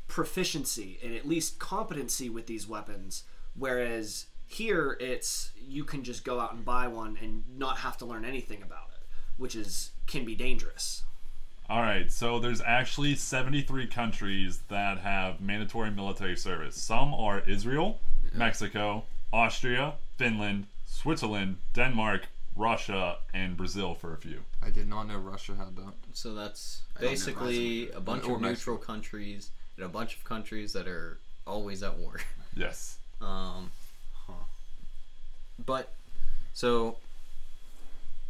proficiency 0.08 0.98
and 1.04 1.14
at 1.14 1.28
least 1.28 1.60
competency 1.60 2.30
with 2.30 2.48
these 2.48 2.68
weapons 2.68 3.24
whereas 3.58 4.28
here 4.48 4.98
it's 5.00 5.52
you 5.68 5.84
can 5.84 6.04
just 6.04 6.24
go 6.24 6.40
out 6.40 6.54
and 6.54 6.64
buy 6.66 6.88
one 6.88 7.18
and 7.22 7.44
not 7.58 7.78
have 7.80 7.98
to 7.98 8.06
learn 8.06 8.24
anything 8.26 8.62
about 8.64 8.88
it 8.96 9.04
which 9.38 9.56
is 9.56 9.92
can 10.08 10.24
be 10.26 10.36
dangerous 10.36 11.04
All 11.70 11.82
right, 11.82 12.10
so 12.10 12.40
there's 12.40 12.62
actually 12.62 13.16
73 13.16 13.88
countries 13.88 14.60
that 14.70 15.00
have 15.00 15.42
mandatory 15.42 15.92
military 15.92 16.38
service. 16.38 16.78
Some 16.82 17.14
are 17.14 17.42
Israel, 17.46 18.00
Mexico, 18.34 19.04
Austria, 19.34 19.96
Finland, 20.18 20.68
Switzerland, 20.86 21.58
Denmark, 21.74 22.22
Russia, 22.56 23.18
and 23.34 23.58
Brazil 23.58 23.96
for 23.96 24.14
a 24.14 24.18
few. 24.18 24.40
I 24.64 24.70
did 24.70 24.88
not 24.88 25.04
know 25.10 25.18
Russia 25.18 25.56
had 25.56 25.76
that. 25.76 25.94
So 26.14 26.34
that's 26.34 26.84
don't 27.02 27.10
basically 27.12 27.92
a 27.92 28.00
bunch 28.00 28.24
Or 28.24 28.36
of 28.36 28.42
Mexico. 28.42 28.72
neutral 28.72 28.78
countries 28.78 29.52
and 29.76 29.86
a 29.86 29.90
bunch 29.90 30.16
of 30.16 30.24
countries 30.24 30.72
that 30.72 30.88
are 30.88 31.18
always 31.46 31.84
at 31.84 31.98
war. 31.98 32.16
Yes. 32.56 32.98
Um, 33.22 33.72
But 35.64 35.94
so 36.54 36.98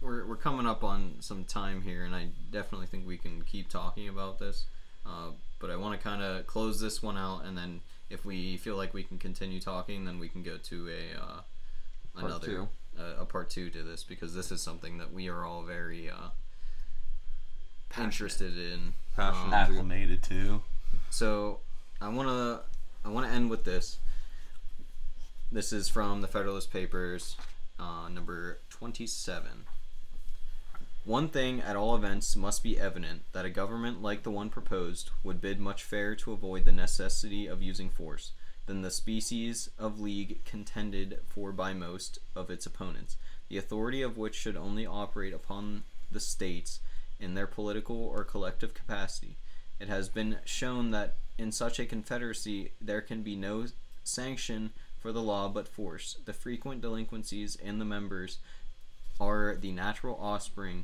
we're 0.01 0.25
we're 0.25 0.35
coming 0.35 0.65
up 0.65 0.83
on 0.83 1.15
some 1.19 1.43
time 1.43 1.81
here, 1.81 2.03
and 2.03 2.15
I 2.15 2.27
definitely 2.51 2.87
think 2.87 3.07
we 3.07 3.17
can 3.17 3.43
keep 3.43 3.69
talking 3.69 4.07
about 4.07 4.39
this. 4.39 4.65
Uh, 5.05 5.31
but 5.59 5.69
I 5.69 5.75
want 5.75 5.99
to 5.99 6.03
kind 6.03 6.21
of 6.21 6.45
close 6.45 6.79
this 6.79 7.01
one 7.01 7.17
out, 7.17 7.43
and 7.45 7.57
then 7.57 7.81
if 8.09 8.25
we 8.25 8.57
feel 8.57 8.75
like 8.75 8.93
we 8.93 9.03
can 9.03 9.17
continue 9.17 9.59
talking, 9.59 10.05
then 10.05 10.19
we 10.19 10.29
can 10.29 10.43
go 10.43 10.57
to 10.57 10.89
a 10.89 11.21
uh, 11.21 11.41
another 12.15 12.45
two. 12.45 12.67
Uh, 12.99 13.21
a 13.21 13.25
part 13.25 13.47
two 13.47 13.69
to 13.69 13.83
this 13.83 14.03
because 14.03 14.33
this 14.33 14.51
is 14.51 14.59
something 14.59 14.97
that 14.97 15.13
we 15.13 15.27
are 15.27 15.45
all 15.45 15.61
very 15.61 16.09
uh, 16.09 16.29
interested 18.01 18.57
in. 18.57 18.93
Passionate. 19.15 19.55
Acclimated 19.55 20.23
to. 20.23 20.61
So 21.09 21.59
I 22.01 22.09
want 22.09 22.27
to 22.29 22.61
I 23.05 23.09
want 23.09 23.27
to 23.27 23.31
end 23.31 23.49
with 23.49 23.63
this. 23.63 23.99
This 25.49 25.71
is 25.71 25.87
from 25.87 26.19
the 26.19 26.27
Federalist 26.27 26.73
Papers, 26.73 27.37
uh, 27.79 28.09
number 28.09 28.59
twenty-seven. 28.69 29.63
One 31.05 31.29
thing 31.29 31.61
at 31.61 31.77
all 31.77 31.95
events 31.95 32.35
must 32.35 32.63
be 32.63 32.77
evident 32.77 33.21
that 33.31 33.45
a 33.45 33.49
government 33.49 34.01
like 34.01 34.23
the 34.23 34.29
one 34.29 34.49
proposed 34.49 35.09
would 35.23 35.39
bid 35.39 35.61
much 35.61 35.85
fairer 35.85 36.15
to 36.15 36.33
avoid 36.33 36.65
the 36.65 36.73
necessity 36.73 37.47
of 37.47 37.61
using 37.61 37.89
force 37.89 38.33
than 38.65 38.81
the 38.81 38.91
species 38.91 39.69
of 39.79 40.01
league 40.01 40.43
contended 40.43 41.19
for 41.29 41.53
by 41.53 41.73
most 41.73 42.19
of 42.35 42.49
its 42.49 42.65
opponents, 42.65 43.15
the 43.47 43.57
authority 43.57 44.01
of 44.01 44.17
which 44.17 44.35
should 44.35 44.57
only 44.57 44.85
operate 44.85 45.33
upon 45.33 45.83
the 46.11 46.19
states 46.19 46.81
in 47.21 47.35
their 47.35 47.47
political 47.47 48.03
or 48.03 48.25
collective 48.25 48.73
capacity. 48.73 49.37
It 49.79 49.87
has 49.87 50.09
been 50.09 50.39
shown 50.43 50.91
that 50.91 51.15
in 51.37 51.53
such 51.53 51.79
a 51.79 51.85
confederacy 51.85 52.73
there 52.81 53.01
can 53.01 53.21
be 53.21 53.37
no 53.37 53.67
sanction 54.03 54.71
for 55.07 55.13
the 55.13 55.21
law 55.21 55.47
but 55.47 55.69
force. 55.69 56.17
The 56.25 56.33
frequent 56.33 56.81
delinquencies 56.81 57.55
in 57.55 57.79
the 57.79 57.85
members 57.85 58.39
are 59.21 59.55
the 59.55 59.71
natural 59.71 60.19
offspring 60.21 60.83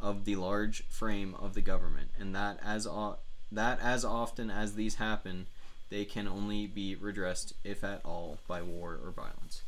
of 0.00 0.24
the 0.24 0.36
large 0.36 0.84
frame 0.84 1.34
of 1.38 1.52
the 1.52 1.60
government, 1.60 2.08
and 2.18 2.34
that 2.34 2.58
as 2.64 2.86
o- 2.86 3.18
that 3.52 3.78
as 3.80 4.06
often 4.06 4.50
as 4.50 4.74
these 4.74 4.94
happen, 4.94 5.48
they 5.90 6.06
can 6.06 6.26
only 6.26 6.66
be 6.66 6.94
redressed, 6.94 7.52
if 7.62 7.84
at 7.84 8.00
all, 8.06 8.38
by 8.48 8.62
war 8.62 8.98
or 9.04 9.10
violence. 9.10 9.60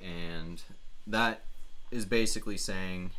And 0.00 0.62
that 1.04 1.42
is 1.90 2.06
basically 2.06 2.56
saying 2.56 3.10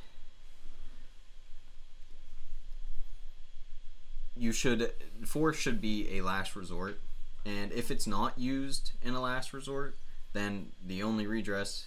you 4.38 4.54
should 4.54 4.94
force 5.26 5.58
should 5.58 5.82
be 5.82 6.18
a 6.18 6.22
last 6.22 6.56
resort, 6.56 7.02
and 7.46 7.74
if 7.74 7.92
it's 7.92 8.08
not 8.08 8.40
used 8.40 8.92
in 9.04 9.14
a 9.14 9.20
last 9.20 9.52
resort, 9.52 9.98
then 10.36 10.72
the 10.86 11.02
only 11.04 11.26
redress 11.28 11.86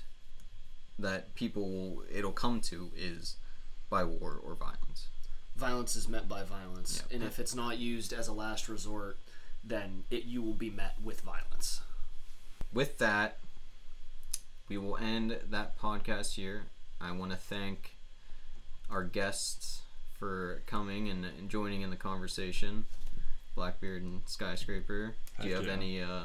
that 0.99 1.35
people 1.35 1.69
will 1.71 2.03
it'll 2.13 2.33
come 2.33 2.61
to 2.61 2.91
is 2.97 3.37
by 3.91 4.03
war 4.05 4.41
or 4.45 4.55
violence. 4.55 5.09
Violence 5.57 5.97
is 5.97 6.09
met 6.09 6.29
by 6.29 6.43
violence, 6.45 7.03
Yep. 7.03 7.13
and 7.21 7.23
if 7.29 7.39
it's 7.39 7.55
not 7.55 7.79
used 7.79 8.13
as 8.13 8.29
a 8.29 8.33
last 8.33 8.69
resort, 8.69 9.19
then 9.65 10.05
it 10.11 10.25
you 10.25 10.41
will 10.43 10.55
be 10.55 10.71
met 10.71 10.95
with 11.03 11.21
violence. 11.21 11.81
with 12.73 12.99
that, 12.99 13.39
we 14.69 14.77
will 14.77 14.97
end 14.99 15.39
that 15.51 15.79
podcast 15.79 16.35
here. 16.35 16.65
I 17.01 17.13
want 17.13 17.31
to 17.33 17.37
thank 17.37 17.97
our 18.91 19.03
guests 19.05 19.81
for 20.19 20.63
coming 20.67 21.09
and, 21.09 21.25
and 21.25 21.49
joining 21.49 21.81
in 21.83 21.91
the 21.91 21.97
conversation. 21.97 22.85
Blackbeard 23.55 24.03
and 24.03 24.21
Skyscraper. 24.27 25.15
Do 25.41 25.49
you 25.49 25.55
have 25.55 25.67
yeah. 25.67 25.73
any 25.73 26.01
uh, 26.03 26.25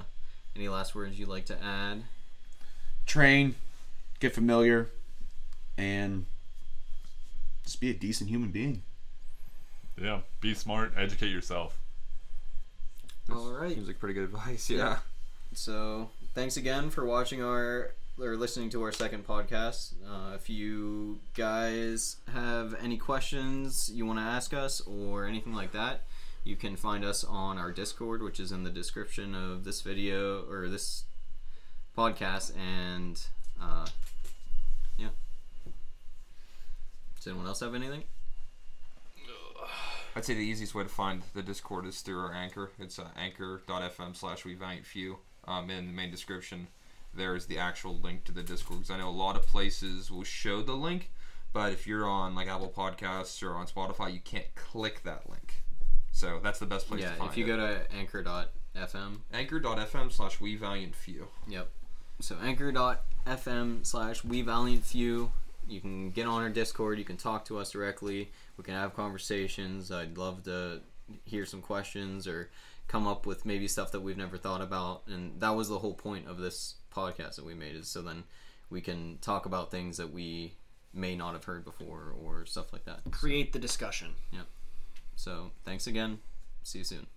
any 0.55 0.69
last 0.69 0.95
words 0.95 1.17
you'd 1.19 1.30
like 1.30 1.45
to 1.45 1.63
add? 1.63 2.03
Train, 3.05 3.55
get 4.19 4.34
familiar, 4.34 4.89
and 5.77 6.25
just 7.63 7.80
be 7.80 7.89
a 7.89 7.93
decent 7.93 8.30
human 8.30 8.49
being. 8.49 8.84
Yeah, 9.99 10.19
be 10.41 10.53
smart, 10.53 10.93
educate 10.97 11.30
yourself. 11.30 11.77
All 13.31 13.51
right. 13.51 13.73
Seems 13.73 13.88
like 13.88 13.99
pretty 13.99 14.13
good 14.13 14.25
advice. 14.25 14.69
Yeah. 14.69 14.97
So 15.53 16.09
thanks 16.34 16.57
again 16.57 16.89
for 16.89 17.05
watching 17.05 17.41
our 17.41 17.91
or 18.19 18.35
listening 18.35 18.69
to 18.71 18.84
our 18.84 18.91
second 18.91 19.25
podcast. 19.25 19.93
Uh, 20.07 20.35
if 20.35 20.49
you 20.49 21.19
guys 21.35 22.17
have 22.31 22.75
any 22.81 22.97
questions 22.97 23.89
you 23.93 24.05
want 24.05 24.19
to 24.19 24.23
ask 24.23 24.53
us 24.53 24.81
or 24.81 25.25
anything 25.25 25.53
like 25.53 25.71
that, 25.71 26.03
you 26.44 26.56
can 26.56 26.76
find 26.76 27.06
us 27.06 27.24
on 27.24 27.57
our 27.57 27.72
Discord, 27.72 28.22
which 28.22 28.40
is 28.40 28.52
in 28.52 28.64
the 28.64 28.70
description 28.70 29.34
of 29.34 29.64
this 29.64 29.82
video 29.82 30.44
or 30.49 30.68
this 30.68 31.06
podcast. 31.98 32.53
And 32.57 33.20
uh, 33.61 33.88
yeah. 34.98 35.10
Does 37.15 37.28
anyone 37.28 37.48
else 37.48 37.61
have 37.61 37.76
anything? 37.76 38.03
I'd 40.15 40.26
say 40.26 40.36
the 40.36 40.41
easiest 40.41 40.76
way 40.76 40.84
to 40.84 40.90
find 40.90 41.24
the 41.34 41.41
Discord 41.41 41.88
is 41.88 42.02
through 42.02 42.20
our 42.20 42.34
Anchor. 42.34 42.70
It's 42.78 42.99
uh, 42.99 43.07
anchor.fm 43.18 44.15
slash 44.15 44.45
we 44.45 44.56
few. 44.84 45.18
Um, 45.45 45.70
in 45.70 45.88
the 45.88 45.94
main 45.94 46.11
description, 46.11 46.68
there's 47.15 47.48
the 47.48 47.57
actual 47.57 47.95
link 47.95 48.24
to 48.26 48.32
the 48.32 48.44
Discord. 48.44 48.82
Because 48.82 48.91
I 48.91 48.99
know 48.99 49.10
a 49.10 49.11
lot 49.11 49.36
of 49.36 49.48
places 49.48 50.11
will 50.11 50.24
show 50.24 50.61
the 50.61 50.74
link, 50.74 51.10
but 51.52 51.72
if 51.72 51.88
you're 51.88 52.07
on 52.07 52.36
like 52.36 52.48
Apple 52.48 52.72
Podcasts 52.76 53.41
or 53.41 53.56
on 53.56 53.65
Spotify, 53.65 54.14
you 54.14 54.20
can't 54.20 54.53
click 54.56 55.02
that 55.03 55.28
link. 55.30 55.62
So 56.14 56.40
that's 56.41 56.60
the 56.60 56.65
best 56.68 56.88
place 56.88 57.02
yeah, 57.02 57.11
to 57.11 57.15
find 57.18 57.31
if 57.31 57.38
you 57.38 57.44
it. 57.44 57.48
go 57.48 57.57
to 57.57 57.91
anchor.fm, 57.91 59.18
anchor.fm 59.34 60.11
slash 60.11 60.40
we 60.40 60.56
valiant 60.56 60.95
few. 60.95 61.27
Yep. 61.48 61.69
So 62.22 62.38
anchor.fm 62.41 63.85
slash 63.85 64.23
we 64.23 64.44
valiant 64.44 64.85
few. 64.85 65.31
You 65.68 65.81
can 65.81 66.11
get 66.11 66.27
on 66.27 66.41
our 66.41 66.49
Discord. 66.49 66.99
You 66.99 67.06
can 67.06 67.18
talk 67.18 67.45
to 67.45 67.57
us 67.57 67.72
directly. 67.72 68.31
We 68.57 68.64
can 68.64 68.76
have 68.76 68.95
conversations. 68.95 69.91
I'd 69.91 70.18
love 70.18 70.44
to 70.44 70.81
hear 71.26 71.45
some 71.45 71.61
questions 71.61 72.27
or 72.27 72.49
come 72.88 73.07
up 73.07 73.26
with 73.26 73.45
maybe 73.45 73.68
stuff 73.68 73.91
that 73.91 74.02
we've 74.02 74.18
never 74.18 74.38
thought 74.38 74.61
about. 74.61 75.02
And 75.07 75.40
that 75.40 75.56
was 75.56 75.68
the 75.68 75.80
whole 75.80 75.95
point 75.95 76.27
of 76.27 76.38
this 76.38 76.76
podcast 76.95 77.35
that 77.38 77.45
we 77.45 77.56
made 77.56 77.76
is 77.76 77.88
so 77.88 78.02
then 78.03 78.23
we 78.69 78.81
can 78.81 79.18
talk 79.19 79.48
about 79.48 79.72
things 79.72 79.98
that 79.98 80.14
we 80.14 80.53
may 80.94 81.15
not 81.15 81.34
have 81.34 81.45
heard 81.45 81.65
before 81.65 82.14
or 82.22 82.45
stuff 82.45 82.72
like 82.72 82.85
that. 82.85 82.99
Create 83.10 83.52
the 83.52 83.60
discussion. 83.60 84.10
So 85.15 85.52
thanks 85.65 85.88
again. 85.88 86.19
See 86.64 86.80
you 86.80 86.84
soon. 86.84 87.07